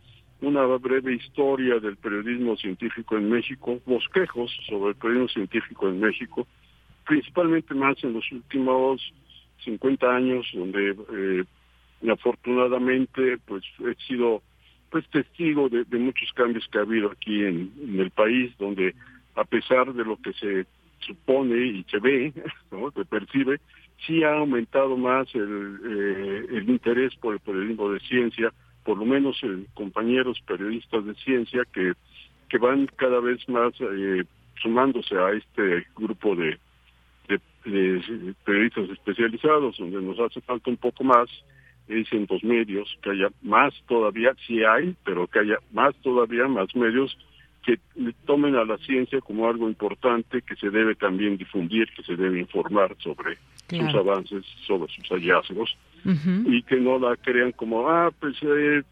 una 0.42 0.66
breve 0.66 1.16
historia 1.16 1.80
del 1.80 1.98
periodismo 1.98 2.56
científico 2.58 3.18
en 3.18 3.30
México, 3.30 3.80
bosquejos 3.86 4.56
sobre 4.68 4.90
el 4.90 4.96
periodismo 4.96 5.30
científico 5.30 5.90
en 5.90 6.00
México, 6.00 6.48
principalmente 7.08 7.74
más 7.74 8.04
en 8.04 8.14
los 8.14 8.32
últimos 8.32 9.02
50 9.64 10.16
años, 10.16 10.46
donde 10.54 10.96
eh, 11.14 11.44
afortunadamente 12.12 13.38
pues 13.46 13.64
he 13.80 13.96
sido 14.06 14.44
pues 14.92 15.08
testigo 15.10 15.70
de, 15.70 15.86
muchos 15.98 16.32
cambios 16.34 16.68
que 16.68 16.78
ha 16.78 16.82
habido 16.82 17.12
aquí 17.12 17.44
en, 17.44 17.72
el 17.98 18.12
país, 18.12 18.56
donde 18.58 18.94
a 19.36 19.44
pesar 19.44 19.94
de 19.94 20.06
lo 20.06 20.18
que 20.18 20.34
se 20.34 20.66
supone 21.00 21.66
y 21.66 21.84
se 21.90 22.00
ve, 22.00 22.34
se 22.96 23.06
percibe, 23.06 23.60
sí 24.06 24.24
ha 24.24 24.36
aumentado 24.36 24.96
más 24.98 25.34
el, 25.34 25.80
eh, 25.86 26.46
el 26.58 26.70
interés 26.70 27.16
por 27.16 27.34
el 27.34 27.40
periodismo 27.40 27.90
de 27.92 28.00
ciencia, 28.02 28.54
por 28.84 28.98
lo 28.98 29.06
menos 29.06 29.42
en 29.44 29.66
compañeros 29.74 30.40
periodistas 30.46 31.06
de 31.06 31.16
ciencia 31.16 31.64
que, 31.74 31.94
que 32.50 32.58
van 32.58 32.88
cada 32.96 33.20
vez 33.20 33.48
más 33.50 33.74
eh, 33.80 34.24
sumándose 34.62 35.18
a 35.18 35.32
este 35.32 35.86
grupo 35.96 36.36
de, 36.36 36.58
de, 37.72 38.34
periodistas 38.46 38.90
especializados, 38.90 39.78
donde 39.78 40.02
nos 40.02 40.20
hace 40.20 40.42
falta 40.42 40.70
un 40.70 40.78
poco 40.78 41.04
más, 41.04 41.30
es 41.88 42.12
en 42.12 42.28
los 42.30 42.44
medios, 42.44 42.98
que 43.02 43.12
haya 43.12 43.30
más 43.42 43.74
todavía, 43.88 44.36
sí 44.46 44.64
hay, 44.64 44.96
pero 45.04 45.28
que 45.28 45.40
haya 45.40 45.58
más 45.72 45.96
todavía, 46.02 46.48
más 46.48 46.76
medios 46.76 47.18
que 47.66 47.80
tomen 48.26 48.56
a 48.56 48.64
la 48.64 48.78
ciencia 48.78 49.20
como 49.20 49.48
algo 49.48 49.68
importante 49.68 50.42
que 50.42 50.56
se 50.56 50.70
debe 50.70 50.96
también 50.96 51.38
difundir, 51.38 51.90
que 51.96 52.04
se 52.04 52.16
debe 52.16 52.40
informar 52.40 52.96
sobre 53.00 53.38
sus 53.70 53.94
avances, 53.94 54.46
sobre 54.66 54.92
sus 54.94 55.06
hallazgos, 55.10 55.78
y 56.46 56.64
que 56.64 56.78
no 56.78 56.98
la 56.98 57.18
crean 57.18 57.52
como, 57.52 57.90
ah, 57.90 58.10
pues, 58.18 58.36
eh, 58.42 58.84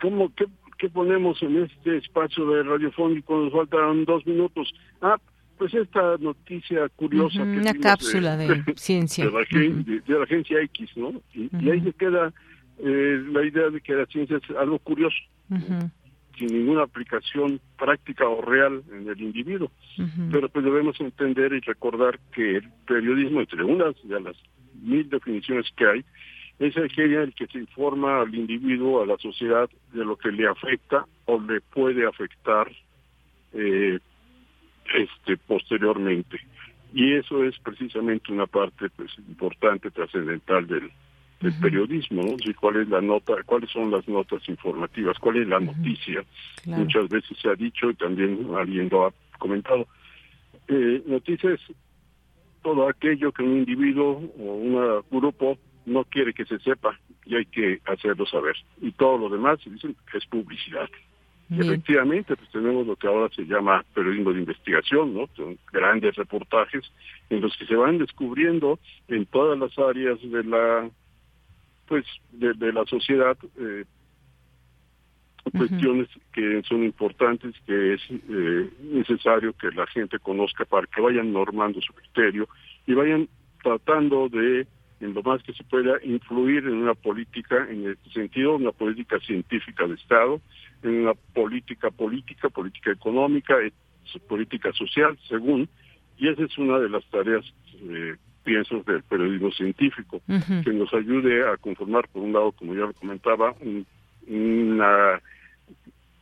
¿cómo, 0.00 0.32
qué, 0.36 0.44
qué 0.78 0.88
ponemos 0.88 1.42
en 1.42 1.64
este 1.64 1.96
espacio 1.96 2.46
de 2.50 2.62
radiofónico? 2.62 3.36
Nos 3.36 3.52
faltan 3.52 4.04
dos 4.04 4.24
minutos. 4.24 4.72
Ah, 5.02 5.16
pues 5.60 5.74
esta 5.74 6.16
noticia 6.16 6.88
curiosa. 6.96 7.42
que 7.42 7.58
una 7.58 7.74
cápsula 7.74 8.34
de, 8.34 8.64
ciencia. 8.76 9.26
De 9.50 10.02
la, 10.06 10.24
agencia 10.24 10.58
X, 10.62 10.88
¿no? 10.96 11.20
Y, 11.34 11.50
ahí 11.68 11.82
se 11.82 11.92
queda 11.92 12.32
eh, 12.78 13.22
la 13.30 13.44
idea 13.44 13.68
de 13.68 13.78
que 13.82 13.92
la 13.92 14.06
ciencia 14.06 14.38
es 14.38 14.56
algo 14.56 14.78
curioso, 14.78 15.18
sin 16.38 16.46
ninguna 16.46 16.84
aplicación 16.84 17.60
práctica 17.78 18.26
o 18.26 18.40
real 18.40 18.82
en 18.90 19.06
el 19.06 19.20
individuo. 19.20 19.70
Pero 20.32 20.48
pues 20.48 20.64
debemos 20.64 20.98
entender 20.98 21.52
y 21.52 21.60
recordar 21.60 22.18
que 22.34 22.56
el 22.56 22.70
periodismo, 22.86 23.40
entre 23.40 23.62
unas 23.62 23.94
de 24.02 24.18
las 24.18 24.36
mil 24.80 25.10
definiciones 25.10 25.66
que 25.76 25.86
hay, 25.86 26.04
es 26.58 26.74
aquella 26.78 27.22
el 27.22 27.34
que 27.34 27.48
se 27.48 27.58
informa 27.58 28.22
al 28.22 28.34
individuo, 28.34 29.02
a 29.02 29.06
la 29.06 29.18
sociedad, 29.18 29.68
de 29.92 30.06
lo 30.06 30.16
que 30.16 30.32
le 30.32 30.48
afecta 30.48 31.04
o 31.26 31.38
le 31.38 31.60
puede 31.60 32.06
afectar 32.06 32.72
eh, 33.52 33.98
este 34.94 35.36
posteriormente. 35.36 36.38
Y 36.92 37.14
eso 37.14 37.44
es 37.44 37.58
precisamente 37.60 38.32
una 38.32 38.46
parte 38.46 38.88
pues 38.90 39.10
importante, 39.18 39.90
trascendental 39.90 40.66
del, 40.66 40.90
periodismo, 41.60 42.22
¿no? 42.22 42.36
cuál 42.60 42.76
es 42.76 42.88
la 42.88 43.00
nota, 43.00 43.32
cuáles 43.46 43.70
son 43.70 43.90
las 43.90 44.06
notas 44.06 44.46
informativas, 44.46 45.18
cuál 45.18 45.38
es 45.38 45.48
la 45.48 45.58
noticia. 45.58 46.22
Muchas 46.66 47.08
veces 47.08 47.38
se 47.40 47.48
ha 47.48 47.54
dicho 47.54 47.90
y 47.90 47.94
también 47.94 48.46
alguien 48.54 48.88
lo 48.90 49.06
ha 49.06 49.12
comentado. 49.38 49.86
Eh, 50.68 51.02
noticia 51.06 51.52
es 51.52 51.60
todo 52.62 52.88
aquello 52.88 53.32
que 53.32 53.42
un 53.42 53.56
individuo 53.56 54.22
o 54.38 54.42
un 54.42 55.02
grupo 55.10 55.56
no 55.86 56.04
quiere 56.04 56.34
que 56.34 56.44
se 56.44 56.58
sepa 56.58 56.98
y 57.24 57.36
hay 57.36 57.46
que 57.46 57.80
hacerlo 57.86 58.26
saber. 58.26 58.56
Y 58.80 58.92
todo 58.92 59.16
lo 59.18 59.28
demás, 59.28 59.60
dicen, 59.64 59.96
es 60.12 60.26
publicidad. 60.26 60.88
Efectivamente, 61.50 62.36
pues 62.36 62.48
tenemos 62.50 62.86
lo 62.86 62.94
que 62.94 63.08
ahora 63.08 63.28
se 63.34 63.42
llama 63.42 63.84
periodismo 63.92 64.32
de 64.32 64.38
investigación, 64.38 65.14
¿no? 65.14 65.28
Son 65.34 65.58
grandes 65.72 66.14
reportajes 66.14 66.84
en 67.28 67.40
los 67.40 67.56
que 67.56 67.66
se 67.66 67.74
van 67.74 67.98
descubriendo 67.98 68.78
en 69.08 69.26
todas 69.26 69.58
las 69.58 69.76
áreas 69.76 70.18
de 70.22 70.44
la, 70.44 70.88
pues, 71.86 72.04
de, 72.30 72.72
la 72.72 72.84
sociedad 72.86 73.36
eh, 73.58 73.84
cuestiones 75.52 76.08
que 76.32 76.62
son 76.68 76.84
importantes, 76.84 77.54
que 77.66 77.94
es 77.94 78.00
eh, 78.10 78.70
necesario 78.82 79.52
que 79.54 79.72
la 79.72 79.86
gente 79.88 80.20
conozca 80.20 80.64
para 80.64 80.86
que 80.86 81.00
vayan 81.00 81.32
normando 81.32 81.80
su 81.80 81.92
criterio 81.92 82.48
y 82.86 82.94
vayan 82.94 83.28
tratando 83.62 84.28
de 84.28 84.66
en 85.00 85.14
lo 85.14 85.22
más 85.22 85.42
que 85.42 85.54
se 85.54 85.64
pueda 85.64 85.94
influir 86.04 86.66
en 86.66 86.74
una 86.74 86.94
política, 86.94 87.66
en 87.70 87.88
este 87.88 88.10
sentido, 88.10 88.56
una 88.56 88.72
política 88.72 89.18
científica 89.20 89.86
de 89.86 89.94
Estado, 89.94 90.40
en 90.82 91.02
una 91.02 91.14
política 91.14 91.90
política, 91.90 92.48
política 92.48 92.92
económica, 92.92 93.56
política 94.28 94.72
social, 94.72 95.18
según, 95.28 95.68
y 96.18 96.28
esa 96.28 96.44
es 96.44 96.58
una 96.58 96.78
de 96.78 96.88
las 96.88 97.04
tareas, 97.06 97.44
eh, 97.82 98.16
pienso, 98.44 98.82
del 98.82 99.02
periodismo 99.02 99.50
científico, 99.52 100.20
que 100.64 100.72
nos 100.72 100.92
ayude 100.94 101.48
a 101.48 101.56
conformar, 101.56 102.08
por 102.08 102.22
un 102.22 102.32
lado, 102.32 102.52
como 102.52 102.74
ya 102.74 102.80
lo 102.80 102.92
comentaba, 102.94 103.54
un 103.60 103.86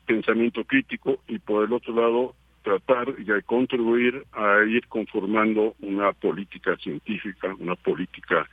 pensamiento 0.06 0.64
crítico 0.64 1.20
y 1.28 1.38
por 1.38 1.64
el 1.64 1.72
otro 1.72 1.94
lado 1.94 2.34
tratar 2.62 3.14
de 3.14 3.42
contribuir 3.42 4.24
a 4.32 4.64
ir 4.66 4.86
conformando 4.88 5.74
una 5.80 6.12
política 6.12 6.76
científica, 6.76 7.54
una 7.58 7.76
política 7.76 8.48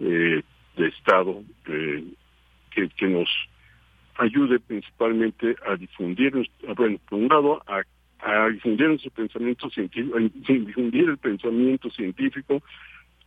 eh, 0.00 0.42
de 0.76 0.88
Estado 0.88 1.42
eh, 1.66 2.04
que, 2.70 2.88
que, 2.90 3.06
nos 3.06 3.28
ayude 4.18 4.60
principalmente 4.60 5.56
a 5.66 5.76
difundir, 5.76 6.32
bueno, 6.76 6.98
por 7.08 7.18
un 7.18 7.28
lado, 7.28 7.62
a, 7.66 7.82
a 8.20 8.48
difundir 8.48 8.88
nuestro 8.88 9.10
pensamiento 9.10 9.68
científico, 9.70 10.16
a 10.16 10.20
difundir 10.20 11.08
el 11.08 11.18
pensamiento 11.18 11.90
científico, 11.90 12.62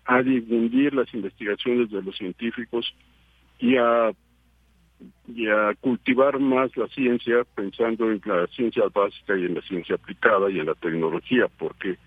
a 0.05 0.21
difundir 0.23 0.93
las 0.93 1.13
investigaciones 1.13 1.91
de 1.91 2.01
los 2.01 2.15
científicos 2.17 2.93
y 3.59 3.77
a 3.77 4.11
y 5.27 5.47
a 5.47 5.73
cultivar 5.79 6.39
más 6.39 6.75
la 6.75 6.87
ciencia 6.89 7.45
pensando 7.55 8.11
en 8.11 8.21
la 8.25 8.47
ciencia 8.47 8.83
básica 8.93 9.37
y 9.37 9.45
en 9.45 9.55
la 9.55 9.61
ciencia 9.61 9.95
aplicada 9.95 10.49
y 10.49 10.59
en 10.59 10.65
la 10.65 10.75
tecnología, 10.75 11.47
porque 11.57 11.97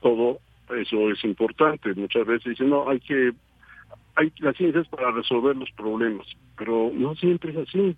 todo 0.00 0.38
eso 0.70 1.10
es 1.10 1.22
importante. 1.24 1.92
Muchas 1.94 2.26
veces 2.26 2.50
dicen, 2.50 2.70
no, 2.70 2.88
hay 2.88 3.00
que 3.00 3.32
hay, 4.16 4.32
la 4.38 4.52
ciencia 4.52 4.80
es 4.80 4.88
para 4.88 5.10
resolver 5.12 5.56
los 5.56 5.70
problemas, 5.72 6.26
pero 6.56 6.90
no 6.94 7.14
siempre 7.16 7.52
es 7.52 7.68
así. 7.68 7.96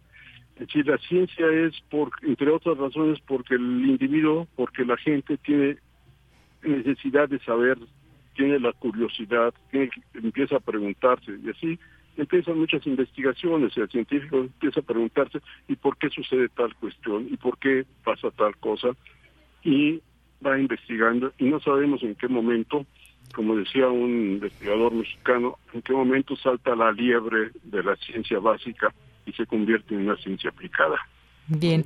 Es 0.61 0.67
decir, 0.67 0.87
la 0.87 0.99
ciencia 0.99 1.47
es, 1.51 1.81
por, 1.89 2.11
entre 2.21 2.51
otras 2.51 2.77
razones, 2.77 3.19
porque 3.27 3.55
el 3.55 3.63
individuo, 3.63 4.47
porque 4.57 4.85
la 4.85 4.99
gente 4.99 5.39
tiene 5.39 5.79
necesidad 6.63 7.31
de 7.31 7.39
saber, 7.39 7.79
tiene 8.37 8.61
la 8.61 8.75
curiosidad, 8.75 9.55
empieza 10.13 10.57
a 10.57 10.61
preguntarse, 10.61 11.33
y 11.43 11.49
así 11.49 11.79
empiezan 12.19 12.59
muchas 12.59 12.87
investigaciones, 12.87 13.75
el 13.79 13.89
científico 13.89 14.37
empieza 14.37 14.81
a 14.81 14.83
preguntarse, 14.83 15.41
¿y 15.67 15.77
por 15.77 15.97
qué 15.97 16.11
sucede 16.11 16.51
tal 16.51 16.75
cuestión? 16.75 17.27
¿Y 17.31 17.39
por 17.39 17.57
qué 17.57 17.87
pasa 18.05 18.31
tal 18.31 18.55
cosa? 18.59 18.89
Y 19.65 20.03
va 20.45 20.59
investigando, 20.59 21.33
y 21.39 21.45
no 21.45 21.61
sabemos 21.61 22.03
en 22.03 22.15
qué 22.17 22.29
momento 22.29 22.85
como 23.35 23.57
decía 23.57 23.89
un 23.89 24.33
investigador 24.33 24.93
mexicano, 24.93 25.57
en 25.73 25.83
qué 25.83 25.93
momento 25.93 26.35
salta 26.37 26.75
la 26.75 26.91
liebre 26.91 27.53
de 27.63 27.83
la 27.83 27.95
ciencia 27.95 28.41
básica 28.41 28.93
y 29.27 29.33
se 29.33 29.47
convierte 29.47 29.95
en 29.95 30.03
una 30.03 30.17
ciencia 30.17 30.51
aplicada. 30.51 30.99
Bien, 31.47 31.85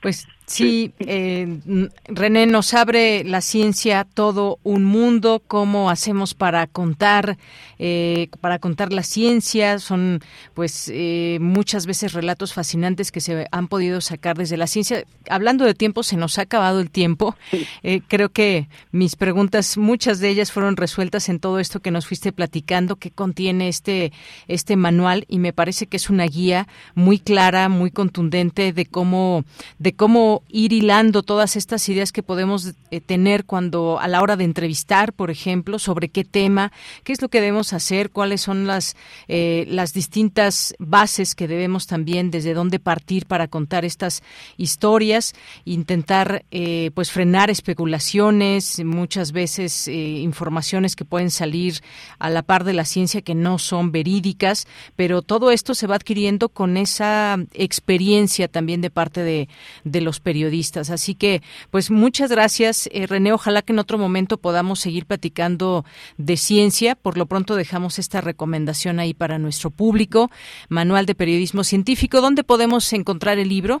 pues 0.00 0.26
Sí, 0.46 0.92
eh, 1.00 1.58
René 2.04 2.46
nos 2.46 2.72
abre 2.72 3.24
la 3.24 3.40
ciencia 3.40 4.06
todo 4.14 4.60
un 4.62 4.84
mundo, 4.84 5.42
cómo 5.44 5.90
hacemos 5.90 6.34
para 6.34 6.68
contar, 6.68 7.36
eh, 7.80 8.28
para 8.40 8.60
contar 8.60 8.92
la 8.92 9.02
ciencia, 9.02 9.80
son 9.80 10.20
pues 10.54 10.88
eh, 10.94 11.38
muchas 11.40 11.86
veces 11.86 12.12
relatos 12.12 12.54
fascinantes 12.54 13.10
que 13.10 13.20
se 13.20 13.48
han 13.50 13.66
podido 13.66 14.00
sacar 14.00 14.38
desde 14.38 14.56
la 14.56 14.68
ciencia. 14.68 15.02
Hablando 15.28 15.64
de 15.64 15.74
tiempo, 15.74 16.04
se 16.04 16.16
nos 16.16 16.38
ha 16.38 16.42
acabado 16.42 16.78
el 16.78 16.90
tiempo. 16.90 17.36
Eh, 17.82 18.00
creo 18.06 18.30
que 18.30 18.68
mis 18.92 19.16
preguntas, 19.16 19.76
muchas 19.76 20.20
de 20.20 20.28
ellas 20.28 20.52
fueron 20.52 20.76
resueltas 20.76 21.28
en 21.28 21.40
todo 21.40 21.58
esto 21.58 21.80
que 21.80 21.90
nos 21.90 22.06
fuiste 22.06 22.30
platicando, 22.32 22.96
que 22.96 23.10
contiene 23.10 23.68
este 23.68 24.12
este 24.46 24.76
manual 24.76 25.24
y 25.28 25.38
me 25.38 25.52
parece 25.52 25.86
que 25.86 25.96
es 25.96 26.08
una 26.08 26.26
guía 26.26 26.68
muy 26.94 27.18
clara, 27.18 27.68
muy 27.68 27.90
contundente 27.90 28.72
de 28.72 28.86
cómo 28.86 29.44
de 29.86 29.94
cómo 29.94 30.42
ir 30.48 30.72
hilando 30.72 31.22
todas 31.22 31.54
estas 31.54 31.88
ideas 31.88 32.10
que 32.10 32.24
podemos 32.24 32.74
eh, 32.90 33.00
tener 33.00 33.44
cuando 33.44 34.00
a 34.00 34.08
la 34.08 34.20
hora 34.20 34.34
de 34.34 34.42
entrevistar, 34.42 35.12
por 35.12 35.30
ejemplo, 35.30 35.78
sobre 35.78 36.08
qué 36.08 36.24
tema, 36.24 36.72
qué 37.04 37.12
es 37.12 37.22
lo 37.22 37.28
que 37.28 37.40
debemos 37.40 37.72
hacer, 37.72 38.10
cuáles 38.10 38.40
son 38.40 38.66
las 38.66 38.96
eh, 39.28 39.64
las 39.68 39.92
distintas 39.92 40.74
bases 40.80 41.36
que 41.36 41.46
debemos 41.46 41.86
también 41.86 42.32
desde 42.32 42.52
dónde 42.52 42.80
partir 42.80 43.26
para 43.26 43.46
contar 43.46 43.84
estas 43.84 44.24
historias, 44.56 45.36
intentar 45.64 46.44
eh, 46.50 46.90
pues 46.92 47.12
frenar 47.12 47.48
especulaciones, 47.48 48.84
muchas 48.84 49.30
veces 49.30 49.86
informaciones 49.86 50.96
que 50.96 51.04
pueden 51.04 51.30
salir 51.30 51.80
a 52.18 52.28
la 52.28 52.42
par 52.42 52.64
de 52.64 52.72
la 52.72 52.86
ciencia 52.86 53.22
que 53.22 53.36
no 53.36 53.60
son 53.60 53.92
verídicas, 53.92 54.66
pero 54.96 55.22
todo 55.22 55.52
esto 55.52 55.76
se 55.76 55.86
va 55.86 55.94
adquiriendo 55.94 56.48
con 56.48 56.76
esa 56.76 57.38
experiencia 57.54 58.48
también 58.48 58.80
de 58.80 58.90
parte 58.90 59.22
de, 59.22 59.48
de 59.86 60.00
los 60.00 60.20
periodistas. 60.20 60.90
Así 60.90 61.14
que, 61.14 61.40
pues 61.70 61.90
muchas 61.90 62.30
gracias, 62.30 62.90
eh, 62.92 63.06
René. 63.06 63.32
Ojalá 63.32 63.62
que 63.62 63.72
en 63.72 63.78
otro 63.78 63.98
momento 63.98 64.36
podamos 64.36 64.80
seguir 64.80 65.06
platicando 65.06 65.84
de 66.18 66.36
ciencia. 66.36 66.96
Por 66.96 67.16
lo 67.16 67.26
pronto 67.26 67.54
dejamos 67.54 67.98
esta 67.98 68.20
recomendación 68.20 68.98
ahí 68.98 69.14
para 69.14 69.38
nuestro 69.38 69.70
público. 69.70 70.30
Manual 70.68 71.06
de 71.06 71.14
Periodismo 71.14 71.62
Científico. 71.62 72.20
¿Dónde 72.20 72.42
podemos 72.42 72.92
encontrar 72.92 73.38
el 73.38 73.48
libro? 73.48 73.80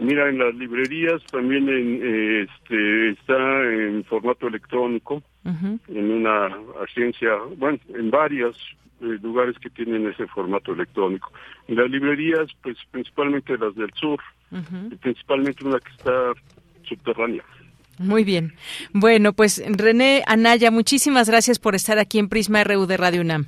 Mira, 0.00 0.28
en 0.28 0.38
las 0.38 0.54
librerías 0.54 1.22
también 1.30 1.68
en, 1.68 2.44
este, 2.44 3.10
está 3.10 3.62
en 3.64 4.04
formato 4.04 4.46
electrónico, 4.46 5.22
en 5.44 6.10
una 6.10 6.56
agencia, 6.84 7.30
bueno, 7.56 7.78
en 7.94 8.10
varios 8.10 8.56
eh, 9.00 9.18
lugares 9.22 9.58
que 9.58 9.70
tienen 9.70 10.06
ese 10.06 10.26
formato 10.28 10.72
electrónico. 10.72 11.32
En 11.66 11.76
las 11.76 11.90
librerías, 11.90 12.46
pues 12.62 12.76
principalmente 12.92 13.58
las 13.58 13.74
del 13.74 13.92
sur, 13.94 14.20
principalmente 15.00 15.64
una 15.64 15.78
que 15.78 15.90
está 15.90 16.32
subterránea. 16.88 17.44
Muy 17.98 18.24
bien. 18.24 18.54
Bueno, 18.92 19.32
pues 19.32 19.62
René 19.66 20.22
Anaya, 20.26 20.70
muchísimas 20.70 21.28
gracias 21.28 21.58
por 21.58 21.74
estar 21.74 21.98
aquí 21.98 22.18
en 22.18 22.28
Prisma 22.28 22.62
RU 22.64 22.86
de 22.86 22.96
Radio 22.96 23.20
UNAM. 23.22 23.46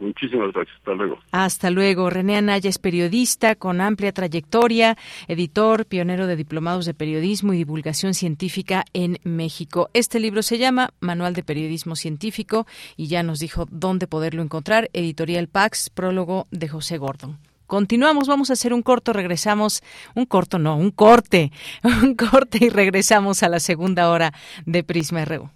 Muchísimas 0.00 0.52
gracias. 0.52 0.76
Hasta 0.78 0.94
luego. 0.94 1.18
Hasta 1.30 1.70
luego. 1.70 2.08
René 2.08 2.36
Anaya 2.36 2.70
es 2.70 2.78
periodista 2.78 3.54
con 3.54 3.82
amplia 3.82 4.12
trayectoria, 4.12 4.96
editor, 5.28 5.84
pionero 5.84 6.26
de 6.26 6.36
diplomados 6.36 6.86
de 6.86 6.94
periodismo 6.94 7.52
y 7.52 7.58
divulgación 7.58 8.14
científica 8.14 8.84
en 8.94 9.18
México. 9.24 9.90
Este 9.92 10.18
libro 10.18 10.42
se 10.42 10.56
llama 10.56 10.90
Manual 11.00 11.34
de 11.34 11.42
Periodismo 11.42 11.96
Científico 11.96 12.66
y 12.96 13.08
ya 13.08 13.22
nos 13.22 13.40
dijo 13.40 13.66
dónde 13.70 14.06
poderlo 14.06 14.42
encontrar. 14.42 14.88
Editorial 14.94 15.48
Pax, 15.48 15.90
prólogo 15.90 16.46
de 16.50 16.68
José 16.68 16.96
Gordon. 16.96 17.49
Continuamos, 17.70 18.26
vamos 18.26 18.50
a 18.50 18.54
hacer 18.54 18.74
un 18.74 18.82
corto, 18.82 19.12
regresamos, 19.12 19.84
un 20.16 20.26
corto 20.26 20.58
no, 20.58 20.76
un 20.76 20.90
corte, 20.90 21.52
un 22.02 22.16
corte 22.16 22.58
y 22.62 22.68
regresamos 22.68 23.44
a 23.44 23.48
la 23.48 23.60
segunda 23.60 24.10
hora 24.10 24.34
de 24.66 24.82
Prisma 24.82 25.24
RU. 25.24 25.48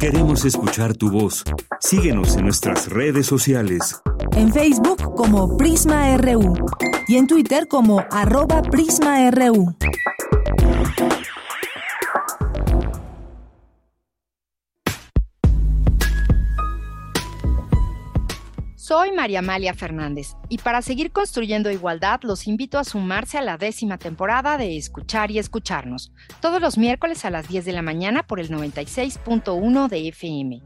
Queremos 0.00 0.44
escuchar 0.44 0.94
tu 0.96 1.12
voz. 1.12 1.44
Síguenos 1.78 2.36
en 2.36 2.46
nuestras 2.46 2.88
redes 2.88 3.26
sociales. 3.26 4.02
En 4.32 4.52
Facebook 4.52 5.14
como 5.14 5.56
Prisma 5.56 6.16
RU 6.16 6.56
y 7.06 7.16
en 7.16 7.28
Twitter 7.28 7.68
como 7.68 8.04
arroba 8.10 8.62
PrismaRU. 8.62 9.76
Soy 18.86 19.10
María 19.10 19.40
Amalia 19.40 19.74
Fernández 19.74 20.36
y 20.48 20.58
para 20.58 20.80
seguir 20.80 21.10
construyendo 21.10 21.72
igualdad 21.72 22.20
los 22.22 22.46
invito 22.46 22.78
a 22.78 22.84
sumarse 22.84 23.36
a 23.36 23.42
la 23.42 23.56
décima 23.56 23.98
temporada 23.98 24.56
de 24.58 24.76
Escuchar 24.76 25.32
y 25.32 25.40
Escucharnos, 25.40 26.12
todos 26.40 26.60
los 26.60 26.78
miércoles 26.78 27.24
a 27.24 27.30
las 27.30 27.48
10 27.48 27.64
de 27.64 27.72
la 27.72 27.82
mañana 27.82 28.22
por 28.22 28.38
el 28.38 28.48
96.1 28.48 29.88
de 29.88 30.06
FM. 30.06 30.62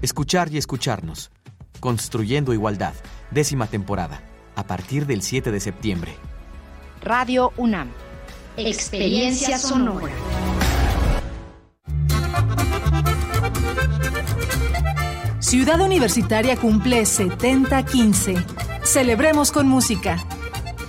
Escuchar 0.00 0.52
y 0.52 0.58
Escucharnos, 0.58 1.32
Construyendo 1.80 2.52
Igualdad, 2.52 2.94
décima 3.32 3.66
temporada, 3.66 4.22
a 4.54 4.64
partir 4.68 5.06
del 5.06 5.22
7 5.22 5.50
de 5.50 5.58
septiembre. 5.58 6.14
Radio 7.02 7.52
UNAM. 7.56 7.90
Experiencia 8.56 9.58
sonora. 9.58 10.12
Ciudad 15.46 15.80
Universitaria 15.80 16.56
cumple 16.56 17.06
7015. 17.06 18.34
Celebremos 18.82 19.52
con 19.52 19.68
música. 19.68 20.18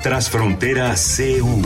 Trasfrontera 0.02 0.96
CU. 0.96 1.62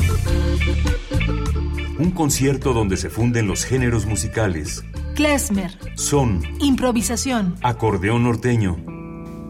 Un 1.98 2.12
concierto 2.12 2.74
donde 2.74 2.98
se 2.98 3.10
funden 3.10 3.48
los 3.48 3.64
géneros 3.64 4.06
musicales. 4.06 4.84
Klezmer. 5.16 5.72
Son. 5.96 6.44
Improvisación. 6.60 7.56
Acordeón 7.64 8.24
norteño. 8.24 8.76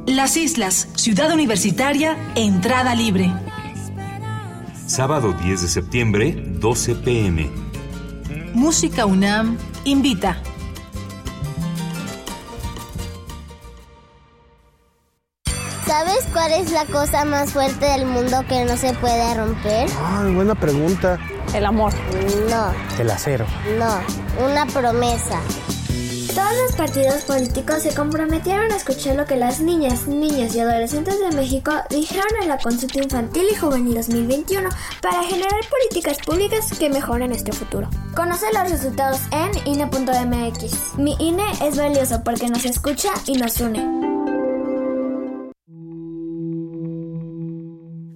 Las 0.06 0.38
Islas, 0.38 0.90
Ciudad 0.94 1.34
Universitaria, 1.34 2.16
entrada 2.36 2.94
libre. 2.94 3.34
Sábado 4.86 5.34
10 5.34 5.64
de 5.64 5.68
septiembre, 5.68 6.44
12 6.60 6.94
pm. 6.94 7.50
Música 8.54 9.08
UNAM 9.08 9.58
invita. 9.84 10.44
¿Sabes 15.92 16.26
cuál 16.32 16.54
es 16.54 16.72
la 16.72 16.86
cosa 16.86 17.26
más 17.26 17.52
fuerte 17.52 17.86
del 17.86 18.06
mundo 18.06 18.38
que 18.48 18.64
no 18.64 18.78
se 18.78 18.94
puede 18.94 19.34
romper? 19.36 19.90
Ah, 20.00 20.26
buena 20.34 20.56
pregunta. 20.56 21.20
El 21.54 21.66
amor. 21.66 21.92
No. 22.50 22.74
El 22.98 23.12
acero. 23.12 23.46
No, 23.78 24.00
una 24.46 24.66
promesa. 24.68 25.42
Todos 26.34 26.54
los 26.64 26.78
partidos 26.78 27.24
políticos 27.24 27.84
se 27.84 27.94
comprometieron 27.94 28.72
a 28.72 28.78
escuchar 28.78 29.18
lo 29.18 29.26
que 29.26 29.36
las 29.36 29.60
niñas, 29.60 30.08
niños 30.08 30.56
y 30.56 30.62
adolescentes 30.62 31.20
de 31.20 31.36
México 31.36 31.74
dijeron 31.90 32.42
en 32.42 32.48
la 32.48 32.58
consulta 32.58 33.04
infantil 33.04 33.48
y 33.52 33.56
juvenil 33.56 33.96
2021 33.96 34.70
para 35.02 35.24
generar 35.24 35.60
políticas 35.70 36.20
públicas 36.26 36.72
que 36.80 36.90
mejoren 36.90 37.32
nuestro 37.32 37.54
futuro. 37.54 37.90
Conoce 38.16 38.46
los 38.54 38.72
resultados 38.72 39.20
en 39.32 39.68
INE.mx. 39.68 40.98
Mi 40.98 41.18
INE 41.20 41.52
es 41.62 41.76
valioso 41.76 42.24
porque 42.24 42.48
nos 42.48 42.64
escucha 42.64 43.10
y 43.26 43.34
nos 43.34 43.60
une. 43.60 44.11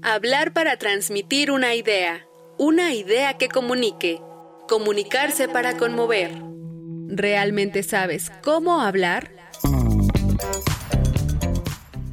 Hablar 0.08 0.54
para 0.54 0.78
transmitir 0.78 1.50
una 1.50 1.74
idea. 1.74 2.28
Una 2.60 2.94
idea 2.94 3.40
que 3.40 3.48
comunique. 3.48 4.22
Comunicarse 4.70 5.48
para 5.48 5.78
conmover. 5.78 6.30
¿Realmente 7.08 7.82
sabes 7.82 8.32
cómo 8.44 8.82
hablar? 8.82 9.32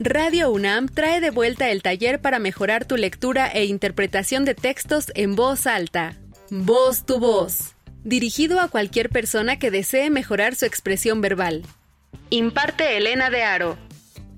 Radio 0.00 0.50
UNAM 0.50 0.88
trae 0.88 1.20
de 1.20 1.28
vuelta 1.28 1.68
el 1.68 1.82
taller 1.82 2.22
para 2.22 2.38
mejorar 2.38 2.86
tu 2.86 2.96
lectura 2.96 3.46
e 3.46 3.66
interpretación 3.66 4.46
de 4.46 4.54
textos 4.54 5.12
en 5.14 5.36
voz 5.36 5.66
alta. 5.66 6.16
Voz 6.48 7.04
tu 7.04 7.18
voz. 7.18 7.74
Dirigido 8.04 8.60
a 8.60 8.68
cualquier 8.68 9.10
persona 9.10 9.58
que 9.58 9.70
desee 9.70 10.08
mejorar 10.08 10.54
su 10.54 10.64
expresión 10.64 11.20
verbal. 11.20 11.62
Imparte 12.30 12.96
Elena 12.96 13.28
de 13.28 13.42
Aro. 13.42 13.76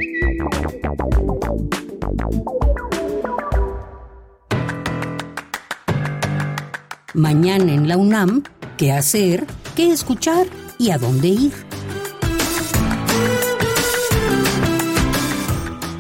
Mañana 7.13 7.73
en 7.73 7.87
la 7.87 7.97
UNAM, 7.97 8.43
¿qué 8.77 8.91
hacer? 8.91 9.45
¿Qué 9.75 9.91
escuchar? 9.91 10.47
¿Y 10.79 10.91
a 10.91 10.97
dónde 10.97 11.27
ir? 11.29 11.66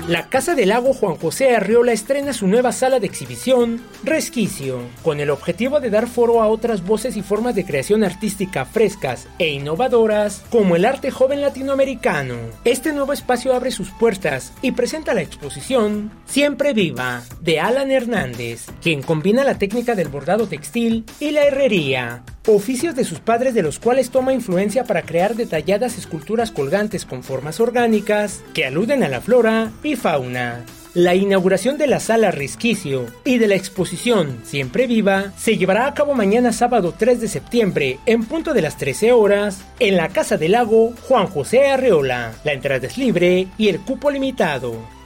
La 0.07 0.29
Casa 0.29 0.55
del 0.55 0.69
Lago 0.69 0.93
Juan 0.93 1.17
José 1.17 1.53
Arriola 1.53 1.91
estrena 1.91 2.31
su 2.31 2.47
nueva 2.47 2.71
sala 2.71 3.01
de 3.01 3.07
exhibición, 3.07 3.83
Resquicio, 4.05 4.79
con 5.03 5.19
el 5.19 5.29
objetivo 5.29 5.81
de 5.81 5.89
dar 5.89 6.07
foro 6.07 6.41
a 6.41 6.47
otras 6.47 6.85
voces 6.85 7.17
y 7.17 7.21
formas 7.21 7.55
de 7.55 7.65
creación 7.65 8.05
artística 8.05 8.63
frescas 8.63 9.27
e 9.37 9.49
innovadoras, 9.49 10.45
como 10.49 10.77
el 10.77 10.85
arte 10.85 11.11
joven 11.11 11.41
latinoamericano. 11.41 12.35
Este 12.63 12.93
nuevo 12.93 13.11
espacio 13.11 13.53
abre 13.53 13.71
sus 13.71 13.89
puertas 13.89 14.53
y 14.61 14.71
presenta 14.71 15.13
la 15.13 15.23
exposición 15.23 16.09
Siempre 16.25 16.71
Viva, 16.71 17.23
de 17.41 17.59
Alan 17.59 17.91
Hernández, 17.91 18.67
quien 18.81 19.01
combina 19.01 19.43
la 19.43 19.57
técnica 19.57 19.93
del 19.93 20.07
bordado 20.07 20.47
textil 20.47 21.03
y 21.19 21.31
la 21.31 21.43
herrería, 21.43 22.23
oficios 22.47 22.95
de 22.95 23.03
sus 23.03 23.19
padres 23.19 23.53
de 23.53 23.61
los 23.61 23.79
cuales 23.79 24.09
toma 24.09 24.33
influencia 24.33 24.85
para 24.85 25.03
crear 25.03 25.35
detalladas 25.35 25.97
esculturas 25.97 26.51
colgantes 26.51 27.05
con 27.05 27.23
formas 27.23 27.59
orgánicas 27.59 28.41
que 28.53 28.65
aluden 28.65 29.03
a 29.03 29.09
la 29.09 29.21
flora 29.21 29.71
y 29.83 29.95
fauna. 29.95 30.63
La 30.93 31.13
inauguración 31.13 31.77
de 31.77 31.85
la 31.85 31.99
sala 31.99 32.31
Resquicio 32.31 33.05
y 33.23 33.37
de 33.37 33.47
la 33.47 33.53
exposición 33.55 34.39
Siempre 34.43 34.87
Viva 34.87 35.31
se 35.37 35.55
llevará 35.57 35.85
a 35.85 35.93
cabo 35.93 36.15
mañana 36.15 36.51
sábado 36.51 36.95
3 36.97 37.21
de 37.21 37.27
septiembre 37.27 37.99
en 38.07 38.23
punto 38.23 38.53
de 38.53 38.63
las 38.63 38.77
13 38.77 39.11
horas 39.11 39.61
en 39.79 39.95
la 39.95 40.09
Casa 40.09 40.37
del 40.37 40.53
Lago 40.53 40.93
Juan 41.07 41.27
José 41.27 41.67
Arreola. 41.67 42.33
La 42.43 42.53
entrada 42.53 42.87
es 42.87 42.97
libre 42.97 43.47
y 43.59 43.67
el 43.67 43.79
cupo 43.81 44.09
limitado. 44.09 44.96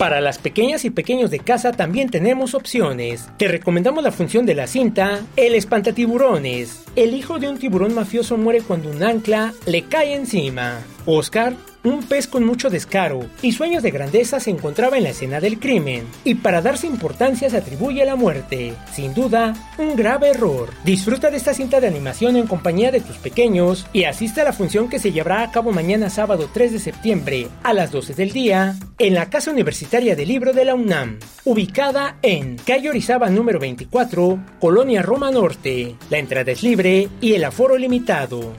Para 0.00 0.22
las 0.22 0.38
pequeñas 0.38 0.86
y 0.86 0.90
pequeños 0.90 1.30
de 1.30 1.40
casa 1.40 1.72
también 1.72 2.08
tenemos 2.08 2.54
opciones. 2.54 3.28
Te 3.36 3.48
recomendamos 3.48 4.02
la 4.02 4.10
función 4.10 4.46
de 4.46 4.54
la 4.54 4.66
cinta 4.66 5.20
El 5.36 5.54
espantatiburones. 5.54 6.84
El 6.96 7.12
hijo 7.12 7.38
de 7.38 7.50
un 7.50 7.58
tiburón 7.58 7.94
mafioso 7.94 8.38
muere 8.38 8.62
cuando 8.62 8.88
un 8.88 9.02
ancla 9.02 9.52
le 9.66 9.82
cae 9.82 10.14
encima. 10.14 10.78
Oscar 11.06 11.54
un 11.82 12.02
pez 12.02 12.26
con 12.26 12.44
mucho 12.44 12.68
descaro 12.68 13.24
y 13.40 13.52
sueños 13.52 13.82
de 13.82 13.90
grandeza 13.90 14.38
se 14.38 14.50
encontraba 14.50 14.98
en 14.98 15.04
la 15.04 15.10
escena 15.10 15.40
del 15.40 15.58
crimen, 15.58 16.06
y 16.24 16.34
para 16.34 16.60
darse 16.60 16.86
importancia 16.86 17.48
se 17.48 17.56
atribuye 17.56 18.02
a 18.02 18.06
la 18.06 18.16
muerte. 18.16 18.74
Sin 18.92 19.14
duda, 19.14 19.54
un 19.78 19.96
grave 19.96 20.30
error. 20.30 20.70
Disfruta 20.84 21.30
de 21.30 21.38
esta 21.38 21.54
cinta 21.54 21.80
de 21.80 21.86
animación 21.86 22.36
en 22.36 22.46
compañía 22.46 22.90
de 22.90 23.00
tus 23.00 23.16
pequeños 23.16 23.86
y 23.92 24.04
asiste 24.04 24.42
a 24.42 24.44
la 24.44 24.52
función 24.52 24.88
que 24.88 24.98
se 24.98 25.12
llevará 25.12 25.42
a 25.42 25.50
cabo 25.50 25.72
mañana 25.72 26.10
sábado 26.10 26.50
3 26.52 26.72
de 26.72 26.78
septiembre 26.78 27.48
a 27.62 27.72
las 27.72 27.90
12 27.90 28.14
del 28.14 28.32
día 28.32 28.76
en 28.98 29.14
la 29.14 29.30
Casa 29.30 29.50
Universitaria 29.50 30.14
del 30.14 30.28
Libro 30.28 30.52
de 30.52 30.64
la 30.64 30.74
UNAM, 30.74 31.18
ubicada 31.44 32.18
en 32.22 32.56
Calle 32.56 32.90
Orizaba 32.90 33.30
número 33.30 33.58
24, 33.58 34.38
Colonia 34.60 35.02
Roma 35.02 35.30
Norte. 35.30 35.96
La 36.10 36.18
entrada 36.18 36.52
es 36.52 36.62
libre 36.62 37.08
y 37.20 37.32
el 37.32 37.44
aforo 37.44 37.78
limitado. 37.78 38.52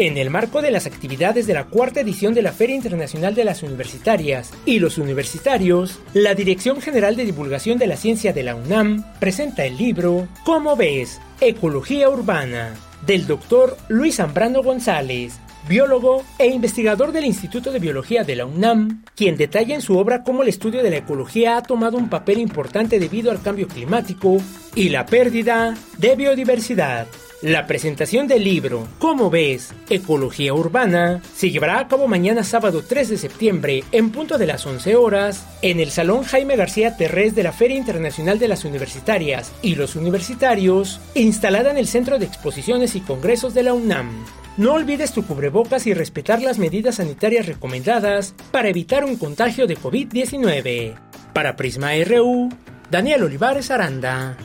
En 0.00 0.16
el 0.16 0.30
marco 0.30 0.62
de 0.62 0.70
las 0.70 0.86
actividades 0.86 1.48
de 1.48 1.54
la 1.54 1.64
cuarta 1.64 1.98
edición 1.98 2.32
de 2.32 2.40
la 2.40 2.52
Feria 2.52 2.76
Internacional 2.76 3.34
de 3.34 3.42
las 3.42 3.64
Universitarias 3.64 4.52
y 4.64 4.78
los 4.78 4.96
Universitarios, 4.96 5.98
la 6.14 6.36
Dirección 6.36 6.80
General 6.80 7.16
de 7.16 7.24
Divulgación 7.24 7.78
de 7.78 7.88
la 7.88 7.96
Ciencia 7.96 8.32
de 8.32 8.44
la 8.44 8.54
UNAM 8.54 9.04
presenta 9.18 9.64
el 9.64 9.76
libro 9.76 10.28
¿Cómo 10.44 10.76
ves? 10.76 11.20
Ecología 11.40 12.08
Urbana, 12.08 12.76
del 13.04 13.26
doctor 13.26 13.76
Luis 13.88 14.18
Zambrano 14.18 14.62
González, 14.62 15.40
biólogo 15.68 16.22
e 16.38 16.46
investigador 16.46 17.10
del 17.10 17.24
Instituto 17.24 17.72
de 17.72 17.80
Biología 17.80 18.22
de 18.22 18.36
la 18.36 18.46
UNAM, 18.46 19.02
quien 19.16 19.36
detalla 19.36 19.74
en 19.74 19.82
su 19.82 19.98
obra 19.98 20.22
cómo 20.22 20.44
el 20.44 20.48
estudio 20.48 20.84
de 20.84 20.90
la 20.90 20.98
ecología 20.98 21.56
ha 21.56 21.62
tomado 21.62 21.98
un 21.98 22.08
papel 22.08 22.38
importante 22.38 23.00
debido 23.00 23.32
al 23.32 23.42
cambio 23.42 23.66
climático 23.66 24.36
y 24.76 24.90
la 24.90 25.06
pérdida 25.06 25.74
de 25.98 26.14
biodiversidad. 26.14 27.08
La 27.40 27.68
presentación 27.68 28.26
del 28.26 28.42
libro 28.42 28.88
¿Cómo 28.98 29.30
ves? 29.30 29.72
Ecología 29.88 30.52
Urbana 30.54 31.22
se 31.36 31.52
llevará 31.52 31.78
a 31.78 31.86
cabo 31.86 32.08
mañana 32.08 32.42
sábado 32.42 32.82
3 32.82 33.10
de 33.10 33.16
septiembre 33.16 33.84
en 33.92 34.10
punto 34.10 34.38
de 34.38 34.46
las 34.48 34.66
11 34.66 34.96
horas 34.96 35.46
en 35.62 35.78
el 35.78 35.92
Salón 35.92 36.24
Jaime 36.24 36.56
García 36.56 36.96
Terrés 36.96 37.36
de 37.36 37.44
la 37.44 37.52
Feria 37.52 37.76
Internacional 37.76 38.40
de 38.40 38.48
las 38.48 38.64
Universitarias 38.64 39.52
y 39.62 39.76
los 39.76 39.94
Universitarios, 39.94 41.00
instalada 41.14 41.70
en 41.70 41.78
el 41.78 41.86
Centro 41.86 42.18
de 42.18 42.24
Exposiciones 42.24 42.96
y 42.96 43.02
Congresos 43.02 43.54
de 43.54 43.62
la 43.62 43.72
UNAM. 43.72 44.24
No 44.56 44.72
olvides 44.72 45.12
tu 45.12 45.24
cubrebocas 45.24 45.86
y 45.86 45.94
respetar 45.94 46.42
las 46.42 46.58
medidas 46.58 46.96
sanitarias 46.96 47.46
recomendadas 47.46 48.34
para 48.50 48.68
evitar 48.68 49.04
un 49.04 49.14
contagio 49.14 49.68
de 49.68 49.78
COVID-19. 49.78 50.96
Para 51.32 51.54
Prisma 51.54 51.92
RU, 52.04 52.48
Daniel 52.90 53.22
Olivares 53.22 53.70
Aranda. 53.70 54.36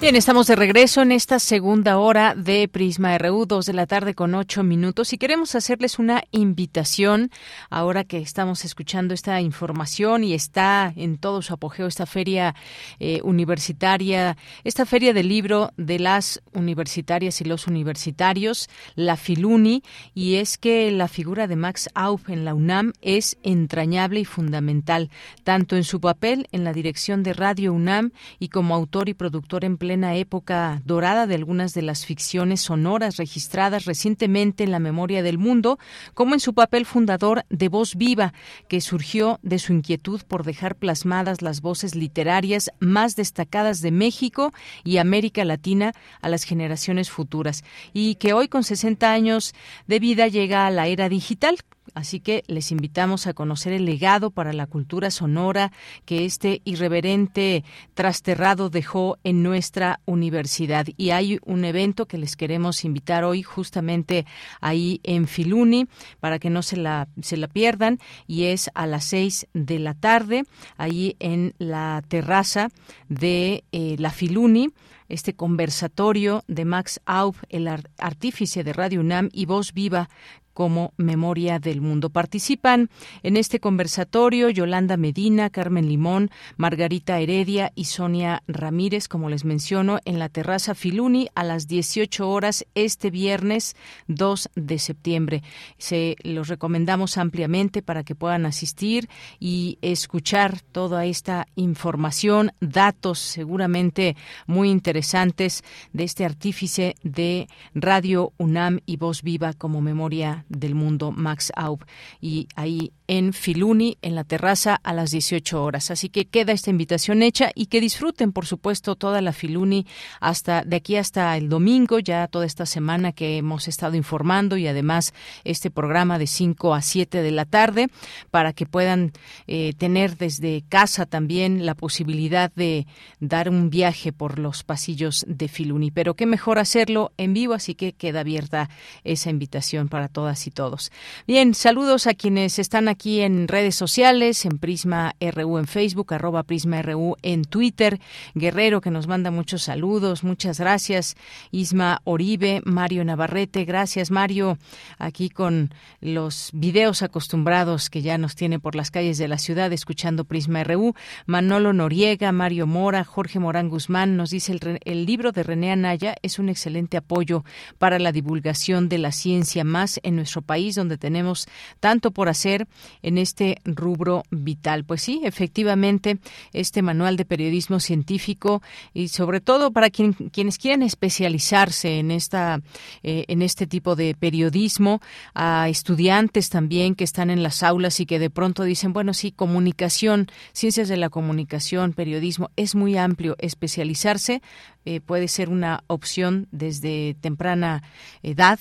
Bien, 0.00 0.14
estamos 0.14 0.46
de 0.46 0.54
regreso 0.54 1.02
en 1.02 1.10
esta 1.10 1.40
segunda 1.40 1.98
hora 1.98 2.36
de 2.36 2.68
Prisma 2.68 3.18
RU, 3.18 3.46
dos 3.46 3.66
de 3.66 3.72
la 3.72 3.84
tarde 3.84 4.14
con 4.14 4.32
ocho 4.36 4.62
minutos, 4.62 5.12
y 5.12 5.18
queremos 5.18 5.56
hacerles 5.56 5.98
una 5.98 6.22
invitación 6.30 7.32
ahora 7.68 8.04
que 8.04 8.18
estamos 8.18 8.64
escuchando 8.64 9.12
esta 9.12 9.40
información 9.40 10.22
y 10.22 10.34
está 10.34 10.92
en 10.94 11.18
todo 11.18 11.42
su 11.42 11.52
apogeo 11.52 11.88
esta 11.88 12.06
feria 12.06 12.54
eh, 13.00 13.20
universitaria, 13.24 14.36
esta 14.62 14.86
feria 14.86 15.12
del 15.12 15.26
libro 15.26 15.72
de 15.76 15.98
las 15.98 16.42
universitarias 16.52 17.40
y 17.40 17.44
los 17.44 17.66
universitarios, 17.66 18.70
la 18.94 19.16
Filuni, 19.16 19.82
y 20.14 20.36
es 20.36 20.58
que 20.58 20.92
la 20.92 21.08
figura 21.08 21.48
de 21.48 21.56
Max 21.56 21.88
Auf 21.94 22.28
en 22.28 22.44
la 22.44 22.54
UNAM 22.54 22.92
es 23.02 23.36
entrañable 23.42 24.20
y 24.20 24.24
fundamental, 24.24 25.10
tanto 25.42 25.74
en 25.74 25.82
su 25.82 26.00
papel 26.00 26.46
en 26.52 26.62
la 26.62 26.72
dirección 26.72 27.24
de 27.24 27.32
Radio 27.32 27.72
UNAM 27.72 28.12
y 28.38 28.50
como 28.50 28.76
autor 28.76 29.08
y 29.08 29.14
productor 29.14 29.64
en 29.64 29.76
plena 29.88 30.16
época 30.16 30.82
dorada 30.84 31.26
de 31.26 31.34
algunas 31.34 31.72
de 31.72 31.80
las 31.80 32.04
ficciones 32.04 32.60
sonoras 32.60 33.16
registradas 33.16 33.86
recientemente 33.86 34.62
en 34.62 34.70
la 34.70 34.80
memoria 34.80 35.22
del 35.22 35.38
mundo, 35.38 35.78
como 36.12 36.34
en 36.34 36.40
su 36.40 36.52
papel 36.52 36.84
fundador 36.84 37.46
de 37.48 37.70
Voz 37.70 37.96
Viva, 37.96 38.34
que 38.68 38.82
surgió 38.82 39.40
de 39.40 39.58
su 39.58 39.72
inquietud 39.72 40.20
por 40.28 40.44
dejar 40.44 40.76
plasmadas 40.76 41.40
las 41.40 41.62
voces 41.62 41.94
literarias 41.94 42.70
más 42.80 43.16
destacadas 43.16 43.80
de 43.80 43.90
México 43.90 44.52
y 44.84 44.98
América 44.98 45.42
Latina 45.46 45.94
a 46.20 46.28
las 46.28 46.44
generaciones 46.44 47.10
futuras, 47.10 47.64
y 47.94 48.16
que 48.16 48.34
hoy 48.34 48.48
con 48.48 48.64
60 48.64 49.10
años 49.10 49.54
de 49.86 50.00
vida 50.00 50.28
llega 50.28 50.66
a 50.66 50.70
la 50.70 50.86
era 50.86 51.08
digital 51.08 51.56
Así 51.98 52.20
que 52.20 52.44
les 52.46 52.70
invitamos 52.70 53.26
a 53.26 53.34
conocer 53.34 53.72
el 53.72 53.84
legado 53.84 54.30
para 54.30 54.52
la 54.52 54.68
cultura 54.68 55.10
sonora 55.10 55.72
que 56.04 56.24
este 56.24 56.62
irreverente 56.64 57.64
trasterrado 57.94 58.70
dejó 58.70 59.18
en 59.24 59.42
nuestra 59.42 59.98
universidad. 60.04 60.86
Y 60.96 61.10
hay 61.10 61.40
un 61.44 61.64
evento 61.64 62.06
que 62.06 62.16
les 62.16 62.36
queremos 62.36 62.84
invitar 62.84 63.24
hoy 63.24 63.42
justamente 63.42 64.26
ahí 64.60 65.00
en 65.02 65.26
Filuni 65.26 65.88
para 66.20 66.38
que 66.38 66.50
no 66.50 66.62
se 66.62 66.76
la, 66.76 67.08
se 67.20 67.36
la 67.36 67.48
pierdan 67.48 67.98
y 68.28 68.44
es 68.44 68.70
a 68.74 68.86
las 68.86 69.04
seis 69.04 69.48
de 69.52 69.80
la 69.80 69.94
tarde 69.94 70.44
ahí 70.76 71.16
en 71.18 71.52
la 71.58 72.04
terraza 72.06 72.68
de 73.08 73.64
eh, 73.72 73.96
la 73.98 74.10
Filuni 74.10 74.68
este 75.08 75.34
conversatorio 75.34 76.44
de 76.48 76.64
Max 76.64 77.00
Aub, 77.06 77.34
el 77.48 77.66
artífice 77.98 78.62
de 78.62 78.72
Radio 78.72 79.00
UNAM 79.00 79.30
y 79.32 79.46
Voz 79.46 79.72
Viva, 79.72 80.10
como 80.58 80.92
Memoria 80.96 81.60
del 81.60 81.80
Mundo. 81.80 82.10
Participan 82.10 82.90
en 83.22 83.36
este 83.36 83.60
conversatorio 83.60 84.50
Yolanda 84.50 84.96
Medina, 84.96 85.50
Carmen 85.50 85.88
Limón, 85.88 86.32
Margarita 86.56 87.20
Heredia 87.20 87.70
y 87.76 87.84
Sonia 87.84 88.42
Ramírez, 88.48 89.06
como 89.06 89.30
les 89.30 89.44
menciono, 89.44 90.00
en 90.04 90.18
la 90.18 90.28
terraza 90.28 90.74
Filuni 90.74 91.28
a 91.36 91.44
las 91.44 91.68
18 91.68 92.28
horas 92.28 92.66
este 92.74 93.10
viernes 93.10 93.76
2 94.08 94.50
de 94.56 94.80
septiembre. 94.80 95.42
Se 95.76 96.16
los 96.24 96.48
recomendamos 96.48 97.18
ampliamente 97.18 97.80
para 97.80 98.02
que 98.02 98.16
puedan 98.16 98.44
asistir 98.44 99.08
y 99.38 99.78
escuchar 99.80 100.60
toda 100.60 101.04
esta 101.06 101.46
información, 101.54 102.50
datos 102.58 103.20
seguramente 103.20 104.16
muy 104.48 104.70
interesantes 104.70 105.62
de 105.92 106.02
este 106.02 106.24
artífice 106.24 106.96
de 107.04 107.46
Radio 107.76 108.32
UNAM 108.38 108.80
y 108.86 108.96
Voz 108.96 109.22
Viva 109.22 109.52
como 109.52 109.80
Memoria 109.80 110.46
del 110.48 110.74
mundo, 110.74 111.12
Max 111.12 111.52
Aub. 111.56 111.84
Y 112.20 112.48
ahí 112.56 112.92
en 113.08 113.32
Filuni, 113.32 113.96
en 114.02 114.14
la 114.14 114.22
terraza, 114.22 114.78
a 114.82 114.92
las 114.92 115.10
18 115.10 115.62
horas. 115.62 115.90
Así 115.90 116.10
que 116.10 116.26
queda 116.26 116.52
esta 116.52 116.70
invitación 116.70 117.22
hecha 117.22 117.50
y 117.54 117.66
que 117.66 117.80
disfruten, 117.80 118.32
por 118.32 118.46
supuesto, 118.46 118.96
toda 118.96 119.22
la 119.22 119.32
Filuni 119.32 119.86
hasta 120.20 120.62
de 120.62 120.76
aquí 120.76 120.96
hasta 120.96 121.36
el 121.38 121.48
domingo, 121.48 121.98
ya 121.98 122.28
toda 122.28 122.44
esta 122.44 122.66
semana 122.66 123.12
que 123.12 123.38
hemos 123.38 123.66
estado 123.66 123.96
informando 123.96 124.58
y 124.58 124.66
además 124.66 125.14
este 125.44 125.70
programa 125.70 126.18
de 126.18 126.26
5 126.26 126.74
a 126.74 126.82
7 126.82 127.22
de 127.22 127.30
la 127.30 127.46
tarde 127.46 127.88
para 128.30 128.52
que 128.52 128.66
puedan 128.66 129.12
eh, 129.46 129.72
tener 129.78 130.18
desde 130.18 130.62
casa 130.68 131.06
también 131.06 131.64
la 131.64 131.74
posibilidad 131.74 132.52
de 132.54 132.86
dar 133.20 133.48
un 133.48 133.70
viaje 133.70 134.12
por 134.12 134.38
los 134.38 134.64
pasillos 134.64 135.24
de 135.26 135.48
Filuni. 135.48 135.90
Pero 135.90 136.14
qué 136.14 136.26
mejor 136.26 136.58
hacerlo 136.58 137.12
en 137.16 137.32
vivo, 137.32 137.54
así 137.54 137.74
que 137.74 137.94
queda 137.94 138.20
abierta 138.20 138.68
esa 139.02 139.30
invitación 139.30 139.88
para 139.88 140.08
todas 140.08 140.46
y 140.46 140.50
todos. 140.50 140.92
Bien, 141.26 141.54
saludos 141.54 142.06
a 142.06 142.12
quienes 142.12 142.58
están 142.58 142.88
aquí 142.88 142.97
en 143.06 143.48
redes 143.48 143.74
sociales, 143.74 144.44
en 144.44 144.58
Prisma 144.58 145.14
RU 145.20 145.58
en 145.58 145.66
Facebook, 145.66 146.12
arroba 146.12 146.42
Prisma 146.42 146.82
RU 146.82 147.16
en 147.22 147.44
Twitter. 147.44 148.00
Guerrero 148.34 148.80
que 148.80 148.90
nos 148.90 149.06
manda 149.06 149.30
muchos 149.30 149.62
saludos, 149.62 150.24
muchas 150.24 150.58
gracias. 150.60 151.16
Isma 151.50 152.00
Oribe, 152.04 152.60
Mario 152.64 153.04
Navarrete, 153.04 153.64
gracias 153.64 154.10
Mario, 154.10 154.58
aquí 154.98 155.30
con 155.30 155.72
los 156.00 156.50
videos 156.52 157.02
acostumbrados 157.02 157.88
que 157.88 158.02
ya 158.02 158.18
nos 158.18 158.34
tiene 158.34 158.58
por 158.58 158.74
las 158.74 158.90
calles 158.90 159.18
de 159.18 159.28
la 159.28 159.38
ciudad 159.38 159.72
escuchando 159.72 160.24
Prisma 160.24 160.64
RU. 160.64 160.94
Manolo 161.26 161.72
Noriega, 161.72 162.32
Mario 162.32 162.66
Mora, 162.66 163.04
Jorge 163.04 163.38
Morán 163.38 163.68
Guzmán 163.68 164.16
nos 164.16 164.30
dice 164.30 164.52
el, 164.52 164.80
el 164.84 165.06
libro 165.06 165.32
de 165.32 165.42
René 165.42 165.72
Anaya 165.72 166.16
es 166.22 166.38
un 166.38 166.48
excelente 166.48 166.96
apoyo 166.96 167.44
para 167.78 167.98
la 167.98 168.12
divulgación 168.12 168.88
de 168.88 168.98
la 168.98 169.12
ciencia 169.12 169.64
más 169.64 170.00
en 170.02 170.16
nuestro 170.16 170.42
país 170.42 170.74
donde 170.74 170.98
tenemos 170.98 171.46
tanto 171.80 172.10
por 172.10 172.28
hacer 172.28 172.66
en 173.02 173.18
este 173.18 173.58
rubro 173.64 174.22
vital. 174.30 174.84
Pues 174.84 175.02
sí, 175.02 175.20
efectivamente, 175.24 176.18
este 176.52 176.82
manual 176.82 177.16
de 177.16 177.24
periodismo 177.24 177.80
científico 177.80 178.62
y 178.94 179.08
sobre 179.08 179.40
todo 179.40 179.70
para 179.70 179.90
quienes 179.90 180.58
quieren 180.58 180.82
especializarse 180.82 181.98
en 181.98 182.10
esta 182.10 182.60
eh, 183.02 183.24
en 183.28 183.42
este 183.42 183.66
tipo 183.66 183.96
de 183.96 184.14
periodismo, 184.14 185.00
a 185.34 185.68
estudiantes 185.68 186.50
también 186.50 186.94
que 186.94 187.04
están 187.04 187.30
en 187.30 187.42
las 187.42 187.62
aulas 187.62 188.00
y 188.00 188.06
que 188.06 188.18
de 188.18 188.30
pronto 188.30 188.64
dicen, 188.64 188.92
bueno, 188.92 189.14
sí, 189.14 189.32
comunicación, 189.32 190.28
ciencias 190.52 190.88
de 190.88 190.96
la 190.96 191.08
comunicación, 191.08 191.92
periodismo, 191.92 192.50
es 192.56 192.74
muy 192.74 192.96
amplio. 192.96 193.36
Especializarse 193.38 194.42
eh, 194.88 195.02
puede 195.02 195.28
ser 195.28 195.50
una 195.50 195.84
opción 195.86 196.48
desde 196.50 197.14
temprana 197.20 197.82
edad 198.22 198.58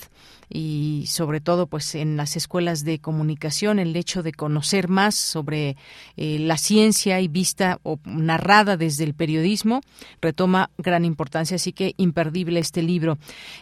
y 0.50 1.06
sobre 1.08 1.42
todo 1.42 1.68
pues 1.68 1.96
en 1.96 2.16
las 2.16 2.38
escuelas 2.38 2.86
de 2.86 3.00
comunicación 3.00 3.80
el 3.80 3.96
hecho 3.96 4.24
de 4.24 4.32
conocer 4.32 4.88
más 4.88 5.16
sobre 5.16 5.76
eh, 6.16 6.40
la 6.40 6.58
ciencia 6.58 7.20
y 7.20 7.28
vista 7.28 7.80
o 7.84 8.00
narrada 8.06 8.78
desde 8.78 9.04
el 9.04 9.14
periodismo 9.14 9.82
retoma 10.22 10.70
gran 10.78 11.04
importancia 11.04 11.56
así 11.56 11.74
que 11.74 11.94
imperdible 11.98 12.60
este 12.60 12.82
libro. 12.82 13.18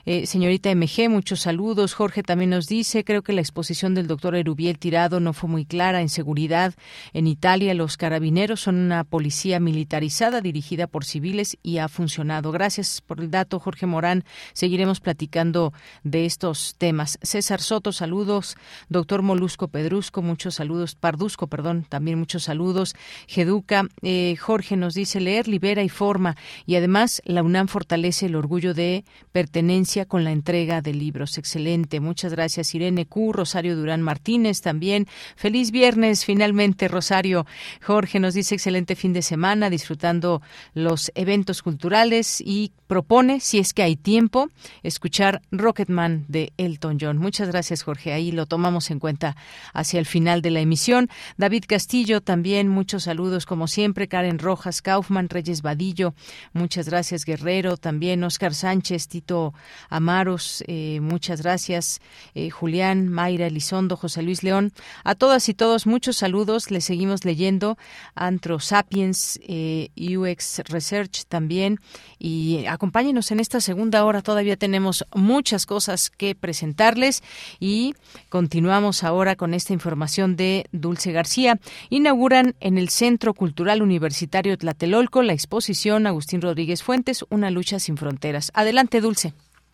Eh, 0.06 0.28
señorita 0.28 0.74
MG 0.74 1.10
muchos 1.10 1.42
saludos. 1.42 1.94
Jorge 1.94 2.22
también 2.22 2.52
nos 2.52 2.68
dice 2.68 3.04
creo 3.04 3.24
que 3.24 3.34
la 3.34 3.42
exposición 3.42 3.96
del 3.96 4.08
doctor 4.08 4.36
Erubiel 4.36 4.78
Tirado 4.78 5.20
no 5.20 5.34
fue 5.34 5.50
muy 5.50 5.66
clara 5.66 6.02
en 6.02 6.10
seguridad 6.10 6.76
en 7.14 7.28
Italia. 7.28 7.74
Los 7.74 7.98
carabineros 7.98 8.62
son 8.62 8.76
una 8.76 9.04
policía 9.04 9.60
militarizada 9.60 10.42
dirigida 10.42 10.86
por 10.86 11.04
civiles 11.04 11.58
y 11.64 11.80
ha 11.80 11.88
funcionado 11.88 12.52
gracias 12.56 13.02
por 13.02 13.20
el 13.20 13.30
dato 13.30 13.60
Jorge 13.60 13.86
Morán 13.86 14.24
seguiremos 14.54 15.00
platicando 15.00 15.74
de 16.04 16.26
estos 16.26 16.76
temas. 16.78 17.20
César 17.22 17.62
Soto, 17.62 17.92
saludos. 17.92 18.56
Doctor 18.90 19.22
Molusco 19.22 19.68
Pedrusco, 19.68 20.22
muchos 20.22 20.56
saludos. 20.56 20.96
Pardusco, 20.96 21.48
perdón, 21.48 21.86
también 21.88 22.18
muchos 22.18 22.44
saludos. 22.44 22.96
Geduca, 23.28 23.88
eh, 24.02 24.36
Jorge 24.40 24.78
nos 24.78 24.94
dice 24.94 25.20
leer, 25.20 25.48
libera 25.48 25.84
y 25.84 25.90
forma. 25.90 26.36
Y 26.66 26.76
además, 26.76 27.22
la 27.26 27.44
UNAM 27.44 27.68
fortalece 27.68 28.28
el 28.28 28.36
orgullo 28.36 28.74
de 28.74 29.06
pertenencia 29.32 30.06
con 30.06 30.24
la 30.24 30.32
entrega 30.32 30.82
de 30.82 30.94
libros. 30.94 31.38
Excelente. 31.38 32.00
Muchas 32.00 32.32
gracias, 32.32 32.74
Irene 32.74 33.06
Q, 33.06 33.34
Rosario 33.34 33.76
Durán 33.76 34.02
Martínez 34.02 34.62
también. 34.62 35.08
Feliz 35.36 35.72
viernes, 35.72 36.26
finalmente, 36.26 36.88
Rosario. 36.88 37.46
Jorge 37.84 38.20
nos 38.20 38.34
dice 38.34 38.56
excelente 38.56 38.96
fin 38.96 39.14
de 39.14 39.22
semana, 39.22 39.70
disfrutando 39.70 40.42
los 40.74 41.12
eventos 41.16 41.62
culturales 41.62 42.42
y 42.46 42.72
propone, 42.86 43.40
si 43.40 43.58
es 43.58 43.74
que 43.74 43.82
hay 43.82 43.96
tiempo, 43.96 44.50
escuchar 44.84 45.42
Rocketman 45.52 46.26
de 46.28 46.54
Elton 46.58 47.00
John. 47.02 47.18
Muchas 47.18 47.48
gracias, 47.48 47.82
Jorge. 47.82 48.14
Ahí 48.14 48.32
lo 48.32 48.46
tomamos 48.46 48.92
en 48.92 49.00
cuenta 49.00 49.36
hacia 49.74 50.00
el 50.00 50.06
final 50.06 50.44
de 50.44 50.52
la 50.52 50.60
emisión. 50.60 51.10
David 51.38 51.64
Castillo, 51.68 52.22
también 52.22 52.68
muchos 52.68 53.04
saludos, 53.04 53.48
como 53.48 53.68
siempre. 53.68 54.08
Karen 54.08 54.38
Rojas, 54.38 54.84
Kaufman, 54.84 55.30
Reyes 55.30 55.64
Vadillo, 55.64 56.14
muchas 56.54 56.88
gracias, 56.88 57.26
Guerrero. 57.26 57.78
También 57.78 58.24
Oscar 58.24 58.54
Sánchez, 58.54 59.08
Tito 59.08 59.56
Amaros, 59.90 60.64
eh, 60.68 61.00
muchas 61.02 61.42
gracias. 61.42 62.00
Eh, 62.36 62.52
Julián, 62.52 63.10
Mayra 63.10 63.48
Elizondo, 63.48 63.98
José 63.98 64.22
Luis 64.22 64.44
León. 64.44 64.72
A 65.04 65.16
todas 65.16 65.50
y 65.50 65.56
todos, 65.56 65.88
muchos 65.88 66.18
saludos. 66.18 66.70
Les 66.70 66.86
seguimos 66.86 67.26
leyendo. 67.26 67.80
Antro 68.14 68.60
Sapiens, 68.60 69.40
eh, 69.48 69.90
UX 69.98 70.62
Research 70.70 71.24
también. 71.28 71.80
Y 72.28 72.66
acompáñenos 72.66 73.32
en 73.32 73.40
esta 73.40 73.60
segunda 73.60 74.04
hora. 74.04 74.24
Todavía 74.24 74.56
tenemos 74.56 75.06
muchas 75.14 75.68
cosas 75.68 76.10
que 76.10 76.34
presentarles 76.34 77.22
y 77.60 77.94
continuamos 78.30 79.04
ahora 79.04 79.36
con 79.36 79.54
esta 79.54 79.74
información 79.74 80.36
de 80.36 80.64
Dulce 80.72 81.12
García. 81.12 81.58
Inauguran 81.92 82.56
en 82.62 82.80
el 82.80 82.90
Centro 82.90 83.36
Cultural 83.36 83.84
Universitario 83.84 84.58
Tlatelolco 84.58 85.22
la 85.22 85.34
exposición 85.34 86.08
Agustín 86.08 86.42
Rodríguez 86.42 86.82
Fuentes, 86.82 87.24
Una 87.30 87.52
lucha 87.52 87.78
sin 87.78 87.96
fronteras. 87.96 88.52
Adelante, 88.56 89.02
Dulce. 89.02 89.34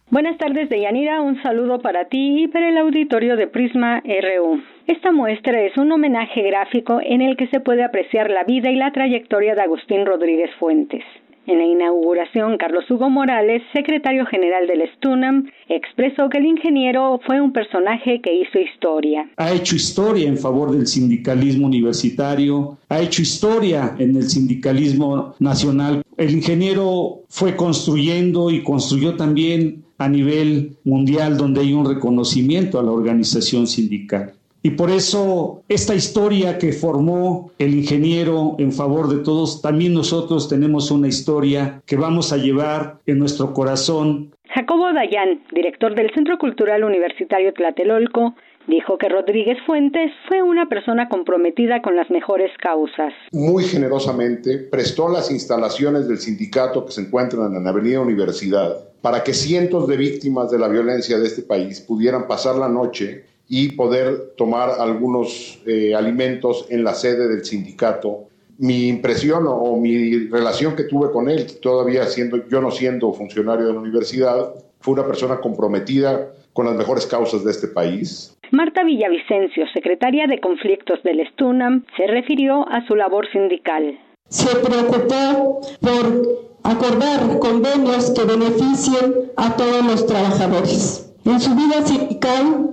Buenas 0.10 0.38
tardes, 0.38 0.68
Deyanira. 0.68 1.22
Un 1.22 1.42
saludo 1.44 1.80
para 1.80 2.10
ti 2.10 2.44
y 2.44 2.48
para 2.50 2.68
el 2.68 2.78
auditorio 2.80 3.38
de 3.38 3.48
Prisma 3.48 4.02
RU. 4.02 4.62
Esta 4.88 5.14
muestra 5.14 5.62
es 5.62 5.78
un 5.78 5.90
homenaje 5.90 6.42
gráfico 6.42 7.00
en 7.02 7.22
el 7.22 7.38
que 7.38 7.48
se 7.48 7.62
puede 7.62 7.86
apreciar 7.86 8.30
la 8.30 8.44
vida 8.44 8.70
y 8.70 8.76
la 8.76 8.92
trayectoria 8.92 9.56
de 9.56 9.62
Agustín 9.62 10.06
Rodríguez 10.06 10.50
Fuentes. 10.60 11.06
En 11.48 11.58
la 11.58 11.66
inauguración, 11.66 12.58
Carlos 12.58 12.90
Hugo 12.90 13.10
Morales, 13.10 13.64
secretario 13.74 14.26
general 14.28 14.68
del 14.68 14.88
STUNAM, 14.96 15.50
expresó 15.70 16.30
que 16.30 16.38
el 16.38 16.46
ingeniero 16.46 17.20
fue 17.26 17.42
un 17.42 17.52
personaje 17.52 18.22
que 18.22 18.34
hizo 18.34 18.60
historia. 18.60 19.28
Ha 19.38 19.52
hecho 19.52 19.76
historia 19.76 20.28
en 20.28 20.38
favor 20.38 20.72
del 20.72 20.86
sindicalismo 20.86 21.66
universitario, 21.66 22.78
ha 22.90 23.02
hecho 23.02 23.24
historia 23.24 23.96
en 23.98 24.16
el 24.16 24.24
sindicalismo 24.24 25.34
nacional. 25.40 26.04
El 26.16 26.32
ingeniero 26.32 27.22
fue 27.28 27.56
construyendo 27.56 28.52
y 28.52 28.62
construyó 28.62 29.16
también 29.16 29.84
a 29.98 30.08
nivel 30.08 30.78
mundial 30.84 31.38
donde 31.38 31.62
hay 31.62 31.74
un 31.74 31.88
reconocimiento 31.88 32.80
a 32.80 32.84
la 32.84 32.92
organización 32.92 33.66
sindical. 33.66 34.34
Y 34.64 34.72
por 34.72 34.92
eso 34.92 35.64
esta 35.70 35.96
historia 35.96 36.60
que 36.60 36.72
formó 36.72 37.52
el 37.58 37.74
ingeniero 37.74 38.56
en 38.60 38.72
favor 38.72 39.10
de 39.10 39.24
todos, 39.24 39.62
también 39.62 39.94
nosotros 39.94 40.48
tenemos 40.50 40.92
una 40.92 41.08
historia 41.08 41.82
que 41.88 41.96
vamos 41.96 42.32
a 42.32 42.38
llevar 42.38 43.00
en 43.08 43.18
nuestro 43.18 43.54
corazón. 43.54 44.36
Jacobo 44.54 44.94
Dayan, 44.94 45.42
director 45.52 45.96
del 45.96 46.14
Centro 46.14 46.38
Cultural 46.38 46.84
Universitario 46.84 47.54
Tlatelolco, 47.54 48.36
dijo 48.68 48.98
que 48.98 49.10
Rodríguez 49.10 49.58
Fuentes 49.66 50.12
fue 50.28 50.44
una 50.44 50.68
persona 50.68 51.10
comprometida 51.10 51.82
con 51.82 51.96
las 51.96 52.12
mejores 52.12 52.52
causas. 52.60 53.14
Muy 53.32 53.64
generosamente 53.64 54.60
prestó 54.60 55.10
las 55.10 55.32
instalaciones 55.32 56.08
del 56.08 56.20
sindicato 56.20 56.86
que 56.86 56.92
se 56.92 57.02
encuentran 57.02 57.56
en 57.56 57.64
la 57.64 57.72
Avenida 57.72 58.00
Universidad 58.00 58.90
para 59.02 59.24
que 59.24 59.34
cientos 59.34 59.88
de 59.88 59.98
víctimas 59.98 60.52
de 60.52 60.60
la 60.60 60.68
violencia 60.68 61.18
de 61.18 61.26
este 61.26 61.42
país 61.42 61.82
pudieran 61.82 62.28
pasar 62.28 62.56
la 62.56 62.70
noche 62.70 63.31
y 63.54 63.74
poder 63.74 64.34
tomar 64.38 64.70
algunos 64.80 65.60
eh, 65.68 65.94
alimentos 65.94 66.68
en 66.70 66.86
la 66.86 66.94
sede 66.94 67.28
del 67.28 67.44
sindicato. 67.44 68.30
Mi 68.58 68.88
impresión 68.88 69.44
o, 69.46 69.76
mi 69.76 70.30
relación 70.30 70.74
que 70.74 70.86
tuve 70.86 71.12
con 71.12 71.30
él, 71.30 71.60
todavía 71.60 72.06
siendo 72.06 72.48
yo 72.48 72.62
no 72.62 72.72
siendo 72.72 73.12
funcionario 73.12 73.68
de 73.68 73.74
la 73.74 73.80
universidad, 73.80 74.54
fue 74.80 74.94
una 74.94 75.06
persona 75.06 75.42
comprometida 75.42 76.32
con 76.54 76.66
las 76.66 76.78
mejores 76.78 77.06
causas 77.06 77.44
de 77.44 77.52
este 77.52 77.68
país. 77.68 78.38
Marta 78.52 78.86
Villavicencio, 78.86 79.66
secretaria 79.74 80.28
de 80.28 80.40
conflictos 80.40 81.04
del 81.04 81.20
STUNAM, 81.34 81.84
se 81.98 82.08
refirió 82.08 82.66
a 82.70 82.88
su 82.88 82.96
labor 82.96 83.30
sindical. 83.34 84.00
Se 84.30 84.56
preocupó 84.60 85.60
por 85.82 86.52
acordar 86.64 87.38
convenios 87.40 88.12
que 88.12 88.24
beneficien 88.24 89.30
a 89.36 89.58
todos 89.58 89.86
los 89.86 90.06
trabajadores. 90.06 91.14
En 91.26 91.40
su 91.42 91.54
vida 91.54 91.82
sindical 91.86 92.72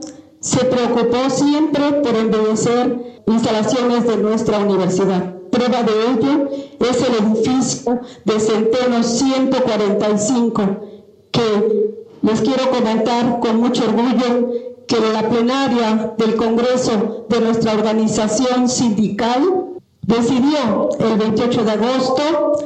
se 0.48 0.64
preocupó 0.64 1.28
siempre 1.28 1.92
por 2.02 2.16
embellecer 2.16 3.22
instalaciones 3.26 4.06
de 4.06 4.16
nuestra 4.16 4.58
universidad. 4.60 5.34
Prueba 5.50 5.82
de 5.82 5.92
ello 5.92 6.48
es 6.80 7.02
el 7.02 7.26
edificio 7.26 8.00
de 8.24 8.40
Centeno 8.40 9.02
145, 9.02 10.62
que 11.30 12.00
les 12.22 12.40
quiero 12.40 12.70
comentar 12.70 13.40
con 13.40 13.60
mucho 13.60 13.84
orgullo 13.84 14.50
que 14.86 14.96
la 15.12 15.28
plenaria 15.28 16.14
del 16.16 16.36
Congreso 16.36 17.26
de 17.28 17.40
nuestra 17.42 17.74
organización 17.74 18.70
sindical 18.70 19.42
decidió 20.00 20.88
el 20.98 21.18
28 21.18 21.64
de 21.64 21.70
agosto 21.72 22.58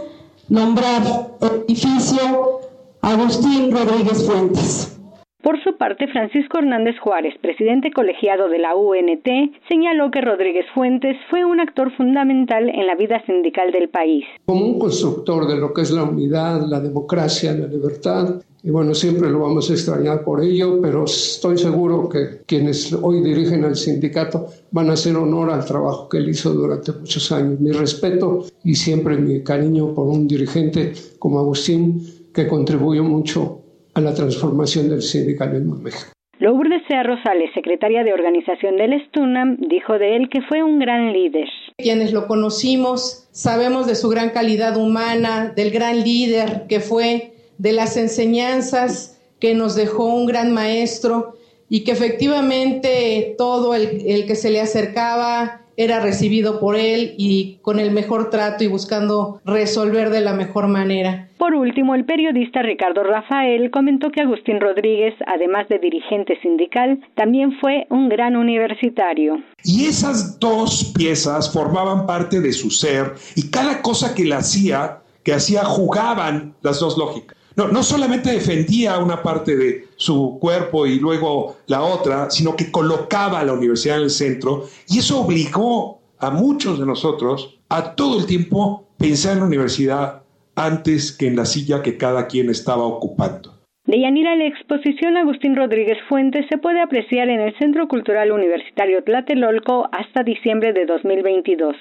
nombrar 0.49 1.37
edificio 1.41 2.61
Agustín 3.01 3.73
Rodríguez 3.73 4.25
Fuentes. 4.25 5.02
Por 5.43 5.61
su 5.65 5.77
parte, 5.77 6.07
Francisco 6.07 6.59
Hernández 6.59 6.95
Juárez, 7.01 7.35
presidente 7.41 7.91
colegiado 7.91 8.49
de 8.49 8.61
la 8.61 8.77
UNT, 8.77 9.27
señaló 9.69 10.13
que 10.13 10.21
Rodríguez 10.21 10.67
Fuentes 10.73 11.17
fue 11.31 11.45
un 11.45 11.59
actor 11.59 11.91
fundamental 11.97 12.69
en 12.69 12.87
la 12.87 12.95
vida 12.95 13.21
sindical 13.27 13.73
del 13.73 13.89
país. 13.89 14.25
Como 14.47 14.65
un 14.65 14.79
constructor 14.79 15.49
de 15.49 15.57
lo 15.57 15.75
que 15.75 15.83
es 15.83 15.91
la 15.91 16.05
unidad, 16.05 16.63
la 16.69 16.79
democracia, 16.79 17.53
la 17.55 17.67
libertad, 17.67 18.41
y 18.63 18.71
bueno, 18.71 18.95
siempre 18.95 19.29
lo 19.29 19.41
vamos 19.41 19.69
a 19.69 19.73
extrañar 19.73 20.23
por 20.23 20.41
ello, 20.45 20.81
pero 20.81 21.07
estoy 21.07 21.59
seguro 21.59 22.09
que 22.09 22.43
quienes 22.47 22.93
hoy 22.93 23.21
dirigen 23.21 23.65
al 23.65 23.75
sindicato 23.75 24.47
van 24.71 24.91
a 24.91 24.93
hacer 24.93 25.17
honor 25.17 25.51
al 25.51 25.65
trabajo 25.65 26.09
que 26.09 26.19
él 26.19 26.29
hizo 26.29 26.53
durante 26.53 26.93
muchos 26.93 27.33
años. 27.33 27.59
Mi 27.59 27.73
respeto 27.73 28.45
y 28.63 28.77
siempre 28.77 29.17
mi 29.17 29.43
cariño 29.43 29.93
por 29.93 30.07
un 30.07 30.29
dirigente 30.29 30.93
como 31.19 31.41
Agustín 31.41 32.01
que 32.33 32.47
contribuyó 32.47 33.03
mucho 33.03 33.62
a 33.95 34.01
la 34.01 34.15
transformación 34.15 34.89
del 34.89 35.03
sindicalismo 35.03 35.77
en 35.77 35.83
México. 35.83 36.13
Lourdes 36.39 36.83
C. 36.89 37.03
Rosales, 37.05 37.51
secretaria 37.55 38.03
de 38.03 38.13
organización 38.13 38.77
del 38.77 38.95
Estunam, 38.95 39.59
dijo 39.59 39.97
de 39.99 40.17
él 40.17 40.29
que 40.29 40.41
fue 40.43 40.63
un 40.63 40.81
gran 40.81 41.13
líder. 41.13 41.49
Quienes 41.79 42.13
lo 42.13 42.27
conocimos 42.27 43.29
sabemos 43.31 43.87
de 43.87 43.95
su 43.95 44.09
gran 44.09 44.31
calidad 44.31 44.77
humana, 44.77 45.53
del 45.55 45.71
gran 45.71 46.03
líder 46.03 46.67
que 46.69 46.81
fue, 46.81 47.35
de 47.59 47.73
las 47.73 47.97
enseñanzas 47.97 49.21
que 49.39 49.55
nos 49.55 49.77
dejó 49.77 50.07
un 50.07 50.27
gran 50.27 50.53
maestro 50.53 51.37
y 51.69 51.85
que 51.85 51.93
efectivamente 51.93 53.35
todo 53.39 53.75
el, 53.75 54.03
el 54.07 54.27
que 54.27 54.35
se 54.35 54.51
le 54.51 54.61
acercaba 54.61 55.62
era 55.77 56.01
recibido 56.01 56.61
por 56.61 56.77
él 56.77 57.15
y 57.19 57.59
con 57.63 57.79
el 57.79 57.91
mejor 57.91 58.31
trato 58.31 58.65
y 58.65 58.69
buscando 58.69 59.41
resolver 59.45 60.11
de 60.11 60.21
la 60.21 60.35
mejor 60.35 60.69
manera. 60.69 61.29
Por 61.39 61.55
último, 61.55 61.95
el 61.95 62.05
periodista 62.05 62.63
Ricardo 62.63 63.03
Rafael 63.03 63.71
comentó 63.71 64.11
que 64.11 64.21
Agustín 64.21 64.61
Rodríguez, 64.61 65.15
además 65.27 65.69
de 65.69 65.79
dirigente 65.79 66.39
sindical, 66.41 67.01
también 67.15 67.59
fue 67.61 67.87
un 67.91 68.09
gran 68.09 68.37
universitario. 68.37 69.43
Y 69.65 69.87
esas 69.87 70.39
dos 70.39 70.93
piezas 70.97 71.53
formaban 71.53 72.07
parte 72.07 72.41
de 72.41 72.53
su 72.53 72.71
ser 72.71 73.15
y 73.35 73.51
cada 73.51 73.83
cosa 73.83 74.15
que 74.15 74.25
le 74.25 74.35
hacía, 74.35 74.99
que 75.25 75.33
hacía, 75.33 75.65
jugaban 75.65 76.55
las 76.63 76.79
dos 76.79 76.97
lógicas. 76.97 77.37
No, 77.57 77.69
no 77.69 77.83
solamente 77.83 78.33
defendía 78.33 78.99
una 78.99 79.23
parte 79.23 79.57
de 79.57 79.89
su 79.97 80.39
cuerpo 80.41 80.87
y 80.87 80.99
luego 80.99 81.57
la 81.67 81.83
otra, 81.83 82.31
sino 82.31 82.57
que 82.57 82.71
colocaba 82.71 83.41
a 83.41 83.45
la 83.45 83.53
universidad 83.53 83.99
en 83.99 84.05
el 84.05 84.11
centro 84.11 84.67
y 84.89 84.99
eso 84.99 85.21
obligó 85.21 86.01
a 86.19 86.31
muchos 86.31 86.79
de 86.79 86.87
nosotros 86.87 87.59
a 87.69 87.95
todo 87.95 88.21
el 88.21 88.27
tiempo 88.27 88.87
pensar 88.99 89.33
en 89.33 89.41
la 89.41 89.47
universidad 89.47 90.23
antes 90.55 91.17
que 91.17 91.27
en 91.27 91.37
la 91.37 91.45
silla 91.45 91.83
que 91.83 91.97
cada 91.97 92.27
quien 92.27 92.51
estaba 92.51 92.85
ocupando. 92.85 93.63
De 93.85 94.01
Yanira, 94.01 94.37
la 94.37 94.47
exposición 94.47 95.17
Agustín 95.17 95.57
Rodríguez 95.57 95.99
Fuentes 96.09 96.47
se 96.49 96.59
puede 96.59 96.81
apreciar 96.81 97.29
en 97.29 97.41
el 97.41 97.59
Centro 97.59 97.89
Cultural 97.89 98.31
Universitario 98.31 99.03
Tlatelolco 99.03 99.89
hasta 99.91 100.23
diciembre 100.23 100.73
de 100.73 100.87
2022. 100.87 101.75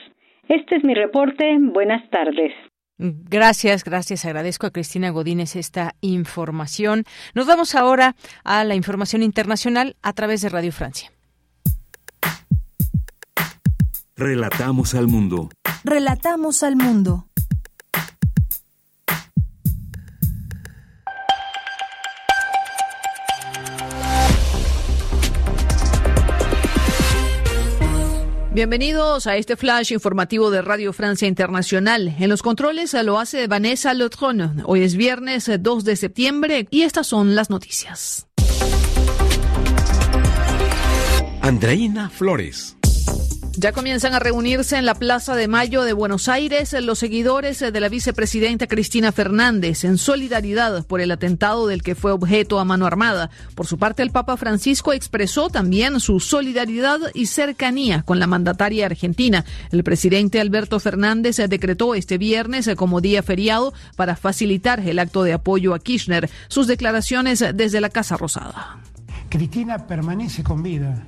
Este 0.49 0.77
es 0.77 0.83
mi 0.83 0.95
reporte. 0.95 1.57
Buenas 1.59 2.09
tardes. 2.09 2.51
Gracias, 3.03 3.83
gracias. 3.83 4.25
Agradezco 4.25 4.67
a 4.67 4.71
Cristina 4.71 5.09
Godínez 5.09 5.55
esta 5.55 5.95
información. 6.01 7.03
Nos 7.33 7.47
vamos 7.47 7.73
ahora 7.73 8.15
a 8.43 8.63
la 8.63 8.75
información 8.75 9.23
internacional 9.23 9.95
a 10.03 10.13
través 10.13 10.41
de 10.41 10.49
Radio 10.49 10.71
Francia. 10.71 11.11
Relatamos 14.15 14.93
al 14.93 15.07
mundo. 15.07 15.49
Relatamos 15.83 16.61
al 16.61 16.75
mundo. 16.75 17.30
Bienvenidos 28.53 29.27
a 29.27 29.37
este 29.37 29.55
flash 29.55 29.93
informativo 29.93 30.51
de 30.51 30.61
Radio 30.61 30.91
Francia 30.91 31.25
Internacional. 31.25 32.13
En 32.19 32.29
los 32.29 32.41
controles 32.41 32.93
lo 33.05 33.17
hace 33.17 33.47
Vanessa 33.47 33.93
Lotron. 33.93 34.61
Hoy 34.65 34.83
es 34.83 34.97
viernes 34.97 35.49
2 35.57 35.85
de 35.85 35.95
septiembre 35.95 36.67
y 36.69 36.81
estas 36.81 37.07
son 37.07 37.33
las 37.33 37.49
noticias. 37.49 38.27
Andreina 41.41 42.09
Flores. 42.09 42.75
Ya 43.57 43.73
comienzan 43.73 44.13
a 44.13 44.19
reunirse 44.19 44.77
en 44.77 44.85
la 44.85 44.95
Plaza 44.95 45.35
de 45.35 45.49
Mayo 45.49 45.83
de 45.83 45.91
Buenos 45.91 46.29
Aires 46.29 46.73
los 46.81 46.99
seguidores 46.99 47.59
de 47.59 47.79
la 47.81 47.89
vicepresidenta 47.89 48.65
Cristina 48.65 49.11
Fernández 49.11 49.83
en 49.83 49.97
solidaridad 49.97 50.85
por 50.85 51.01
el 51.01 51.11
atentado 51.11 51.67
del 51.67 51.83
que 51.83 51.93
fue 51.93 52.13
objeto 52.13 52.59
a 52.59 52.65
mano 52.65 52.85
armada. 52.85 53.29
Por 53.53 53.67
su 53.67 53.77
parte, 53.77 54.03
el 54.03 54.11
Papa 54.11 54.37
Francisco 54.37 54.93
expresó 54.93 55.49
también 55.49 55.99
su 55.99 56.21
solidaridad 56.21 56.99
y 57.13 57.25
cercanía 57.25 58.03
con 58.03 58.19
la 58.19 58.27
mandataria 58.27 58.85
argentina. 58.85 59.43
El 59.71 59.83
presidente 59.83 60.39
Alberto 60.39 60.79
Fernández 60.79 61.35
decretó 61.49 61.93
este 61.93 62.17
viernes 62.17 62.69
como 62.77 63.01
día 63.01 63.21
feriado 63.21 63.73
para 63.97 64.15
facilitar 64.15 64.79
el 64.79 64.97
acto 64.97 65.23
de 65.23 65.33
apoyo 65.33 65.73
a 65.73 65.79
Kirchner. 65.79 66.29
Sus 66.47 66.67
declaraciones 66.67 67.43
desde 67.53 67.81
la 67.81 67.89
Casa 67.89 68.15
Rosada. 68.15 68.79
Cristina 69.29 69.87
permanece 69.87 70.41
con 70.41 70.63
vida 70.63 71.05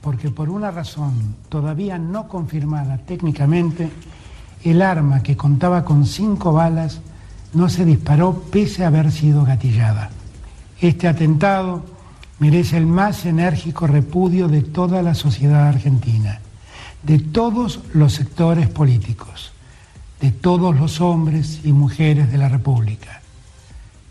porque 0.00 0.30
por 0.30 0.48
una 0.48 0.70
razón 0.70 1.36
todavía 1.48 1.98
no 1.98 2.28
confirmada 2.28 2.98
técnicamente, 2.98 3.90
el 4.64 4.82
arma 4.82 5.22
que 5.22 5.36
contaba 5.36 5.84
con 5.84 6.06
cinco 6.06 6.52
balas 6.52 7.00
no 7.54 7.68
se 7.68 7.84
disparó 7.84 8.42
pese 8.50 8.84
a 8.84 8.88
haber 8.88 9.10
sido 9.10 9.44
gatillada. 9.44 10.10
Este 10.80 11.08
atentado 11.08 11.84
merece 12.38 12.76
el 12.76 12.86
más 12.86 13.24
enérgico 13.24 13.86
repudio 13.86 14.48
de 14.48 14.62
toda 14.62 15.02
la 15.02 15.14
sociedad 15.14 15.68
argentina, 15.68 16.40
de 17.02 17.18
todos 17.18 17.80
los 17.94 18.14
sectores 18.14 18.68
políticos, 18.68 19.52
de 20.20 20.30
todos 20.30 20.76
los 20.76 21.00
hombres 21.00 21.60
y 21.64 21.72
mujeres 21.72 22.30
de 22.30 22.38
la 22.38 22.48
República, 22.48 23.20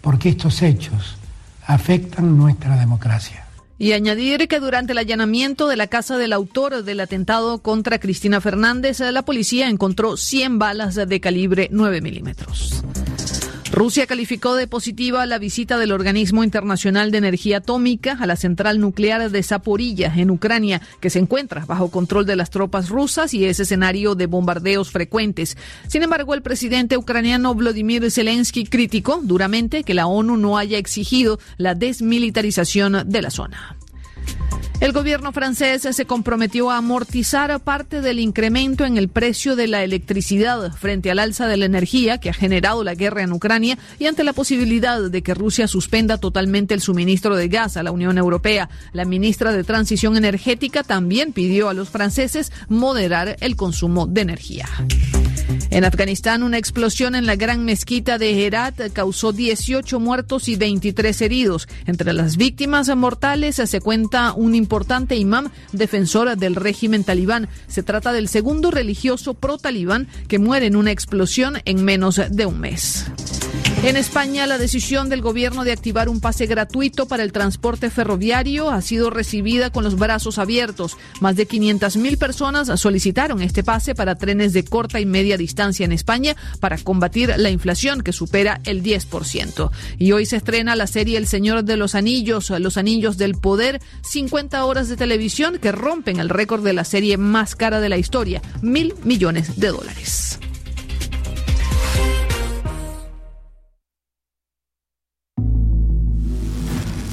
porque 0.02 0.30
estos 0.30 0.62
hechos 0.62 1.18
afectan 1.66 2.38
nuestra 2.38 2.78
democracia. 2.78 3.47
Y 3.80 3.92
añadir 3.92 4.48
que 4.48 4.60
durante 4.60 4.94
el 4.94 4.98
allanamiento 4.98 5.68
de 5.68 5.76
la 5.76 5.88
casa 5.88 6.18
del 6.18 6.34
autor 6.34 6.84
del 6.84 7.00
atentado 7.00 7.60
contra 7.60 8.00
Cristina 8.00 8.42
Fernández, 8.42 9.00
la 9.00 9.22
policía 9.22 9.70
encontró 9.70 10.18
100 10.18 10.58
balas 10.58 10.96
de 10.96 11.20
calibre 11.20 11.70
9 11.72 12.02
milímetros. 12.02 12.84
Rusia 13.72 14.08
calificó 14.08 14.56
de 14.56 14.66
positiva 14.66 15.26
la 15.26 15.40
visita 15.40 15.78
del 15.78 15.92
Organismo 15.92 16.44
Internacional 16.44 17.12
de 17.12 17.18
Energía 17.18 17.58
Atómica 17.58 18.18
a 18.20 18.26
la 18.26 18.36
central 18.36 18.80
nuclear 18.80 19.30
de 19.30 19.44
Zaporilla, 19.44 20.14
en 20.16 20.32
Ucrania, 20.32 20.82
que 21.00 21.10
se 21.10 21.20
encuentra 21.20 21.66
bajo 21.66 21.92
control 21.92 22.26
de 22.26 22.36
las 22.36 22.50
tropas 22.50 22.90
rusas 22.90 23.34
y 23.34 23.46
es 23.46 23.60
escenario 23.60 24.16
de 24.16 24.26
bombardeos 24.26 24.92
frecuentes. 24.92 25.58
Sin 25.88 26.04
embargo, 26.04 26.34
el 26.34 26.42
presidente 26.42 26.98
ucraniano 26.98 27.54
Vladimir 27.56 28.10
Zelensky 28.10 28.66
criticó 28.66 29.20
duramente 29.22 29.84
que 29.84 29.94
la 29.94 30.08
ONU 30.08 30.38
no 30.38 30.58
haya 30.58 30.78
exigido 30.78 31.40
la 31.58 31.76
desmilitarización 31.76 33.04
de 33.06 33.22
la 33.22 33.32
zona. 33.32 33.77
El 34.80 34.92
gobierno 34.92 35.32
francés 35.32 35.88
se 35.92 36.06
comprometió 36.06 36.70
a 36.70 36.78
amortizar 36.78 37.60
parte 37.60 38.02
del 38.02 38.20
incremento 38.20 38.86
en 38.86 38.98
el 38.98 39.10
precio 39.10 39.56
de 39.56 39.68
la 39.68 39.84
electricidad 39.84 40.72
frente 40.74 41.10
al 41.10 41.20
alza 41.20 41.48
de 41.48 41.58
la 41.58 41.66
energía 41.66 42.20
que 42.20 42.30
ha 42.30 42.34
generado 42.34 42.84
la 42.84 42.94
guerra 42.94 43.24
en 43.24 43.34
Ucrania 43.34 43.78
y 43.98 44.06
ante 44.06 44.24
la 44.24 44.34
posibilidad 44.34 45.02
de 45.02 45.22
que 45.24 45.34
Rusia 45.34 45.68
suspenda 45.68 46.18
totalmente 46.20 46.74
el 46.74 46.82
suministro 46.82 47.36
de 47.36 47.48
gas 47.48 47.76
a 47.76 47.84
la 47.84 47.92
Unión 47.92 48.18
Europea. 48.18 48.70
La 48.94 49.06
ministra 49.06 49.52
de 49.52 49.64
Transición 49.64 50.16
Energética 50.16 50.84
también 50.84 51.34
pidió 51.34 51.70
a 51.70 51.74
los 51.74 51.90
franceses 51.90 52.52
moderar 52.70 53.36
el 53.40 53.56
consumo 53.56 54.06
de 54.06 54.22
energía. 54.22 54.68
En 55.70 55.86
Afganistán, 55.86 56.44
una 56.44 56.58
explosión 56.58 57.16
en 57.16 57.26
la 57.26 57.36
gran 57.36 57.66
mezquita 57.66 58.18
de 58.18 58.46
Herat 58.46 58.92
causó 58.94 59.32
18 59.32 60.00
muertos 60.00 60.48
y 60.48 60.56
23 60.56 61.22
heridos. 61.22 61.68
Entre 61.86 62.14
las 62.14 62.38
víctimas 62.38 62.94
mortales 62.96 63.56
se 63.56 63.82
cuenta 63.82 64.34
un 64.34 64.56
importante 64.56 65.16
imam 65.16 65.50
defensor 65.72 66.38
del 66.38 66.56
régimen 66.56 67.04
talibán. 67.04 67.48
Se 67.68 67.84
trata 67.84 68.12
del 68.14 68.28
segundo 68.28 68.72
religioso 68.72 69.34
pro-talibán 69.34 70.08
que 70.28 70.40
muere 70.40 70.66
en 70.66 70.76
una 70.76 70.92
explosión 70.92 71.58
en 71.66 71.84
menos 71.84 72.22
de 72.30 72.46
un 72.46 72.60
mes. 72.60 73.06
En 73.84 73.96
España, 73.96 74.48
la 74.48 74.58
decisión 74.58 75.08
del 75.08 75.22
gobierno 75.22 75.64
de 75.64 75.72
activar 75.72 76.10
un 76.10 76.20
pase 76.20 76.46
gratuito 76.46 77.08
para 77.08 77.24
el 77.24 77.32
transporte 77.32 77.90
ferroviario 77.90 78.70
ha 78.70 78.82
sido 78.82 79.10
recibida 79.10 79.70
con 79.70 79.84
los 79.84 79.98
brazos 79.98 80.40
abiertos. 80.40 80.98
Más 81.22 81.36
de 81.36 81.48
500.000 81.48 82.18
personas 82.18 82.80
solicitaron 82.80 83.42
este 83.42 83.64
pase 83.64 83.96
para 83.96 84.16
trenes 84.16 84.52
de 84.52 84.66
corta 84.66 85.00
y 85.00 85.06
media 85.06 85.38
distancia 85.38 85.86
en 85.86 85.92
España 85.92 86.36
para 86.60 86.78
combatir 86.78 87.34
la 87.38 87.50
inflación 87.50 88.02
que 88.02 88.14
supera 88.14 88.60
el 88.66 88.84
10%. 88.84 89.70
Y 90.00 90.12
hoy 90.12 90.26
se 90.26 90.38
estrena 90.38 90.76
la 90.76 90.88
serie 90.88 91.18
El 91.18 91.28
Señor 91.28 91.64
de 91.64 91.78
los 91.78 91.96
Anillos, 91.96 92.50
Los 92.50 92.78
Anillos 92.78 93.18
del 93.18 93.36
Poder, 93.36 93.80
50 94.02 94.66
horas 94.66 94.90
de 94.90 94.98
televisión 94.98 95.60
que 95.60 95.72
rompen 95.72 96.20
el 96.20 96.30
récord 96.30 96.64
de 96.64 96.74
la 96.74 96.84
serie 96.84 97.18
más 97.18 97.56
cara 97.56 97.80
de 97.80 97.90
la 97.90 97.98
historia, 97.98 98.42
mil 98.62 98.96
millones 99.04 99.60
de 99.60 99.68
dólares. 99.68 100.40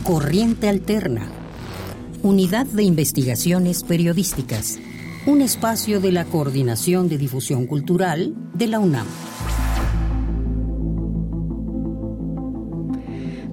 Corriente 0.05 0.69
Alterna, 0.69 1.27
Unidad 2.23 2.67
de 2.67 2.83
Investigaciones 2.83 3.83
Periodísticas, 3.85 4.79
un 5.25 5.41
espacio 5.41 5.99
de 5.99 6.13
la 6.13 6.27
Coordinación 6.27 7.09
de 7.09 7.17
Difusión 7.17 7.67
Cultural 7.67 8.35
de 8.53 8.67
la 8.67 8.81
UNAM. 8.81 9.07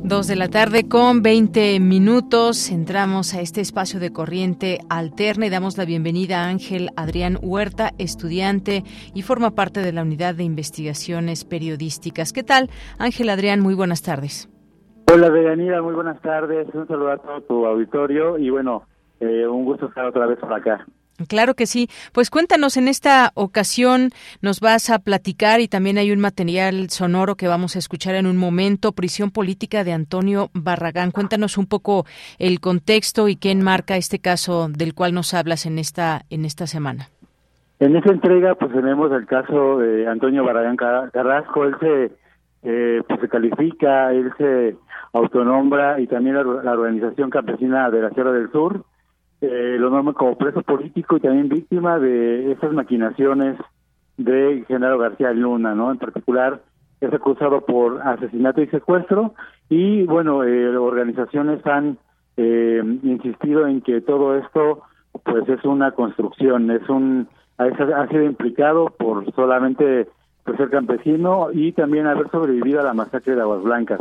Dos 0.03 0.28
de 0.28 0.36
la 0.36 0.49
tarde 0.49 0.90
con 0.90 1.22
20 1.22 1.80
minutos. 1.80 2.69
Entramos 2.69 3.34
a 3.34 3.40
este 3.40 3.61
espacio 3.61 4.02
de 4.02 4.11
corriente 4.11 4.80
alterna 4.90 5.45
y 5.45 5.49
damos 5.49 5.78
la 5.78 5.86
bienvenida 5.86 6.44
a 6.44 6.49
Ángel 6.49 6.90
Adrián 6.98 7.40
Huerta, 7.41 7.94
estudiante 7.98 8.84
y 9.14 9.22
forma 9.22 9.52
parte 9.56 9.80
de 9.80 9.94
la 9.94 10.02
Unidad 10.02 10.36
de 10.36 10.44
Investigaciones 10.44 11.45
Periodísticas. 11.45 12.34
¿Qué 12.34 12.44
tal, 12.44 12.69
Ángel 12.98 13.30
Adrián? 13.30 13.61
Muy 13.61 13.73
buenas 13.73 14.02
tardes. 14.02 14.51
Hola, 15.13 15.29
Deyanira, 15.29 15.81
muy 15.81 15.93
buenas 15.93 16.21
tardes. 16.21 16.67
Un 16.73 16.88
saludo 16.88 17.11
a 17.11 17.17
todo 17.17 17.41
tu 17.41 17.65
auditorio 17.65 18.38
y 18.38 18.49
bueno, 18.49 18.83
eh, 19.19 19.45
un 19.45 19.65
gusto 19.65 19.88
estar 19.88 20.05
otra 20.05 20.25
vez 20.25 20.39
por 20.39 20.53
acá. 20.53 20.85
Claro 21.27 21.53
que 21.53 21.65
sí. 21.65 21.89
Pues 22.13 22.29
cuéntanos, 22.29 22.77
en 22.77 22.88
esta 22.88 23.31
ocasión 23.33 24.11
nos 24.41 24.61
vas 24.61 24.89
a 24.89 24.99
platicar 24.99 25.59
y 25.59 25.67
también 25.67 25.97
hay 25.97 26.13
un 26.13 26.21
material 26.21 26.89
sonoro 26.89 27.35
que 27.35 27.49
vamos 27.49 27.75
a 27.75 27.79
escuchar 27.79 28.15
en 28.15 28.25
un 28.25 28.38
momento, 28.38 28.93
Prisión 28.93 29.31
Política 29.31 29.83
de 29.83 29.91
Antonio 29.91 30.49
Barragán. 30.53 31.11
Cuéntanos 31.11 31.57
un 31.57 31.65
poco 31.65 32.05
el 32.39 32.61
contexto 32.61 33.27
y 33.27 33.35
qué 33.35 33.51
enmarca 33.51 33.97
este 33.97 34.19
caso 34.19 34.69
del 34.69 34.93
cual 34.93 35.13
nos 35.13 35.33
hablas 35.33 35.65
en 35.65 35.77
esta, 35.77 36.21
en 36.29 36.45
esta 36.45 36.67
semana. 36.67 37.09
En 37.81 37.97
esta 37.97 38.13
entrega 38.13 38.55
pues 38.55 38.71
tenemos 38.71 39.11
el 39.11 39.25
caso 39.25 39.79
de 39.79 40.07
Antonio 40.07 40.45
Barragán 40.45 40.77
Carrasco. 40.77 41.65
Él 41.65 41.75
se, 41.81 42.11
eh, 42.63 43.03
pues, 43.05 43.19
se 43.19 43.27
califica, 43.27 44.13
él 44.13 44.31
se 44.38 44.77
autonombra 45.13 45.99
y 45.99 46.07
también 46.07 46.35
la, 46.35 46.71
organización 46.71 47.29
campesina 47.29 47.89
de 47.89 48.01
la 48.01 48.09
Sierra 48.11 48.31
del 48.31 48.51
Sur 48.51 48.83
eh, 49.41 49.77
lo 49.79 49.89
nombra 49.89 50.13
como 50.13 50.38
preso 50.38 50.61
político 50.61 51.17
y 51.17 51.19
también 51.19 51.49
víctima 51.49 51.99
de 51.99 52.51
esas 52.51 52.71
maquinaciones 52.73 53.57
de 54.17 54.63
Genaro 54.67 54.99
García 54.99 55.31
Luna, 55.31 55.73
¿no? 55.73 55.91
En 55.91 55.97
particular 55.97 56.61
es 57.01 57.11
acusado 57.11 57.65
por 57.65 58.01
asesinato 58.03 58.61
y 58.61 58.67
secuestro 58.67 59.33
y 59.69 60.03
bueno, 60.03 60.43
eh, 60.43 60.77
organizaciones 60.77 61.65
han 61.65 61.97
eh, 62.38 62.81
insistido 63.03 63.67
en 63.67 63.81
que 63.81 64.01
todo 64.01 64.38
esto 64.38 64.83
pues 65.23 65.49
es 65.49 65.65
una 65.65 65.91
construcción, 65.91 66.69
es 66.71 66.88
un 66.88 67.27
ha 67.57 68.07
sido 68.07 68.23
implicado 68.23 68.85
por 68.85 69.31
solamente 69.33 70.07
por 70.43 70.57
ser 70.57 70.69
campesino 70.69 71.49
y 71.51 71.71
también 71.73 72.07
haber 72.07 72.29
sobrevivido 72.31 72.79
a 72.79 72.83
la 72.83 72.93
masacre 72.93 73.35
de 73.35 73.41
Aguas 73.41 73.63
Blancas. 73.63 73.99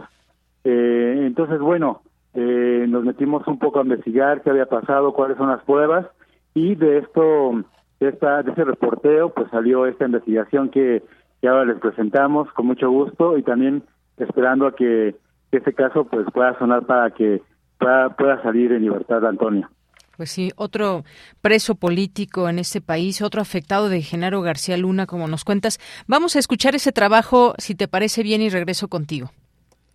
Eh, 0.65 1.23
entonces, 1.27 1.59
bueno, 1.61 2.03
eh, 2.35 2.87
nos 2.89 3.05
metimos 3.05 3.47
un 3.47 3.59
poco 3.59 3.79
a 3.79 3.83
investigar 3.83 4.43
qué 4.43 4.51
había 4.51 4.67
pasado, 4.67 5.13
cuáles 5.13 5.37
son 5.37 5.49
las 5.49 5.63
pruebas 5.65 6.07
y 6.55 6.75
de 6.75 6.99
esto, 6.99 7.65
de, 7.99 8.09
esta, 8.09 8.43
de 8.43 8.53
ese 8.53 8.65
reporteo, 8.65 9.31
pues 9.31 9.51
salió 9.51 9.87
esta 9.87 10.07
investigación 10.07 10.71
que, 10.71 11.03
ahora 11.43 11.65
les 11.65 11.79
presentamos 11.79 12.53
con 12.53 12.67
mucho 12.67 12.91
gusto 12.91 13.39
y 13.39 13.43
también 13.43 13.83
esperando 14.19 14.67
a 14.67 14.75
que, 14.75 15.17
este 15.51 15.73
caso 15.73 16.05
pues 16.05 16.27
pueda 16.33 16.57
sonar 16.61 16.87
para 16.87 17.11
que 17.11 17.43
pueda, 17.79 18.11
pueda 18.11 18.41
salir 18.43 18.71
en 18.71 18.83
libertad 18.83 19.27
Antonio. 19.27 19.69
Pues 20.17 20.31
sí, 20.31 20.51
otro 20.57 21.03
preso 21.41 21.75
político 21.75 22.49
en 22.49 22.59
este 22.59 22.81
país, 22.81 23.23
otro 23.23 23.41
afectado 23.41 23.89
de 23.89 24.03
Genaro 24.03 24.43
García 24.43 24.77
Luna, 24.77 25.07
como 25.07 25.27
nos 25.27 25.45
cuentas. 25.45 25.81
Vamos 26.07 26.37
a 26.37 26.39
escuchar 26.39 26.75
ese 26.75 26.93
trabajo, 26.93 27.55
si 27.59 27.75
te 27.75 27.89
parece 27.89 28.23
bien, 28.23 28.43
y 28.43 28.51
regreso 28.51 28.87
contigo. 28.89 29.31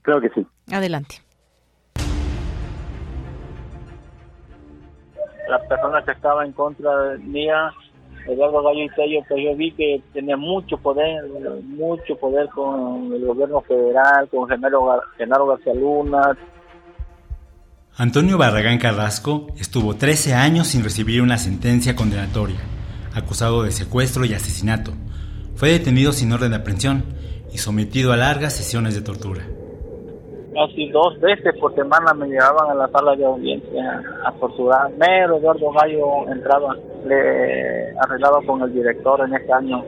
Creo 0.05 0.21
que 0.21 0.29
sí. 0.29 0.45
Adelante. 0.71 1.15
La 5.49 5.59
persona 5.67 6.03
que 6.03 6.11
estaba 6.11 6.45
en 6.45 6.53
contra 6.53 7.17
mía 7.19 7.71
Eduardo 8.27 8.63
Gallo 8.63 8.83
y 8.83 8.89
Tello, 8.89 9.23
pues 9.27 9.43
yo 9.43 9.55
vi 9.55 9.71
que 9.71 10.01
tenía 10.13 10.35
mucho 10.35 10.77
poder, 10.77 11.23
mucho 11.63 12.15
poder 12.17 12.49
con 12.49 13.13
el 13.13 13.25
gobierno 13.25 13.61
federal, 13.61 14.27
con 14.29 14.47
Genaro, 14.47 15.01
Genaro 15.17 15.47
García 15.47 15.73
Luna. 15.73 16.35
Antonio 17.97 18.37
Barragán 18.37 18.79
Carrasco 18.79 19.47
estuvo 19.57 19.95
13 19.95 20.33
años 20.33 20.67
sin 20.67 20.83
recibir 20.83 21.21
una 21.21 21.37
sentencia 21.37 21.95
condenatoria, 21.95 22.59
acusado 23.13 23.63
de 23.63 23.71
secuestro 23.71 24.25
y 24.25 24.33
asesinato. 24.33 24.91
Fue 25.55 25.69
detenido 25.69 26.11
sin 26.11 26.31
orden 26.31 26.49
de 26.49 26.57
aprehensión 26.57 27.05
y 27.53 27.59
sometido 27.59 28.11
a 28.11 28.17
largas 28.17 28.55
sesiones 28.55 28.95
de 28.95 29.01
tortura. 29.01 29.45
Casi 30.55 30.89
dos 30.89 31.19
veces 31.19 31.53
por 31.59 31.75
semana 31.75 32.13
me 32.13 32.27
llevaban 32.27 32.71
a 32.71 32.75
la 32.75 32.87
sala 32.87 33.13
de 33.13 33.25
audiencia 33.25 34.01
a 34.23 34.31
torturar. 34.39 34.89
Mero 34.97 35.35
Eduardo 35.35 35.69
Gallo 35.73 36.31
entraba, 36.31 36.77
le 37.05 37.91
arreglaba 37.99 38.39
con 38.47 38.61
el 38.61 38.73
director 38.73 39.19
en 39.27 39.35
este 39.35 39.51
año. 39.51 39.83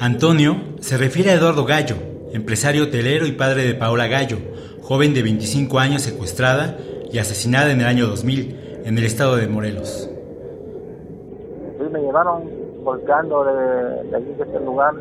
Antonio 0.00 0.56
se 0.80 0.96
refiere 0.96 1.30
a 1.30 1.34
Eduardo 1.34 1.66
Gallo, 1.66 1.96
empresario 2.32 2.84
hotelero 2.84 3.26
y 3.26 3.32
padre 3.32 3.64
de 3.64 3.74
Paola 3.74 4.06
Gallo, 4.06 4.38
joven 4.80 5.12
de 5.12 5.22
25 5.22 5.78
años 5.78 6.00
secuestrada 6.00 6.78
y 7.12 7.18
asesinada 7.18 7.70
en 7.70 7.82
el 7.82 7.86
año 7.86 8.06
2000 8.06 8.80
en 8.86 8.96
el 8.96 9.04
estado 9.04 9.36
de 9.36 9.46
Morelos. 9.46 10.08
Sí, 11.78 11.84
me 11.92 12.00
llevaron 12.00 12.48
volcando 12.82 13.44
de, 13.44 14.08
de 14.08 14.16
allí, 14.16 14.32
de 14.38 14.42
este 14.42 14.58
lugar, 14.60 14.94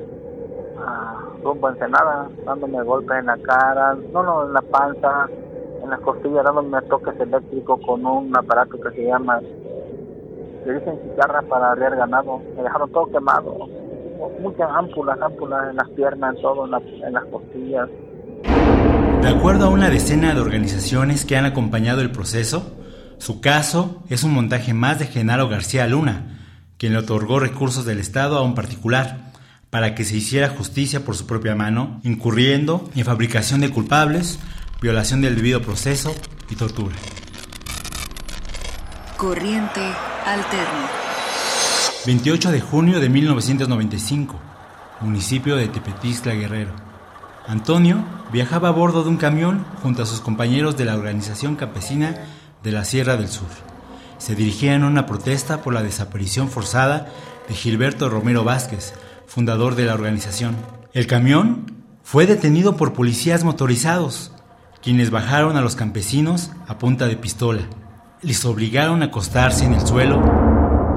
a 0.86 1.26
rumbo 1.44 1.68
a 1.68 1.72
Ensenada, 1.72 2.30
dándome 2.46 2.84
golpes 2.84 3.18
en 3.20 3.26
la 3.26 3.38
cara, 3.38 3.96
no, 4.14 4.24
no, 4.24 4.48
en 4.48 4.54
la 4.54 4.62
panza, 4.62 5.28
en 5.84 5.90
las 5.90 6.00
costillas, 6.02 6.44
dándome 6.44 6.82
toques 6.84 7.20
eléctricos 7.20 7.80
con 7.86 8.06
un 8.06 8.36
aparato 8.36 8.80
que 8.80 8.92
se 8.92 9.06
llama, 9.06 9.40
le 10.66 10.74
dicen 10.74 11.00
cigarra 11.04 11.42
para 11.44 11.72
arriar 11.72 11.96
ganado, 11.96 12.40
me 12.56 12.64
dejaron 12.64 12.92
todo 12.92 13.12
quemado, 13.12 13.68
muchas 14.40 14.70
ámpulas, 14.72 15.20
ámpulas 15.22 15.70
en 15.70 15.76
las 15.76 15.90
piernas, 15.90 16.36
en 16.36 16.42
todo, 16.42 16.66
en, 16.66 17.04
en 17.04 17.14
las 17.14 17.26
costillas. 17.26 17.90
De 19.22 19.28
acuerdo 19.28 19.66
a 19.68 19.70
una 19.70 19.90
decena 19.90 20.34
de 20.34 20.42
organizaciones 20.42 21.26
que 21.26 21.38
han 21.38 21.46
acompañado 21.46 22.02
el 22.02 22.12
proceso, 22.12 22.64
su 23.18 23.40
caso 23.40 24.02
es 24.10 24.24
un 24.24 24.34
montaje 24.34 24.74
más 24.74 24.98
de 24.98 25.06
Genaro 25.06 25.48
García 25.48 25.88
Luna, 25.88 26.40
quien 26.78 26.94
le 26.94 27.00
otorgó 27.00 27.40
recursos 27.40 27.86
del 27.86 28.00
Estado 28.00 28.38
a 28.38 28.42
un 28.42 28.56
particular 28.56 29.31
para 29.72 29.96
que 29.96 30.04
se 30.04 30.18
hiciera 30.18 30.50
justicia 30.50 31.04
por 31.04 31.16
su 31.16 31.26
propia 31.26 31.56
mano, 31.56 32.00
incurriendo 32.04 32.88
en 32.94 33.06
fabricación 33.06 33.62
de 33.62 33.72
culpables, 33.72 34.38
violación 34.82 35.22
del 35.22 35.36
debido 35.36 35.62
proceso 35.62 36.14
y 36.50 36.56
tortura. 36.56 36.96
Corriente 39.18 39.82
alterna. 40.26 40.90
28 42.06 42.52
de 42.52 42.60
junio 42.60 43.00
de 43.00 43.10
1995, 43.10 44.40
municipio 45.00 45.56
de 45.56 45.70
Tepetizla 45.70 46.34
Guerrero. 46.34 46.74
Antonio 47.48 48.04
viajaba 48.34 48.70
a 48.70 48.72
bordo 48.72 49.04
de 49.04 49.10
un 49.10 49.18
camión 49.18 49.66
junto 49.82 50.04
a 50.04 50.06
sus 50.06 50.20
compañeros 50.20 50.76
de 50.78 50.86
la 50.86 50.96
organización 50.96 51.56
campesina 51.56 52.16
de 52.62 52.72
la 52.72 52.84
Sierra 52.84 53.16
del 53.16 53.30
Sur. 53.30 53.48
Se 54.18 54.36
dirigían 54.36 54.84
a 54.84 54.88
una 54.88 55.06
protesta 55.06 55.62
por 55.62 55.74
la 55.74 55.82
desaparición 55.82 56.50
forzada 56.50 57.08
de 57.48 57.56
Gilberto 57.56 58.10
Romero 58.10 58.44
Vázquez, 58.44 58.94
fundador 59.32 59.76
de 59.76 59.86
la 59.86 59.94
organización. 59.94 60.58
El 60.92 61.08
camión 61.08 61.86
fue 62.04 62.26
detenido 62.26 62.76
por 62.76 62.92
policías 62.92 63.46
motorizados, 63.46 64.34
quienes 64.82 65.10
bajaron 65.10 65.56
a 65.56 65.62
los 65.62 65.78
campesinos 65.78 66.52
a 66.68 66.78
punta 66.78 67.08
de 67.08 67.16
pistola. 67.16 67.62
Les 68.22 68.44
obligaron 68.44 69.02
a 69.02 69.06
acostarse 69.06 69.64
en 69.64 69.74
el 69.74 69.88
suelo 69.88 70.22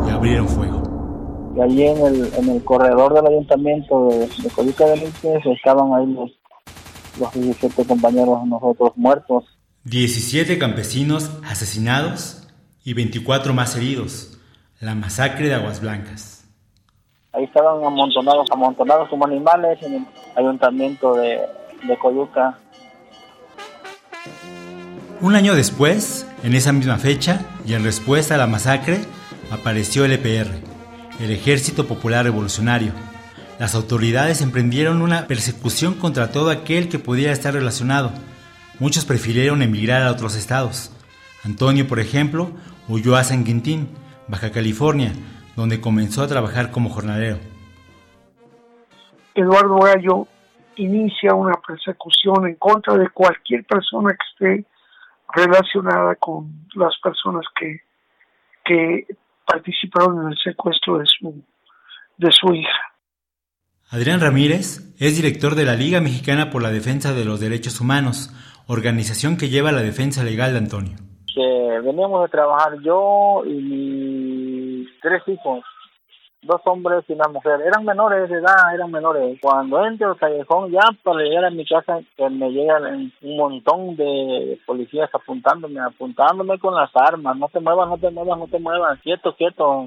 y 0.05 0.11
abrieron 0.11 0.49
fuego. 0.49 0.83
Y 1.57 1.61
allí 1.61 1.85
en 1.85 1.99
el, 2.05 2.35
en 2.35 2.49
el 2.49 2.65
corredor 2.65 3.15
del 3.15 3.25
ayuntamiento 3.25 4.09
de, 4.09 4.19
de 4.19 4.97
Líquides 4.97 5.47
estaban 5.57 5.93
ahí 5.95 6.13
los, 6.13 6.33
los 7.21 7.33
17 7.35 7.85
compañeros 7.85 8.43
de 8.43 8.49
nosotros 8.49 8.91
muertos. 8.97 9.45
17 9.85 10.59
campesinos 10.59 11.31
asesinados 11.45 12.49
y 12.83 12.95
24 12.95 13.55
más 13.55 13.77
heridos. 13.77 14.41
La 14.81 14.97
masacre 14.97 15.47
de 15.47 15.55
Aguas 15.55 15.81
Blancas. 15.81 16.34
Ahí 17.35 17.45
estaban 17.45 17.85
amontonados, 17.85 18.47
amontonados 18.51 19.09
como 19.09 19.27
animales 19.27 19.83
en 19.83 19.95
el 19.95 20.07
ayuntamiento 20.37 21.15
de, 21.15 21.41
de 21.83 21.99
Coyuca. 21.99 22.59
Un 25.21 25.35
año 25.35 25.55
después, 25.55 26.29
en 26.43 26.55
esa 26.55 26.73
misma 26.73 26.99
fecha, 26.99 27.41
y 27.67 27.75
en 27.75 27.83
respuesta 27.83 28.35
a 28.35 28.39
la 28.39 28.47
masacre, 28.47 29.01
apareció 29.51 30.05
el 30.05 30.13
EPR, 30.13 30.49
el 31.21 31.31
Ejército 31.31 31.87
Popular 31.87 32.25
Revolucionario. 32.25 32.93
Las 33.59 33.75
autoridades 33.75 34.41
emprendieron 34.41 35.03
una 35.03 35.27
persecución 35.27 35.95
contra 35.95 36.31
todo 36.31 36.51
aquel 36.51 36.89
que 36.89 36.99
pudiera 36.99 37.33
estar 37.33 37.55
relacionado. 37.55 38.11
Muchos 38.81 39.05
prefirieron 39.05 39.63
emigrar 39.63 40.03
a 40.03 40.11
otros 40.11 40.37
estados. 40.37 40.91
Antonio, 41.45 41.87
por 41.87 42.01
ejemplo, 42.01 42.51
huyó 42.89 43.17
a 43.17 43.25
San 43.25 43.45
Quintín, 43.45 43.89
Baja 44.29 44.51
California, 44.51 45.13
donde 45.57 45.81
comenzó 45.81 46.23
a 46.23 46.29
trabajar 46.29 46.71
como 46.71 46.91
jornalero. 46.91 47.39
Eduardo 49.35 49.79
Gallo 49.79 50.29
inicia 50.77 51.35
una 51.35 51.55
persecución 51.67 52.47
en 52.47 52.55
contra 52.57 52.97
de 52.97 53.09
cualquier 53.09 53.65
persona 53.65 54.13
que 54.13 54.47
esté 54.55 54.67
relacionada 55.35 56.15
con 56.17 56.67
las 56.75 56.95
personas 57.03 57.45
que, 57.59 57.81
que 58.65 59.07
participaron 59.47 60.23
en 60.23 60.33
el 60.33 60.39
secuestro 60.39 60.99
de 60.99 61.07
su, 61.07 61.45
de 62.17 62.31
su 62.33 62.55
hija. 62.55 62.95
Adrián 63.91 64.21
Ramírez 64.21 64.95
es 64.99 65.17
director 65.17 65.55
de 65.55 65.65
la 65.65 65.75
Liga 65.75 66.01
Mexicana 66.01 66.51
por 66.51 66.63
la 66.63 66.71
Defensa 66.71 67.13
de 67.13 67.25
los 67.25 67.41
Derechos 67.41 67.81
Humanos, 67.81 68.35
organización 68.67 69.37
que 69.37 69.51
lleva 69.51 69.73
la 69.73 69.83
defensa 69.83 70.25
legal 70.25 70.53
de 70.53 70.59
Antonio. 70.59 70.97
Que 71.35 71.81
veníamos 71.83 72.23
de 72.23 72.29
trabajar 72.29 72.79
yo 72.83 73.43
y 73.45 74.87
tres 75.03 75.23
hijos, 75.27 75.65
dos 76.43 76.61
hombres 76.67 77.05
y 77.09 77.13
una 77.13 77.29
mujer. 77.29 77.61
Eran 77.67 77.85
menores 77.85 78.31
de 78.31 78.37
edad, 78.37 78.75
eran 78.75 78.91
menores. 78.91 79.39
Cuando 79.41 79.85
entro 79.85 80.11
al 80.11 80.17
callejón, 80.17 80.71
ya 80.71 80.81
para 81.03 81.23
llegar 81.23 81.45
a 81.47 81.51
mi 81.51 81.67
casa, 81.67 82.01
me 82.31 82.51
llegan 82.51 83.13
un 83.23 83.37
montón 83.37 83.97
de 83.97 84.59
policías 84.67 85.11
apuntándome, 85.13 85.81
apuntándome 85.81 86.59
con 86.59 86.75
las 86.75 86.91
armas. 86.95 87.37
No 87.37 87.49
te 87.49 87.61
muevas, 87.61 87.89
no 87.89 87.99
te 87.99 88.11
muevas, 88.11 88.39
no 88.39 88.47
te 88.47 88.59
muevas. 88.59 89.01
Quieto, 89.01 89.35
quieto. 89.37 89.87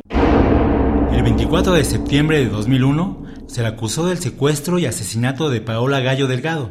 El 1.12 1.24
24 1.24 1.74
de 1.74 1.84
septiembre 1.84 2.40
de 2.40 2.50
2001 2.50 3.24
se 3.48 3.62
le 3.62 3.70
acusó 3.70 4.06
del 4.06 4.18
secuestro 4.18 4.78
y 4.78 4.86
asesinato 4.86 5.50
de 5.50 5.62
Paola 5.62 6.02
Gallo 6.02 6.28
Delgado, 6.28 6.70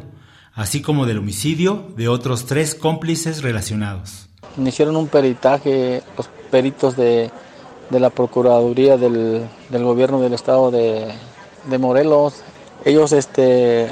así 0.53 0.81
como 0.81 1.05
del 1.05 1.17
homicidio 1.17 1.87
de 1.95 2.07
otros 2.07 2.45
tres 2.45 2.75
cómplices 2.75 3.43
relacionados. 3.43 4.26
Iniciaron 4.57 4.95
un 4.95 5.07
peritaje, 5.07 6.03
los 6.15 6.29
peritos 6.49 6.95
de, 6.95 7.31
de 7.89 7.99
la 7.99 8.09
Procuraduría 8.09 8.97
del, 8.97 9.47
del, 9.69 9.83
Gobierno 9.83 10.21
del 10.21 10.33
Estado 10.33 10.71
de, 10.71 11.11
de, 11.69 11.77
Morelos. 11.77 12.43
Ellos 12.85 13.11
este, 13.11 13.91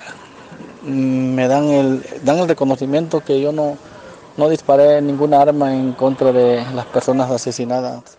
me 0.84 1.48
dan 1.48 1.66
el, 1.66 2.06
dan 2.24 2.40
el 2.40 2.48
reconocimiento 2.48 3.22
que 3.22 3.42
yo 3.42 3.52
no, 3.52 3.78
no 4.38 4.50
disparé 4.50 5.02
ninguna 5.02 5.42
arma 5.42 5.74
en 5.74 5.94
contra 5.94 6.32
de 6.32 6.64
las 6.74 6.86
personas 6.86 7.30
asesinadas 7.32 8.18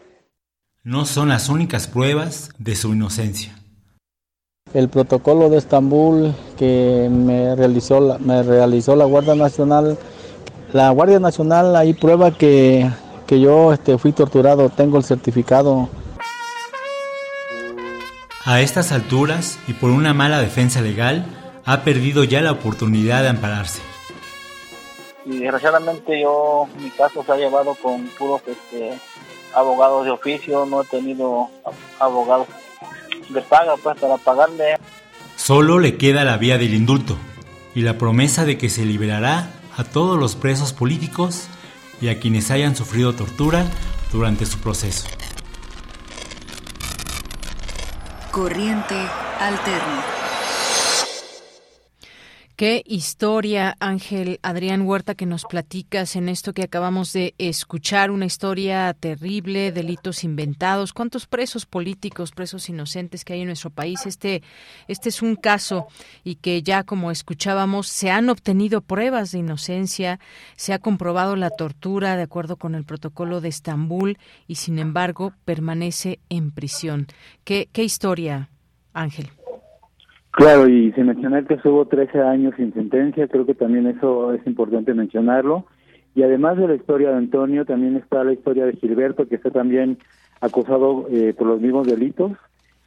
no 0.87 1.05
son 1.05 1.31
las 1.31 1.49
únicas 1.49 1.89
pruebas 1.89 2.51
de 2.59 2.77
su 2.77 2.95
inocencia. 2.95 3.59
El 4.73 4.89
protocolo 4.89 5.51
de 5.51 5.59
Estambul 5.59 6.33
que 6.57 7.09
me 7.11 7.57
realizó 7.57 7.99
la, 7.99 8.19
me 8.19 8.45
realizó 8.45 8.95
la 8.95 9.05
Guardia 9.05 9.35
Nacional, 9.35 9.99
la 10.73 10.91
Guardia 10.91 11.21
Nacional 11.21 11.77
ahí 11.77 11.95
prueba 11.95 12.33
que, 12.33 12.91
que 13.27 13.41
yo 13.41 13.73
este, 13.73 13.99
fui 13.99 14.13
torturado, 14.13 14.69
tengo 14.69 14.99
el 14.99 15.05
certificado. 15.05 15.89
A 18.45 18.61
estas 18.61 18.93
alturas 18.93 19.59
y 19.67 19.73
por 19.73 19.91
una 19.91 20.15
mala 20.15 20.41
defensa 20.41 20.81
legal, 20.81 21.27
ha 21.65 21.83
perdido 21.83 22.23
ya 22.25 22.41
la 22.41 22.53
oportunidad 22.53 23.23
de 23.23 23.29
ampararse. 23.31 23.83
Y 25.25 25.39
desgraciadamente 25.39 26.21
yo, 26.21 26.69
mi 26.81 26.91
caso 26.91 27.25
se 27.25 27.33
ha 27.33 27.37
llevado 27.37 27.75
con 27.75 28.07
puros 28.17 28.43
este, 28.47 28.93
abogados 29.53 30.05
de 30.05 30.13
oficio, 30.13 30.65
no 30.67 30.83
he 30.83 30.85
tenido 30.87 31.49
abogados 31.99 32.47
de 33.29 33.41
paga 33.43 33.75
pues 33.83 33.99
para 33.99 34.17
pagarle. 34.19 34.77
Solo 35.35 35.81
le 35.81 35.97
queda 35.97 36.25
la 36.25 36.37
vía 36.37 36.59
del 36.59 36.75
indulto 36.75 37.17
y 37.75 37.83
la 37.83 37.99
promesa 37.99 38.45
de 38.45 38.57
que 38.57 38.71
se 38.71 38.85
liberará 38.85 39.51
a 39.77 39.85
todos 39.85 40.19
los 40.19 40.35
presos 40.35 40.73
políticos 40.73 41.49
y 42.01 42.09
a 42.09 42.19
quienes 42.21 42.51
hayan 42.51 42.77
sufrido 42.77 43.15
tortura 43.15 43.71
durante 44.13 44.47
su 44.47 44.59
proceso. 44.59 45.09
Corriente 48.31 48.97
alterna. 49.41 50.26
Qué 52.57 52.83
historia, 52.87 53.77
Ángel 53.81 54.41
Adrián 54.41 54.81
Huerta, 54.87 55.15
que 55.15 55.27
nos 55.27 55.45
platicas 55.45 56.17
en 56.17 56.31
esto 56.31 56.55
que 56.55 56.63
acabamos 56.63 57.13
de 57.13 57.35
escuchar, 57.37 58.11
una 58.11 58.25
historia 58.25 58.95
terrible, 58.99 59.73
delitos 59.73 60.25
inventados, 60.25 60.95
cuántos 60.95 61.27
presos 61.27 61.67
políticos, 61.67 62.33
presos 62.33 62.71
inocentes 62.71 63.27
que 63.27 63.35
hay 63.35 63.43
en 63.43 63.49
nuestro 63.49 63.69
país. 63.69 64.07
Este, 64.07 64.43
este 64.89 65.11
es 65.11 65.21
un 65.21 65.37
caso 65.37 65.89
y 66.25 66.37
que 66.37 66.63
ya 66.63 66.83
como 66.83 67.11
escuchábamos 67.11 67.89
se 67.89 68.11
han 68.11 68.31
obtenido 68.31 68.81
pruebas 68.81 69.33
de 69.33 69.41
inocencia, 69.41 70.19
se 70.57 70.73
ha 70.73 70.79
comprobado 70.79 71.37
la 71.37 71.51
tortura 71.51 72.17
de 72.17 72.23
acuerdo 72.23 72.57
con 72.57 72.75
el 72.75 72.85
protocolo 72.85 73.43
de 73.43 73.51
Estambul 73.51 74.17
y 74.49 74.55
sin 74.55 74.79
embargo 74.79 75.35
permanece 75.45 76.21
en 76.31 76.53
prisión. 76.53 77.07
Qué, 77.45 77.69
qué 77.71 77.85
historia, 77.85 78.49
Ángel. 78.95 79.36
Claro, 80.37 80.69
y 80.69 80.93
sin 80.93 81.07
mencionar 81.07 81.47
que 81.47 81.55
estuvo 81.55 81.87
13 81.87 82.21
años 82.21 82.53
sin 82.59 82.75
sentencia, 82.75 83.27
creo 83.27 83.47
que 83.47 83.55
también 83.55 83.87
eso 83.87 84.35
es 84.35 84.47
importante 84.47 84.93
mencionarlo. 84.93 85.65
Y 86.15 86.25
además 86.25 86.59
de 86.59 86.69
la 86.69 86.75
historia 86.75 87.09
de 87.09 87.17
Antonio, 87.17 87.65
también 87.65 87.97
está 87.97 88.23
la 88.23 88.35
historia 88.35 88.67
de 88.67 88.75
Gilberto, 88.75 89.27
que 89.27 89.37
está 89.37 89.51
también 89.51 89.97
acusado 90.43 91.07
eh, 91.11 91.33
por 91.33 91.47
los 91.47 91.63
mismos 91.63 91.87
delitos. 91.87 92.33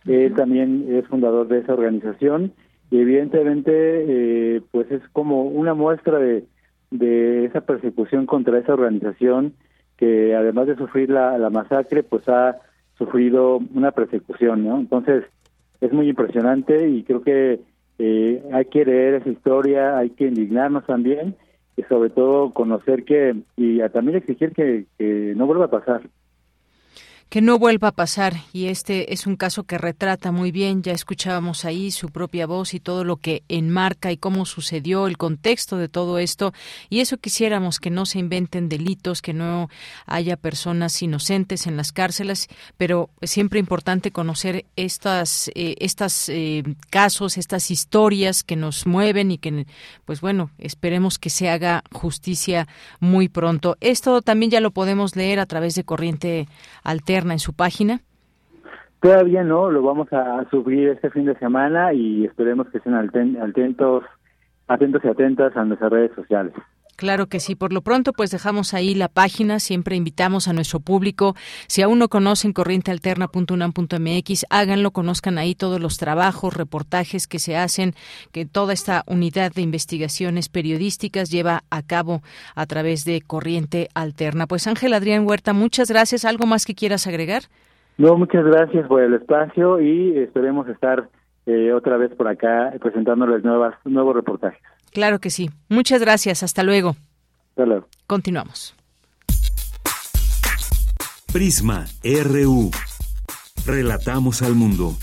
Él 0.06 0.36
también 0.36 0.86
es 0.90 1.08
fundador 1.08 1.48
de 1.48 1.62
esa 1.62 1.74
organización 1.74 2.54
y 2.92 3.00
evidentemente 3.00 3.72
eh, 3.74 4.62
pues 4.70 4.92
es 4.92 5.02
como 5.12 5.46
una 5.46 5.74
muestra 5.74 6.20
de, 6.20 6.46
de 6.92 7.46
esa 7.46 7.62
persecución 7.62 8.28
contra 8.28 8.60
esa 8.60 8.74
organización 8.74 9.54
que 9.98 10.36
además 10.36 10.68
de 10.68 10.76
sufrir 10.76 11.10
la, 11.10 11.36
la 11.40 11.50
masacre 11.50 12.04
pues 12.04 12.30
ha 12.30 12.58
sufrido 12.96 13.60
una 13.74 13.90
persecución, 13.90 14.66
¿no? 14.66 14.80
Entonces, 14.80 15.24
es 15.82 15.94
muy 15.94 16.10
impresionante 16.10 16.90
y 16.90 17.04
creo 17.04 17.22
que 17.22 17.60
eh, 18.00 18.44
hay 18.54 18.66
que 18.66 18.86
leer 18.86 19.16
esa 19.16 19.30
historia, 19.30 19.98
hay 19.98 20.12
que 20.12 20.28
indignarnos 20.28 20.86
también 20.86 21.36
y 21.76 21.84
sobre 21.84 22.10
todo 22.10 22.52
conocer 22.52 23.04
que 23.06 23.36
y 23.56 23.80
también 23.90 24.18
exigir 24.18 24.54
que, 24.54 24.86
que 24.98 25.34
no 25.36 25.46
vuelva 25.46 25.66
a 25.66 25.72
pasar 25.72 26.02
que 27.30 27.42
no 27.42 27.60
vuelva 27.60 27.90
a 27.90 27.92
pasar 27.92 28.38
y 28.54 28.66
este 28.66 29.14
es 29.14 29.28
un 29.28 29.36
caso 29.36 29.64
que 29.64 29.78
retrata 29.78 30.32
muy 30.32 30.52
bien, 30.52 30.82
ya 30.82 30.94
escuchábamos 30.94 31.64
ahí 31.64 31.92
su 31.92 32.10
propia 32.10 32.48
voz 32.48 32.74
y 32.74 32.80
todo 32.80 33.04
lo 33.04 33.18
que 33.18 33.44
enmarca 33.50 34.12
y 34.12 34.18
cómo 34.18 34.48
sucedió 34.48 35.06
el 35.06 35.18
contexto 35.18 35.78
de 35.78 35.90
todo 35.90 36.18
esto 36.18 36.54
y 36.90 37.02
eso 37.02 37.18
quisiéramos 37.18 37.80
que 37.80 37.92
no 37.92 38.08
se 38.08 38.18
inventen 38.18 38.68
delitos, 38.68 39.22
que 39.22 39.34
no 39.34 39.70
haya 40.08 40.38
personas 40.38 41.00
inocentes 41.04 41.68
en 41.68 41.78
las 41.78 41.92
cárceles, 41.92 42.48
pero 42.78 43.12
es 43.22 43.30
siempre 43.30 43.60
importante 43.60 44.10
conocer 44.10 44.66
estas 44.76 45.52
eh, 45.54 45.76
estas 45.80 46.30
eh, 46.30 46.64
casos, 46.90 47.38
estas 47.38 47.70
historias 47.70 48.44
que 48.44 48.56
nos 48.56 48.88
mueven 48.88 49.30
y 49.30 49.38
que 49.38 49.68
pues 50.04 50.20
bueno, 50.20 50.50
esperemos 50.58 51.20
que 51.20 51.30
se 51.30 51.50
haga 51.50 51.84
justicia 51.92 52.68
muy 53.00 53.30
pronto. 53.30 53.78
Esto 53.82 54.24
también 54.24 54.50
ya 54.50 54.62
lo 54.62 54.72
podemos 54.72 55.16
leer 55.16 55.40
a 55.40 55.46
través 55.46 55.76
de 55.76 55.84
Corriente 55.84 56.48
Alterna 56.82 57.19
en 57.34 57.40
su 57.40 57.54
página? 57.54 58.02
Todavía 59.02 59.44
no, 59.44 59.70
lo 59.70 59.82
vamos 59.82 60.12
a 60.12 60.46
subir 60.50 60.90
este 60.90 61.10
fin 61.10 61.26
de 61.26 61.38
semana 61.40 61.94
y 61.94 62.26
esperemos 62.26 62.68
que 62.68 62.80
estén 62.80 62.96
atentos, 62.96 64.04
atentos 64.68 65.02
y 65.06 65.08
atentas 65.08 65.56
a 65.56 65.64
nuestras 65.64 65.92
redes 65.92 66.12
sociales. 66.16 66.54
Claro 67.00 67.28
que 67.28 67.40
sí. 67.40 67.56
Por 67.56 67.72
lo 67.72 67.80
pronto, 67.80 68.12
pues 68.12 68.30
dejamos 68.30 68.74
ahí 68.74 68.94
la 68.94 69.08
página. 69.08 69.60
Siempre 69.60 69.96
invitamos 69.96 70.50
a 70.50 70.54
nuestro 70.54 70.82
público. 70.82 71.34
Si 71.68 71.82
aún 71.82 71.98
no 71.98 72.10
conocen 72.10 72.52
corrientealterna.unam.mx, 72.52 74.46
háganlo, 74.50 74.92
conozcan 74.92 75.38
ahí 75.38 75.56
todos 75.56 75.80
los 75.80 75.98
trabajos, 75.98 76.58
reportajes 76.58 77.26
que 77.28 77.40
se 77.40 77.56
hacen, 77.56 77.94
que 78.34 78.46
toda 78.46 78.74
esta 78.74 79.04
unidad 79.08 79.54
de 79.54 79.62
investigaciones 79.62 80.50
periodísticas 80.50 81.32
lleva 81.32 81.62
a 81.70 81.84
cabo 81.84 82.22
a 82.54 82.66
través 82.66 83.06
de 83.06 83.22
Corriente 83.22 83.88
Alterna. 83.94 84.46
Pues 84.46 84.68
Ángel 84.68 84.92
Adrián 84.92 85.26
Huerta, 85.26 85.54
muchas 85.54 85.90
gracias. 85.90 86.26
¿Algo 86.26 86.48
más 86.48 86.66
que 86.66 86.76
quieras 86.76 87.08
agregar? 87.08 87.44
No, 87.98 88.18
muchas 88.18 88.44
gracias 88.44 88.86
por 88.90 89.02
el 89.02 89.14
espacio 89.14 89.80
y 89.80 90.18
esperemos 90.18 90.68
estar 90.68 91.08
eh, 91.46 91.72
otra 91.72 91.96
vez 91.96 92.14
por 92.14 92.28
acá 92.28 92.74
presentándoles 92.82 93.46
nuevas, 93.46 93.76
nuevos 93.86 94.14
reportajes. 94.14 94.62
Claro 94.92 95.20
que 95.20 95.30
sí. 95.30 95.50
Muchas 95.68 96.02
gracias. 96.02 96.44
Hasta 96.44 96.64
luego. 96.64 96.96
Hasta 97.50 97.66
luego. 97.66 97.88
Continuamos. 98.08 98.76
Prisma 101.32 101.86
RU. 102.04 102.72
Relatamos 103.66 104.42
al 104.42 104.56
mundo. 104.56 104.96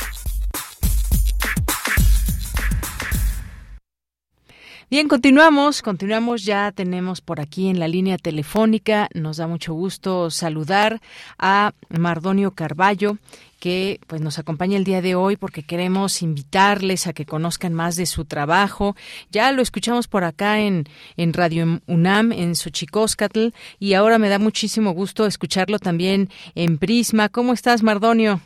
Bien, 4.89 5.09
continuamos, 5.09 5.83
continuamos, 5.83 6.45
ya 6.45 6.71
tenemos 6.71 7.21
por 7.21 7.41
aquí 7.41 7.69
en 7.69 7.81
la 7.81 7.89
línea 7.89 8.19
telefónica, 8.19 9.09
nos 9.15 9.39
da 9.39 9.49
mucho 9.49 9.75
gusto 9.75 10.31
saludar 10.31 11.01
a 11.39 11.73
Mardonio 11.89 12.53
Carballo, 12.53 13.19
que 13.61 13.99
pues 14.07 14.21
nos 14.21 14.39
acompaña 14.39 14.77
el 14.77 14.85
día 14.85 15.03
de 15.03 15.15
hoy 15.15 15.37
porque 15.37 15.63
queremos 15.63 16.23
invitarles 16.23 17.07
a 17.07 17.13
que 17.13 17.25
conozcan 17.25 17.73
más 17.73 17.97
de 17.97 18.07
su 18.07 18.25
trabajo. 18.25 18.95
Ya 19.31 19.53
lo 19.53 19.63
escuchamos 19.63 20.09
por 20.09 20.25
acá 20.25 20.61
en, 20.61 20.85
en 21.17 21.33
Radio 21.33 21.81
UNAM, 21.87 22.33
en 22.33 22.55
Xochicóscatl, 22.55 23.49
y 23.79 23.95
ahora 23.95 24.19
me 24.19 24.29
da 24.29 24.39
muchísimo 24.39 24.93
gusto 24.93 25.27
escucharlo 25.27 25.79
también 25.79 26.29
en 26.55 26.79
Prisma. 26.79 27.29
¿Cómo 27.29 27.53
estás, 27.53 27.83
Mardonio? 27.83 28.41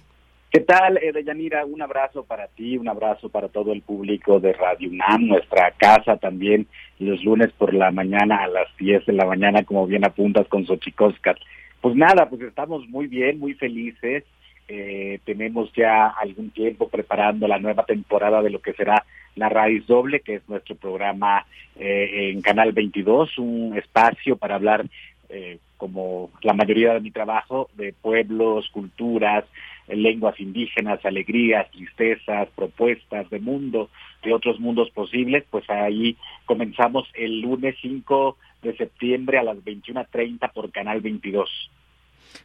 ¿Qué 0.52 0.60
tal, 0.60 0.96
eh, 0.96 1.12
Deyanira? 1.12 1.64
Un 1.64 1.80
abrazo 1.80 2.24
para 2.24 2.48
ti, 2.48 2.76
un 2.76 2.88
abrazo 2.88 3.28
para 3.28 3.48
todo 3.48 3.72
el 3.72 3.82
público 3.82 4.40
de 4.40 4.52
Radio 4.52 4.90
UNAM, 4.90 5.28
nuestra 5.28 5.70
casa 5.76 6.16
también, 6.16 6.66
los 6.98 7.22
lunes 7.22 7.52
por 7.56 7.72
la 7.72 7.92
mañana 7.92 8.42
a 8.42 8.48
las 8.48 8.66
10 8.76 9.06
de 9.06 9.12
la 9.12 9.26
mañana, 9.26 9.62
como 9.62 9.86
bien 9.86 10.04
apuntas 10.04 10.48
con 10.48 10.66
Xochicóscatl. 10.66 11.40
Pues 11.80 11.94
nada, 11.94 12.28
pues 12.28 12.42
estamos 12.42 12.86
muy 12.88 13.06
bien, 13.06 13.38
muy 13.38 13.54
felices 13.54 14.24
eh, 14.72 15.18
tenemos 15.24 15.72
ya 15.72 16.06
algún 16.06 16.50
tiempo 16.50 16.88
preparando 16.88 17.48
la 17.48 17.58
nueva 17.58 17.84
temporada 17.84 18.40
de 18.40 18.50
lo 18.50 18.60
que 18.60 18.72
será 18.72 19.04
La 19.34 19.48
Raíz 19.48 19.84
Doble, 19.88 20.20
que 20.20 20.36
es 20.36 20.48
nuestro 20.48 20.76
programa 20.76 21.44
eh, 21.74 22.30
en 22.30 22.40
Canal 22.40 22.70
22, 22.70 23.36
un 23.38 23.76
espacio 23.76 24.36
para 24.36 24.54
hablar, 24.54 24.86
eh, 25.28 25.58
como 25.76 26.30
la 26.42 26.52
mayoría 26.52 26.94
de 26.94 27.00
mi 27.00 27.10
trabajo, 27.10 27.68
de 27.74 27.92
pueblos, 27.92 28.68
culturas, 28.70 29.44
lenguas 29.88 30.38
indígenas, 30.38 31.04
alegrías, 31.04 31.68
tristezas, 31.72 32.48
propuestas 32.54 33.28
de 33.28 33.40
mundo, 33.40 33.90
de 34.22 34.32
otros 34.32 34.60
mundos 34.60 34.88
posibles, 34.90 35.42
pues 35.50 35.68
ahí 35.68 36.16
comenzamos 36.44 37.08
el 37.14 37.40
lunes 37.40 37.74
5 37.82 38.36
de 38.62 38.76
septiembre 38.76 39.38
a 39.38 39.42
las 39.42 39.56
21.30 39.56 40.52
por 40.52 40.70
Canal 40.70 41.00
22 41.00 41.50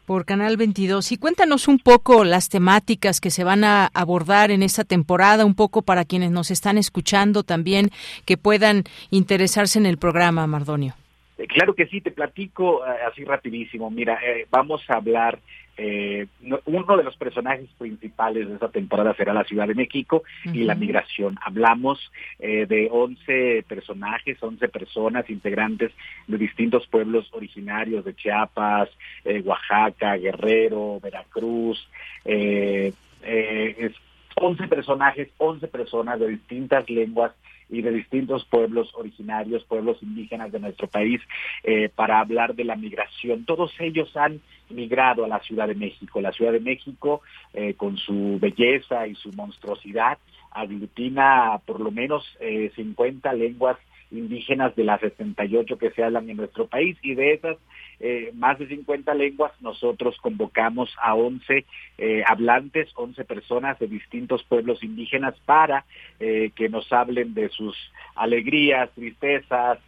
por 0.06 0.26
Canal 0.26 0.58
22. 0.58 1.12
Y 1.12 1.18
cuéntanos 1.18 1.68
un 1.68 1.80
poco 1.80 2.24
las 2.24 2.50
temáticas 2.50 3.22
que 3.22 3.32
se 3.32 3.44
van 3.44 3.64
a 3.64 3.88
abordar 3.94 4.52
en 4.52 4.64
esta 4.64 4.84
temporada, 4.84 5.46
un 5.46 5.56
poco 5.56 5.82
para 5.82 6.06
quienes 6.06 6.32
nos 6.32 6.52
están 6.52 6.78
escuchando 6.78 7.44
también 7.44 7.90
que 8.26 8.38
puedan 8.38 8.84
interesarse 9.10 9.80
en 9.80 9.86
el 9.86 9.98
programa, 9.98 10.48
Mardonio. 10.48 10.96
Eh, 11.38 11.48
claro 11.48 11.74
que 11.76 11.88
sí, 11.88 12.02
te 12.02 12.12
platico 12.12 12.86
eh, 12.86 12.90
así 13.12 13.24
rapidísimo. 13.24 13.90
Mira, 13.90 14.20
eh, 14.26 14.48
vamos 14.50 14.82
a 14.88 14.96
hablar 14.96 15.40
eh, 15.78 16.28
uno 16.66 16.98
de 16.98 17.04
los 17.04 17.18
personajes 17.18 17.70
principales 17.78 18.48
de 18.48 18.54
esta 18.54 18.70
temporada 18.70 19.14
será 19.16 19.34
la 19.34 19.44
Ciudad 19.44 19.68
de 19.68 19.76
México 19.76 20.24
y 20.46 20.64
la 20.64 20.76
migración. 20.76 21.38
Hablamos 21.44 22.12
eh, 22.40 22.66
de 22.66 22.88
11 22.92 23.66
personajes, 23.68 24.42
11 24.42 24.68
personas 24.70 25.30
integrantes 25.30 25.92
de 26.28 26.38
distintos 26.38 26.88
pueblos 26.88 27.30
originarios 27.34 28.06
de 28.06 28.16
Chiapas, 28.16 28.90
eh, 29.26 29.42
Oaxaca, 29.46 30.16
Guerrero, 30.18 31.00
Veracruz. 31.02 31.88
Eh, 32.24 32.94
eh, 33.24 33.92
11 34.38 34.68
personajes, 34.68 35.30
11 35.38 35.68
personas 35.68 36.20
de 36.20 36.28
distintas 36.28 36.90
lenguas 36.90 37.32
y 37.70 37.82
de 37.82 37.92
distintos 37.92 38.46
pueblos 38.46 38.92
originarios, 38.96 39.64
pueblos 39.66 39.98
indígenas 40.02 40.52
de 40.52 40.60
nuestro 40.60 40.88
país, 40.88 41.22
eh, 41.64 41.90
para 41.90 42.20
hablar 42.20 42.56
de 42.56 42.64
la 42.64 42.76
migración. 42.76 43.46
Todos 43.46 43.74
ellos 43.80 44.16
han 44.16 44.42
migrado 44.70 45.26
a 45.26 45.28
la 45.28 45.40
Ciudad 45.40 45.68
de 45.68 45.76
México. 45.76 46.22
La 46.22 46.32
Ciudad 46.32 46.52
de 46.52 46.60
México, 46.60 47.22
eh, 47.54 47.74
con 47.76 47.98
su 47.98 48.38
belleza 48.40 49.08
y 49.08 49.16
su 49.16 49.32
monstruosidad, 49.34 50.18
aglutina 50.52 51.60
por 51.66 51.82
lo 51.82 51.92
menos 51.92 52.24
eh, 52.40 52.72
50 52.76 53.34
lenguas 53.34 53.78
indígenas 54.12 54.76
de 54.76 54.84
las 54.84 55.02
68 55.02 55.78
que 55.78 55.92
se 55.92 56.04
hablan 56.04 56.30
en 56.30 56.38
nuestro 56.38 56.68
país 56.68 56.98
y 57.02 57.16
de 57.16 57.34
esas 57.34 57.58
eh, 58.00 58.32
más 58.34 58.60
de 58.60 58.68
50 58.68 59.14
lenguas 59.14 59.52
nosotros 59.62 60.18
convocamos 60.22 60.94
a 61.02 61.16
11 61.16 61.66
eh, 61.98 62.24
hablantes, 62.28 62.90
11 62.96 63.24
personas 63.26 63.80
de 63.80 63.88
distintos 63.88 64.44
pueblos 64.44 64.84
indígenas 64.84 65.36
para 65.46 65.86
eh, 66.20 66.52
que 66.56 66.70
nos 66.70 66.92
hablen 66.92 67.34
de 67.34 67.50
sus 67.50 67.76
alegrías, 68.16 68.90
tristezas, 68.92 69.80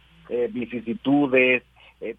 vicisitudes, 0.50 1.62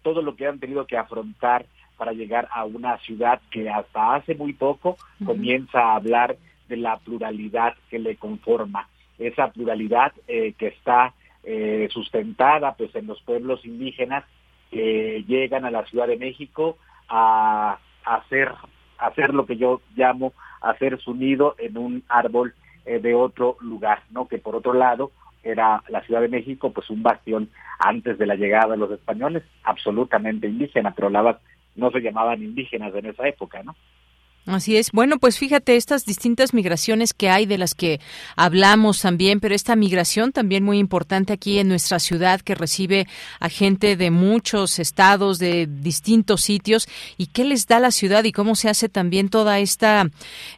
todo 0.02 0.20
lo 0.20 0.34
que 0.34 0.44
han 0.44 0.58
tenido 0.58 0.84
que 0.84 0.96
afrontar 0.96 1.64
para 1.96 2.12
llegar 2.12 2.48
a 2.50 2.64
una 2.64 2.98
ciudad 2.98 3.40
que 3.52 3.70
hasta 3.70 4.16
hace 4.16 4.34
muy 4.34 4.52
poco 4.52 4.96
comienza 5.24 5.78
a 5.78 5.94
hablar 5.94 6.36
de 6.68 6.76
la 6.76 6.96
pluralidad 6.98 7.76
que 7.88 8.00
le 8.00 8.16
conforma, 8.16 8.88
esa 9.16 9.52
pluralidad 9.52 10.12
que 10.26 10.66
está 10.66 11.14
eh, 11.42 11.88
sustentada 11.90 12.74
pues 12.74 12.94
en 12.94 13.06
los 13.06 13.22
pueblos 13.22 13.64
indígenas 13.64 14.24
que 14.70 15.24
llegan 15.26 15.64
a 15.64 15.70
la 15.70 15.84
Ciudad 15.86 16.06
de 16.06 16.16
México 16.16 16.78
a, 17.08 17.78
hacer 18.04 18.52
hacer 18.98 19.34
lo 19.34 19.46
que 19.46 19.56
yo 19.56 19.80
llamo 19.94 20.32
hacer 20.60 21.00
su 21.00 21.14
nido 21.14 21.54
en 21.58 21.78
un 21.78 22.02
árbol 22.08 22.54
eh, 22.84 22.98
de 22.98 23.14
otro 23.14 23.56
lugar, 23.60 24.02
¿no? 24.10 24.28
Que 24.28 24.38
por 24.38 24.56
otro 24.56 24.72
lado 24.72 25.10
era 25.42 25.82
la 25.88 26.02
Ciudad 26.02 26.20
de 26.20 26.28
México, 26.28 26.72
pues 26.72 26.90
un 26.90 27.02
bastión 27.02 27.50
antes 27.78 28.18
de 28.18 28.26
la 28.26 28.34
llegada 28.34 28.72
de 28.72 28.76
los 28.76 28.90
españoles, 28.90 29.42
absolutamente 29.64 30.46
indígena, 30.46 30.92
pero 30.94 31.08
la, 31.08 31.38
no 31.76 31.90
se 31.90 32.00
llamaban 32.00 32.42
indígenas 32.42 32.94
en 32.94 33.06
esa 33.06 33.26
época, 33.26 33.62
¿no? 33.62 33.74
Así 34.46 34.78
es. 34.78 34.90
Bueno, 34.92 35.18
pues 35.18 35.38
fíjate 35.38 35.76
estas 35.76 36.06
distintas 36.06 36.54
migraciones 36.54 37.12
que 37.12 37.28
hay 37.28 37.44
de 37.44 37.58
las 37.58 37.74
que 37.74 38.00
hablamos 38.36 39.02
también, 39.02 39.38
pero 39.38 39.54
esta 39.54 39.76
migración 39.76 40.32
también 40.32 40.64
muy 40.64 40.78
importante 40.78 41.34
aquí 41.34 41.58
en 41.58 41.68
nuestra 41.68 41.98
ciudad 41.98 42.40
que 42.40 42.54
recibe 42.54 43.06
a 43.38 43.50
gente 43.50 43.96
de 43.96 44.10
muchos 44.10 44.78
estados, 44.78 45.38
de 45.38 45.68
distintos 45.68 46.40
sitios 46.40 46.88
y 47.18 47.26
qué 47.26 47.44
les 47.44 47.66
da 47.66 47.80
la 47.80 47.90
ciudad 47.90 48.24
y 48.24 48.32
cómo 48.32 48.56
se 48.56 48.70
hace 48.70 48.88
también 48.88 49.28
toda 49.28 49.58
esta, 49.58 50.08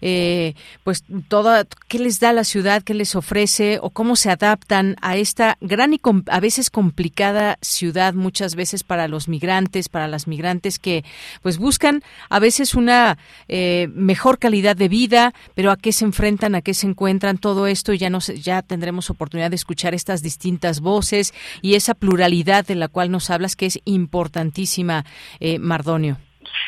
eh, 0.00 0.54
pues 0.84 1.04
toda, 1.26 1.66
qué 1.88 1.98
les 1.98 2.20
da 2.20 2.32
la 2.32 2.44
ciudad, 2.44 2.84
qué 2.84 2.94
les 2.94 3.16
ofrece 3.16 3.80
o 3.82 3.90
cómo 3.90 4.14
se 4.14 4.30
adaptan 4.30 4.96
a 5.02 5.16
esta 5.16 5.58
gran 5.60 5.92
y 5.92 6.00
a 6.28 6.40
veces 6.40 6.70
complicada 6.70 7.58
ciudad 7.60 8.14
muchas 8.14 8.54
veces 8.54 8.84
para 8.84 9.08
los 9.08 9.26
migrantes, 9.26 9.88
para 9.88 10.06
las 10.06 10.28
migrantes 10.28 10.78
que 10.78 11.04
pues 11.42 11.58
buscan 11.58 12.02
a 12.30 12.38
veces 12.38 12.74
una 12.74 13.18
eh, 13.48 13.71
mejor 13.94 14.38
calidad 14.38 14.76
de 14.76 14.88
vida, 14.88 15.32
pero 15.54 15.70
a 15.70 15.76
qué 15.76 15.92
se 15.92 16.04
enfrentan, 16.04 16.54
a 16.54 16.62
qué 16.62 16.74
se 16.74 16.86
encuentran, 16.86 17.38
todo 17.38 17.66
esto 17.66 17.92
ya 17.92 18.10
nos, 18.10 18.26
ya 18.42 18.62
tendremos 18.62 19.10
oportunidad 19.10 19.50
de 19.50 19.56
escuchar 19.56 19.94
estas 19.94 20.22
distintas 20.22 20.80
voces 20.80 21.32
y 21.62 21.74
esa 21.74 21.94
pluralidad 21.94 22.66
de 22.66 22.74
la 22.74 22.88
cual 22.88 23.10
nos 23.10 23.30
hablas 23.30 23.56
que 23.56 23.66
es 23.66 23.80
importantísima, 23.84 25.04
eh, 25.40 25.58
Mardonio. 25.58 26.18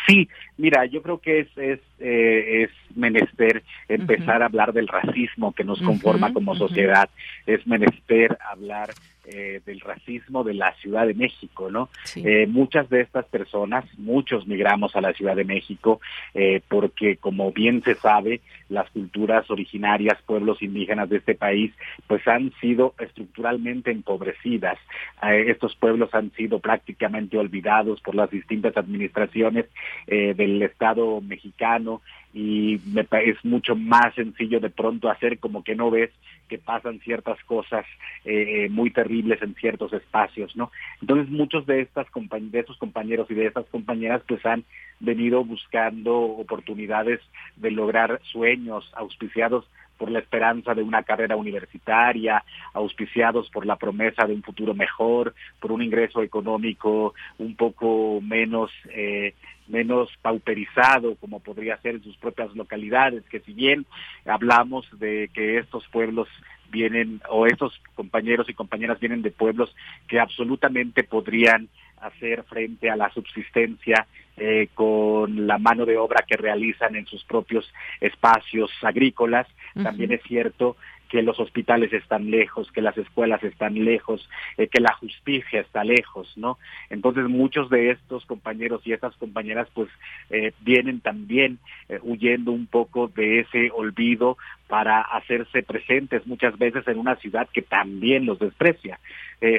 Sí, 0.07 0.29
mira, 0.57 0.87
yo 0.87 1.03
creo 1.03 1.19
que 1.19 1.41
es 1.41 1.49
es, 1.57 1.81
eh, 1.99 2.63
es 2.63 2.71
menester 2.97 3.63
empezar 3.89 4.43
a 4.43 4.47
hablar 4.47 4.73
del 4.73 4.89
racismo 4.89 5.53
que 5.53 5.65
nos 5.65 5.81
conforma 5.81 6.33
como 6.33 6.55
sociedad, 6.55 7.09
es 7.47 7.67
menester 7.67 8.39
hablar 8.51 8.91
eh, 9.27 9.63
del 9.65 9.81
racismo 9.81 10.45
de 10.45 10.53
la 10.53 10.75
Ciudad 10.75 11.07
de 11.07 11.15
México, 11.15 11.71
¿no? 11.71 11.89
Eh, 12.17 12.47
muchas 12.47 12.91
de 12.91 13.01
estas 13.01 13.25
personas, 13.25 13.85
muchos 13.97 14.47
migramos 14.47 14.95
a 14.97 15.01
la 15.01 15.15
Ciudad 15.15 15.35
de 15.35 15.45
México 15.45 16.01
eh, 16.35 16.61
porque, 16.69 17.17
como 17.17 17.51
bien 17.51 17.83
se 17.83 17.95
sabe, 17.95 18.43
las 18.69 18.91
culturas 18.91 19.51
originarias, 19.51 20.21
pueblos 20.27 20.61
indígenas 20.61 21.09
de 21.09 21.17
este 21.17 21.35
país, 21.35 21.73
pues 22.07 22.27
han 22.29 22.53
sido 22.61 22.95
estructuralmente 22.99 23.91
empobrecidas. 23.91 24.79
estos 25.23 25.75
pueblos 25.77 26.15
han 26.15 26.31
sido 26.33 26.59
prácticamente 26.59 27.39
olvidados 27.39 28.03
por 28.03 28.15
las 28.15 28.31
distintas 28.31 28.77
administraciones 28.77 29.67
del 30.07 30.63
Estado 30.63 31.21
mexicano 31.21 32.03
y 32.35 32.81
me 32.87 33.07
es 33.23 33.43
mucho 33.45 33.77
más 33.77 34.13
sencillo 34.17 34.59
de 34.59 34.69
pronto 34.69 35.09
hacer 35.09 35.39
como 35.39 35.63
que 35.63 35.77
no 35.77 35.89
ves 35.89 36.11
que 36.49 36.59
pasan 36.59 36.99
ciertas 36.99 37.43
cosas 37.45 37.87
eh, 38.25 38.69
muy 38.71 38.91
terribles 38.91 39.41
en 39.41 39.55
ciertos 39.55 39.93
espacios, 39.93 40.55
¿no? 40.57 40.73
Entonces 41.01 41.31
muchos 41.31 41.65
de 41.67 41.81
estas 41.83 42.11
compañeros 42.11 43.31
y 43.31 43.35
de 43.35 43.47
estas 43.47 43.67
compañeras 43.67 44.23
pues 44.27 44.45
han 44.45 44.65
venido 44.99 45.45
buscando 45.45 46.15
oportunidades 46.17 47.21
de 47.57 47.71
lograr 47.71 48.21
sueños 48.25 48.91
auspiciados 48.97 49.65
por 49.99 50.11
la 50.11 50.19
esperanza 50.19 50.75
de 50.75 50.83
una 50.83 51.03
carrera 51.03 51.37
universitaria, 51.37 52.43
auspiciados 52.73 53.51
por 53.51 53.67
la 53.67 53.77
promesa 53.77 54.27
de 54.27 54.35
un 54.35 54.43
futuro 54.43 54.75
mejor, 54.75 55.35
por 55.61 55.73
un 55.73 55.83
ingreso 55.83 56.23
económico 56.23 57.15
un 57.39 57.57
poco 57.57 58.21
menos 58.21 58.71
eh, 58.91 59.35
menos 59.67 60.11
pauperizado 60.21 61.15
como 61.17 61.41
podría 61.41 61.79
ser 61.79 61.97
en 61.97 62.03
sus 62.03 62.17
propias 62.17 62.55
localidades, 62.55 63.25
que 63.31 63.41
si 63.41 63.53
bien 63.53 63.87
hablamos 64.27 64.87
de 64.99 65.31
que 65.33 65.59
estos 65.59 65.87
pueblos 65.89 66.29
vienen 66.71 67.21
o 67.31 67.47
estos 67.47 67.81
compañeros 67.95 68.49
y 68.49 68.55
compañeras 68.55 69.01
vienen 69.01 69.23
de 69.23 69.31
pueblos 69.31 69.75
que 70.09 70.19
absolutamente 70.19 71.05
podrían 71.05 71.69
hacer 72.07 72.45
frente 72.45 72.91
a 72.91 72.97
la 72.97 73.11
subsistencia 73.11 74.07
eh, 74.37 74.69
con 74.75 75.47
la 75.47 75.59
mano 75.59 75.87
de 75.87 75.97
obra 75.97 76.25
que 76.27 76.37
realizan 76.37 76.97
en 76.97 77.07
sus 77.07 77.25
propios 77.25 77.71
espacios 78.01 78.71
agrícolas. 78.83 79.47
También 79.75 80.13
es 80.13 80.23
cierto 80.23 80.77
que 81.15 81.23
los 81.23 81.39
hospitales 81.39 81.93
están 81.93 82.29
lejos, 82.29 82.73
que 82.73 82.83
las 82.83 82.99
escuelas 82.99 83.41
están 83.45 83.85
lejos, 83.85 84.29
eh, 84.57 84.67
que 84.67 84.81
la 84.81 84.93
justicia 84.95 85.61
está 85.61 85.85
lejos, 85.85 86.33
¿no? 86.37 86.59
Entonces 86.91 87.29
muchos 87.29 87.71
de 87.71 87.93
estos 87.93 88.27
compañeros 88.27 88.83
y 88.85 88.93
estas 88.93 89.15
compañeras 89.17 89.69
pues 89.75 89.89
eh, 90.31 90.53
vienen 90.63 90.99
también 90.99 91.61
eh, 91.89 92.01
huyendo 92.03 92.51
un 92.51 92.67
poco 92.67 93.07
de 93.07 93.39
ese 93.39 93.71
olvido 93.73 94.39
para 94.75 95.03
hacerse 95.03 95.63
presentes 95.63 96.27
muchas 96.27 96.59
veces 96.59 96.83
en 96.89 96.99
una 96.99 97.15
ciudad 97.15 97.47
que 97.53 97.63
también 97.63 98.27
los 98.27 98.41
desprecia. 98.41 98.99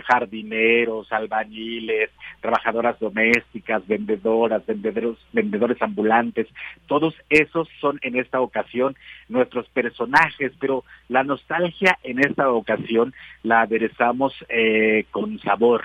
jardineros, 0.07 1.09
albañiles, 1.09 2.09
trabajadoras 2.41 2.99
domésticas, 2.99 3.87
vendedoras, 3.87 4.65
vendedores, 4.65 5.17
vendedores 5.31 5.81
ambulantes, 5.81 6.47
todos 6.87 7.13
esos 7.29 7.69
son 7.79 7.97
en 8.01 8.17
esta 8.17 8.41
ocasión 8.41 8.97
nuestros 9.29 9.69
personajes, 9.69 10.51
pero 10.59 10.83
la 11.07 11.23
nostalgia 11.23 11.97
en 12.03 12.19
esta 12.19 12.49
ocasión 12.49 13.13
la 13.43 13.61
aderezamos 13.61 14.33
eh, 14.49 15.05
con 15.11 15.39
sabor. 15.39 15.83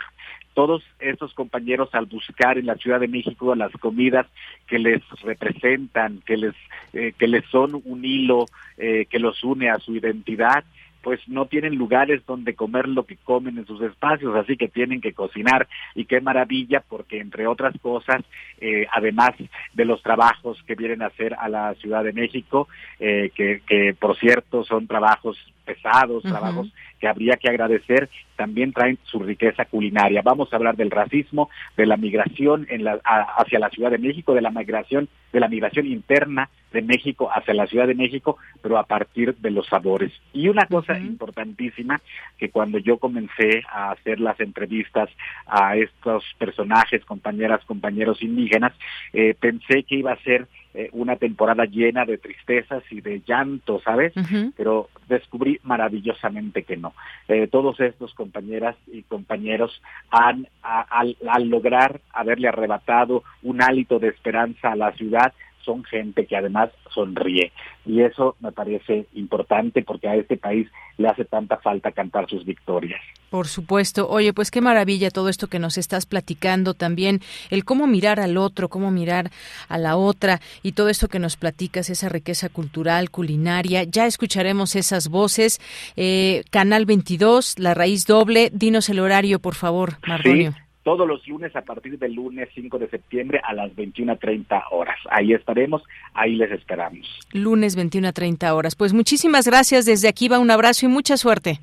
Todos 0.54 0.82
estos 0.98 1.32
compañeros 1.34 1.90
al 1.92 2.06
buscar 2.06 2.58
en 2.58 2.66
la 2.66 2.76
Ciudad 2.76 3.00
de 3.00 3.08
México 3.08 3.54
las 3.54 3.72
comidas 3.72 4.26
que 4.66 4.78
les 4.78 5.02
representan, 5.22 6.20
que 6.26 6.36
les, 6.36 6.54
eh, 6.92 7.12
que 7.18 7.28
les 7.28 7.44
son 7.46 7.80
un 7.84 8.04
hilo 8.04 8.46
eh, 8.76 9.06
que 9.10 9.18
los 9.18 9.42
une 9.44 9.70
a 9.70 9.78
su 9.78 9.94
identidad, 9.94 10.64
pues 11.02 11.20
no 11.28 11.46
tienen 11.46 11.76
lugares 11.76 12.22
donde 12.26 12.54
comer 12.54 12.88
lo 12.88 13.04
que 13.04 13.16
comen 13.16 13.58
en 13.58 13.66
sus 13.66 13.80
espacios, 13.82 14.34
así 14.36 14.56
que 14.56 14.68
tienen 14.68 15.00
que 15.00 15.12
cocinar. 15.12 15.68
Y 15.94 16.04
qué 16.04 16.20
maravilla 16.20 16.82
porque 16.86 17.20
entre 17.20 17.46
otras 17.46 17.74
cosas, 17.80 18.22
eh, 18.60 18.86
además 18.92 19.32
de 19.72 19.84
los 19.84 20.02
trabajos 20.02 20.62
que 20.66 20.74
vienen 20.74 21.02
a 21.02 21.06
hacer 21.06 21.34
a 21.34 21.48
la 21.48 21.74
Ciudad 21.74 22.04
de 22.04 22.12
México, 22.12 22.68
eh, 22.98 23.30
que, 23.34 23.62
que 23.66 23.94
por 23.98 24.18
cierto 24.18 24.64
son 24.64 24.86
trabajos 24.86 25.38
pesados, 25.60 26.22
trabajos 26.22 26.72
que 26.98 27.08
habría 27.08 27.36
que 27.36 27.48
agradecer, 27.48 28.08
también 28.36 28.72
traen 28.72 28.98
su 29.04 29.18
riqueza 29.18 29.64
culinaria. 29.64 30.22
Vamos 30.22 30.52
a 30.52 30.56
hablar 30.56 30.76
del 30.76 30.90
racismo, 30.90 31.48
de 31.76 31.86
la 31.86 31.96
migración 31.96 32.66
en 32.68 32.84
la, 32.84 33.00
hacia 33.36 33.58
la 33.58 33.70
Ciudad 33.70 33.90
de 33.90 33.98
México, 33.98 34.34
de 34.34 34.42
la 34.42 34.50
migración, 34.50 35.08
de 35.32 35.40
la 35.40 35.48
migración 35.48 35.86
interna 35.86 36.50
de 36.72 36.82
México 36.82 37.30
hacia 37.32 37.54
la 37.54 37.66
Ciudad 37.66 37.86
de 37.86 37.94
México, 37.94 38.36
pero 38.62 38.78
a 38.78 38.84
partir 38.84 39.34
de 39.36 39.50
los 39.50 39.66
sabores. 39.66 40.12
Y 40.32 40.48
una 40.48 40.66
cosa 40.66 40.98
importantísima, 40.98 42.00
que 42.38 42.50
cuando 42.50 42.78
yo 42.78 42.98
comencé 42.98 43.62
a 43.70 43.92
hacer 43.92 44.20
las 44.20 44.38
entrevistas 44.40 45.08
a 45.46 45.76
estos 45.76 46.24
personajes, 46.38 47.04
compañeras, 47.04 47.64
compañeros 47.64 48.22
indígenas, 48.22 48.72
eh, 49.12 49.34
pensé 49.38 49.82
que 49.84 49.96
iba 49.96 50.12
a 50.12 50.22
ser 50.22 50.46
eh, 50.72 50.88
una 50.92 51.16
temporada 51.16 51.64
llena 51.64 52.04
de 52.04 52.18
tristezas 52.18 52.82
y 52.90 53.00
de 53.00 53.22
llanto, 53.26 53.80
¿sabes? 53.84 54.12
Pero 54.56 54.88
descubrí 55.08 55.58
maravillosamente 55.64 56.62
que 56.62 56.76
no. 56.76 56.92
Eh, 57.28 57.48
todos 57.48 57.80
estos 57.80 58.14
compañeras 58.14 58.76
y 58.86 59.02
compañeros 59.02 59.82
han, 60.10 60.46
al, 60.62 61.16
al 61.28 61.48
lograr 61.48 62.00
haberle 62.12 62.48
arrebatado 62.48 63.24
un 63.42 63.62
hálito 63.62 63.98
de 63.98 64.08
esperanza 64.08 64.72
a 64.72 64.76
la 64.76 64.92
ciudad, 64.92 65.32
son 65.64 65.84
gente 65.84 66.26
que 66.26 66.36
además 66.36 66.70
sonríe. 66.90 67.52
Y 67.86 68.02
eso 68.02 68.36
me 68.40 68.52
parece 68.52 69.06
importante 69.14 69.82
porque 69.82 70.08
a 70.08 70.16
este 70.16 70.36
país 70.36 70.68
le 70.98 71.08
hace 71.08 71.24
tanta 71.24 71.56
falta 71.58 71.92
cantar 71.92 72.28
sus 72.28 72.44
victorias. 72.44 73.00
Por 73.30 73.46
supuesto. 73.46 74.08
Oye, 74.08 74.32
pues 74.32 74.50
qué 74.50 74.60
maravilla 74.60 75.10
todo 75.10 75.28
esto 75.28 75.46
que 75.46 75.58
nos 75.58 75.78
estás 75.78 76.04
platicando 76.04 76.74
también, 76.74 77.20
el 77.50 77.64
cómo 77.64 77.86
mirar 77.86 78.20
al 78.20 78.36
otro, 78.36 78.68
cómo 78.68 78.90
mirar 78.90 79.30
a 79.68 79.78
la 79.78 79.96
otra 79.96 80.40
y 80.62 80.72
todo 80.72 80.88
esto 80.88 81.08
que 81.08 81.18
nos 81.18 81.36
platicas, 81.36 81.90
esa 81.90 82.08
riqueza 82.08 82.48
cultural, 82.48 83.10
culinaria. 83.10 83.84
Ya 83.84 84.06
escucharemos 84.06 84.76
esas 84.76 85.08
voces. 85.08 85.60
Eh, 85.96 86.42
Canal 86.50 86.86
22, 86.86 87.58
La 87.58 87.74
Raíz 87.74 88.06
Doble. 88.06 88.50
Dinos 88.52 88.88
el 88.88 88.98
horario, 88.98 89.38
por 89.38 89.54
favor, 89.54 89.98
Mardonio 90.06 90.54
todos 90.82 91.06
los 91.06 91.26
lunes 91.28 91.54
a 91.54 91.62
partir 91.62 91.98
del 91.98 92.14
lunes 92.14 92.48
5 92.54 92.78
de 92.78 92.88
septiembre 92.88 93.40
a 93.44 93.52
las 93.52 93.70
21.30 93.72 94.64
horas. 94.70 94.96
Ahí 95.10 95.32
estaremos, 95.32 95.82
ahí 96.14 96.36
les 96.36 96.50
esperamos. 96.52 97.06
Lunes 97.32 97.76
21.30 97.76 98.50
horas. 98.52 98.74
Pues 98.74 98.92
muchísimas 98.92 99.46
gracias. 99.46 99.84
Desde 99.84 100.08
aquí 100.08 100.28
va 100.28 100.38
un 100.38 100.50
abrazo 100.50 100.86
y 100.86 100.88
mucha 100.88 101.16
suerte. 101.16 101.60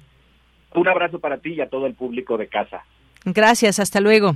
Un 0.75 0.87
abrazo 0.87 1.19
para 1.19 1.37
ti 1.37 1.53
y 1.53 1.61
a 1.61 1.69
todo 1.69 1.87
el 1.87 1.93
público 1.93 2.37
de 2.37 2.47
casa. 2.47 2.83
Gracias, 3.25 3.79
hasta 3.79 3.99
luego. 3.99 4.35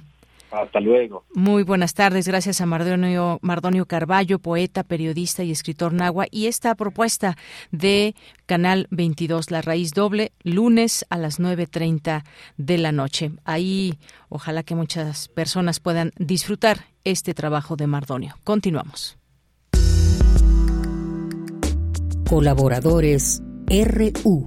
Hasta 0.51 0.79
luego. 0.79 1.23
Muy 1.33 1.63
buenas 1.63 1.93
tardes. 1.93 2.27
Gracias 2.27 2.59
a 2.59 2.65
Mardonio, 2.65 3.39
Mardonio 3.41 3.85
Carballo, 3.85 4.39
poeta, 4.39 4.83
periodista 4.83 5.43
y 5.43 5.51
escritor 5.51 5.93
nahua. 5.93 6.25
Y 6.29 6.47
esta 6.47 6.75
propuesta 6.75 7.37
de 7.71 8.15
Canal 8.45 8.87
22, 8.91 9.49
La 9.49 9.61
Raíz 9.61 9.93
Doble, 9.93 10.33
lunes 10.43 11.05
a 11.09 11.17
las 11.17 11.39
9.30 11.39 12.23
de 12.57 12.77
la 12.77 12.91
noche. 12.91 13.31
Ahí 13.45 13.97
ojalá 14.29 14.63
que 14.63 14.75
muchas 14.75 15.29
personas 15.29 15.79
puedan 15.79 16.11
disfrutar 16.17 16.85
este 17.03 17.33
trabajo 17.33 17.75
de 17.75 17.87
Mardonio. 17.87 18.35
Continuamos. 18.43 19.17
Colaboradores 22.27 23.41
RU. 23.67 24.45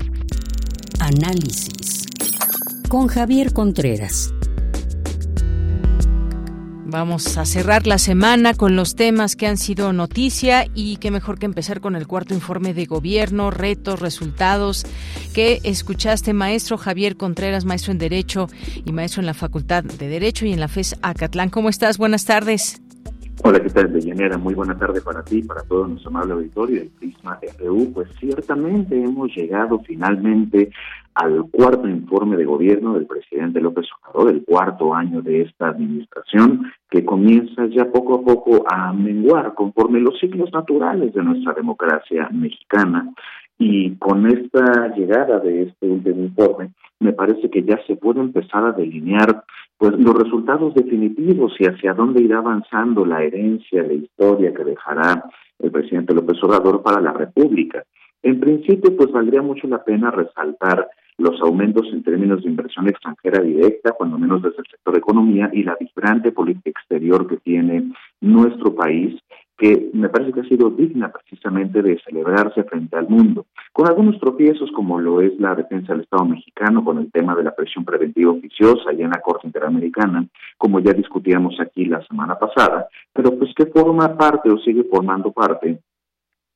Análisis. 1.01 2.07
Con 2.89 3.09
Javier 3.09 3.53
Contreras. 3.53 4.33
Vamos 6.95 7.39
a 7.39 7.45
cerrar 7.45 7.89
la 7.89 7.99
semana 7.99 8.55
con 8.55 8.77
los 8.77 8.95
temas 8.95 9.35
que 9.35 9.49
han 9.49 9.57
sido 9.57 9.93
noticia 9.93 10.69
y 10.77 10.99
qué 10.99 11.11
mejor 11.11 11.41
que 11.41 11.45
empezar 11.45 11.81
con 11.81 11.97
el 11.97 12.07
cuarto 12.07 12.35
informe 12.35 12.73
de 12.73 12.85
gobierno, 12.85 13.51
retos, 13.51 13.99
resultados 13.99 14.87
que 15.35 15.59
escuchaste, 15.65 16.33
maestro 16.35 16.79
Javier 16.79 17.16
Contreras, 17.16 17.65
maestro 17.65 17.91
en 17.91 17.99
Derecho 17.99 18.49
y 18.85 18.93
maestro 18.93 19.23
en 19.23 19.27
la 19.27 19.35
Facultad 19.35 19.83
de 19.83 20.07
Derecho 20.07 20.47
y 20.47 20.53
en 20.53 20.61
la 20.61 20.69
FES 20.69 20.95
Acatlán. 21.03 21.51
¿Cómo 21.51 21.69
estás? 21.69 21.99
Buenas 21.99 22.27
tardes. 22.27 22.84
Hola, 23.47 23.61
¿qué 23.61 23.69
tal, 23.69 23.93
Deyanera? 23.93 24.39
Muy 24.39 24.55
buena 24.55 24.75
tarde 24.75 25.03
para 25.03 25.23
ti, 25.23 25.43
para 25.43 25.61
todo 25.65 25.87
nuestro 25.87 26.09
amable 26.09 26.33
auditorio 26.33 26.81
del 26.81 26.89
Prisma 26.89 27.39
RU. 27.59 27.93
Pues 27.93 28.09
ciertamente 28.19 28.99
hemos 28.99 29.37
llegado 29.37 29.81
finalmente 29.81 30.71
al 31.15 31.45
cuarto 31.51 31.87
informe 31.87 32.39
de 32.39 32.47
gobierno 32.47 32.95
del 32.95 33.05
presidente 33.05 33.61
López 33.61 33.85
Obrador, 34.01 34.33
el 34.33 34.45
cuarto 34.47 34.95
año 34.95 35.21
de 35.21 35.43
esta 35.43 35.69
administración, 35.69 36.73
que 36.89 37.05
comienza 37.05 37.66
ya 37.66 37.85
poco 37.93 38.15
a 38.15 38.23
poco 38.23 38.65
a 38.66 38.95
menguar 38.95 39.53
conforme 39.53 40.01
los 40.01 40.19
ciclos 40.19 40.51
naturales 40.51 41.12
de 41.12 41.23
nuestra 41.23 41.53
democracia 41.53 42.31
mexicana. 42.33 43.12
Y 43.59 43.95
con 43.97 44.27
esta 44.27 44.89
llegada 44.97 45.39
de 45.41 45.65
este 45.65 45.87
último 45.87 46.23
informe, 46.23 46.71
me 46.99 47.12
parece 47.12 47.51
que 47.51 47.62
ya 47.62 47.79
se 47.87 47.97
puede 47.97 48.21
empezar 48.21 48.65
a 48.65 48.73
delinear 48.73 49.45
pues 49.77 49.93
los 49.99 50.15
resultados 50.15 50.75
definitivos 50.75 51.55
y 51.59 51.65
hacia 51.67 51.95
dónde 51.95 52.23
irá 52.23 52.39
avanzando 52.39 53.05
la 53.05 53.23
herencia, 53.23 53.83
la 53.83 53.95
historia 53.95 54.55
que 54.55 54.65
dejará 54.65 55.25
el 55.59 55.71
presidente 55.71 56.15
López 56.15 56.43
Obrador 56.43 56.83
para 56.83 57.01
la 57.01 57.13
República. 57.13 57.85
En 58.23 58.41
principio, 58.41 58.97
pues 58.97 59.11
valdría 59.13 59.43
mucho 59.43 59.69
la 59.69 59.85
pena 59.85 60.11
resaltar 60.11 60.89
los 61.19 61.41
aumentos 61.41 61.87
en 61.93 62.03
términos 62.03 62.43
de 62.43 62.51
inversión 62.51 62.89
extranjera 62.89 63.43
directa, 63.43 63.93
cuando 63.93 64.19
menos 64.19 64.43
desde 64.43 64.59
el 64.59 64.67
sector 64.71 64.97
economía, 64.97 65.51
y 65.53 65.63
la 65.63 65.77
vibrante 65.79 66.33
política 66.33 66.71
exterior 66.71 67.27
que 67.27 67.37
tiene 67.37 67.93
nuestro 68.21 68.75
país, 68.75 69.21
que 69.57 69.91
me 69.93 70.09
parece 70.09 70.33
que 70.33 70.41
ha 70.41 70.49
sido 70.49 70.71
digna 70.71 71.13
precisamente 71.13 71.81
de 71.83 72.01
celebrarse 72.05 72.65
frente 72.65 72.97
al 72.97 73.09
mundo, 73.09 73.47
con 73.73 73.89
algunos 73.89 74.19
tropiezos 74.19 74.71
como 74.73 74.99
lo 74.99 75.21
es 75.21 75.39
la 75.39 75.55
defensa 75.55 75.93
del 75.93 76.03
Estado 76.03 76.25
mexicano 76.25 76.85
con 76.85 76.99
el 76.99 77.11
tema 77.13 77.35
de 77.37 77.45
la 77.45 77.55
presión 77.55 77.85
preventiva 77.85 78.33
oficiosa 78.33 78.93
y 78.93 79.03
en 79.03 79.11
la 79.11 79.21
Corte 79.21 79.47
Interamericana, 79.47 80.27
como 80.59 80.81
ya 80.81 80.93
discutíamos 80.93 81.61
aquí 81.61 81.85
la 81.85 82.05
semana 82.07 82.39
pasada, 82.39 82.89
pero 83.13 83.39
pues 83.39 83.55
que 83.55 83.67
forma 83.67 84.17
parte 84.17 84.51
o 84.51 84.59
sigue 84.59 84.85
formando 84.85 85.33
parte 85.33 85.79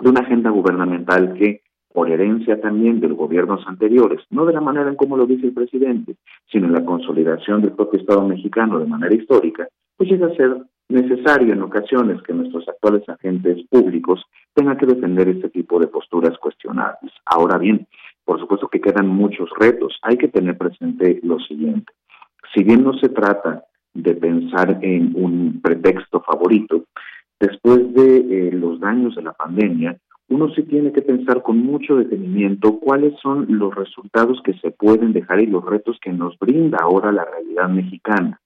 de 0.01 0.09
una 0.09 0.21
agenda 0.21 0.51
gubernamental 0.51 1.35
que 1.35 1.63
por 1.93 2.11
herencia 2.11 2.61
también 2.61 3.01
de 3.01 3.09
los 3.09 3.17
gobiernos 3.17 3.67
anteriores, 3.67 4.21
no 4.31 4.45
de 4.45 4.53
la 4.53 4.61
manera 4.61 4.89
en 4.89 4.97
como 4.97 5.17
lo 5.17 5.27
dice 5.27 5.47
el 5.47 5.55
presidente, 5.55 6.17
sino 6.51 6.67
en 6.67 6.75
la 6.75 6.85
consolidación 6.85 7.63
del 7.63 7.73
propio 7.73 8.01
Estado 8.01 8.27
mexicano 8.27 8.79
de 8.79 8.87
manera 8.87 9.15
histórica, 9.15 9.69
pues 9.97 10.11
llega 10.11 10.27
a 10.27 10.35
ser 10.37 10.59
necesario 10.89 11.53
en 11.53 11.63
ocasiones 11.63 12.23
que 12.23 12.33
nuestros 12.33 12.69
actuales 12.69 13.09
agentes 13.09 13.67
públicos 13.69 14.25
tengan 14.55 14.77
que 14.79 14.87
defender 14.87 15.29
este 15.29 15.51
tipo 15.51 15.79
de 15.79 15.87
posturas 15.87 16.37
cuestionables. 16.39 17.13
Ahora 17.25 17.59
bien, 17.59 17.87
por 18.25 18.41
supuesto 18.41 18.69
que 18.69 18.81
quedan 18.81 19.09
muchos 19.09 19.49
retos. 19.59 19.99
Hay 20.03 20.17
que 20.17 20.29
tener 20.29 20.57
presente 20.57 21.21
lo 21.23 21.39
siguiente. 21.41 21.93
Si 22.55 22.63
bien 22.63 22.83
no 22.83 22.95
se 22.95 23.09
trata 23.09 23.65
de 23.95 24.15
pensar 24.15 24.79
en 24.83 25.13
un 25.15 25.61
pretexto 25.63 26.21
favorito, 26.21 26.85
después 27.39 27.93
de 27.95 28.17
eh, 28.17 28.53
los 28.53 28.81
daños 28.81 29.15
de 29.15 29.23
la 29.23 29.33
pandemia, 29.33 29.97
uno 30.29 30.51
sí 30.55 30.63
tiene 30.65 30.93
que 30.93 31.03
pensar 31.03 31.43
con 31.43 31.59
mucho 31.59 31.97
detenimiento 31.97 32.79
cuáles 32.79 33.19
son 33.21 33.47
los 33.49 33.75
resultados 33.75 34.41
que 34.45 34.53
se 34.59 34.71
pueden 34.71 35.13
dejar 35.13 35.41
y 35.41 35.47
los 35.47 35.65
retos 35.65 35.99
que 36.03 36.13
nos 36.13 36.39
brinda 36.39 36.79
ahora 36.83 37.13
la 37.13 37.25
realidad 37.25 37.69
mexicana. 37.71 38.39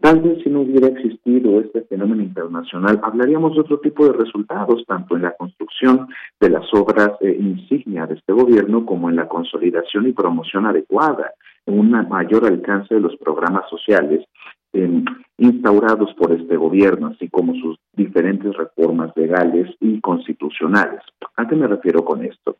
Tal 0.00 0.20
vez 0.20 0.42
si 0.42 0.48
no 0.48 0.62
hubiera 0.62 0.86
existido 0.86 1.60
este 1.60 1.82
fenómeno 1.82 2.22
internacional, 2.22 2.98
hablaríamos 3.02 3.54
de 3.54 3.60
otro 3.60 3.80
tipo 3.80 4.06
de 4.06 4.14
resultados, 4.14 4.82
tanto 4.86 5.14
en 5.14 5.22
la 5.22 5.32
construcción 5.32 6.08
de 6.40 6.48
las 6.48 6.72
obras 6.72 7.10
eh, 7.20 7.36
insignia 7.38 8.06
de 8.06 8.14
este 8.14 8.32
gobierno 8.32 8.86
como 8.86 9.10
en 9.10 9.16
la 9.16 9.28
consolidación 9.28 10.08
y 10.08 10.12
promoción 10.12 10.64
adecuada, 10.64 11.34
en 11.66 11.78
un 11.78 11.90
mayor 12.08 12.46
alcance 12.46 12.94
de 12.94 13.00
los 13.00 13.14
programas 13.16 13.68
sociales 13.68 14.24
eh, 14.72 15.04
instaurados 15.36 16.14
por 16.14 16.32
este 16.32 16.56
gobierno, 16.56 17.08
así 17.08 17.28
como 17.28 17.54
sus 17.56 17.76
diferentes 17.92 18.56
reformas 18.56 19.12
legales 19.16 19.68
y 19.80 20.00
constitucionales. 20.00 21.00
¿A 21.36 21.46
qué 21.46 21.56
me 21.56 21.66
refiero 21.66 22.06
con 22.06 22.24
esto? 22.24 22.56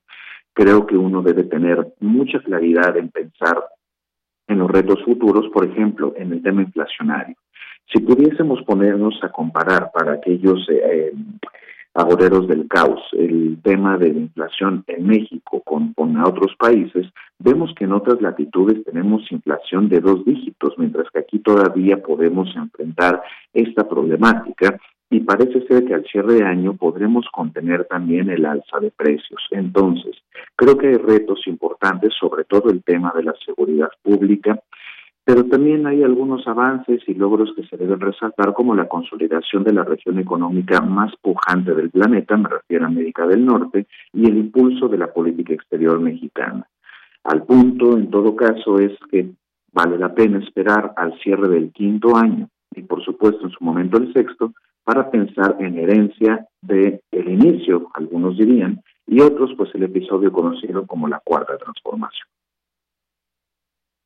Creo 0.52 0.86
que 0.86 0.96
uno 0.96 1.22
debe 1.22 1.44
tener 1.44 1.94
mucha 2.00 2.40
claridad 2.40 2.98
en 2.98 3.08
pensar 3.08 3.56
en 4.50 4.58
los 4.58 4.70
retos 4.70 5.02
futuros, 5.04 5.48
por 5.52 5.64
ejemplo, 5.64 6.12
en 6.16 6.32
el 6.32 6.42
tema 6.42 6.62
inflacionario. 6.62 7.36
Si 7.92 8.00
pudiésemos 8.00 8.62
ponernos 8.62 9.18
a 9.22 9.30
comparar 9.30 9.90
para 9.92 10.12
aquellos 10.12 10.66
eh, 10.70 11.12
agoreros 11.94 12.46
del 12.46 12.68
caos 12.68 13.00
el 13.12 13.58
tema 13.62 13.98
de 13.98 14.12
la 14.12 14.20
inflación 14.20 14.84
en 14.86 15.06
México 15.06 15.60
con, 15.64 15.92
con 15.94 16.16
otros 16.18 16.54
países, 16.56 17.06
vemos 17.38 17.72
que 17.76 17.84
en 17.84 17.92
otras 17.92 18.20
latitudes 18.20 18.84
tenemos 18.84 19.22
inflación 19.32 19.88
de 19.88 20.00
dos 20.00 20.24
dígitos, 20.24 20.74
mientras 20.78 21.08
que 21.10 21.20
aquí 21.20 21.38
todavía 21.40 22.00
podemos 22.00 22.54
enfrentar 22.54 23.22
esta 23.52 23.88
problemática 23.88 24.78
y 25.10 25.20
parece 25.20 25.66
ser 25.66 25.84
que 25.84 25.94
al 25.94 26.04
cierre 26.04 26.34
de 26.34 26.44
año 26.44 26.74
podremos 26.74 27.26
contener 27.32 27.84
también 27.86 28.30
el 28.30 28.46
alza 28.46 28.78
de 28.78 28.92
precios. 28.92 29.42
Entonces, 29.50 30.16
creo 30.54 30.78
que 30.78 30.86
hay 30.86 30.96
retos 30.96 31.46
importantes, 31.48 32.14
sobre 32.18 32.44
todo 32.44 32.70
el 32.70 32.82
tema 32.84 33.12
de 33.16 33.24
la 33.24 33.34
seguridad 33.44 33.90
pública, 34.02 34.60
pero 35.24 35.44
también 35.44 35.86
hay 35.86 36.02
algunos 36.02 36.46
avances 36.46 37.02
y 37.06 37.14
logros 37.14 37.52
que 37.54 37.66
se 37.66 37.76
deben 37.76 38.00
resaltar, 38.00 38.54
como 38.54 38.74
la 38.74 38.88
consolidación 38.88 39.64
de 39.64 39.72
la 39.72 39.84
región 39.84 40.18
económica 40.18 40.80
más 40.80 41.12
pujante 41.20 41.74
del 41.74 41.90
planeta, 41.90 42.36
me 42.36 42.48
refiero 42.48 42.84
a 42.84 42.88
América 42.88 43.26
del 43.26 43.44
Norte, 43.44 43.86
y 44.12 44.26
el 44.26 44.38
impulso 44.38 44.88
de 44.88 44.98
la 44.98 45.12
política 45.12 45.52
exterior 45.54 46.00
mexicana. 46.00 46.66
Al 47.24 47.42
punto, 47.44 47.96
en 47.96 48.10
todo 48.10 48.34
caso, 48.34 48.78
es 48.78 48.92
que 49.10 49.30
vale 49.72 49.98
la 49.98 50.14
pena 50.14 50.38
esperar 50.38 50.94
al 50.96 51.18
cierre 51.20 51.48
del 51.48 51.70
quinto 51.70 52.16
año 52.16 52.48
y, 52.74 52.82
por 52.82 53.04
supuesto, 53.04 53.44
en 53.44 53.50
su 53.50 53.62
momento 53.62 53.98
el 53.98 54.12
sexto, 54.12 54.52
para 54.90 55.08
pensar 55.08 55.54
en 55.60 55.78
herencia 55.78 56.48
de 56.62 57.00
el 57.12 57.28
inicio, 57.28 57.90
algunos 57.94 58.36
dirían, 58.36 58.82
y 59.06 59.20
otros 59.20 59.52
pues 59.56 59.72
el 59.76 59.84
episodio 59.84 60.32
conocido 60.32 60.84
como 60.84 61.06
la 61.06 61.20
cuarta 61.20 61.56
transformación. 61.56 62.26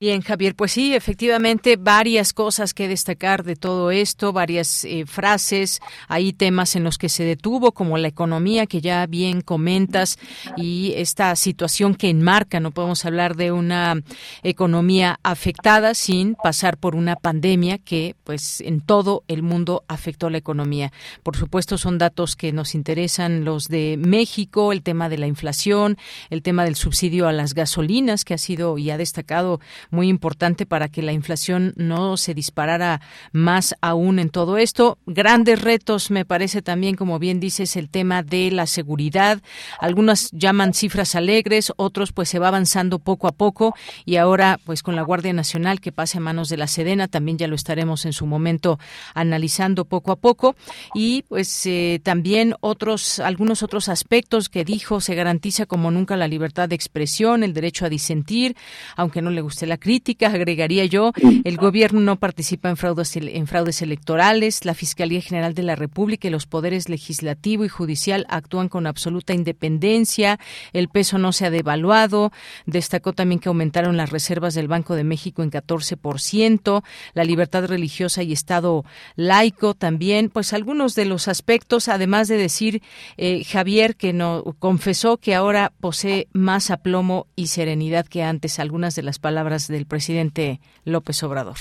Bien, 0.00 0.22
Javier, 0.22 0.56
pues 0.56 0.72
sí, 0.72 0.92
efectivamente, 0.92 1.76
varias 1.76 2.32
cosas 2.32 2.74
que 2.74 2.88
destacar 2.88 3.44
de 3.44 3.54
todo 3.54 3.92
esto, 3.92 4.32
varias 4.32 4.84
eh, 4.84 5.04
frases, 5.06 5.80
hay 6.08 6.32
temas 6.32 6.74
en 6.74 6.82
los 6.82 6.98
que 6.98 7.08
se 7.08 7.22
detuvo, 7.22 7.70
como 7.70 7.96
la 7.96 8.08
economía 8.08 8.66
que 8.66 8.80
ya 8.80 9.06
bien 9.06 9.40
comentas 9.40 10.18
y 10.56 10.94
esta 10.96 11.36
situación 11.36 11.94
que 11.94 12.10
enmarca, 12.10 12.58
no 12.58 12.72
podemos 12.72 13.04
hablar 13.04 13.36
de 13.36 13.52
una 13.52 14.02
economía 14.42 15.20
afectada 15.22 15.94
sin 15.94 16.34
pasar 16.34 16.76
por 16.76 16.96
una 16.96 17.14
pandemia 17.14 17.78
que 17.78 18.16
pues 18.24 18.62
en 18.62 18.80
todo 18.80 19.22
el 19.28 19.44
mundo 19.44 19.84
afectó 19.86 20.28
la 20.28 20.38
economía. 20.38 20.92
Por 21.22 21.36
supuesto, 21.36 21.78
son 21.78 21.98
datos 21.98 22.34
que 22.34 22.50
nos 22.50 22.74
interesan 22.74 23.44
los 23.44 23.68
de 23.68 23.96
México, 23.96 24.72
el 24.72 24.82
tema 24.82 25.08
de 25.08 25.18
la 25.18 25.28
inflación, 25.28 25.98
el 26.30 26.42
tema 26.42 26.64
del 26.64 26.74
subsidio 26.74 27.28
a 27.28 27.32
las 27.32 27.54
gasolinas 27.54 28.24
que 28.24 28.34
ha 28.34 28.38
sido 28.38 28.76
y 28.76 28.90
ha 28.90 28.98
destacado 28.98 29.60
muy 29.90 30.08
importante 30.08 30.66
para 30.66 30.88
que 30.88 31.02
la 31.02 31.12
inflación 31.12 31.72
no 31.76 32.16
se 32.16 32.34
disparara 32.34 33.00
más 33.32 33.74
aún 33.80 34.18
en 34.18 34.30
todo 34.30 34.58
esto. 34.58 34.98
Grandes 35.06 35.62
retos, 35.62 36.10
me 36.10 36.24
parece 36.24 36.62
también, 36.62 36.96
como 36.96 37.18
bien 37.18 37.40
dices, 37.40 37.76
el 37.76 37.88
tema 37.88 38.22
de 38.22 38.50
la 38.50 38.66
seguridad. 38.66 39.40
Algunas 39.80 40.30
llaman 40.32 40.74
cifras 40.74 41.14
alegres, 41.14 41.72
otros 41.76 42.12
pues 42.12 42.28
se 42.28 42.38
va 42.38 42.48
avanzando 42.48 42.98
poco 42.98 43.28
a 43.28 43.32
poco 43.32 43.74
y 44.04 44.16
ahora 44.16 44.58
pues 44.64 44.82
con 44.82 44.96
la 44.96 45.02
Guardia 45.02 45.32
Nacional 45.32 45.80
que 45.80 45.92
pase 45.92 46.18
a 46.18 46.20
manos 46.20 46.48
de 46.48 46.56
la 46.56 46.66
Sedena, 46.66 47.08
también 47.08 47.38
ya 47.38 47.48
lo 47.48 47.54
estaremos 47.54 48.04
en 48.04 48.12
su 48.12 48.26
momento 48.26 48.78
analizando 49.14 49.84
poco 49.84 50.12
a 50.12 50.16
poco 50.16 50.56
y 50.94 51.22
pues 51.22 51.66
eh, 51.66 52.00
también 52.02 52.54
otros 52.60 53.18
algunos 53.18 53.62
otros 53.62 53.88
aspectos 53.88 54.48
que 54.48 54.64
dijo 54.64 55.00
se 55.00 55.14
garantiza 55.14 55.66
como 55.66 55.90
nunca 55.90 56.16
la 56.16 56.28
libertad 56.28 56.68
de 56.68 56.74
expresión, 56.74 57.42
el 57.42 57.54
derecho 57.54 57.86
a 57.86 57.88
disentir, 57.88 58.56
aunque 58.96 59.22
no 59.22 59.30
le 59.30 59.40
guste 59.40 59.66
la 59.66 59.73
la 59.74 59.78
crítica, 59.80 60.28
agregaría 60.28 60.84
yo. 60.84 61.10
El 61.42 61.56
gobierno 61.56 61.98
no 61.98 62.14
participa 62.14 62.68
en 62.68 62.76
fraudes, 62.76 63.16
en 63.16 63.48
fraudes 63.48 63.82
electorales. 63.82 64.64
La 64.64 64.72
Fiscalía 64.72 65.20
General 65.20 65.52
de 65.52 65.64
la 65.64 65.74
República 65.74 66.28
y 66.28 66.30
los 66.30 66.46
poderes 66.46 66.88
legislativo 66.88 67.64
y 67.64 67.68
judicial 67.68 68.24
actúan 68.28 68.68
con 68.68 68.86
absoluta 68.86 69.34
independencia. 69.34 70.38
El 70.72 70.88
peso 70.88 71.18
no 71.18 71.32
se 71.32 71.46
ha 71.46 71.50
devaluado. 71.50 72.30
Destacó 72.66 73.14
también 73.14 73.40
que 73.40 73.48
aumentaron 73.48 73.96
las 73.96 74.10
reservas 74.10 74.54
del 74.54 74.68
Banco 74.68 74.94
de 74.94 75.02
México 75.02 75.42
en 75.42 75.50
14%. 75.50 76.84
La 77.14 77.24
libertad 77.24 77.66
religiosa 77.66 78.22
y 78.22 78.32
Estado 78.32 78.84
laico 79.16 79.74
también. 79.74 80.30
Pues 80.30 80.52
algunos 80.52 80.94
de 80.94 81.06
los 81.06 81.26
aspectos, 81.26 81.88
además 81.88 82.28
de 82.28 82.36
decir 82.36 82.80
eh, 83.16 83.42
Javier 83.42 83.96
que 83.96 84.12
no 84.12 84.44
confesó 84.60 85.16
que 85.16 85.34
ahora 85.34 85.72
posee 85.80 86.28
más 86.32 86.70
aplomo 86.70 87.26
y 87.34 87.48
serenidad 87.48 88.06
que 88.06 88.22
antes. 88.22 88.60
Algunas 88.60 88.94
de 88.94 89.02
las 89.02 89.18
palabras 89.18 89.63
del 89.68 89.86
presidente 89.86 90.60
López 90.84 91.22
Obrador. 91.22 91.56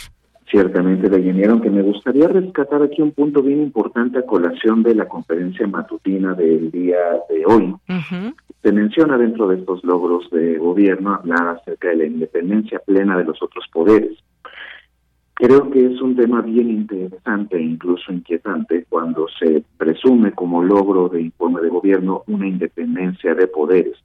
Ciertamente, 0.49 1.09
Deyanira, 1.09 1.51
aunque 1.51 1.71
me 1.71 1.81
gustaría 1.81 2.27
rescatar 2.27 2.83
aquí 2.83 3.01
un 3.01 3.11
punto 3.11 3.41
bien 3.41 3.61
importante 3.61 4.19
a 4.19 4.25
colación 4.25 4.83
de 4.83 4.93
la 4.93 5.07
conferencia 5.07 5.65
matutina 5.65 6.35
del 6.35 6.69
día 6.69 6.99
de 7.27 7.45
hoy. 7.45 7.75
Se 8.61 8.71
menciona 8.71 9.17
dentro 9.17 9.47
de 9.47 9.57
estos 9.57 9.83
logros 9.83 10.29
de 10.29 10.57
gobierno 10.59 11.15
hablar 11.15 11.57
acerca 11.57 11.89
de 11.89 11.95
la 11.95 12.05
independencia 12.05 12.79
plena 12.85 13.17
de 13.17 13.23
los 13.23 13.41
otros 13.41 13.65
poderes. 13.73 14.17
Creo 15.33 15.71
que 15.71 15.87
es 15.87 15.99
un 16.01 16.15
tema 16.15 16.41
bien 16.41 16.69
interesante 16.69 17.57
e 17.57 17.61
incluso 17.61 18.13
inquietante 18.13 18.85
cuando 18.87 19.25
se 19.39 19.63
presume 19.77 20.33
como 20.33 20.63
logro 20.63 21.09
de 21.09 21.21
informe 21.21 21.61
de 21.61 21.69
gobierno 21.69 22.23
una 22.27 22.47
independencia 22.47 23.33
de 23.33 23.47
poderes. 23.47 23.97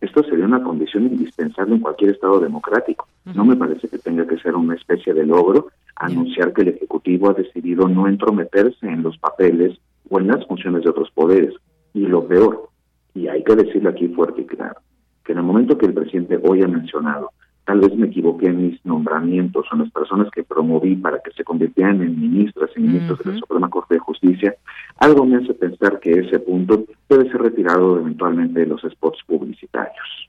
Esto 0.00 0.22
sería 0.24 0.46
una 0.46 0.62
condición 0.62 1.06
indispensable 1.06 1.74
en 1.74 1.80
cualquier 1.80 2.12
Estado 2.12 2.40
democrático. 2.40 3.06
No 3.34 3.44
me 3.44 3.56
parece 3.56 3.88
que 3.88 3.98
tenga 3.98 4.26
que 4.26 4.38
ser 4.38 4.56
una 4.56 4.74
especie 4.74 5.12
de 5.12 5.26
logro 5.26 5.68
anunciar 5.96 6.52
que 6.52 6.62
el 6.62 6.68
Ejecutivo 6.68 7.30
ha 7.30 7.34
decidido 7.34 7.86
no 7.86 8.08
entrometerse 8.08 8.86
en 8.86 9.02
los 9.02 9.18
papeles 9.18 9.78
o 10.08 10.18
en 10.18 10.28
las 10.28 10.46
funciones 10.46 10.84
de 10.84 10.90
otros 10.90 11.10
poderes. 11.10 11.54
Y 11.92 12.06
lo 12.06 12.26
peor, 12.26 12.70
y 13.14 13.28
hay 13.28 13.44
que 13.44 13.56
decirlo 13.56 13.90
aquí 13.90 14.08
fuerte 14.08 14.40
y 14.42 14.46
claro, 14.46 14.80
que 15.24 15.32
en 15.32 15.38
el 15.38 15.44
momento 15.44 15.76
que 15.76 15.86
el 15.86 15.94
presidente 15.94 16.40
hoy 16.42 16.62
ha 16.62 16.68
mencionado 16.68 17.30
tal 17.70 17.78
vez 17.78 17.94
me 17.94 18.08
equivoqué 18.08 18.46
en 18.46 18.66
mis 18.66 18.84
nombramientos, 18.84 19.64
son 19.70 19.78
las 19.78 19.92
personas 19.92 20.28
que 20.34 20.42
promoví 20.42 20.96
para 20.96 21.20
que 21.20 21.30
se 21.30 21.44
convirtieran 21.44 22.02
en 22.02 22.20
ministras 22.20 22.68
y 22.74 22.80
ministros 22.80 23.20
de 23.20 23.30
la 23.30 23.38
Suprema 23.38 23.70
Corte 23.70 23.94
de 23.94 24.00
Justicia, 24.00 24.56
algo 24.96 25.24
me 25.24 25.36
hace 25.36 25.54
pensar 25.54 26.00
que 26.00 26.10
ese 26.10 26.40
punto 26.40 26.84
debe 27.08 27.30
ser 27.30 27.40
retirado 27.40 28.00
eventualmente 28.00 28.58
de 28.58 28.66
los 28.66 28.82
spots 28.82 29.20
publicitarios. 29.24 30.28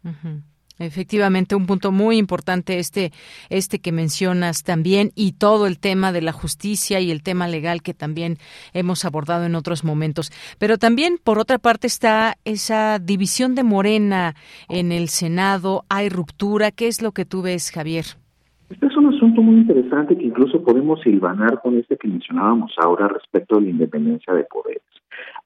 Efectivamente, 0.81 1.55
un 1.55 1.67
punto 1.67 1.91
muy 1.91 2.17
importante 2.17 2.79
este, 2.79 3.11
este 3.49 3.79
que 3.79 3.91
mencionas 3.91 4.63
también 4.63 5.11
y 5.15 5.33
todo 5.33 5.67
el 5.67 5.79
tema 5.79 6.11
de 6.11 6.23
la 6.23 6.31
justicia 6.31 6.99
y 6.99 7.11
el 7.11 7.21
tema 7.21 7.47
legal 7.47 7.83
que 7.83 7.93
también 7.93 8.37
hemos 8.73 9.05
abordado 9.05 9.45
en 9.45 9.53
otros 9.53 9.83
momentos. 9.83 10.31
Pero 10.57 10.79
también, 10.79 11.19
por 11.23 11.37
otra 11.37 11.59
parte, 11.59 11.85
está 11.85 12.35
esa 12.45 12.97
división 12.97 13.53
de 13.53 13.63
Morena 13.63 14.33
en 14.69 14.91
el 14.91 15.09
Senado. 15.09 15.83
Hay 15.87 16.09
ruptura. 16.09 16.71
¿Qué 16.71 16.87
es 16.87 17.03
lo 17.03 17.11
que 17.11 17.25
tú 17.25 17.43
ves, 17.43 17.69
Javier? 17.71 18.05
Este 18.71 18.87
es 18.87 18.97
un 18.97 19.13
asunto 19.13 19.43
muy 19.43 19.57
interesante 19.57 20.17
que 20.17 20.23
incluso 20.23 20.63
podemos 20.63 20.99
silvanar 21.01 21.59
con 21.61 21.77
este 21.77 21.95
que 21.95 22.07
mencionábamos 22.07 22.71
ahora 22.81 23.07
respecto 23.07 23.57
a 23.57 23.61
la 23.61 23.69
independencia 23.69 24.33
de 24.33 24.45
poderes. 24.45 24.81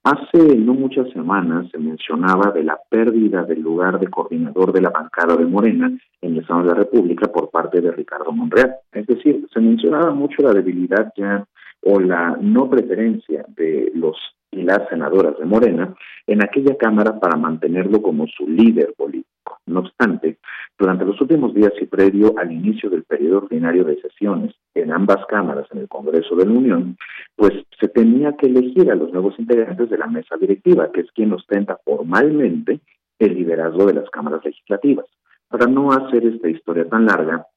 Hace 0.06 0.56
no 0.58 0.76
muchas 0.76 1.10
semanas 1.10 1.66
se 1.72 1.80
mencionaba 1.80 2.52
de 2.52 2.64
la 2.64 2.80
pérdida 2.90 3.42
del 3.42 3.62
lugar 3.62 4.00
de 4.00 4.08
coordinador 4.08 4.72
de 4.72 4.82
la 4.82 4.92
bancada 4.92 5.36
de 5.36 5.46
Morena 5.46 5.92
en 6.22 6.36
el 6.38 6.46
Senado 6.46 6.62
de 6.62 6.70
la 6.70 6.76
República 6.76 7.32
por 7.32 7.50
parte 7.50 7.82
de 7.82 7.92
Ricardo 7.92 8.32
Monreal. 8.32 8.76
Es 8.92 9.08
decir, 9.08 9.48
se 9.52 9.60
mencionaba 9.60 10.12
mucho 10.12 10.44
la 10.44 10.54
debilidad 10.54 11.12
ya 11.18 11.44
o 11.82 12.00
la 12.00 12.38
no 12.40 12.70
preferencia 12.70 13.46
de 13.58 13.94
los 13.96 14.16
y 14.52 14.64
las 14.64 14.88
senadoras 14.90 15.38
de 15.38 15.46
Morena 15.46 15.94
en 16.28 16.44
aquella 16.44 16.78
Cámara 16.78 17.20
para 17.20 17.38
mantenerlo 17.38 18.02
como 18.02 18.28
su 18.28 18.48
líder 18.48 18.94
político. 18.98 19.60
No 19.66 19.82
obstante, 19.82 20.38
durante 20.78 21.06
los 21.06 21.20
últimos 21.22 21.54
días 21.54 21.74
y 21.82 21.86
previo 21.86 22.34
al 22.38 22.52
inicio 22.52 22.90
del 22.90 23.04
periodo 23.04 23.38
ordinario 23.38 23.84
de 23.84 24.00
sesiones 24.02 24.54
en 24.74 24.92
ambas 24.92 25.26
cámaras 25.28 25.68
en 25.72 25.80
el 25.80 25.88
Congreso 25.88 26.36
de 26.36 26.46
la 26.46 26.52
Unión, 26.52 26.98
pues 27.36 27.54
se 27.80 27.88
tenía 27.88 28.36
que 28.36 28.48
elegir 28.48 28.92
a 28.92 28.96
los 28.96 29.12
nuevos 29.12 29.36
integrantes 29.40 29.90
de 29.90 29.98
la 29.98 30.08
mesa 30.08 30.36
directiva, 30.38 30.92
que 30.92 31.02
es 31.02 31.12
quien 31.12 31.34
ostenta 31.34 31.80
formalmente 31.84 32.80
el 33.20 33.34
liderazgo 33.36 33.86
de 33.86 33.94
las 33.94 34.10
cámaras 34.10 34.44
legislativas. 34.44 35.06
Para 35.48 35.68
no 35.68 35.92
hacer 35.92 36.26
esta 36.26 36.50
historia 36.50 36.88
tan 36.90 37.06
larga, 37.06 37.48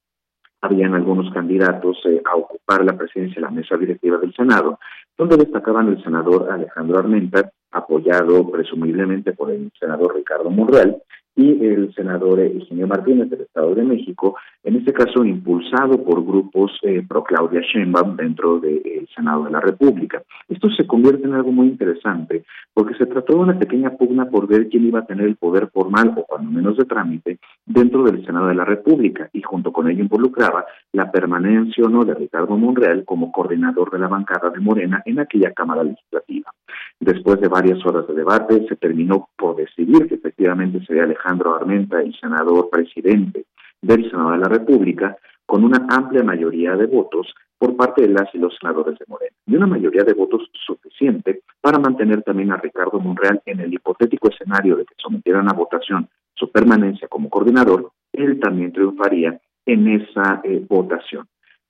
habían 0.60 0.94
algunos 0.94 1.32
candidatos 1.32 1.98
eh, 2.04 2.20
a 2.24 2.36
ocupar 2.36 2.84
la 2.84 2.96
presidencia 2.96 3.36
de 3.36 3.42
la 3.42 3.50
mesa 3.50 3.76
directiva 3.76 4.18
del 4.18 4.34
Senado, 4.34 4.78
donde 5.16 5.36
destacaban 5.36 5.88
el 5.88 6.02
senador 6.02 6.50
Alejandro 6.50 6.98
Armenta, 6.98 7.50
apoyado 7.70 8.50
presumiblemente 8.50 9.32
por 9.32 9.50
el 9.50 9.70
senador 9.78 10.14
Ricardo 10.14 10.50
Monreal, 10.50 11.02
y 11.38 11.64
el 11.64 11.94
senador 11.94 12.40
Eugenio 12.40 12.88
Martínez 12.88 13.30
del 13.30 13.42
Estado 13.42 13.72
de 13.72 13.84
México, 13.84 14.36
en 14.64 14.74
este 14.74 14.92
caso 14.92 15.24
impulsado 15.24 16.02
por 16.02 16.26
grupos 16.26 16.72
eh, 16.82 17.04
pro 17.08 17.22
Claudia 17.22 17.60
Sheinbaum 17.60 18.16
dentro 18.16 18.58
del 18.58 19.08
Senado 19.14 19.44
de 19.44 19.52
la 19.52 19.60
República. 19.60 20.20
Esto 20.48 20.68
se 20.70 20.84
convierte 20.84 21.28
en 21.28 21.34
algo 21.34 21.52
muy 21.52 21.68
interesante 21.68 22.42
porque 22.74 22.94
se 22.94 23.06
trató 23.06 23.34
de 23.34 23.38
una 23.38 23.58
pequeña 23.58 23.90
pugna 23.90 24.28
por 24.28 24.48
ver 24.48 24.68
quién 24.68 24.86
iba 24.86 24.98
a 24.98 25.06
tener 25.06 25.26
el 25.26 25.36
poder 25.36 25.68
formal 25.68 26.12
o 26.16 26.24
cuando 26.24 26.50
menos 26.50 26.76
de 26.76 26.86
trámite 26.86 27.38
dentro 27.64 28.02
del 28.02 28.26
Senado 28.26 28.48
de 28.48 28.56
la 28.56 28.64
República 28.64 29.30
y 29.32 29.40
junto 29.42 29.72
con 29.72 29.88
ello 29.88 30.02
involucraba 30.02 30.66
la 30.92 31.12
permanencia 31.12 31.84
o 31.84 31.88
no 31.88 32.04
de 32.04 32.14
Ricardo 32.14 32.56
Monreal 32.56 33.04
como 33.04 33.30
coordinador 33.30 33.92
de 33.92 34.00
la 34.00 34.08
bancada 34.08 34.50
de 34.50 34.58
Morena 34.58 35.04
en 35.06 35.20
aquella 35.20 35.52
Cámara 35.52 35.84
Legislativa. 35.84 36.50
Después 36.98 37.40
de 37.40 37.46
varias 37.46 37.78
horas 37.86 38.08
de 38.08 38.14
debate 38.14 38.66
se 38.68 38.74
terminó 38.74 39.28
por 39.36 39.54
decidir 39.54 40.08
que 40.08 40.16
efectivamente 40.16 40.84
sería 40.84 41.04
Alejandro 41.04 41.27
Alejandro 41.28 41.56
Armenta, 41.56 42.00
el 42.00 42.18
senador 42.18 42.70
presidente 42.70 43.44
del 43.82 44.10
Senado 44.10 44.30
de 44.30 44.38
la 44.38 44.48
República, 44.48 45.14
con 45.44 45.62
una 45.62 45.86
amplia 45.90 46.24
mayoría 46.24 46.74
de 46.74 46.86
votos 46.86 47.34
por 47.58 47.76
parte 47.76 48.02
de 48.02 48.08
las 48.08 48.34
y 48.34 48.38
los 48.38 48.56
senadores 48.58 48.98
de 48.98 49.04
Morena, 49.06 49.36
y 49.46 49.54
una 49.54 49.66
mayoría 49.66 50.04
de 50.04 50.14
votos 50.14 50.48
suficiente 50.66 51.42
para 51.60 51.78
mantener 51.78 52.22
también 52.22 52.50
a 52.50 52.56
Ricardo 52.56 52.98
Monreal 52.98 53.42
en 53.44 53.60
el 53.60 53.74
hipotético 53.74 54.30
escenario 54.30 54.76
de 54.76 54.86
que 54.86 54.94
sometieran 54.96 55.50
a 55.50 55.54
votación 55.54 56.08
su 56.34 56.50
permanencia 56.50 57.08
como 57.08 57.28
coordinador, 57.28 57.90
él 58.14 58.40
también 58.40 58.72
triunfaría 58.72 59.38
en 59.66 59.88
esa 59.88 60.40
eh, 60.44 60.64
votación. 60.66 61.26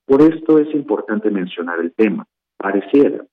Por 0.06 0.22
esto 0.22 0.60
es 0.60 0.72
importante 0.72 1.30
mencionar 1.30 1.80
el 1.80 1.93
tema. 1.94 2.26
Pareciera 2.56 3.24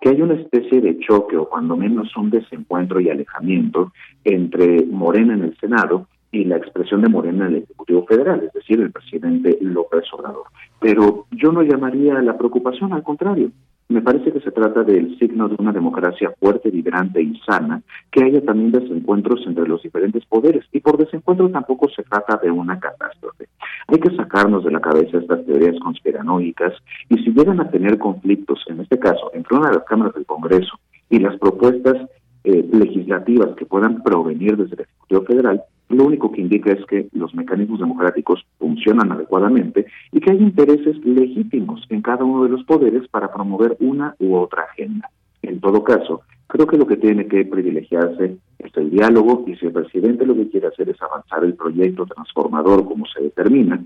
que 0.00 0.10
hay 0.10 0.20
una 0.20 0.34
especie 0.34 0.80
de 0.80 0.98
choque 0.98 1.36
o 1.36 1.48
cuando 1.48 1.76
menos 1.76 2.14
un 2.16 2.30
desencuentro 2.30 3.00
y 3.00 3.10
alejamiento 3.10 3.92
entre 4.24 4.84
Morena 4.86 5.34
en 5.34 5.44
el 5.44 5.56
Senado 5.58 6.08
y 6.30 6.44
la 6.44 6.56
expresión 6.56 7.02
de 7.02 7.08
Morena 7.08 7.46
en 7.46 7.54
el 7.54 7.62
Ejecutivo 7.62 8.04
Federal, 8.06 8.42
es 8.44 8.52
decir, 8.52 8.80
el 8.80 8.90
presidente 8.90 9.56
López 9.60 10.04
Obrador. 10.12 10.46
Pero 10.80 11.26
yo 11.30 11.52
no 11.52 11.62
llamaría 11.62 12.18
a 12.18 12.22
la 12.22 12.36
preocupación, 12.36 12.92
al 12.92 13.02
contrario. 13.02 13.50
Me 13.88 14.00
parece 14.00 14.32
que 14.32 14.40
se 14.40 14.50
trata 14.50 14.82
del 14.82 15.18
signo 15.18 15.48
de 15.48 15.56
una 15.58 15.72
democracia 15.72 16.32
fuerte, 16.40 16.70
vibrante 16.70 17.20
y 17.20 17.38
sana, 17.40 17.82
que 18.10 18.24
haya 18.24 18.40
también 18.40 18.72
desencuentros 18.72 19.44
entre 19.46 19.68
los 19.68 19.82
diferentes 19.82 20.24
poderes. 20.24 20.64
Y 20.72 20.80
por 20.80 20.96
desencuentro 20.96 21.50
tampoco 21.50 21.88
se 21.90 22.02
trata 22.02 22.38
de 22.42 22.50
una 22.50 22.80
catástrofe. 22.80 23.48
Hay 23.88 23.98
que 23.98 24.16
sacarnos 24.16 24.64
de 24.64 24.70
la 24.70 24.80
cabeza 24.80 25.18
estas 25.18 25.44
teorías 25.44 25.78
conspiranoicas 25.80 26.72
y 27.10 27.18
si 27.18 27.32
llegan 27.32 27.60
a 27.60 27.70
tener 27.70 27.98
conflictos, 27.98 28.64
en 28.68 28.80
este 28.80 28.98
caso, 28.98 29.30
entre 29.34 29.58
una 29.58 29.68
de 29.68 29.76
las 29.76 29.84
cámaras 29.84 30.14
del 30.14 30.24
Congreso 30.24 30.78
y 31.10 31.18
las 31.18 31.38
propuestas 31.38 31.96
eh, 32.44 32.68
legislativas 32.72 33.54
que 33.56 33.66
puedan 33.66 34.02
provenir 34.02 34.56
desde 34.56 34.74
el 34.76 34.80
Ejecutivo 34.80 35.22
Federal, 35.22 35.62
lo 35.88 36.04
único 36.04 36.32
que 36.32 36.40
indica 36.40 36.72
es 36.72 36.84
que 36.86 37.08
los 37.12 37.34
mecanismos 37.34 37.80
democráticos 37.80 38.44
funcionan 38.58 39.12
adecuadamente 39.12 39.86
y 40.12 40.20
que 40.20 40.30
hay 40.30 40.38
intereses 40.38 40.96
legítimos 41.04 41.84
en 41.90 42.02
cada 42.02 42.24
uno 42.24 42.44
de 42.44 42.50
los 42.50 42.64
poderes 42.64 43.06
para 43.08 43.32
promover 43.32 43.76
una 43.80 44.14
u 44.18 44.34
otra 44.34 44.62
agenda. 44.62 45.10
En 45.42 45.60
todo 45.60 45.84
caso, 45.84 46.22
creo 46.46 46.66
que 46.66 46.78
lo 46.78 46.86
que 46.86 46.96
tiene 46.96 47.26
que 47.26 47.44
privilegiarse 47.44 48.38
es 48.58 48.76
el 48.76 48.90
diálogo 48.90 49.44
y 49.46 49.56
si 49.56 49.66
el 49.66 49.72
presidente 49.72 50.24
lo 50.24 50.34
que 50.34 50.48
quiere 50.48 50.68
hacer 50.68 50.88
es 50.88 51.00
avanzar 51.02 51.44
el 51.44 51.54
proyecto 51.54 52.06
transformador 52.06 52.84
como 52.86 53.04
se 53.06 53.22
determina, 53.22 53.84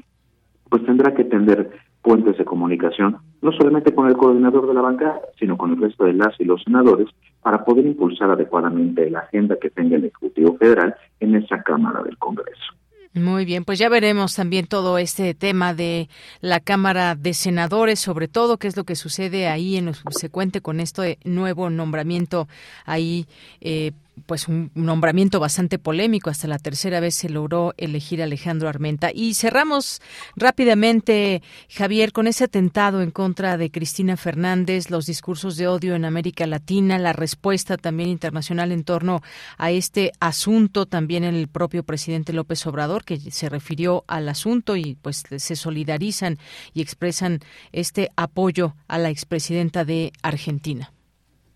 pues 0.69 0.85
tendrá 0.85 1.15
que 1.15 1.25
tender 1.25 1.71
puentes 2.03 2.39
de 2.39 2.45
comunicación, 2.45 3.19
no 3.41 3.53
solamente 3.53 3.95
con 3.95 4.09
el 4.09 4.17
coordinador 4.17 4.67
de 4.67 4.75
la 4.75 4.83
bancada, 4.83 5.21
sino 5.39 5.57
con 5.57 5.73
el 5.73 5.81
resto 5.81 6.05
de 6.05 6.13
las 6.13 6.39
y 6.41 6.45
los 6.45 6.63
senadores, 6.63 7.09
para 7.43 7.65
poder 7.65 7.87
impulsar 7.87 8.31
adecuadamente 8.31 9.11
la 9.11 9.21
agenda 9.21 9.57
que 9.61 9.71
tenga 9.71 9.97
el 9.97 10.05
Ejecutivo 10.05 10.57
Federal 10.57 10.95
en 11.21 11.37
esa 11.37 11.63
Cámara 11.63 12.03
del 12.03 12.19
Congreso. 12.19 12.75
Muy 13.15 13.45
bien, 13.45 13.65
pues 13.65 13.79
ya 13.79 13.89
veremos 13.89 14.37
también 14.37 14.67
todo 14.67 14.99
este 14.99 15.35
tema 15.35 15.75
de 15.75 16.09
la 16.41 16.61
Cámara 16.61 17.15
de 17.15 17.33
Senadores, 17.33 17.99
sobre 17.99 18.29
todo 18.29 18.59
qué 18.59 18.69
es 18.69 18.77
lo 18.77 18.85
que 18.85 18.97
sucede 18.97 19.49
ahí 19.49 19.77
en 19.77 19.87
lo 19.87 19.95
subsecuente 19.95 20.61
con 20.61 20.79
este 20.79 21.19
nuevo 21.25 21.71
nombramiento 21.71 22.49
ahí. 22.85 23.27
Eh, 23.61 23.93
pues 24.27 24.49
un 24.49 24.71
nombramiento 24.75 25.41
bastante 25.41 25.79
polémico. 25.79 26.31
Hasta 26.31 26.49
la 26.49 26.59
tercera 26.59 27.01
vez 27.01 27.15
se 27.15 27.29
logró 27.29 27.75
elegir 27.77 28.21
a 28.21 28.25
Alejandro 28.25 28.69
Armenta. 28.69 29.11
Y 29.13 29.35
cerramos 29.35 30.01
rápidamente, 30.37 31.43
Javier, 31.71 32.13
con 32.13 32.27
ese 32.27 32.45
atentado 32.45 33.03
en 33.03 33.11
contra 33.11 33.57
de 33.57 33.71
Cristina 33.71 34.17
Fernández, 34.17 34.91
los 34.91 35.07
discursos 35.07 35.57
de 35.57 35.69
odio 35.69 35.95
en 35.95 36.05
América 36.05 36.47
Latina, 36.47 36.99
la 36.99 37.13
respuesta 37.13 37.77
también 37.77 38.09
internacional 38.09 38.73
en 38.73 38.85
torno 38.85 39.23
a 39.57 39.71
este 39.71 40.13
asunto, 40.21 40.87
también 40.87 41.25
el 41.25 41.49
propio 41.49 41.83
presidente 41.83 42.33
López 42.33 42.67
Obrador, 42.67 43.05
que 43.05 43.19
se 43.19 43.49
refirió 43.49 44.05
al 44.07 44.29
asunto 44.29 44.77
y 44.77 44.97
pues 45.01 45.25
se 45.37 45.57
solidarizan 45.57 46.39
y 46.75 46.83
expresan 46.83 47.41
este 47.73 48.11
apoyo 48.17 48.75
a 48.89 48.99
la 48.99 49.11
expresidenta 49.11 49.85
de 49.85 50.13
Argentina. 50.23 50.93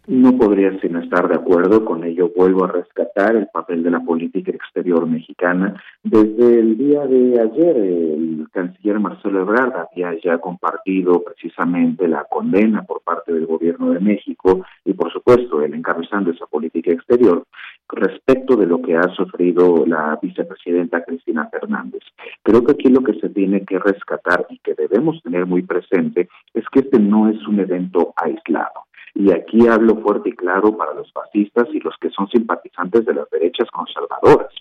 No 0.09 0.37
podría 0.37 0.77
sin 0.81 0.97
estar 0.97 1.29
de 1.29 1.37
acuerdo 1.37 1.85
con 1.85 2.03
ello. 2.03 2.33
Vuelvo 2.37 2.65
a 2.65 2.73
rescatar 2.73 3.37
el 3.37 3.47
papel 3.47 3.85
de 3.85 3.91
la 3.93 4.01
política 4.01 4.51
exterior 4.51 5.07
mexicana. 5.07 5.81
Desde 6.03 6.59
el 6.59 6.77
día 6.77 7.07
de 7.07 7.41
ayer, 7.41 7.77
el 7.77 8.49
canciller 8.53 8.99
Marcelo 8.99 9.43
Ebrard 9.43 9.73
había 9.77 10.19
ya 10.21 10.39
compartido 10.39 11.23
precisamente 11.23 12.09
la 12.09 12.25
condena 12.25 12.83
por 12.83 13.03
parte 13.03 13.33
del 13.33 13.47
gobierno 13.47 13.93
de 13.93 14.01
México 14.01 14.67
y, 14.85 14.93
por 14.93 15.13
supuesto, 15.13 15.63
el 15.63 15.73
encabezando 15.73 16.33
esa 16.33 16.47
política 16.47 16.91
exterior 16.91 17.45
respecto 17.89 18.57
de 18.57 18.67
lo 18.67 18.83
que 18.83 18.97
ha 18.97 19.09
sufrido 19.15 19.87
la 19.87 20.19
vicepresidenta 20.21 21.05
Cristina 21.05 21.49
Fernández. 21.49 22.03
Creo 22.43 22.65
que 22.65 22.73
aquí 22.73 22.89
lo 22.89 23.05
que 23.05 23.21
se 23.21 23.29
tiene 23.29 23.65
que 23.65 23.79
rescatar 23.79 24.47
y 24.51 24.59
que 24.59 24.75
debemos 24.75 25.23
tener 25.23 25.47
muy 25.47 25.63
presente 25.63 26.29
es 26.55 26.65
que 26.73 26.81
este 26.81 26.99
no 26.99 27.29
es 27.29 27.47
un 27.47 27.61
evento 27.61 28.13
aislado 28.17 28.83
y 29.15 29.31
aquí 29.31 29.67
hablo 29.69 29.97
fuerte 29.97 30.31
y 30.31 30.33
claro 30.33 30.77
para 30.77 30.95
los 30.95 31.13
fascistas 31.13 31.69
y 31.73 31.81
los 31.81 31.95
que 32.01 32.11
son 32.11 32.29
simpatizantes 32.29 33.05
de 33.05 33.15
las 33.15 33.29
derechas 33.31 33.71
conservadoras. 33.71 34.53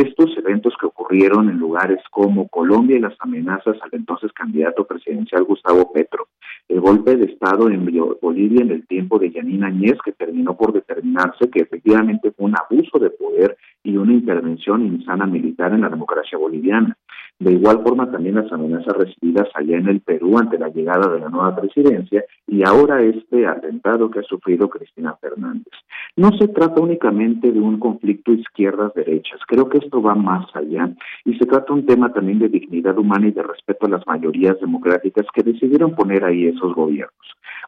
Estos 0.00 0.34
eventos 0.38 0.72
que 0.80 0.86
ocurrieron 0.86 1.50
en 1.50 1.58
lugares 1.58 2.02
como 2.10 2.48
Colombia 2.48 2.96
y 2.96 3.00
las 3.00 3.12
amenazas 3.18 3.76
al 3.82 3.90
entonces 3.92 4.32
candidato 4.32 4.86
presidencial 4.86 5.44
Gustavo 5.44 5.92
Petro, 5.92 6.28
el 6.70 6.80
golpe 6.80 7.16
de 7.16 7.26
Estado 7.26 7.68
en 7.68 7.84
Bolivia 8.22 8.62
en 8.62 8.70
el 8.70 8.86
tiempo 8.86 9.18
de 9.18 9.30
Yanina 9.30 9.66
Añez, 9.66 9.98
que 10.02 10.12
terminó 10.12 10.56
por 10.56 10.72
determinarse 10.72 11.50
que 11.50 11.60
efectivamente 11.60 12.30
fue 12.30 12.46
un 12.46 12.54
abuso 12.56 12.98
de 12.98 13.10
poder 13.10 13.58
y 13.82 13.98
una 13.98 14.14
intervención 14.14 14.86
insana 14.86 15.26
militar 15.26 15.74
en 15.74 15.82
la 15.82 15.90
democracia 15.90 16.38
boliviana. 16.38 16.96
De 17.38 17.52
igual 17.52 17.82
forma, 17.82 18.10
también 18.10 18.34
las 18.34 18.52
amenazas 18.52 18.94
recibidas 18.94 19.48
allá 19.54 19.78
en 19.78 19.88
el 19.88 20.00
Perú 20.00 20.38
ante 20.38 20.58
la 20.58 20.68
llegada 20.68 21.10
de 21.10 21.20
la 21.20 21.30
nueva 21.30 21.56
presidencia 21.56 22.22
y 22.46 22.62
ahora 22.62 23.02
este 23.02 23.46
atentado 23.46 24.10
que 24.10 24.18
ha 24.18 24.22
sufrido 24.24 24.68
Cristina 24.68 25.16
Fernández. 25.18 25.72
No 26.16 26.36
se 26.36 26.48
trata 26.48 26.82
únicamente 26.82 27.50
de 27.50 27.58
un 27.58 27.78
conflicto 27.78 28.32
izquierdas-derechas, 28.32 29.40
creo 29.46 29.70
que 29.70 29.78
va 29.98 30.14
más 30.14 30.44
allá 30.54 30.94
y 31.24 31.34
se 31.38 31.46
trata 31.46 31.72
un 31.72 31.86
tema 31.86 32.12
también 32.12 32.38
de 32.38 32.48
dignidad 32.48 32.98
humana 32.98 33.28
y 33.28 33.32
de 33.32 33.42
respeto 33.42 33.86
a 33.86 33.90
las 33.90 34.06
mayorías 34.06 34.60
democráticas 34.60 35.26
que 35.34 35.42
decidieron 35.42 35.94
poner 35.94 36.24
ahí 36.24 36.46
esos 36.46 36.74
gobiernos. 36.74 37.14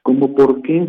Como 0.03 0.35
por 0.35 0.63
qué 0.63 0.89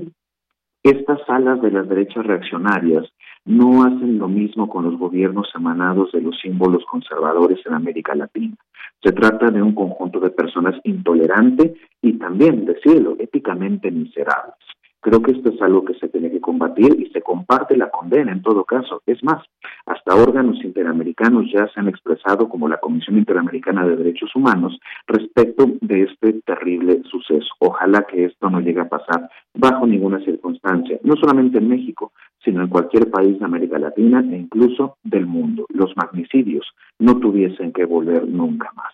estas 0.83 1.21
alas 1.29 1.61
de 1.61 1.71
las 1.71 1.87
derechas 1.87 2.25
reaccionarias 2.25 3.05
no 3.45 3.83
hacen 3.83 4.19
lo 4.19 4.27
mismo 4.27 4.69
con 4.69 4.83
los 4.83 4.97
gobiernos 4.97 5.49
emanados 5.55 6.11
de 6.11 6.21
los 6.21 6.37
símbolos 6.41 6.83
conservadores 6.85 7.59
en 7.65 7.73
América 7.73 8.13
Latina. 8.15 8.55
Se 9.01 9.11
trata 9.11 9.49
de 9.49 9.61
un 9.61 9.73
conjunto 9.73 10.19
de 10.19 10.29
personas 10.29 10.75
intolerante 10.83 11.73
y 12.01 12.13
también, 12.13 12.65
decirlo, 12.65 13.15
éticamente 13.19 13.91
miserables. 13.91 14.55
Creo 15.03 15.21
que 15.21 15.33
esto 15.33 15.49
es 15.49 15.61
algo 15.61 15.83
que 15.83 15.95
se 15.95 16.07
tiene 16.07 16.31
que 16.31 16.39
combatir 16.39 16.95
y 16.97 17.11
se 17.11 17.21
comparte 17.21 17.75
la 17.75 17.89
condena 17.89 18.31
en 18.31 18.41
todo 18.41 18.63
caso. 18.63 19.01
Es 19.05 19.21
más, 19.21 19.43
hasta 19.85 20.15
órganos 20.15 20.63
interamericanos 20.63 21.51
ya 21.51 21.67
se 21.67 21.81
han 21.81 21.89
expresado, 21.89 22.47
como 22.47 22.69
la 22.69 22.77
Comisión 22.77 23.17
Interamericana 23.17 23.85
de 23.85 23.97
Derechos 23.97 24.33
Humanos, 24.33 24.79
respecto 25.05 25.65
de 25.81 26.03
este 26.03 26.41
terrible 26.45 27.01
suceso. 27.11 27.49
Ojalá 27.59 28.03
que 28.03 28.23
esto 28.23 28.49
no 28.49 28.61
llegue 28.61 28.79
a 28.79 28.87
pasar 28.87 29.29
bajo 29.53 29.85
ninguna 29.85 30.23
circunstancia, 30.23 30.97
no 31.03 31.15
solamente 31.17 31.57
en 31.57 31.67
México, 31.67 32.13
sino 32.41 32.61
en 32.61 32.69
cualquier 32.69 33.11
país 33.11 33.37
de 33.37 33.45
América 33.45 33.77
Latina 33.77 34.23
e 34.31 34.37
incluso 34.37 34.95
del 35.03 35.25
mundo. 35.25 35.65
Los 35.67 35.91
magnicidios 35.97 36.65
no 36.99 37.19
tuviesen 37.19 37.73
que 37.73 37.83
volver 37.83 38.25
nunca 38.25 38.71
más. 38.77 38.93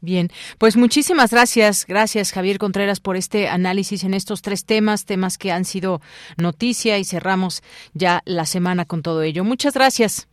Bien, 0.00 0.28
pues 0.58 0.76
muchísimas 0.76 1.30
gracias, 1.30 1.86
gracias 1.86 2.32
Javier 2.32 2.58
Contreras 2.58 3.00
por 3.00 3.16
este 3.16 3.48
análisis 3.48 4.04
en 4.04 4.14
estos 4.14 4.42
tres 4.42 4.64
temas, 4.64 5.06
temas 5.06 5.38
que 5.38 5.52
han 5.52 5.64
sido 5.64 6.00
noticia 6.36 6.98
y 6.98 7.04
cerramos 7.04 7.62
ya 7.94 8.22
la 8.26 8.44
semana 8.44 8.84
con 8.84 9.02
todo 9.02 9.22
ello. 9.22 9.42
Muchas 9.42 9.74
gracias. 9.74 10.28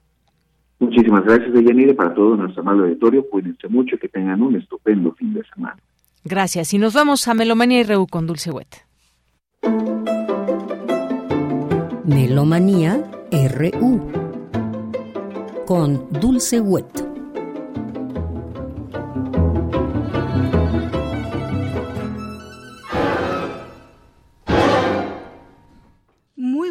Muchísimas 0.80 1.24
gracias, 1.24 1.54
Deyanire, 1.54 1.94
para 1.94 2.14
todo 2.14 2.36
nuestro 2.36 2.62
amable 2.62 2.84
auditorio. 2.84 3.28
Cuídense 3.30 3.70
mucho, 3.70 3.98
que 3.98 4.10
tengan 4.10 4.42
un 4.42 4.58
estupendo 4.58 5.14
fin 5.14 5.34
de 5.34 5.44
semana. 5.54 5.78
Gracias. 6.26 6.74
Y 6.74 6.78
nos 6.78 6.94
vamos 6.94 7.28
a 7.28 7.34
Melomanía 7.34 7.84
RU 7.84 8.08
con 8.08 8.28
Dulce 8.28 8.52
Wet. 8.52 8.86
Melomanía 12.06 13.02
RU 13.32 14.12
con 15.66 16.10
Dulce 16.20 16.60
Wet. 16.60 17.03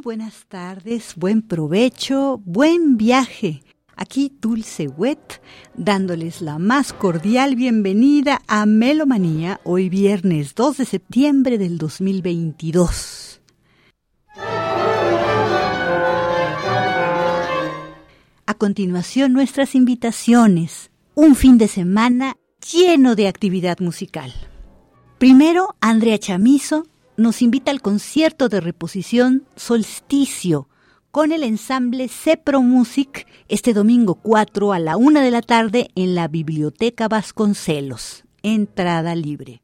Buenas 0.03 0.47
tardes, 0.49 1.15
buen 1.17 1.43
provecho, 1.43 2.41
buen 2.45 2.97
viaje. 2.97 3.63
Aquí 3.95 4.37
Dulce 4.41 4.89
Wet, 4.89 5.41
dándoles 5.75 6.43
la 6.43 6.59
más 6.59 6.93
cordial 6.93 7.55
bienvenida 7.55 8.43
a 8.49 8.67
Melomanía, 8.67 9.61
hoy 9.63 9.89
viernes 9.89 10.57
2 10.57 10.79
de 10.79 10.85
septiembre 10.87 11.57
del 11.57 11.79
2022. 11.79 13.41
A 18.45 18.55
continuación, 18.59 19.33
nuestras 19.33 19.77
invitaciones. 19.77 20.91
Un 21.15 21.37
fin 21.37 21.59
de 21.59 21.69
semana 21.69 22.37
lleno 22.73 23.15
de 23.15 23.29
actividad 23.29 23.79
musical. 23.79 24.33
Primero, 25.19 25.77
Andrea 25.81 26.19
Chamizo 26.19 26.87
nos 27.17 27.43
invita 27.43 27.71
al 27.71 27.81
concierto 27.81 28.49
de 28.49 28.61
reposición 28.61 29.43
Solsticio 29.55 30.69
con 31.11 31.33
el 31.33 31.43
ensamble 31.43 32.09
Cepro 32.09 32.63
Music 32.63 33.27
este 33.49 33.75
domingo 33.75 34.15
4 34.23 34.73
a 34.73 34.79
la 34.79 34.97
1 34.97 35.21
de 35.21 35.31
la 35.31 35.43
tarde 35.43 35.89
en 35.95 36.15
la 36.15 36.29
Biblioteca 36.29 37.09
Vasconcelos. 37.09 38.25
Entrada 38.43 39.15
libre. 39.15 39.63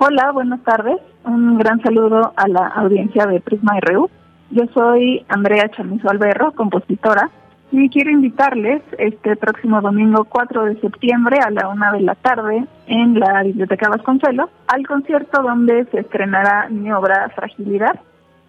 Hola, 0.00 0.32
buenas 0.32 0.62
tardes. 0.64 0.96
Un 1.24 1.58
gran 1.58 1.80
saludo 1.82 2.32
a 2.36 2.48
la 2.48 2.66
audiencia 2.68 3.26
de 3.26 3.40
Prisma 3.40 3.78
RU. 3.80 4.10
Yo 4.50 4.64
soy 4.74 5.24
Andrea 5.28 5.70
Chamizo 5.76 6.08
Alberro, 6.10 6.52
compositora 6.52 7.30
y 7.70 7.90
quiero 7.90 8.10
invitarles 8.10 8.82
este 8.98 9.36
próximo 9.36 9.80
domingo 9.80 10.24
4 10.24 10.64
de 10.64 10.80
septiembre 10.80 11.38
a 11.38 11.50
la 11.50 11.68
una 11.68 11.92
de 11.92 12.00
la 12.00 12.14
tarde 12.14 12.64
en 12.86 13.20
la 13.20 13.42
Biblioteca 13.42 13.90
Vasconcelos 13.90 14.48
al 14.68 14.86
concierto 14.86 15.42
donde 15.42 15.84
se 15.86 16.00
estrenará 16.00 16.68
mi 16.70 16.90
obra 16.92 17.28
Fragilidad, 17.34 18.00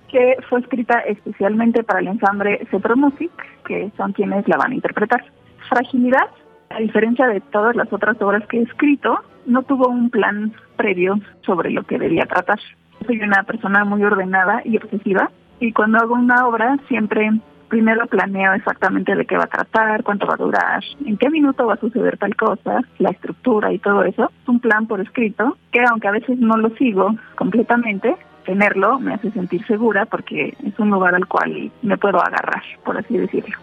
que 0.08 0.38
fue 0.50 0.62
escrita 0.62 1.00
especialmente 1.00 1.84
para 1.84 2.00
el 2.00 2.08
ensamble 2.08 2.66
Cepro 2.72 2.96
Music, 2.96 3.32
que 3.66 3.92
son 3.98 4.14
quienes 4.14 4.48
la 4.48 4.58
van 4.58 4.72
a 4.72 4.76
interpretar. 4.76 5.24
Fragilidad, 5.68 6.30
a 6.70 6.80
diferencia 6.80 7.28
de 7.28 7.42
todas 7.42 7.76
las 7.76 7.92
otras 7.92 8.20
obras 8.22 8.48
que 8.48 8.60
he 8.60 8.64
escrito, 8.64 9.20
no 9.46 9.64
tuvo 9.64 9.90
un 9.90 10.10
plan 10.10 10.54
previo 10.78 11.20
sobre 11.42 11.72
lo 11.72 11.84
que 11.84 12.00
debía 12.00 12.26
tratar. 12.26 12.60
Soy 13.06 13.20
una 13.22 13.44
persona 13.44 13.84
muy 13.84 14.04
ordenada 14.04 14.62
y 14.64 14.78
obsesiva 14.78 15.30
y 15.60 15.74
cuando 15.74 15.98
hago 15.98 16.14
una 16.14 16.48
obra 16.48 16.78
siempre 16.88 17.32
primero 17.70 18.08
planeo 18.08 18.54
exactamente 18.54 19.16
de 19.16 19.26
qué 19.26 19.38
va 19.38 19.44
a 19.44 19.48
tratar, 19.48 20.04
cuánto 20.04 20.28
va 20.28 20.34
a 20.34 20.44
durar, 20.44 20.84
en 21.06 21.18
qué 21.18 21.30
minuto 21.30 21.66
va 21.66 21.76
a 21.76 21.80
suceder 21.80 22.18
tal 22.18 22.36
cosa, 22.36 22.82
la 22.98 23.12
estructura 23.12 23.72
y 23.72 23.80
todo 23.80 24.04
eso. 24.04 24.32
Es 24.42 24.50
un 24.50 24.60
plan 24.60 24.88
por 24.88 25.00
escrito 25.00 25.58
que 25.72 25.82
aunque 25.90 26.08
a 26.08 26.12
veces 26.12 26.38
no 26.40 26.58
lo 26.58 26.70
sigo 26.72 27.16
completamente, 27.36 28.16
tenerlo 28.46 29.00
me 29.00 29.14
hace 29.14 29.32
sentir 29.32 29.66
segura 29.66 30.06
porque 30.06 30.58
es 30.66 30.78
un 30.80 30.90
lugar 30.90 31.16
al 31.16 31.28
cual 31.28 31.72
me 31.82 31.98
puedo 31.98 32.20
agarrar, 32.20 32.64
por 32.84 32.98
así 32.98 33.18
decirlo. 33.18 33.58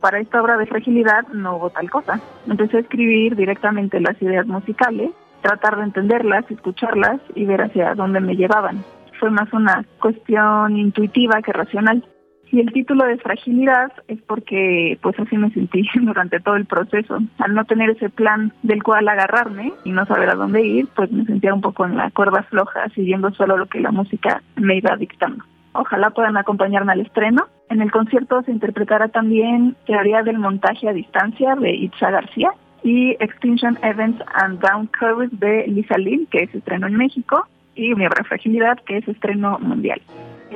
Para 0.00 0.20
esta 0.20 0.42
obra 0.42 0.56
de 0.56 0.66
fragilidad 0.66 1.26
no 1.32 1.56
hubo 1.56 1.70
tal 1.70 1.90
cosa. 1.90 2.20
Empecé 2.46 2.76
a 2.76 2.80
escribir 2.80 3.34
directamente 3.34 4.00
las 4.00 4.20
ideas 4.20 4.46
musicales, 4.46 5.10
tratar 5.40 5.76
de 5.76 5.84
entenderlas, 5.84 6.44
escucharlas 6.50 7.20
y 7.34 7.44
ver 7.44 7.62
hacia 7.62 7.94
dónde 7.94 8.20
me 8.20 8.36
llevaban. 8.36 8.84
Fue 9.18 9.30
más 9.30 9.50
una 9.52 9.84
cuestión 10.00 10.76
intuitiva 10.76 11.40
que 11.42 11.52
racional. 11.52 12.04
Y 12.50 12.60
el 12.60 12.72
título 12.72 13.04
de 13.04 13.18
fragilidad 13.18 13.92
es 14.08 14.20
porque 14.22 14.98
pues 15.02 15.18
así 15.18 15.36
me 15.36 15.50
sentí 15.50 15.86
durante 16.00 16.40
todo 16.40 16.56
el 16.56 16.66
proceso. 16.66 17.18
Al 17.38 17.54
no 17.54 17.64
tener 17.64 17.90
ese 17.90 18.08
plan 18.08 18.52
del 18.62 18.82
cual 18.82 19.08
agarrarme 19.08 19.72
y 19.84 19.90
no 19.90 20.06
saber 20.06 20.30
a 20.30 20.34
dónde 20.34 20.62
ir, 20.62 20.86
pues 20.94 21.10
me 21.10 21.24
sentía 21.24 21.54
un 21.54 21.60
poco 21.60 21.84
en 21.84 21.96
la 21.96 22.10
cuerda 22.10 22.42
floja, 22.44 22.88
siguiendo 22.94 23.32
solo 23.32 23.56
lo 23.56 23.66
que 23.66 23.80
la 23.80 23.90
música 23.90 24.42
me 24.56 24.76
iba 24.76 24.96
dictando. 24.96 25.44
Ojalá 25.72 26.10
puedan 26.10 26.38
acompañarme 26.38 26.92
al 26.92 27.00
estreno 27.00 27.48
En 27.68 27.82
el 27.82 27.90
concierto 27.90 28.42
se 28.42 28.50
interpretará 28.50 29.08
también 29.08 29.76
Teoría 29.84 30.22
del 30.22 30.38
montaje 30.38 30.88
a 30.88 30.94
distancia 30.94 31.54
de 31.54 31.74
Itza 31.74 32.10
García 32.10 32.50
y 32.82 33.10
Extinction 33.20 33.78
Events 33.82 34.22
and 34.34 34.60
Down 34.60 34.88
Curves 34.98 35.30
de 35.40 35.66
Lisa 35.66 35.98
Lynn, 35.98 36.26
que 36.26 36.44
es 36.44 36.54
estreno 36.54 36.86
en 36.86 36.96
México, 36.96 37.46
y 37.74 37.94
Mi 37.94 38.06
Fragilidad, 38.06 38.78
que 38.86 38.98
es 38.98 39.08
estreno 39.08 39.58
mundial. 39.58 40.00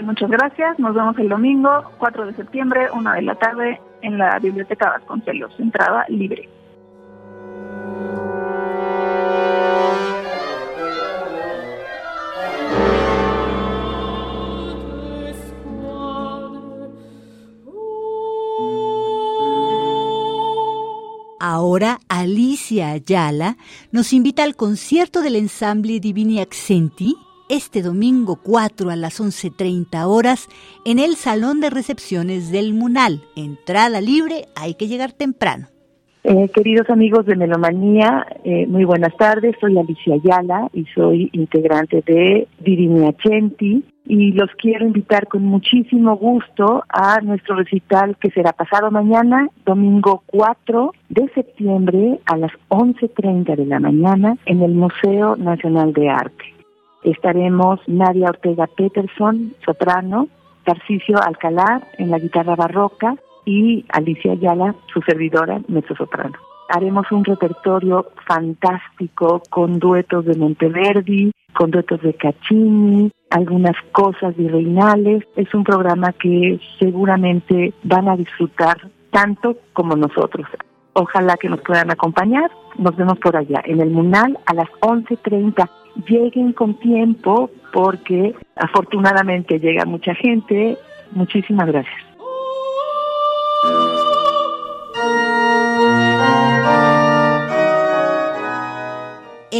Muchas 0.02 0.30
gracias, 0.30 0.78
nos 0.78 0.94
vemos 0.94 1.18
el 1.18 1.28
domingo 1.28 1.70
4 1.98 2.26
de 2.26 2.34
septiembre, 2.34 2.88
una 2.92 3.14
de 3.14 3.22
la 3.22 3.34
tarde, 3.34 3.80
en 4.02 4.18
la 4.18 4.38
Biblioteca 4.38 4.88
Vasconcelos, 4.90 5.52
entrada 5.58 6.04
libre. 6.08 6.48
Ahora 21.42 22.00
Alicia 22.08 22.90
Ayala 22.90 23.56
nos 23.92 24.12
invita 24.12 24.44
al 24.44 24.56
concierto 24.56 25.20
del 25.22 25.36
ensamble 25.36 25.98
Divini 25.98 26.40
Accenti 26.40 27.16
este 27.50 27.82
domingo 27.82 28.38
4 28.42 28.90
a 28.90 28.96
las 28.96 29.20
11.30 29.20 30.06
horas 30.06 30.48
en 30.84 31.00
el 31.00 31.16
Salón 31.16 31.60
de 31.60 31.68
Recepciones 31.68 32.52
del 32.52 32.72
Munal. 32.74 33.22
Entrada 33.36 34.00
libre, 34.00 34.46
hay 34.54 34.74
que 34.74 34.86
llegar 34.86 35.12
temprano. 35.12 35.66
Eh, 36.22 36.48
queridos 36.54 36.88
amigos 36.90 37.26
de 37.26 37.34
Melomanía, 37.34 38.26
eh, 38.44 38.66
muy 38.66 38.84
buenas 38.84 39.16
tardes. 39.16 39.56
Soy 39.60 39.76
Alicia 39.78 40.14
Ayala 40.14 40.68
y 40.72 40.84
soy 40.94 41.30
integrante 41.32 42.02
de 42.06 42.46
Divini 42.60 43.06
Accenti 43.06 43.82
y 44.06 44.32
los 44.32 44.50
quiero 44.58 44.86
invitar 44.86 45.28
con 45.28 45.44
muchísimo 45.44 46.16
gusto 46.16 46.84
a 46.88 47.20
nuestro 47.20 47.56
recital 47.56 48.16
que 48.18 48.30
será 48.30 48.52
pasado 48.52 48.90
mañana, 48.90 49.48
domingo 49.64 50.22
4 50.26 50.92
de 51.08 51.28
septiembre 51.34 52.20
a 52.26 52.36
las 52.36 52.52
11.30 52.68 53.56
de 53.56 53.66
la 53.66 53.80
mañana 53.80 54.36
en 54.46 54.62
el 54.62 54.74
Museo 54.74 55.36
Nacional 55.36 55.92
de 55.94 56.10
Arte. 56.10 56.59
Estaremos 57.02 57.80
Nadia 57.86 58.28
Ortega 58.28 58.66
Peterson, 58.66 59.54
soprano, 59.64 60.28
Tarcisio 60.64 61.18
Alcalá 61.22 61.82
en 61.98 62.10
la 62.10 62.18
guitarra 62.18 62.54
barroca 62.54 63.16
y 63.44 63.84
Alicia 63.88 64.32
Ayala, 64.32 64.74
su 64.92 65.00
servidora, 65.02 65.60
soprano 65.96 66.38
haremos 66.70 67.10
un 67.10 67.24
repertorio 67.24 68.06
fantástico 68.26 69.42
con 69.50 69.78
duetos 69.78 70.24
de 70.24 70.36
Monteverdi, 70.36 71.32
con 71.52 71.70
duetos 71.70 72.00
de 72.02 72.14
Caccini, 72.14 73.10
algunas 73.30 73.76
cosas 73.92 74.36
virreinales. 74.36 75.24
Es 75.36 75.52
un 75.52 75.64
programa 75.64 76.12
que 76.12 76.60
seguramente 76.78 77.74
van 77.82 78.08
a 78.08 78.16
disfrutar 78.16 78.76
tanto 79.10 79.56
como 79.72 79.96
nosotros. 79.96 80.46
Ojalá 80.92 81.36
que 81.36 81.48
nos 81.48 81.60
puedan 81.60 81.90
acompañar. 81.90 82.50
Nos 82.78 82.96
vemos 82.96 83.18
por 83.18 83.36
allá, 83.36 83.62
en 83.64 83.80
el 83.80 83.90
Munal, 83.90 84.38
a 84.46 84.54
las 84.54 84.68
11.30. 84.80 85.68
Lleguen 86.06 86.52
con 86.52 86.78
tiempo 86.78 87.50
porque 87.72 88.34
afortunadamente 88.56 89.58
llega 89.58 89.84
mucha 89.84 90.14
gente. 90.14 90.76
Muchísimas 91.12 91.66
gracias. 91.66 92.10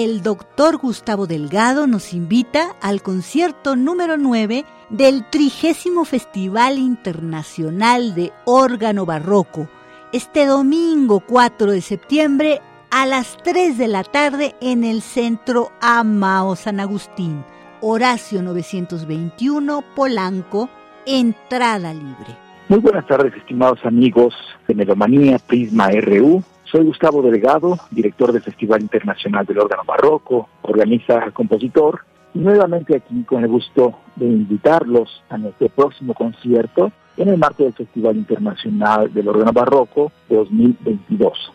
el 0.03 0.23
doctor 0.23 0.79
Gustavo 0.79 1.27
Delgado 1.27 1.87
nos 1.87 2.15
invita 2.15 2.75
al 2.81 3.03
concierto 3.03 3.77
número 3.77 4.17
9 4.17 4.65
del 4.89 5.29
trigésimo 5.29 6.05
Festival 6.05 6.79
Internacional 6.79 8.15
de 8.15 8.33
Órgano 8.45 9.05
Barroco, 9.05 9.69
este 10.13 10.47
domingo 10.47 11.21
4 11.21 11.73
de 11.73 11.81
septiembre 11.81 12.61
a 12.91 13.07
las 13.07 13.37
3 13.45 13.79
de 13.79 13.89
la 13.89 14.03
tarde 14.03 14.55
en 14.61 14.83
el 14.85 15.01
Centro 15.01 15.71
Amao 15.81 16.57
San 16.57 16.81
Agustín, 16.81 17.45
Horacio 17.81 18.43
921, 18.43 19.85
Polanco, 19.95 20.69
entrada 21.07 21.95
libre. 21.95 22.37
Muy 22.69 22.81
buenas 22.81 23.07
tardes, 23.07 23.33
estimados 23.35 23.79
amigos 23.85 24.35
de 24.67 24.75
Melomanía 24.75 25.39
Prisma 25.39 25.89
RU. 25.91 26.43
Soy 26.65 26.85
Gustavo 26.85 27.23
Delgado, 27.23 27.79
director 27.91 28.33
del 28.33 28.43
Festival 28.43 28.83
Internacional 28.83 29.47
del 29.47 29.59
Órgano 29.59 29.85
Barroco, 29.85 30.49
organiza 30.63 31.31
compositor, 31.33 32.05
y 32.35 32.41
nuevamente 32.41 32.97
aquí 32.97 33.23
con 33.25 33.43
el 33.43 33.49
gusto 33.51 33.99
de 34.17 34.27
invitarlos 34.27 35.23
a 35.29 35.39
nuestro 35.39 35.69
próximo 35.69 36.15
concierto 36.15 36.93
en 37.17 37.29
el 37.29 37.39
marco 37.39 37.65
del 37.65 37.73
Festival 37.73 38.17
Internacional 38.17 39.13
del 39.13 39.29
Órgano 39.29 39.53
Barroco 39.53 40.13
2022. 40.29 41.53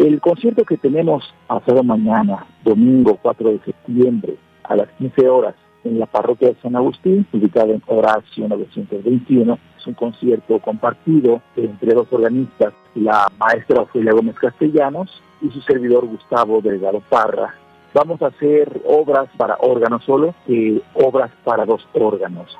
El 0.00 0.18
concierto 0.18 0.64
que 0.64 0.78
tenemos 0.78 1.22
pasado 1.46 1.82
mañana, 1.82 2.46
domingo 2.64 3.18
4 3.20 3.50
de 3.50 3.58
septiembre, 3.58 4.36
a 4.64 4.74
las 4.74 4.88
15 4.92 5.28
horas, 5.28 5.54
en 5.84 5.98
la 5.98 6.06
parroquia 6.06 6.48
de 6.48 6.56
San 6.62 6.74
Agustín, 6.74 7.26
ubicada 7.34 7.74
en 7.74 7.82
Horacio 7.86 8.48
921, 8.48 9.58
es 9.76 9.86
un 9.86 9.92
concierto 9.92 10.58
compartido 10.60 11.42
entre 11.54 11.92
dos 11.92 12.10
organistas, 12.12 12.72
la 12.94 13.30
maestra 13.38 13.82
Ofelia 13.82 14.14
Gómez 14.14 14.36
Castellanos 14.36 15.22
y 15.42 15.50
su 15.50 15.60
servidor 15.60 16.06
Gustavo 16.06 16.62
Delgado 16.62 17.02
Parra. 17.10 17.56
Vamos 17.92 18.22
a 18.22 18.28
hacer 18.28 18.80
obras 18.86 19.28
para 19.36 19.58
órgano 19.60 20.00
solo 20.00 20.34
y 20.48 20.80
obras 20.94 21.30
para 21.44 21.66
dos 21.66 21.86
órganos. 21.92 22.56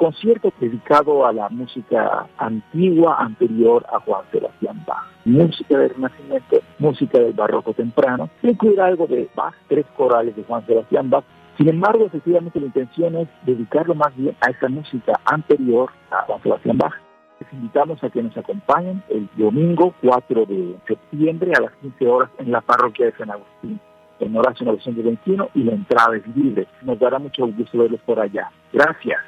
Concierto 0.00 0.50
dedicado 0.58 1.26
a 1.26 1.32
la 1.34 1.50
música 1.50 2.26
antigua 2.38 3.18
anterior 3.18 3.84
a 3.92 4.00
Juan 4.00 4.22
Sebastián 4.32 4.82
Bach. 4.86 5.04
Música 5.26 5.76
del 5.76 5.90
Renacimiento, 5.90 6.56
música 6.78 7.18
del 7.18 7.34
Barroco 7.34 7.74
temprano. 7.74 8.30
Incluir 8.42 8.80
algo 8.80 9.06
de 9.06 9.28
Bach, 9.34 9.52
tres 9.68 9.84
corales 9.98 10.34
de 10.34 10.42
Juan 10.44 10.64
Sebastián 10.64 11.10
Bach 11.10 11.24
sin 11.58 11.68
embargo, 11.68 12.06
efectivamente 12.06 12.58
la 12.58 12.66
intención 12.66 13.14
es 13.16 13.28
dedicarlo 13.44 13.94
más 13.94 14.16
bien 14.16 14.34
a 14.40 14.48
esa 14.50 14.70
música 14.70 15.20
anterior 15.26 15.90
a 16.10 16.22
Juan 16.22 16.42
Sebastián 16.42 16.78
Bach. 16.78 16.94
Les 17.38 17.52
invitamos 17.52 18.02
a 18.02 18.08
que 18.08 18.22
nos 18.22 18.34
acompañen 18.38 19.02
el 19.10 19.28
domingo 19.36 19.94
4 20.00 20.46
de 20.46 20.76
septiembre 20.88 21.52
a 21.54 21.60
las 21.60 21.72
15 21.82 22.08
horas 22.08 22.30
en 22.38 22.50
la 22.50 22.62
parroquia 22.62 23.04
de 23.04 23.12
San 23.18 23.30
Agustín, 23.30 23.78
en 24.20 24.34
Horacio 24.34 24.64
921 24.64 25.50
y 25.54 25.64
la 25.64 25.72
entrada 25.72 26.16
es 26.16 26.26
libre. 26.34 26.66
Nos 26.80 26.98
dará 26.98 27.18
mucho 27.18 27.46
gusto 27.46 27.76
verlos 27.76 28.00
por 28.06 28.18
allá. 28.18 28.50
Gracias. 28.72 29.18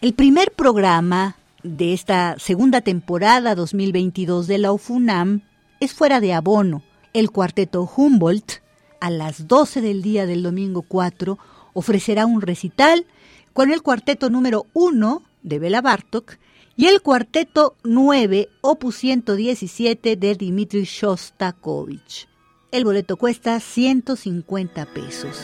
El 0.00 0.14
primer 0.14 0.52
programa 0.52 1.36
de 1.64 1.92
esta 1.92 2.38
segunda 2.38 2.82
temporada 2.82 3.56
2022 3.56 4.46
de 4.46 4.58
la 4.58 4.70
UFUNAM 4.70 5.42
es 5.80 5.92
fuera 5.92 6.20
de 6.20 6.32
abono. 6.32 6.84
El 7.12 7.32
cuarteto 7.32 7.90
Humboldt, 7.96 8.62
a 9.00 9.10
las 9.10 9.48
12 9.48 9.80
del 9.80 10.00
día 10.02 10.24
del 10.24 10.44
domingo 10.44 10.82
4, 10.82 11.36
ofrecerá 11.72 12.26
un 12.26 12.42
recital 12.42 13.06
con 13.52 13.72
el 13.72 13.82
cuarteto 13.82 14.30
número 14.30 14.66
1 14.72 15.20
de 15.42 15.58
Bela 15.58 15.80
Bartok 15.80 16.36
y 16.76 16.86
el 16.86 17.02
cuarteto 17.02 17.74
9, 17.82 18.50
opus 18.60 18.94
117 18.98 20.14
de 20.14 20.34
Dmitri 20.36 20.84
Shostakovich. 20.84 22.28
El 22.70 22.84
boleto 22.84 23.16
cuesta 23.16 23.58
150 23.58 24.86
pesos. 24.94 25.40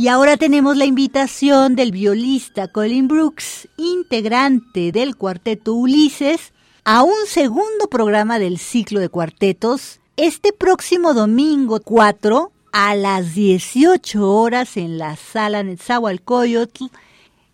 Y 0.00 0.08
ahora 0.08 0.38
tenemos 0.38 0.78
la 0.78 0.86
invitación 0.86 1.76
del 1.76 1.92
violista 1.92 2.68
Colin 2.68 3.06
Brooks, 3.06 3.68
integrante 3.76 4.92
del 4.92 5.14
cuarteto 5.14 5.74
Ulises, 5.74 6.54
a 6.84 7.02
un 7.02 7.26
segundo 7.26 7.86
programa 7.90 8.38
del 8.38 8.56
ciclo 8.56 8.98
de 8.98 9.10
cuartetos 9.10 10.00
este 10.16 10.54
próximo 10.54 11.12
domingo 11.12 11.80
4 11.84 12.50
a 12.72 12.94
las 12.94 13.34
18 13.34 14.26
horas 14.26 14.78
en 14.78 14.96
la 14.96 15.16
sala 15.16 15.62
Netzahualcoyotl. 15.62 16.84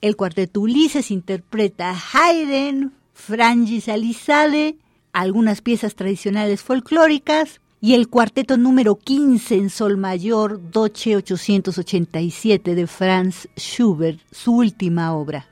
El 0.01 0.15
cuarteto 0.15 0.61
Ulises 0.61 1.11
interpreta 1.11 1.97
Haydn, 2.13 2.93
Frangis 3.13 3.89
Alizade, 3.89 4.77
algunas 5.13 5.63
piezas 5.63 5.97
tradicionales 5.97 6.63
folclóricas, 6.63 7.61
y 7.81 7.95
el 7.95 8.09
cuarteto 8.09 8.57
número 8.57 8.97
15 8.97 9.55
en 9.55 9.71
sol 9.71 9.97
mayor, 9.97 10.71
Doce 10.71 11.17
887 11.17 12.75
de 12.75 12.87
Franz 12.87 13.49
Schubert, 13.57 14.19
su 14.31 14.57
última 14.59 15.15
obra. 15.15 15.45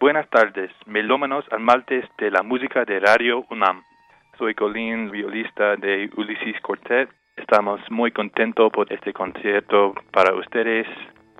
Buenas 0.00 0.28
tardes, 0.30 0.70
melómanos 0.86 1.44
amantes 1.50 2.04
de 2.18 2.30
la 2.30 2.42
música 2.42 2.84
de 2.84 3.00
Radio 3.00 3.44
UNAM. 3.50 3.82
Soy 4.38 4.54
Colin, 4.54 5.10
violista 5.10 5.76
de 5.76 6.10
Ulysses 6.16 6.60
Quartet. 6.62 7.08
Estamos 7.36 7.80
muy 7.90 8.12
contentos 8.12 8.70
por 8.72 8.92
este 8.92 9.12
concierto 9.12 9.94
para 10.12 10.34
ustedes 10.34 10.86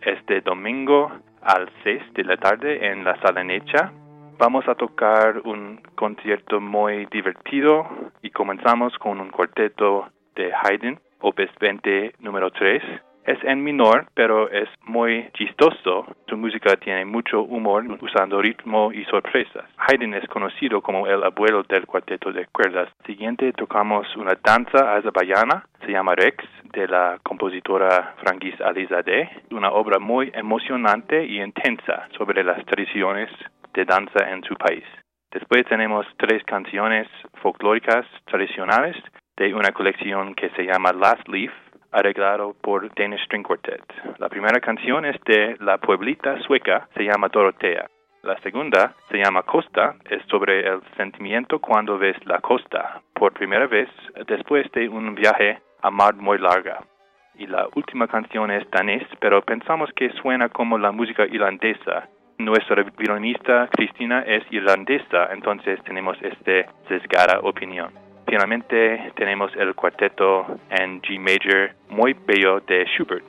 este 0.02 0.40
domingo 0.40 1.12
al 1.42 1.70
6 1.84 2.02
de 2.14 2.24
la 2.24 2.36
tarde 2.36 2.90
en 2.90 3.04
la 3.04 3.20
Sala 3.20 3.44
Necha. 3.44 3.92
Vamos 4.38 4.66
a 4.66 4.74
tocar 4.74 5.42
un 5.44 5.80
concierto 5.94 6.60
muy 6.60 7.06
divertido 7.06 7.86
y 8.22 8.30
comenzamos 8.30 8.96
con 8.98 9.20
un 9.20 9.30
cuarteto 9.30 10.08
de 10.34 10.52
Haydn, 10.52 10.98
Opus 11.20 11.50
20 11.60 12.14
número 12.20 12.50
3. 12.50 12.82
Es 13.24 13.42
en 13.42 13.64
menor, 13.64 14.06
pero 14.12 14.50
es 14.50 14.68
muy 14.82 15.30
chistoso. 15.32 16.06
Su 16.28 16.36
música 16.36 16.76
tiene 16.76 17.06
mucho 17.06 17.42
humor 17.42 17.84
usando 18.02 18.42
ritmo 18.42 18.92
y 18.92 19.04
sorpresas. 19.06 19.64
Haydn 19.78 20.12
es 20.12 20.28
conocido 20.28 20.82
como 20.82 21.06
el 21.06 21.24
abuelo 21.24 21.62
del 21.62 21.86
cuarteto 21.86 22.30
de 22.32 22.46
cuerdas. 22.48 22.90
Siguiente 23.06 23.52
tocamos 23.52 24.14
una 24.16 24.38
danza 24.44 24.96
azerbaiyana, 24.96 25.64
se 25.86 25.92
llama 25.92 26.14
Rex, 26.14 26.44
de 26.74 26.86
la 26.86 27.18
compositora 27.22 28.14
Frangis 28.18 28.60
Alizadeh, 28.60 29.30
una 29.52 29.70
obra 29.70 29.98
muy 29.98 30.30
emocionante 30.34 31.24
y 31.24 31.40
intensa 31.40 32.08
sobre 32.18 32.44
las 32.44 32.62
tradiciones 32.66 33.30
de 33.72 33.84
danza 33.86 34.30
en 34.30 34.42
su 34.42 34.54
país. 34.56 34.84
Después 35.30 35.64
tenemos 35.66 36.06
tres 36.18 36.44
canciones 36.44 37.08
folclóricas 37.42 38.06
tradicionales 38.26 38.96
de 39.36 39.52
una 39.54 39.72
colección 39.72 40.34
que 40.34 40.50
se 40.50 40.64
llama 40.64 40.92
Last 40.92 41.26
Leaf, 41.28 41.52
arreglado 41.90 42.54
por 42.60 42.92
Danish 42.94 43.24
String 43.24 43.42
Quartet. 43.42 43.82
La 44.18 44.28
primera 44.28 44.60
canción 44.60 45.04
es 45.04 45.16
de 45.26 45.56
la 45.60 45.78
pueblita 45.78 46.40
sueca, 46.42 46.88
se 46.94 47.04
llama 47.04 47.28
Dorotea. 47.28 47.86
La 48.22 48.38
segunda 48.40 48.94
se 49.10 49.18
llama 49.18 49.42
Costa, 49.42 49.96
es 50.08 50.22
sobre 50.26 50.66
el 50.66 50.80
sentimiento 50.96 51.58
cuando 51.58 51.98
ves 51.98 52.16
la 52.24 52.40
costa 52.40 53.02
por 53.12 53.32
primera 53.32 53.66
vez 53.66 53.88
después 54.26 54.70
de 54.72 54.88
un 54.88 55.14
viaje 55.14 55.58
a 55.82 55.90
mar 55.90 56.14
muy 56.14 56.38
larga. 56.38 56.82
Y 57.36 57.46
la 57.46 57.66
última 57.74 58.06
canción 58.06 58.50
es 58.50 58.68
danés, 58.70 59.06
pero 59.20 59.42
pensamos 59.42 59.90
que 59.94 60.10
suena 60.22 60.48
como 60.48 60.78
la 60.78 60.92
música 60.92 61.26
irlandesa. 61.26 62.08
Nuestra 62.38 62.82
violinista 62.96 63.68
Cristina 63.70 64.22
es 64.22 64.44
irlandesa, 64.50 65.28
entonces 65.32 65.82
tenemos 65.84 66.16
esta 66.22 66.72
sesgada 66.88 67.40
opinión. 67.42 68.03
Finalmente 68.26 69.12
tenemos 69.16 69.54
el 69.56 69.74
cuarteto 69.74 70.46
en 70.70 71.00
G 71.02 71.18
major 71.18 71.70
muy 71.88 72.14
bello 72.14 72.60
de 72.60 72.84
Schubert, 72.86 73.28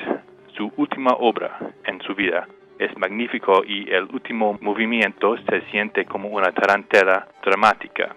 su 0.56 0.72
última 0.78 1.12
obra 1.20 1.58
en 1.86 2.02
su 2.02 2.16
vida. 2.16 2.48
Es 2.80 2.98
magnífico 2.98 3.64
y 3.66 3.90
el 3.92 4.04
último 4.04 4.58
movimiento 4.62 5.38
se 5.50 5.62
siente 5.72 6.06
como 6.06 6.30
una 6.30 6.52
tarantela 6.52 7.28
dramática. 7.44 8.16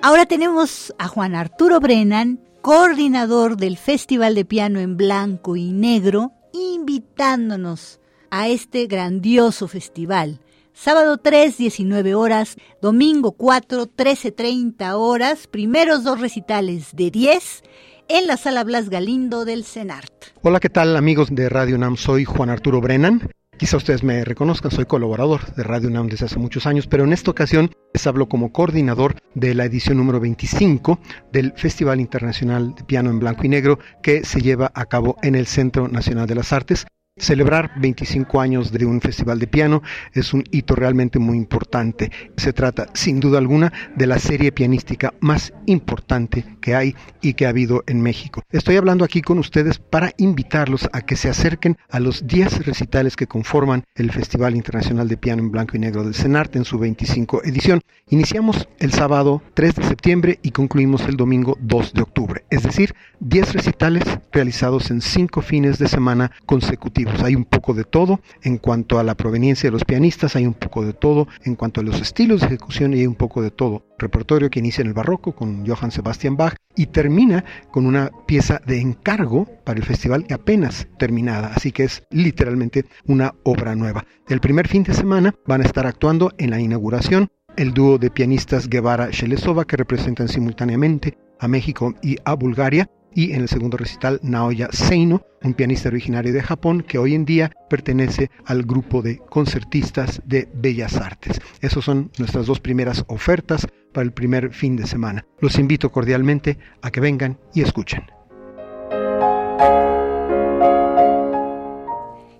Ahora 0.00 0.26
tenemos 0.26 0.94
a 0.98 1.08
Juan 1.08 1.34
Arturo 1.34 1.80
Brennan 1.80 2.43
coordinador 2.64 3.58
del 3.58 3.76
Festival 3.76 4.34
de 4.34 4.46
Piano 4.46 4.80
en 4.80 4.96
Blanco 4.96 5.54
y 5.54 5.72
Negro, 5.72 6.32
invitándonos 6.54 8.00
a 8.30 8.48
este 8.48 8.86
grandioso 8.86 9.68
festival. 9.68 10.40
Sábado 10.72 11.18
3, 11.18 11.58
19 11.58 12.14
horas, 12.14 12.56
domingo 12.80 13.32
4, 13.32 13.84
13.30 13.88 14.94
horas, 14.94 15.46
primeros 15.46 16.04
dos 16.04 16.22
recitales 16.22 16.96
de 16.96 17.10
10 17.10 17.64
en 18.08 18.26
la 18.26 18.38
sala 18.38 18.64
Blas 18.64 18.88
Galindo 18.88 19.44
del 19.44 19.64
CENART. 19.64 20.10
Hola, 20.40 20.58
¿qué 20.58 20.70
tal 20.70 20.96
amigos 20.96 21.28
de 21.30 21.50
Radio 21.50 21.76
NAM? 21.76 21.98
Soy 21.98 22.24
Juan 22.24 22.48
Arturo 22.48 22.80
Brennan. 22.80 23.28
Quizá 23.56 23.76
ustedes 23.76 24.02
me 24.02 24.24
reconozcan, 24.24 24.72
soy 24.72 24.84
colaborador 24.84 25.54
de 25.54 25.62
Radio 25.62 25.88
UNAM 25.88 26.08
desde 26.08 26.26
hace 26.26 26.38
muchos 26.38 26.66
años, 26.66 26.88
pero 26.88 27.04
en 27.04 27.12
esta 27.12 27.30
ocasión 27.30 27.70
les 27.92 28.06
hablo 28.06 28.28
como 28.28 28.52
coordinador 28.52 29.14
de 29.34 29.54
la 29.54 29.64
edición 29.64 29.98
número 29.98 30.18
25 30.18 30.98
del 31.32 31.52
Festival 31.56 32.00
Internacional 32.00 32.74
de 32.74 32.82
Piano 32.82 33.10
en 33.10 33.20
Blanco 33.20 33.44
y 33.44 33.48
Negro 33.48 33.78
que 34.02 34.24
se 34.24 34.40
lleva 34.40 34.72
a 34.74 34.86
cabo 34.86 35.16
en 35.22 35.36
el 35.36 35.46
Centro 35.46 35.86
Nacional 35.86 36.26
de 36.26 36.34
las 36.34 36.52
Artes 36.52 36.86
Celebrar 37.16 37.70
25 37.76 38.40
años 38.40 38.72
de 38.72 38.84
un 38.86 39.00
festival 39.00 39.38
de 39.38 39.46
piano 39.46 39.82
es 40.14 40.34
un 40.34 40.42
hito 40.50 40.74
realmente 40.74 41.20
muy 41.20 41.36
importante. 41.36 42.10
Se 42.36 42.52
trata, 42.52 42.88
sin 42.92 43.20
duda 43.20 43.38
alguna, 43.38 43.72
de 43.94 44.08
la 44.08 44.18
serie 44.18 44.50
pianística 44.50 45.14
más 45.20 45.52
importante 45.66 46.44
que 46.60 46.74
hay 46.74 46.96
y 47.22 47.34
que 47.34 47.46
ha 47.46 47.50
habido 47.50 47.84
en 47.86 48.02
México. 48.02 48.42
Estoy 48.50 48.78
hablando 48.78 49.04
aquí 49.04 49.22
con 49.22 49.38
ustedes 49.38 49.78
para 49.78 50.12
invitarlos 50.16 50.88
a 50.92 51.02
que 51.02 51.14
se 51.14 51.28
acerquen 51.28 51.78
a 51.88 52.00
los 52.00 52.26
10 52.26 52.66
recitales 52.66 53.14
que 53.14 53.28
conforman 53.28 53.84
el 53.94 54.10
Festival 54.10 54.56
Internacional 54.56 55.06
de 55.06 55.16
Piano 55.16 55.40
en 55.40 55.52
Blanco 55.52 55.76
y 55.76 55.80
Negro 55.80 56.02
del 56.02 56.16
CENART 56.16 56.56
en 56.56 56.64
su 56.64 56.80
25 56.80 57.44
edición. 57.44 57.80
Iniciamos 58.08 58.68
el 58.80 58.92
sábado 58.92 59.40
3 59.54 59.76
de 59.76 59.84
septiembre 59.84 60.40
y 60.42 60.50
concluimos 60.50 61.02
el 61.02 61.16
domingo 61.16 61.56
2 61.60 61.92
de 61.92 62.02
octubre, 62.02 62.44
es 62.50 62.64
decir, 62.64 62.96
10 63.20 63.52
recitales 63.52 64.02
realizados 64.32 64.90
en 64.90 65.00
5 65.00 65.42
fines 65.42 65.78
de 65.78 65.86
semana 65.86 66.32
consecutivos 66.44 67.03
hay 67.22 67.34
un 67.34 67.44
poco 67.44 67.74
de 67.74 67.84
todo 67.84 68.20
en 68.42 68.58
cuanto 68.58 68.98
a 68.98 69.04
la 69.04 69.16
proveniencia 69.16 69.68
de 69.68 69.72
los 69.72 69.84
pianistas, 69.84 70.36
hay 70.36 70.46
un 70.46 70.54
poco 70.54 70.84
de 70.84 70.92
todo 70.92 71.28
en 71.44 71.56
cuanto 71.56 71.80
a 71.80 71.84
los 71.84 72.00
estilos 72.00 72.40
de 72.40 72.46
ejecución 72.46 72.94
y 72.94 73.00
hay 73.00 73.06
un 73.06 73.14
poco 73.14 73.42
de 73.42 73.50
todo. 73.50 73.84
Repertorio 73.98 74.50
que 74.50 74.58
inicia 74.58 74.82
en 74.82 74.88
el 74.88 74.94
barroco 74.94 75.34
con 75.34 75.66
Johann 75.66 75.90
Sebastian 75.90 76.36
Bach 76.36 76.56
y 76.76 76.86
termina 76.86 77.44
con 77.70 77.86
una 77.86 78.10
pieza 78.26 78.60
de 78.66 78.80
encargo 78.80 79.46
para 79.64 79.78
el 79.78 79.84
festival 79.84 80.26
apenas 80.30 80.88
terminada, 80.98 81.52
así 81.54 81.72
que 81.72 81.84
es 81.84 82.04
literalmente 82.10 82.84
una 83.06 83.34
obra 83.44 83.74
nueva. 83.74 84.04
El 84.28 84.40
primer 84.40 84.68
fin 84.68 84.82
de 84.82 84.94
semana 84.94 85.34
van 85.46 85.60
a 85.60 85.64
estar 85.64 85.86
actuando 85.86 86.32
en 86.38 86.50
la 86.50 86.60
inauguración 86.60 87.28
el 87.56 87.72
dúo 87.72 87.98
de 87.98 88.10
pianistas 88.10 88.68
Guevara 88.68 89.10
Shelesova 89.10 89.64
que 89.64 89.76
representan 89.76 90.28
simultáneamente 90.28 91.16
a 91.38 91.48
México 91.48 91.94
y 92.02 92.16
a 92.24 92.34
Bulgaria 92.34 92.90
y 93.14 93.32
en 93.32 93.42
el 93.42 93.48
segundo 93.48 93.76
recital 93.76 94.20
Naoya 94.22 94.68
Seino, 94.72 95.22
un 95.42 95.54
pianista 95.54 95.88
originario 95.88 96.32
de 96.32 96.42
Japón 96.42 96.82
que 96.82 96.98
hoy 96.98 97.14
en 97.14 97.24
día 97.24 97.52
pertenece 97.70 98.30
al 98.44 98.64
grupo 98.64 99.02
de 99.02 99.18
concertistas 99.18 100.20
de 100.24 100.48
Bellas 100.54 100.96
Artes. 100.96 101.40
Esas 101.60 101.84
son 101.84 102.10
nuestras 102.18 102.46
dos 102.46 102.60
primeras 102.60 103.04
ofertas 103.08 103.66
para 103.92 104.04
el 104.04 104.12
primer 104.12 104.52
fin 104.52 104.76
de 104.76 104.86
semana. 104.86 105.24
Los 105.40 105.58
invito 105.58 105.90
cordialmente 105.90 106.58
a 106.82 106.90
que 106.90 107.00
vengan 107.00 107.38
y 107.54 107.62
escuchen. 107.62 108.04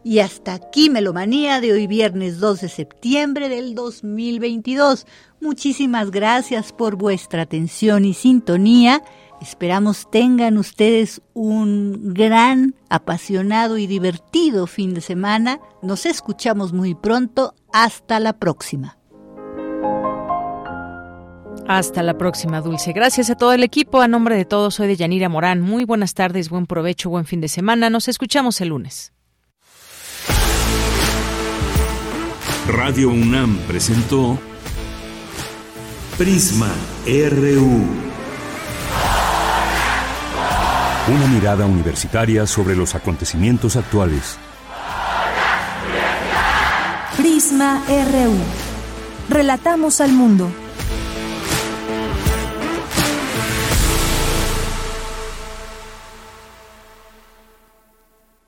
Y 0.07 0.19
hasta 0.19 0.53
aquí 0.53 0.91
Melomanía 0.91 1.63
de 1.63 1.73
hoy 1.73 1.87
viernes 1.87 2.39
2 2.39 2.61
de 2.61 2.69
septiembre 2.69 3.49
del 3.49 3.75
2022. 3.75 5.07
Muchísimas 5.41 6.11
gracias 6.11 6.75
por 6.75 6.97
vuestra 6.97 7.43
atención 7.43 8.05
y 8.05 8.13
sintonía. 8.13 9.03
Esperamos 9.45 10.11
tengan 10.11 10.57
ustedes 10.57 11.21
un 11.35 12.15
gran, 12.15 12.75
apasionado 12.89 13.77
y 13.77 13.87
divertido 13.87 14.67
fin 14.67 14.95
de 14.95 15.03
semana. 15.03 15.61
Nos 15.83 16.07
escuchamos 16.07 16.73
muy 16.73 16.95
pronto. 16.95 17.55
Hasta 17.71 18.21
la 18.21 18.33
próxima. 18.33 18.97
Hasta 21.69 22.03
la 22.03 22.17
próxima, 22.17 22.63
Dulce. 22.63 22.95
Gracias 22.95 23.29
a 23.29 23.35
todo 23.35 23.53
el 23.53 23.63
equipo. 23.63 24.01
A 24.01 24.09
nombre 24.09 24.35
de 24.35 24.47
todos, 24.47 24.77
soy 24.77 24.87
de 24.87 24.97
Yanira 24.97 25.29
Morán. 25.29 25.61
Muy 25.61 25.85
buenas 25.85 26.15
tardes, 26.15 26.49
buen 26.49 26.65
provecho, 26.65 27.11
buen 27.11 27.27
fin 27.27 27.43
de 27.43 27.49
semana. 27.49 27.91
Nos 27.91 28.09
escuchamos 28.09 28.63
el 28.63 28.69
lunes. 28.69 29.13
Radio 32.67 33.11
UNAM 33.11 33.59
presentó 33.69 34.39
Prisma 36.17 36.73
RU. 37.07 38.14
Una 41.07 41.27
mirada 41.27 41.67
universitaria 41.67 42.47
sobre 42.47 42.75
los 42.75 42.95
acontecimientos 42.95 43.77
actuales. 43.77 44.39
Prisma 47.19 47.83
RU. 47.87 48.35
Relatamos 49.29 50.01
al 50.01 50.13
mundo. 50.13 50.51